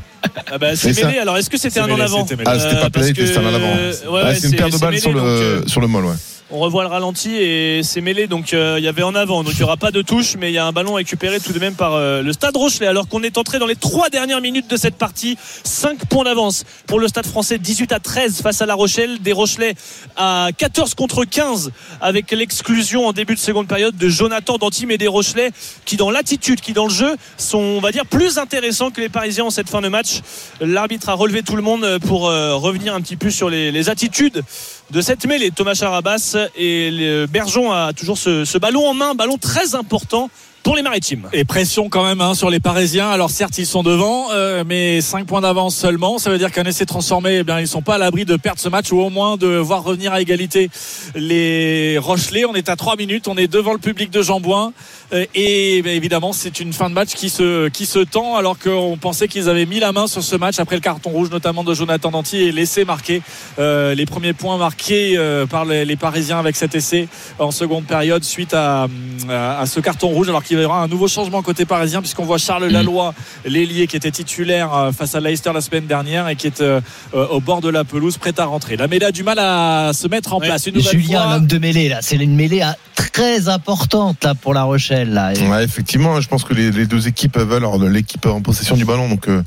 Ah 0.52 0.58
bah 0.58 0.76
c'est 0.76 0.94
ça- 0.94 1.08
mêlé. 1.08 1.20
Alors 1.20 1.38
est-ce 1.38 1.50
que 1.50 1.58
c'était 1.58 1.80
un 1.80 1.90
en 1.90 2.00
avant. 2.00 2.26
Ah, 2.46 2.60
c'était 2.60 2.76
Euh, 2.76 2.82
pas 2.82 2.90
parce 2.90 3.08
pénalité, 3.08 3.22
que- 3.22 3.28
c'était 3.28 3.40
un 3.40 3.44
en 3.44 3.54
avant. 3.54 3.74
Ouais, 3.74 3.92
Ah, 4.06 4.12
ouais, 4.28 4.36
c'est 4.36 4.48
une 4.48 4.56
paire 4.56 4.70
de 4.70 4.78
balles 4.78 4.90
mêlé, 4.92 5.02
sur 5.02 5.14
donc, 5.14 5.22
le, 5.24 5.28
euh, 5.30 5.68
sur 5.68 5.82
le 5.82 5.88
molle, 5.88 6.06
ouais. 6.06 6.16
On 6.54 6.60
revoit 6.60 6.84
le 6.84 6.90
ralenti 6.90 7.34
et 7.38 7.82
c'est 7.82 8.02
mêlé, 8.02 8.28
donc 8.28 8.54
euh, 8.54 8.76
il 8.78 8.84
y 8.84 8.90
avait 8.90 9.04
en 9.04 9.16
avant. 9.16 9.42
Donc 9.42 9.54
il 9.54 9.60
n'y 9.60 9.64
aura 9.64 9.78
pas 9.78 9.92
de 9.92 10.02
touche, 10.02 10.36
mais 10.38 10.52
il 10.52 10.54
y 10.54 10.58
a 10.58 10.66
un 10.66 10.74
ballon 10.74 10.96
récupéré 10.96 11.40
tout 11.40 11.54
de 11.54 11.60
même 11.60 11.76
par 11.76 11.94
euh, 11.94 12.22
le 12.22 12.34
Stade 12.34 12.58
Rochelet. 12.58 12.88
Alors 12.88 13.08
qu'on 13.08 13.24
est 13.24 13.38
entré 13.38 13.58
dans 13.58 13.68
les 13.68 13.78
trois 13.78 14.10
dernières 14.10 14.42
minutes 14.42 14.70
de 14.70 14.76
cette 14.76 14.96
partie, 14.96 15.38
5 15.64 16.08
points 16.08 16.26
d'avance 16.26 16.66
pour 16.88 17.00
le 17.00 17.08
Stade 17.08 17.26
Français, 17.26 17.58
18 17.58 17.94
à 17.94 18.00
13 18.02 18.42
face 18.42 18.62
à 18.62 18.66
La 18.66 18.76
Rochelle. 18.76 19.20
Des 19.22 19.32
Rochelais 19.32 19.76
à 20.18 20.50
14 20.58 20.94
contre 20.94 21.24
15 21.24 21.72
avec 22.02 22.32
l'exclusion 22.32 23.08
en 23.08 23.14
début 23.14 23.36
de 23.36 23.40
seconde 23.40 23.70
période 23.70 23.96
de 23.96 24.10
Jonathan 24.10 24.58
Danty, 24.58 24.86
mais 24.86 24.98
des 24.98 25.08
Rochelais 25.08 25.52
qui 25.86 25.96
dans 25.96 26.12
l'attitude, 26.12 26.60
qui 26.60 26.74
dans 26.74 26.88
le 26.88 26.94
jeu 26.94 27.16
sont, 27.38 27.60
on 27.60 27.80
va 27.80 27.94
dire, 27.94 28.06
plus 28.06 28.40
intéressants 28.40 28.92
que 28.92 29.00
les 29.00 29.08
Parisiens 29.08 29.46
en 29.46 29.52
cette 29.52 29.70
fin 29.70 29.80
de 29.80 29.88
match. 29.88 30.20
L'arbitre 30.60 31.08
a 31.08 31.14
relevé 31.14 31.44
tout 31.44 31.56
le 31.56 31.62
monde 31.62 32.00
pour 32.00 32.28
euh, 32.28 32.56
revenir 32.56 32.94
un 32.94 33.00
petit 33.00 33.16
peu 33.16 33.30
sur 33.30 33.50
les 33.50 33.90
attitudes 33.90 34.44
de 34.92 35.02
cette 35.02 35.26
mêlée. 35.26 35.52
Thomas 35.52 35.74
Charabas 35.74 36.36
et 36.56 37.26
Bergeon 37.30 37.72
a 37.72 37.94
toujours 37.94 38.18
ce, 38.18 38.46
ce 38.46 38.58
ballon 38.58 38.86
en 38.86 38.94
main, 38.94 39.16
ballon 39.16 39.38
très 39.38 39.76
important 39.76 40.30
pour 40.64 40.76
les 40.76 40.82
maritimes. 40.82 41.28
Et 41.34 41.44
pression 41.44 41.90
quand 41.90 42.04
même 42.04 42.22
hein, 42.22 42.34
sur 42.34 42.50
les 42.50 42.60
Parisiens. 42.60 43.10
Alors 43.10 43.30
certes 43.30 43.58
ils 43.58 43.66
sont 43.66 43.84
devant, 43.84 44.32
euh, 44.32 44.64
mais 44.66 45.02
5 45.02 45.26
points 45.26 45.42
d'avance 45.42 45.76
seulement. 45.76 46.18
Ça 46.18 46.30
veut 46.30 46.38
dire 46.38 46.52
qu'un 46.52 46.64
essai 46.64 46.86
transformé, 46.86 47.38
eh 47.40 47.44
bien 47.44 47.60
ils 47.60 47.68
sont 47.68 47.82
pas 47.82 47.96
à 47.96 47.98
l'abri 47.98 48.26
de 48.26 48.36
perdre 48.36 48.60
ce 48.60 48.70
match 48.70 48.92
ou 48.92 49.00
au 49.00 49.10
moins 49.10 49.38
de 49.38 49.48
voir 49.48 49.84
revenir 49.84 50.14
à 50.14 50.22
égalité 50.22 50.70
les 51.16 51.98
Rochelais. 51.98 52.46
On 52.46 52.54
est 52.54 52.70
à 52.70 52.76
3 52.76 52.96
minutes, 52.96 53.28
on 53.28 53.38
est 53.38 53.48
devant 53.48 53.74
le 53.74 53.80
public 53.80 54.12
de 54.12 54.22
Jambouin 54.22 54.74
Euh, 55.14 55.26
et 55.36 55.82
bien 55.82 55.92
évidemment 55.92 56.32
c'est 56.32 56.60
une 56.60 56.72
fin 56.72 56.90
de 56.90 56.94
match 56.94 57.10
qui 57.10 57.30
se 57.30 57.68
qui 57.68 57.86
se 57.86 58.00
tend 58.00 58.38
alors 58.38 58.58
qu'on 58.58 58.98
pensait 58.98 59.28
qu'ils 59.28 59.50
avaient 59.50 59.66
mis 59.66 59.80
la 59.80 59.92
main 59.92 60.08
sur 60.08 60.24
ce 60.24 60.36
match 60.38 60.60
après 60.60 60.76
le 60.76 60.82
carton 60.82 61.10
rouge 61.10 61.30
notamment 61.30 61.64
de 61.66 61.74
Jonathan 61.74 62.12
Danty 62.12 62.38
et 62.38 62.52
laissé 62.52 62.86
marquer 62.86 63.22
euh, 63.60 63.94
les 63.94 64.06
premiers 64.06 64.32
points 64.34 64.58
marqués 64.58 65.18
euh, 65.18 65.46
par 65.46 65.66
les, 65.66 65.96
Parisiens 65.98 66.40
avec 66.40 66.56
cet 66.56 66.76
essai 66.76 67.10
en 67.38 67.52
seconde 67.52 67.86
période 67.86 68.24
suite 68.24 68.54
à, 68.54 68.88
à, 69.30 69.66
ce 69.66 69.80
carton 69.82 70.08
rouge 70.08 70.30
qu'il 70.52 70.62
y 70.62 70.66
aura 70.66 70.82
un 70.84 70.88
nouveau 70.88 71.08
changement 71.08 71.42
côté 71.42 71.66
parisien 71.66 72.02
puisqu'on 72.02 72.26
voit 72.26 72.38
Charles 72.38 72.66
Laloy 72.68 73.14
l'ailier 73.46 73.88
qui 73.88 73.96
était 73.96 74.12
titulaire 74.12 74.74
euh, 74.74 74.92
face 74.92 75.16
à 75.16 75.20
Leicester 75.22 75.52
la 75.54 75.62
semaine 75.62 75.86
dernière 75.86 76.28
et 76.28 76.36
qui 76.36 76.48
est 76.48 76.60
euh, 76.62 76.82
euh, 77.14 77.28
au 77.28 77.40
bord 77.40 77.62
de 77.62 77.70
la 77.70 77.84
pelouse 77.86 78.18
prêt 78.18 78.34
à 78.38 78.46
rentrer. 78.46 78.76
La 78.76 78.88
mêlée 78.88 79.06
a 79.06 79.12
du 79.12 79.24
mal 79.24 79.40
à 79.40 79.92
se 79.94 80.08
mettre 80.10 80.34
en 80.34 80.40
Ouais. 80.40 80.48
place. 80.48 80.66
Une 80.68 80.76
nouvelle 80.76 80.92
Julien, 80.92 81.30
l'homme 81.36 81.48
de 81.48 81.58
mêlée, 81.58 81.88
là, 81.88 82.00
c'est 82.02 82.16
une 82.18 82.36
mêlée 82.36 82.62
hein, 82.64 82.76
très 83.12 83.50
importante 83.50 84.24
là 84.24 84.36
pour 84.36 84.54
La 84.54 84.64
Rochelle. 84.64 85.12
Là. 85.14 85.34
Ouais, 85.50 85.64
effectivement, 85.64 86.20
je 86.22 86.28
pense 86.28 86.44
que 86.44 86.54
les, 86.54 86.72
les 86.72 86.86
deux 86.86 87.08
équipes 87.08 87.38
veulent 87.38 87.66
l'équipe 87.92 88.26
en 88.26 88.42
possession 88.42 88.76
du 88.76 88.86
ballon. 88.86 89.10
Donc 89.10 89.28
euh, 89.28 89.44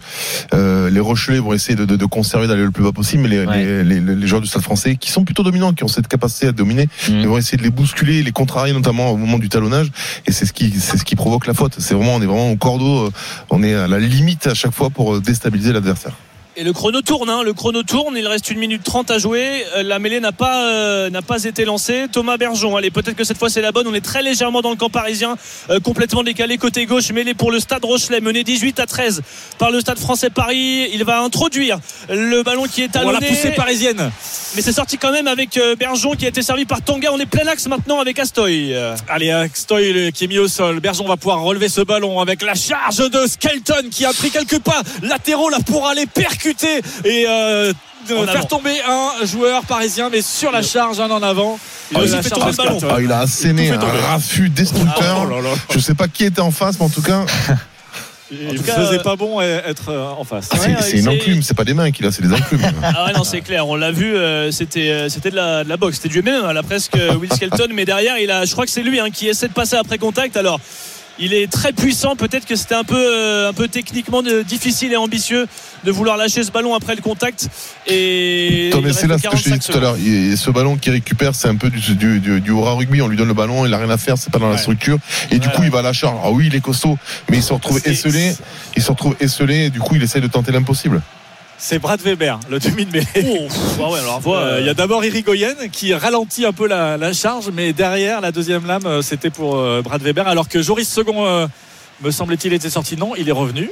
euh, 0.53 0.91
les 0.91 1.01
Rochelais 1.01 1.39
vont 1.39 1.53
essayer 1.53 1.77
de, 1.77 1.85
de, 1.85 1.97
de 1.97 2.07
conserver 2.07 2.47
d'aller 2.47 2.63
le 2.65 2.71
plus 2.71 2.83
bas 2.85 2.93
possible, 2.93 3.23
mais 3.23 3.29
les, 3.29 3.45
Ouais. 3.47 3.83
les, 3.85 4.01
les, 4.01 4.15
les 4.17 4.27
joueurs 4.27 4.41
du 4.41 4.47
Stade 4.49 4.63
Français 4.63 4.97
qui 4.97 5.11
sont 5.11 5.25
plutôt 5.25 5.43
dominants, 5.43 5.73
qui 5.73 5.85
ont 5.85 5.89
cette 5.89 6.09
capacité 6.09 6.49
à 6.49 6.53
dominer, 6.53 6.89
Mhm. 7.09 7.21
ils 7.21 7.29
vont 7.29 7.39
essayer 7.39 7.59
de 7.59 7.63
les 7.63 7.71
bousculer, 7.71 8.23
les 8.23 8.33
contrarier 8.33 8.73
notamment 8.73 9.11
au 9.11 9.17
moment 9.17 9.39
du 9.39 9.49
talonnage. 9.49 9.91
Et 10.27 10.33
c'est 10.33 10.47
ce 10.47 10.53
qui 10.53 10.71
c'est 10.81 10.97
ce 10.99 11.05
qui 11.05 11.17
provoque 11.17 11.47
la 11.47 11.55
faute. 11.55 11.75
C'est 11.79 11.95
vraiment 11.95 12.15
on 12.15 12.23
est 12.23 12.27
vraiment 12.27 12.51
au 12.51 12.57
cordeau, 12.57 13.07
euh, 13.07 13.11
on 13.51 13.63
est 13.63 13.75
à 13.75 13.87
la 13.89 13.99
limite 13.99 14.47
à 14.47 14.55
chaque 14.55 14.73
fois 14.73 14.91
pour 14.91 15.15
euh, 15.15 15.21
déstabiliser 15.21 15.73
l'adversaire. 15.73 16.13
Et 16.57 16.63
le 16.63 16.73
chrono 16.73 17.03
tourne, 17.03 17.29
hein, 17.31 17.43
le 17.43 17.53
chrono 17.53 17.83
tourne, 17.83 18.17
il 18.17 18.29
reste 18.29 18.49
une 18.49 18.61
minute 18.61 18.85
30 18.85 19.11
à 19.11 19.19
jouer. 19.19 19.65
Euh, 19.77 19.83
La 19.83 19.99
mêlée 19.99 20.21
n'a 20.21 20.31
pas, 20.31 20.69
euh, 20.69 21.11
n'a 21.11 21.21
pas 21.21 21.43
été 21.43 21.65
lancée. 21.65 22.05
Thomas 22.13 22.37
Bergeon, 22.37 22.77
allez, 22.77 22.93
peut-être 22.93 23.17
que 23.17 23.25
cette 23.25 23.39
fois 23.39 23.51
c'est 23.51 23.61
la 23.61 23.73
bonne. 23.73 23.89
On 23.89 23.95
est 23.95 24.01
très 24.05 24.23
légèrement 24.23 24.61
dans 24.63 24.71
le 24.71 24.77
camp 24.77 24.89
parisien, 24.89 25.37
euh, 25.71 25.81
complètement 25.81 26.23
décalé 26.23 26.57
côté 26.57 26.87
gauche, 26.87 27.11
mêlée 27.11 27.35
pour 27.35 27.51
le 27.51 27.59
stade 27.59 27.85
Rochelet, 27.85 28.21
mené 28.21 28.45
18 28.45 28.79
à 28.79 28.87
13 28.87 29.23
par 29.59 29.73
le 29.73 29.81
stade 29.81 29.99
français 29.99 30.31
Paris. 30.31 30.89
Il 30.93 31.03
va 31.03 31.23
introduire 31.23 31.81
le 32.09 32.45
ballon 32.45 32.67
qui 32.73 32.83
est 32.83 32.93
voilà 32.93 33.19
talonné. 33.19 33.27
poussée 33.37 33.51
parisienne 33.51 34.13
Mais 34.55 34.63
c'est 34.63 34.73
sorti 34.73 34.97
quand 34.97 35.11
même 35.11 35.27
avec 35.27 35.59
Bergeon 35.77 36.13
qui 36.13 36.25
a 36.25 36.29
été 36.29 36.43
servi 36.43 36.67
par 36.67 36.83
Tonga. 36.83 37.11
On 37.13 37.19
est 37.19 37.27
plein 37.27 37.49
axe 37.49 37.67
maintenant 37.67 37.99
avec 37.99 38.17
Astoy. 38.21 38.77
Allez, 39.09 39.49
Stoy 39.55 39.93
le- 39.93 40.11
qui 40.11 40.23
est 40.25 40.29
mis 40.29 40.39
au 40.39 40.47
sol. 40.47 40.79
Bergeon 40.79 41.09
va 41.09 41.17
pouvoir 41.17 41.41
relever 41.43 41.69
ce 41.69 41.81
ballon 41.81 42.21
avec 42.21 42.43
la 42.43 42.55
charge 42.55 42.99
de 43.11 43.27
Skelton 43.27 43.89
qui 43.91 44.05
a 44.05 44.13
pris 44.13 44.31
quelques 44.31 44.61
pas 44.61 44.83
latéraux 45.03 45.49
là 45.51 45.59
pour 45.67 45.89
aller 45.89 46.07
percuter 46.07 46.44
et 47.05 47.25
euh, 47.29 47.73
de 48.09 48.15
En 48.15 48.25
faire 48.27 48.37
avant. 48.37 48.45
tomber 48.47 48.77
un 48.87 49.25
joueur 49.25 49.65
parisien, 49.65 50.11
mais 50.11 50.21
sur 50.23 50.51
la 50.53 50.63
charge, 50.63 51.01
un 51.01 51.11
en 51.11 51.23
avant. 51.23 51.59
Il 51.91 51.97
a 52.15 52.23
fait 52.23 52.31
tomber 52.31 52.53
ballon. 52.53 52.79
Skelton. 52.79 52.95
Ah, 52.97 53.01
il 53.01 53.11
a 53.13 53.21
asséné 53.21 53.71
un 53.71 53.75
tout 53.79 53.81
fait 53.81 53.87
tomber. 53.87 53.99
raffut 54.01 54.49
destructeur. 54.51 55.27
Oh 55.31 55.41
là. 55.41 55.51
Je 55.73 55.79
sais 55.79 55.95
pas 55.95 56.09
qui 56.09 56.25
était 56.25 56.41
en 56.41 56.51
face, 56.51 56.79
mais 56.79 56.85
en 56.85 56.91
tout 56.91 57.03
cas, 57.03 57.25
Il 58.31 58.57
tout 58.59 58.63
cas, 58.65 58.75
faisait 58.75 58.99
euh, 58.99 59.03
pas 59.03 59.17
bon 59.17 59.41
euh, 59.41 59.61
être 59.67 59.91
euh, 59.91 60.07
en 60.09 60.25
face. 60.25 60.49
c'est 60.51 60.59
Ouais, 60.59 60.77
c'est 60.81 60.99
une 60.99 61.09
enclume, 61.09 61.43
c'est 61.43 61.55
pas 61.55 61.65
des 61.65 61.75
mains 61.75 61.91
qu'il 61.93 62.05
a, 62.07 62.11
c'est 62.11 62.23
des 62.23 62.33
enclumes. 62.33 62.61
Ah 62.83 63.07
ouais, 63.07 63.13
non, 63.13 63.23
c'est 63.25 63.41
clair. 63.43 63.69
On 63.69 63.77
l'a 63.77 63.93
vu. 63.93 64.17
euh, 64.17 64.51
c'était, 64.51 64.91
euh, 64.91 65.09
c'était 65.09 65.31
de 65.31 65.37
la, 65.37 65.63
de 65.65 65.69
la 65.69 65.77
boxe. 65.77 65.97
C'était 65.97 66.09
du 66.09 66.23
MMA, 66.23 66.53
là, 66.53 66.63
presque 66.63 66.97
euh, 66.97 67.15
Will 67.17 67.33
Skelton. 67.33 67.69
Mais 67.73 67.85
derrière, 67.85 68.19
il 68.19 68.31
a, 68.31 68.45
je 68.45 68.53
crois 68.53 68.65
que 68.65 68.71
c'est 68.71 68.83
lui 68.83 68.99
hein, 69.01 69.11
qui 69.11 69.29
essaie 69.29 69.49
de 69.49 69.53
passer 69.53 69.77
après 69.77 69.99
contact. 69.99 70.37
Alors. 70.37 70.59
Il 71.19 71.33
est 71.33 71.51
très 71.51 71.73
puissant. 71.73 72.17
Peut-être 72.17 72.45
que 72.45 72.57
c'était 72.57 72.75
un 72.75 72.83
peu, 72.85 72.97
euh, 72.99 73.49
un 73.49 73.53
peu 73.53 73.69
techniquement 73.69 74.21
de- 74.23 74.43
difficile 74.43 74.93
et 74.93 74.97
ambitieux 74.97 75.47
de 75.85 75.91
vouloir 75.93 76.17
lâcher 76.17 76.43
ce 76.43 76.51
ballon 76.51 76.75
après 76.75 76.97
le 76.97 77.03
contact. 77.03 77.49
Et 77.87 78.71
Tom, 78.73 78.85
c'est 78.93 79.07
là 79.07 79.17
ce 79.19 79.29
que 79.29 79.37
je 79.37 79.45
t'ai 79.45 79.51
45 79.51 79.59
dit 79.59 79.67
tout 79.73 79.79
à 79.79 79.81
l'heure. 79.81 79.97
Ce 80.37 80.51
ballon 80.51 80.77
qu'il 80.77 80.93
récupère, 80.93 81.35
c'est 81.35 81.49
un 81.49 81.57
peu 81.57 81.71
du, 81.71 81.79
du, 81.95 82.19
du, 82.21 82.41
du 82.41 82.51
hurrah 82.51 82.75
rugby. 82.75 83.01
On 83.03 83.09
lui 83.09 83.17
donne 83.17 83.29
le 83.29 83.35
ballon, 83.35 83.65
il 83.65 83.73
a 83.73 83.79
rien 83.79 83.91
à 83.91 83.99
faire, 83.99 84.19
c'est 84.19 84.31
pas 84.33 84.39
dans 84.41 84.49
la 84.51 84.59
structure. 84.59 84.99
Et 85.31 85.39
du 85.39 85.49
coup, 85.49 85.63
il 85.63 85.71
va 85.71 85.83
lâcher. 85.83 86.07
Alors, 86.07 86.23
ah 86.25 86.31
oui, 86.31 86.49
il 86.49 86.55
est 86.57 86.61
costaud, 86.61 86.99
mais 87.31 87.37
il 87.39 87.43
se 87.43 87.53
retrouve 87.53 87.81
esselé. 87.85 88.35
Il 88.77 88.83
se 88.83 88.91
retrouve 88.91 89.15
esselé, 89.21 89.67
et 89.67 89.71
du 89.71 89.79
coup, 89.81 89.95
il 89.95 90.03
essaye 90.03 90.21
de 90.23 90.27
tenter 90.27 90.51
l'impossible. 90.53 91.01
C'est 91.57 91.79
Brad 91.79 92.01
Weber, 92.01 92.39
le 92.51 92.59
demi 92.59 92.85
de 92.85 92.93
mêlée. 92.93 93.07
Oh, 93.17 93.47
pff, 93.49 93.59
ah 93.81 93.91
ouais, 93.91 93.99
alors, 94.01 94.21
Euh, 94.27 94.31
euh, 94.35 94.61
Il 94.61 94.67
y 94.67 94.69
a 94.69 94.75
d'abord 94.75 95.05
Irigoyen 95.05 95.55
qui 95.73 95.95
ralentit 95.95 96.45
un 96.45 96.53
peu 96.53 96.67
la, 96.67 96.97
la 96.97 97.13
charge, 97.13 97.51
mais 97.53 97.73
derrière 97.73 98.21
la 98.21 98.33
deuxième 98.33 98.67
lame, 98.67 98.85
euh, 98.87 99.03
c'était 99.03 99.31
pour 99.31 99.57
euh, 99.57 99.81
Brad 99.83 100.03
Weber, 100.03 100.27
alors 100.29 100.49
que 100.49 100.61
Joris 100.61 100.89
Second, 100.89 101.25
euh, 101.27 101.47
me 102.03 102.11
semble-t-il, 102.11 102.53
était 102.53 102.71
sorti. 102.71 102.97
Non, 102.97 103.15
il 103.17 103.29
est 103.29 103.33
revenu 103.33 103.71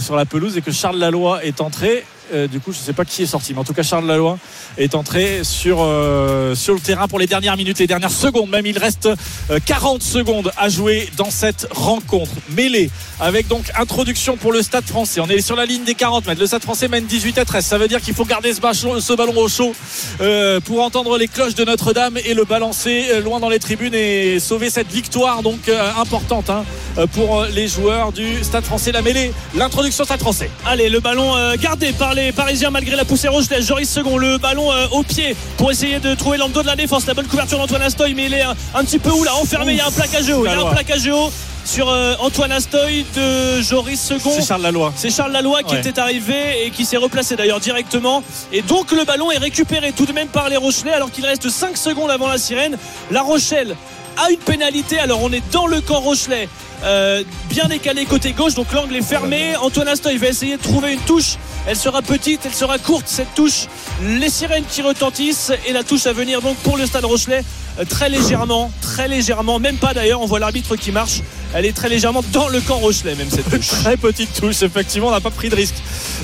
sur 0.00 0.14
la 0.14 0.24
pelouse 0.26 0.56
et 0.56 0.62
que 0.62 0.70
Charles 0.70 0.98
Laloy 0.98 1.40
est 1.42 1.60
entré. 1.60 2.04
Euh, 2.32 2.46
du 2.46 2.60
coup, 2.60 2.72
je 2.72 2.78
ne 2.78 2.82
sais 2.82 2.92
pas 2.92 3.04
qui 3.04 3.22
est 3.22 3.26
sorti, 3.26 3.52
mais 3.52 3.60
en 3.60 3.64
tout 3.64 3.74
cas, 3.74 3.82
Charles 3.82 4.06
Laloy 4.06 4.36
est 4.78 4.94
entré 4.94 5.44
sur, 5.44 5.78
euh, 5.80 6.54
sur 6.54 6.74
le 6.74 6.80
terrain 6.80 7.08
pour 7.08 7.18
les 7.18 7.26
dernières 7.26 7.56
minutes, 7.56 7.78
les 7.78 7.86
dernières 7.86 8.10
secondes. 8.10 8.50
Même 8.50 8.66
il 8.66 8.78
reste 8.78 9.08
euh, 9.50 9.58
40 9.64 10.02
secondes 10.02 10.52
à 10.56 10.68
jouer 10.68 11.08
dans 11.16 11.30
cette 11.30 11.68
rencontre 11.70 12.32
mêlée 12.50 12.90
avec 13.20 13.48
donc 13.48 13.70
introduction 13.78 14.36
pour 14.36 14.52
le 14.52 14.62
Stade 14.62 14.84
français. 14.84 15.20
On 15.20 15.28
est 15.28 15.40
sur 15.40 15.56
la 15.56 15.66
ligne 15.66 15.84
des 15.84 15.94
40 15.94 16.26
mètres. 16.26 16.40
Le 16.40 16.46
Stade 16.46 16.62
français 16.62 16.88
mène 16.88 17.06
18 17.06 17.38
à 17.38 17.44
13. 17.44 17.64
Ça 17.64 17.78
veut 17.78 17.88
dire 17.88 18.00
qu'il 18.00 18.14
faut 18.14 18.24
garder 18.24 18.52
ce, 18.52 18.60
ce 18.60 19.12
ballon 19.14 19.36
au 19.36 19.48
chaud 19.48 19.74
euh, 20.20 20.60
pour 20.60 20.82
entendre 20.82 21.16
les 21.18 21.28
cloches 21.28 21.54
de 21.54 21.64
Notre-Dame 21.64 22.18
et 22.24 22.34
le 22.34 22.44
balancer 22.44 23.06
euh, 23.10 23.20
loin 23.20 23.40
dans 23.40 23.48
les 23.48 23.58
tribunes 23.58 23.94
et 23.94 24.38
sauver 24.40 24.70
cette 24.70 24.90
victoire 24.90 25.42
donc 25.42 25.68
euh, 25.68 25.90
importante 25.98 26.50
hein, 26.50 26.64
euh, 26.98 27.06
pour 27.06 27.40
euh, 27.40 27.48
les 27.48 27.68
joueurs 27.68 28.12
du 28.12 28.42
Stade 28.42 28.64
français. 28.64 28.92
La 28.92 29.02
mêlée, 29.02 29.32
l'introduction 29.54 30.04
Stade 30.04 30.20
français. 30.20 30.50
Allez, 30.64 30.88
le 30.88 31.00
ballon 31.00 31.36
euh, 31.36 31.54
gardé 31.56 31.92
par 31.92 32.14
les 32.16 32.32
Parisiens 32.32 32.70
malgré 32.70 32.96
la 32.96 33.04
poussée 33.04 33.28
rouge. 33.28 33.44
Joris 33.60 33.88
Second, 33.88 34.16
le 34.16 34.38
ballon 34.38 34.72
euh, 34.72 34.86
au 34.90 35.02
pied 35.02 35.36
pour 35.58 35.70
essayer 35.70 36.00
de 36.00 36.14
trouver 36.14 36.38
l'endos 36.38 36.62
de 36.62 36.66
la 36.66 36.74
défense. 36.74 37.06
La 37.06 37.14
bonne 37.14 37.26
couverture 37.26 37.58
d'Antoine 37.58 37.82
Astoy, 37.82 38.14
mais 38.14 38.24
il 38.26 38.34
est 38.34 38.42
un, 38.42 38.54
un 38.74 38.84
petit 38.84 38.98
peu 38.98 39.10
où 39.10 39.22
là, 39.22 39.34
enfermé. 39.36 39.72
Il 39.72 39.78
y 39.78 39.80
a 39.80 39.86
un 39.86 39.90
plaquage 39.90 40.28
haut. 40.30 40.44
Il 40.44 40.50
y 40.50 40.54
a 40.54 40.60
un 40.60 40.72
plaquage 40.72 41.06
haut 41.08 41.30
sur 41.64 41.88
euh, 41.90 42.14
Antoine 42.20 42.52
Astoy 42.52 43.04
de 43.14 43.60
Joris 43.60 44.00
Second. 44.00 44.30
C'est 44.34 44.46
Charles 44.46 44.62
Laloy. 44.62 44.90
C'est 44.96 45.10
Charles 45.10 45.32
Laloy 45.32 45.62
qui 45.64 45.74
Ouais. 45.74 45.80
était 45.80 45.98
arrivé 46.00 46.64
et 46.66 46.70
qui 46.70 46.84
s'est 46.86 46.96
replacé 46.96 47.36
d'ailleurs 47.36 47.60
directement. 47.60 48.22
Et 48.52 48.62
donc 48.62 48.92
le 48.92 49.04
ballon 49.04 49.30
est 49.30 49.38
récupéré 49.38 49.92
tout 49.92 50.06
de 50.06 50.12
même 50.12 50.28
par 50.28 50.48
les 50.48 50.56
Rochelais 50.56 50.92
alors 50.92 51.10
qu'il 51.10 51.26
reste 51.26 51.48
5 51.50 51.76
secondes 51.76 52.10
avant 52.10 52.28
la 52.28 52.38
sirène. 52.38 52.78
La 53.10 53.20
Rochelle 53.22 53.76
a 54.16 54.30
une 54.30 54.38
pénalité. 54.38 54.98
Alors 54.98 55.22
on 55.22 55.30
est 55.32 55.42
dans 55.52 55.66
le 55.66 55.80
camp 55.82 56.00
Rochelet 56.00 56.48
euh, 56.84 57.22
bien 57.48 57.66
décalé 57.66 58.04
côté 58.04 58.32
gauche, 58.32 58.54
donc 58.54 58.72
l'angle 58.72 58.96
est 58.96 59.02
fermé. 59.02 59.56
Antoine 59.56 59.88
Astoy 59.88 60.16
va 60.18 60.28
essayer 60.28 60.56
de 60.56 60.62
trouver 60.62 60.92
une 60.92 61.00
touche. 61.00 61.36
Elle 61.66 61.76
sera 61.76 62.02
petite, 62.02 62.40
elle 62.44 62.54
sera 62.54 62.78
courte 62.78 63.06
cette 63.06 63.34
touche. 63.34 63.66
Les 64.02 64.30
sirènes 64.30 64.64
qui 64.64 64.82
retentissent 64.82 65.52
et 65.66 65.72
la 65.72 65.82
touche 65.82 66.06
à 66.06 66.12
venir 66.12 66.40
donc 66.42 66.56
pour 66.58 66.76
le 66.76 66.86
Stade 66.86 67.04
Rochelet 67.04 67.42
euh, 67.78 67.84
très 67.84 68.08
légèrement, 68.08 68.70
très 68.80 69.08
légèrement, 69.08 69.58
même 69.58 69.76
pas 69.76 69.92
d'ailleurs. 69.92 70.20
On 70.20 70.26
voit 70.26 70.38
l'arbitre 70.38 70.76
qui 70.76 70.92
marche. 70.92 71.20
Elle 71.54 71.64
est 71.64 71.72
très 71.72 71.88
légèrement 71.88 72.22
dans 72.32 72.48
le 72.48 72.60
camp 72.60 72.76
Rochelet, 72.76 73.14
même 73.14 73.30
cette 73.30 73.50
touche. 73.50 73.68
très 73.82 73.96
petite 73.96 74.32
touche, 74.34 74.62
effectivement, 74.62 75.08
on 75.08 75.12
n'a 75.12 75.20
pas 75.20 75.30
pris 75.30 75.48
de 75.48 75.56
risque 75.56 75.76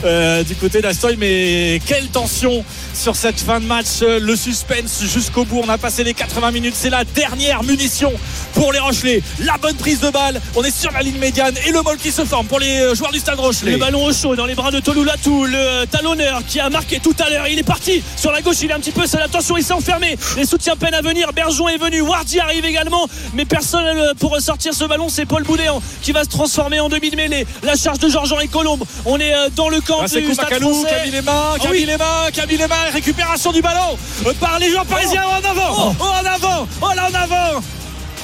euh, 0.05 0.43
du 0.43 0.55
côté 0.55 0.81
d'Astoy, 0.81 1.17
mais 1.17 1.81
quelle 1.87 2.09
tension 2.09 2.65
sur 2.95 3.17
cette 3.17 3.41
fin 3.41 3.61
de 3.61 3.67
match. 3.67 4.01
Le 4.03 4.37
suspense 4.37 5.03
jusqu'au 5.03 5.45
bout. 5.45 5.61
On 5.65 5.69
a 5.69 5.79
passé 5.79 6.05
les 6.05 6.15
80 6.15 6.51
minutes. 6.51 6.75
C'est 6.77 6.91
la 6.91 7.05
dernière 7.05 7.63
munition 7.63 8.13
pour 8.55 8.73
les 8.73 8.79
Rochelais. 8.79 9.23
La 9.41 9.59
bonne 9.59 9.77
prise 9.77 10.01
de 10.01 10.11
balle. 10.11 10.41
On 10.55 10.63
est 10.63 10.71
sur 10.71 10.91
la 10.93 11.03
ligne 11.03 11.19
médiane 11.19 11.55
et 11.67 11.73
le 11.73 11.83
bol 11.83 11.97
qui 11.97 12.13
se 12.13 12.25
forme 12.25 12.47
pour 12.47 12.59
les 12.59 12.79
euh, 12.79 12.95
joueurs 12.95 13.13
du 13.13 13.19
Stade 13.19 13.39
Rochelet. 13.39 13.73
Le 13.73 13.79
ballon 13.79 14.05
au 14.05 14.13
chaud 14.13 14.37
dans 14.37 14.47
les 14.47 14.55
bras 14.55 14.71
de 14.71 14.81
Tolulatou, 14.81 15.45
le 15.45 15.85
talonneur 15.87 16.43
qui 16.47 16.61
a 16.61 16.69
marqué 16.69 17.01
tout 17.01 17.15
à 17.25 17.31
l'heure. 17.31 17.47
Il 17.49 17.59
est 17.59 17.63
parti 17.63 18.03
sur 18.17 18.33
la 18.33 18.43
gauche. 18.43 18.57
Il 18.63 18.71
est 18.71 18.75
un 18.75 18.81
petit 18.81 18.93
peu 18.93 19.07
seul. 19.07 19.23
Attention, 19.23 19.57
il 19.57 19.65
s'est 19.65 19.73
enfermé. 19.73 20.17
Les 20.37 20.45
soutiens 20.45 20.77
peine 20.77 20.95
à 20.95 21.01
venir. 21.01 21.33
Bergeon 21.33 21.69
est 21.69 21.79
venu. 21.79 22.01
Wardy 22.03 22.41
arrive 22.41 22.65
également. 22.65 23.09
Mais 23.35 23.45
personne 23.45 24.15
pour 24.19 24.39
sortir 24.41 24.75
ce 24.75 24.85
ballon. 24.85 25.09
C'est 25.09 25.27
Paul 25.27 25.43
Boudéan 25.43 25.83
qui 26.03 26.13
va 26.13 26.25
se 26.25 26.29
transformer 26.29 26.81
en 26.81 26.89
demi-mêlée. 26.89 27.47
La 27.63 27.77
charge 27.77 27.99
de 27.99 28.09
Georges-Henri 28.09 28.49
Colombe. 28.49 28.85
On 29.05 29.19
est 29.19 29.35
euh, 29.35 29.49
dans 29.55 29.69
le 29.69 29.81
camp 29.81 29.99
ah, 30.03 30.09
du 30.09 30.35
Stade 30.35 30.61
Français. 30.61 30.89
Camille 30.91 31.13
Lema, 31.13 31.55
Camille 31.61 31.87
Lema, 31.87 32.31
Camille 32.33 32.57
Lema, 32.59 32.75
récupération 32.93 33.53
du 33.53 33.63
ballon 33.63 33.97
euh, 34.27 34.33
par 34.41 34.59
les 34.59 34.71
joueurs 34.71 34.87
parisiens. 34.87 35.25
Oh, 35.27 35.33
en 35.33 35.51
avant, 35.51 35.95
oh, 36.01 36.05
en 36.05 36.27
avant, 36.27 36.69
oh 36.81 36.89
là 36.95 37.09
en 37.11 37.15
avant 37.15 37.63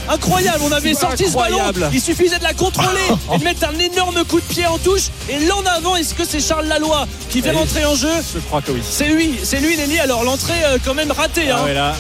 incroyable. 0.09 0.61
On 0.63 0.73
avait 0.73 0.95
sorti 0.95 1.29
ce 1.29 1.35
ballon. 1.35 1.59
Il 1.93 2.01
suffisait 2.01 2.39
de 2.39 2.45
la 2.45 2.55
contrôler 2.55 3.01
et 3.35 3.39
de 3.39 3.45
mettre 3.45 3.67
un 3.69 3.79
énorme 3.79 4.25
coup 4.25 4.41
de 4.41 4.47
pied 4.47 4.67
en 4.67 4.79
touche. 4.79 5.09
Et 5.29 5.47
l'en 5.47 5.63
avant, 5.77 5.97
est-ce 5.97 6.15
que 6.15 6.25
c'est 6.25 6.41
Charles 6.41 6.67
Laloy 6.67 7.07
qui 7.29 7.41
vient 7.41 7.53
d'entrer 7.53 7.85
en 7.85 7.95
jeu 7.95 8.11
Je 8.35 8.39
crois 8.41 8.63
que 8.63 8.73
oui. 8.73 8.81
C'est 8.89 9.09
lui, 9.09 9.39
c'est 9.43 9.61
lui, 9.61 9.77
Nelly. 9.77 9.99
Alors 10.01 10.25
l'entrée 10.25 10.65
euh, 10.65 10.79
quand 10.85 10.95
même 10.95 11.11
ratée. 11.11 11.51
Hein. 11.51 11.59
Ah 11.77 11.95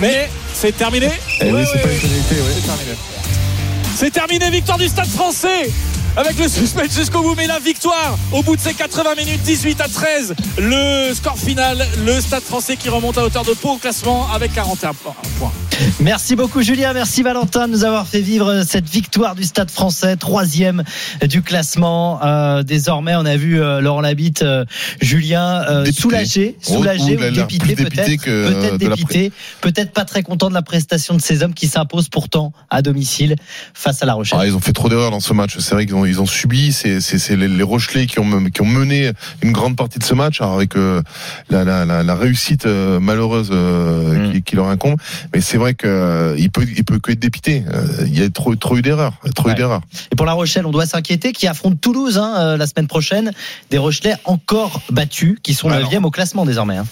Mais 0.00 0.28
c'est 0.52 0.76
terminé. 0.76 1.10
Eh 1.40 1.52
oui, 1.52 1.64
c'est 1.70 1.80
terminé. 1.80 2.94
C'est 3.96 4.10
terminé, 4.10 4.50
victoire 4.50 4.78
du 4.78 4.88
Stade 4.88 5.06
français 5.06 5.70
avec 6.16 6.38
le 6.38 6.48
suspense 6.48 6.94
jusqu'au 6.94 7.22
bout. 7.22 7.34
Mais 7.36 7.46
la 7.46 7.58
victoire 7.58 8.16
au 8.32 8.42
bout 8.42 8.56
de 8.56 8.60
ces 8.60 8.74
80 8.74 9.14
minutes, 9.16 9.42
18 9.42 9.80
à 9.80 9.88
13. 9.88 10.34
Le 10.58 11.14
score 11.14 11.38
final, 11.38 11.86
le 12.04 12.20
Stade 12.20 12.42
français 12.42 12.76
qui 12.76 12.88
remonte 12.88 13.18
à 13.18 13.24
hauteur 13.24 13.44
de 13.44 13.52
Pau 13.52 13.72
au 13.72 13.78
classement 13.78 14.28
avec 14.32 14.52
41 14.54 14.92
points. 14.94 15.14
Merci 16.00 16.36
beaucoup 16.36 16.62
Julien, 16.62 16.92
merci 16.92 17.22
Valentin 17.22 17.66
de 17.66 17.72
nous 17.72 17.84
avoir 17.84 18.06
fait 18.06 18.20
vivre 18.20 18.62
cette 18.62 18.88
victoire 18.88 19.34
du 19.34 19.44
Stade 19.44 19.70
français, 19.70 20.16
troisième 20.16 20.84
du 21.22 21.42
classement. 21.42 22.24
Euh, 22.24 22.62
désormais, 22.62 23.16
on 23.16 23.24
a 23.24 23.36
vu 23.36 23.60
euh, 23.60 23.80
Laurent 23.80 24.00
Labitte, 24.00 24.42
euh, 24.42 24.64
Julien 25.00 25.62
euh, 25.68 25.86
soulagé, 25.86 26.56
soulagé 26.60 27.16
ou 27.16 27.30
dépité 27.30 27.74
peut-être, 27.74 28.24
peut-être 28.24 28.76
dépité, 28.76 29.32
peut-être 29.60 29.92
pas 29.92 30.04
très 30.04 30.22
content 30.22 30.48
de 30.48 30.54
la 30.54 30.62
prestation 30.62 31.14
de 31.14 31.20
ces 31.20 31.42
hommes 31.42 31.54
qui 31.54 31.66
s'imposent 31.66 32.08
pourtant 32.08 32.52
à 32.70 32.82
domicile 32.82 33.36
face 33.72 34.02
à 34.02 34.06
La 34.06 34.14
Rochelle. 34.14 34.38
Ah, 34.40 34.46
ils 34.46 34.54
ont 34.54 34.60
fait 34.60 34.72
trop 34.72 34.88
d'erreurs 34.88 35.10
dans 35.10 35.20
ce 35.20 35.32
match. 35.32 35.56
C'est 35.58 35.74
vrai 35.74 35.86
qu'ils 35.86 35.94
ont, 35.94 36.03
ils 36.06 36.20
ont 36.20 36.26
subi. 36.26 36.72
C'est, 36.72 37.00
c'est, 37.00 37.36
les, 37.36 37.48
les, 37.48 37.62
Rochelais 37.62 38.06
qui 38.06 38.18
ont, 38.18 38.44
qui 38.50 38.62
ont 38.62 38.66
mené 38.66 39.12
une 39.42 39.52
grande 39.52 39.76
partie 39.76 39.98
de 39.98 40.04
ce 40.04 40.14
match 40.14 40.40
avec 40.40 40.74
la, 40.74 41.64
la, 41.64 41.84
la, 41.84 42.02
la, 42.02 42.14
réussite 42.14 42.66
malheureuse 42.66 43.50
mm. 43.50 44.32
qui, 44.32 44.42
qui, 44.42 44.56
leur 44.56 44.68
incombe. 44.68 44.98
Mais 45.32 45.40
c'est 45.40 45.56
vrai 45.56 45.74
qu'il 45.74 45.88
euh, 45.88 46.48
peut, 46.52 46.66
il 46.76 46.84
peut 46.84 46.98
que 46.98 47.12
être 47.12 47.18
dépité. 47.18 47.64
Euh, 47.72 48.04
il 48.06 48.18
y 48.18 48.22
a 48.22 48.30
trop, 48.30 48.54
trop 48.56 48.76
eu 48.76 48.82
d'erreurs, 48.82 49.14
trop 49.34 49.50
eu 49.50 49.54
d'erreurs. 49.54 49.80
Et 50.12 50.16
pour 50.16 50.26
La 50.26 50.32
Rochelle, 50.32 50.66
on 50.66 50.70
doit 50.70 50.86
s'inquiéter 50.86 51.32
qui 51.32 51.46
affronte 51.46 51.80
Toulouse 51.80 52.18
hein, 52.18 52.34
euh, 52.38 52.56
la 52.56 52.66
semaine 52.66 52.86
prochaine. 52.86 53.32
Des 53.70 53.78
Rochelais 53.78 54.16
encore 54.24 54.82
battus, 54.90 55.38
qui 55.42 55.54
sont 55.54 55.68
9 55.68 55.84
au 56.02 56.10
classement 56.10 56.44
désormais. 56.44 56.76
Hein. 56.76 56.86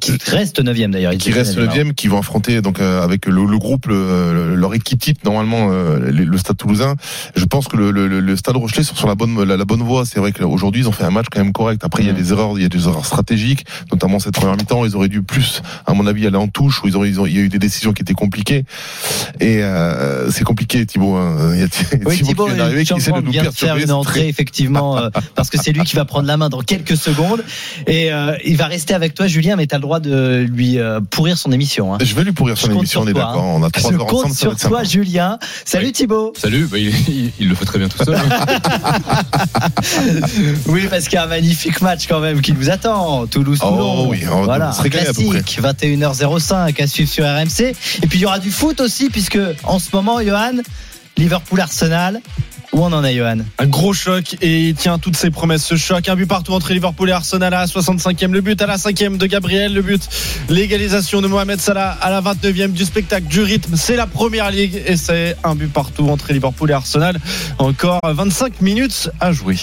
Qui, 0.00 0.18
reste 0.30 0.60
9 0.60 0.90
d'ailleurs. 0.90 1.12
Qui 1.16 1.32
reste 1.32 1.58
9 1.58 1.92
qui 1.94 2.08
vont 2.08 2.18
affronter 2.18 2.60
donc 2.60 2.80
avec 2.80 3.26
le, 3.26 3.58
groupe, 3.58 3.86
leur 3.88 4.74
équipe 4.74 5.00
type 5.00 5.24
normalement 5.24 5.68
le, 5.68 6.38
Stade 6.38 6.56
Toulousain. 6.56 6.96
Je 7.36 7.44
pense 7.44 7.68
que 7.68 7.76
le, 7.76 8.36
Stade 8.36 8.56
Rochelet 8.56 8.82
sont 8.82 8.96
sur 8.96 9.08
la 9.08 9.14
bonne 9.14 9.42
la, 9.42 9.64
bonne 9.64 9.82
voie. 9.82 10.04
C'est 10.04 10.20
vrai 10.20 10.32
qu'aujourd'hui 10.32 10.82
ils 10.82 10.88
ont 10.88 10.92
fait 10.92 11.04
un 11.04 11.10
match 11.10 11.26
quand 11.30 11.40
même 11.40 11.52
correct. 11.52 11.82
Après 11.84 12.02
il 12.02 12.06
y 12.06 12.10
a 12.10 12.14
des 12.14 12.32
erreurs, 12.32 12.52
il 12.56 12.62
y 12.62 12.66
a 12.66 12.68
des 12.68 12.86
erreurs 12.86 13.06
stratégiques, 13.06 13.64
notamment 13.90 14.18
cette 14.18 14.34
première 14.34 14.56
mi-temps. 14.56 14.84
Ils 14.84 14.96
auraient 14.96 15.08
dû 15.08 15.22
plus, 15.22 15.62
à 15.86 15.94
mon 15.94 16.06
avis, 16.06 16.26
aller 16.26 16.36
en 16.36 16.48
touche. 16.48 16.82
Où 16.82 16.88
ils 16.88 16.96
ont, 16.96 17.04
ils 17.04 17.20
ont, 17.20 17.26
il 17.26 17.36
y 17.36 17.38
a 17.38 17.42
eu 17.42 17.48
des 17.48 17.58
décisions 17.58 17.92
qui 17.92 18.02
étaient 18.02 18.14
compliqué. 18.14 18.64
Et 19.40 19.62
euh, 19.62 20.30
c'est 20.30 20.44
compliqué, 20.44 20.84
Thibaut. 20.86 21.14
Hein. 21.14 21.52
Il 21.54 21.60
y 21.60 21.62
a 21.62 21.66
oui, 22.06 22.20
Thibaut, 22.22 22.46
qui, 22.46 22.52
est 22.52 22.84
qui 22.84 22.92
essaie 22.94 23.12
de 23.12 23.20
nous 23.20 23.30
vient 23.30 23.50
faire 23.52 23.76
une 23.76 23.92
entrée, 23.92 24.28
effectivement, 24.28 24.98
euh, 24.98 25.10
parce 25.34 25.50
que 25.50 25.58
c'est 25.58 25.72
lui 25.72 25.82
qui 25.84 25.96
va 25.96 26.04
prendre 26.04 26.26
la 26.26 26.36
main 26.36 26.48
dans 26.48 26.60
quelques 26.60 26.96
secondes. 26.96 27.44
Et 27.86 28.12
euh, 28.12 28.36
il 28.44 28.56
va 28.56 28.66
rester 28.66 28.94
avec 28.94 29.14
toi, 29.14 29.27
Julien, 29.28 29.56
mais 29.56 29.66
tu 29.66 29.74
as 29.74 29.78
le 29.78 29.82
droit 29.82 30.00
de 30.00 30.46
lui 30.50 30.78
euh, 30.78 31.00
pourrir 31.00 31.38
son 31.38 31.52
émission. 31.52 31.94
Hein. 31.94 31.98
Je 32.00 32.14
vais 32.14 32.24
lui 32.24 32.32
pourrir 32.32 32.58
son 32.58 32.72
émission, 32.72 33.02
on 33.02 33.06
est 33.06 33.12
d'accord. 33.12 33.42
Hein. 33.42 33.60
On 33.60 33.62
a 33.62 33.70
trois 33.70 33.92
Je 33.92 33.96
heures 33.96 34.06
compte 34.06 34.26
ensemble, 34.26 34.58
sur 34.58 34.68
toi, 34.68 34.82
Julien. 34.84 35.38
Salut 35.64 35.86
oui. 35.86 35.92
Thibaut. 35.92 36.32
Salut, 36.36 36.66
bah, 36.70 36.78
il, 36.78 36.92
il, 37.38 37.48
le 37.48 37.54
fait 37.54 37.64
très 37.64 37.78
bien 37.78 37.88
tout 37.88 38.02
seul. 38.04 38.18
oui, 40.66 40.86
parce 40.90 41.04
qu'il 41.04 41.14
y 41.14 41.18
a 41.18 41.24
un 41.24 41.28
magnifique 41.28 41.80
match 41.80 42.06
quand 42.08 42.20
même 42.20 42.40
qui 42.40 42.52
nous 42.52 42.70
attend. 42.70 43.26
Toulouse-Toulon. 43.26 44.06
Oh, 44.06 44.06
oui, 44.10 44.24
voilà, 44.24 44.70
un 44.70 44.88
classique, 44.88 45.60
21h05 45.62 46.82
à 46.82 46.86
suivre 46.86 47.10
sur 47.10 47.24
RMC. 47.24 47.74
Et 48.02 48.06
puis 48.06 48.18
il 48.18 48.22
y 48.22 48.26
aura 48.26 48.38
du 48.38 48.50
foot 48.50 48.80
aussi, 48.80 49.10
puisque 49.10 49.38
en 49.64 49.78
ce 49.78 49.88
moment, 49.92 50.20
Johan, 50.22 50.58
Liverpool-Arsenal, 51.16 52.20
où 52.72 52.82
on 52.82 52.92
en 52.92 53.04
est, 53.04 53.14
Johan? 53.14 53.38
Un 53.58 53.66
gros 53.66 53.92
choc 53.92 54.36
et 54.40 54.68
il 54.68 54.74
tient 54.74 54.98
toutes 54.98 55.16
ses 55.16 55.30
promesses. 55.30 55.64
Ce 55.64 55.76
choc, 55.76 56.08
un 56.08 56.16
but 56.16 56.26
partout 56.26 56.52
entre 56.52 56.72
Liverpool 56.72 57.08
et 57.08 57.12
Arsenal 57.12 57.54
à 57.54 57.60
la 57.60 57.66
65e. 57.66 58.30
Le 58.30 58.40
but 58.40 58.60
à 58.60 58.66
la 58.66 58.76
5e 58.76 59.16
de 59.16 59.26
Gabriel. 59.26 59.72
Le 59.72 59.82
but, 59.82 60.02
l'égalisation 60.48 61.22
de 61.22 61.28
Mohamed 61.28 61.60
Salah 61.60 61.90
à 61.90 62.10
la 62.10 62.20
29e 62.20 62.72
du 62.72 62.84
spectacle, 62.84 63.26
du 63.26 63.40
rythme. 63.40 63.76
C'est 63.76 63.96
la 63.96 64.06
première 64.06 64.50
ligue 64.50 64.82
et 64.86 64.96
c'est 64.96 65.36
un 65.44 65.54
but 65.54 65.72
partout 65.72 66.08
entre 66.08 66.32
Liverpool 66.32 66.70
et 66.70 66.74
Arsenal. 66.74 67.18
Encore 67.58 68.00
25 68.04 68.60
minutes 68.60 69.10
à 69.20 69.32
jouer. 69.32 69.56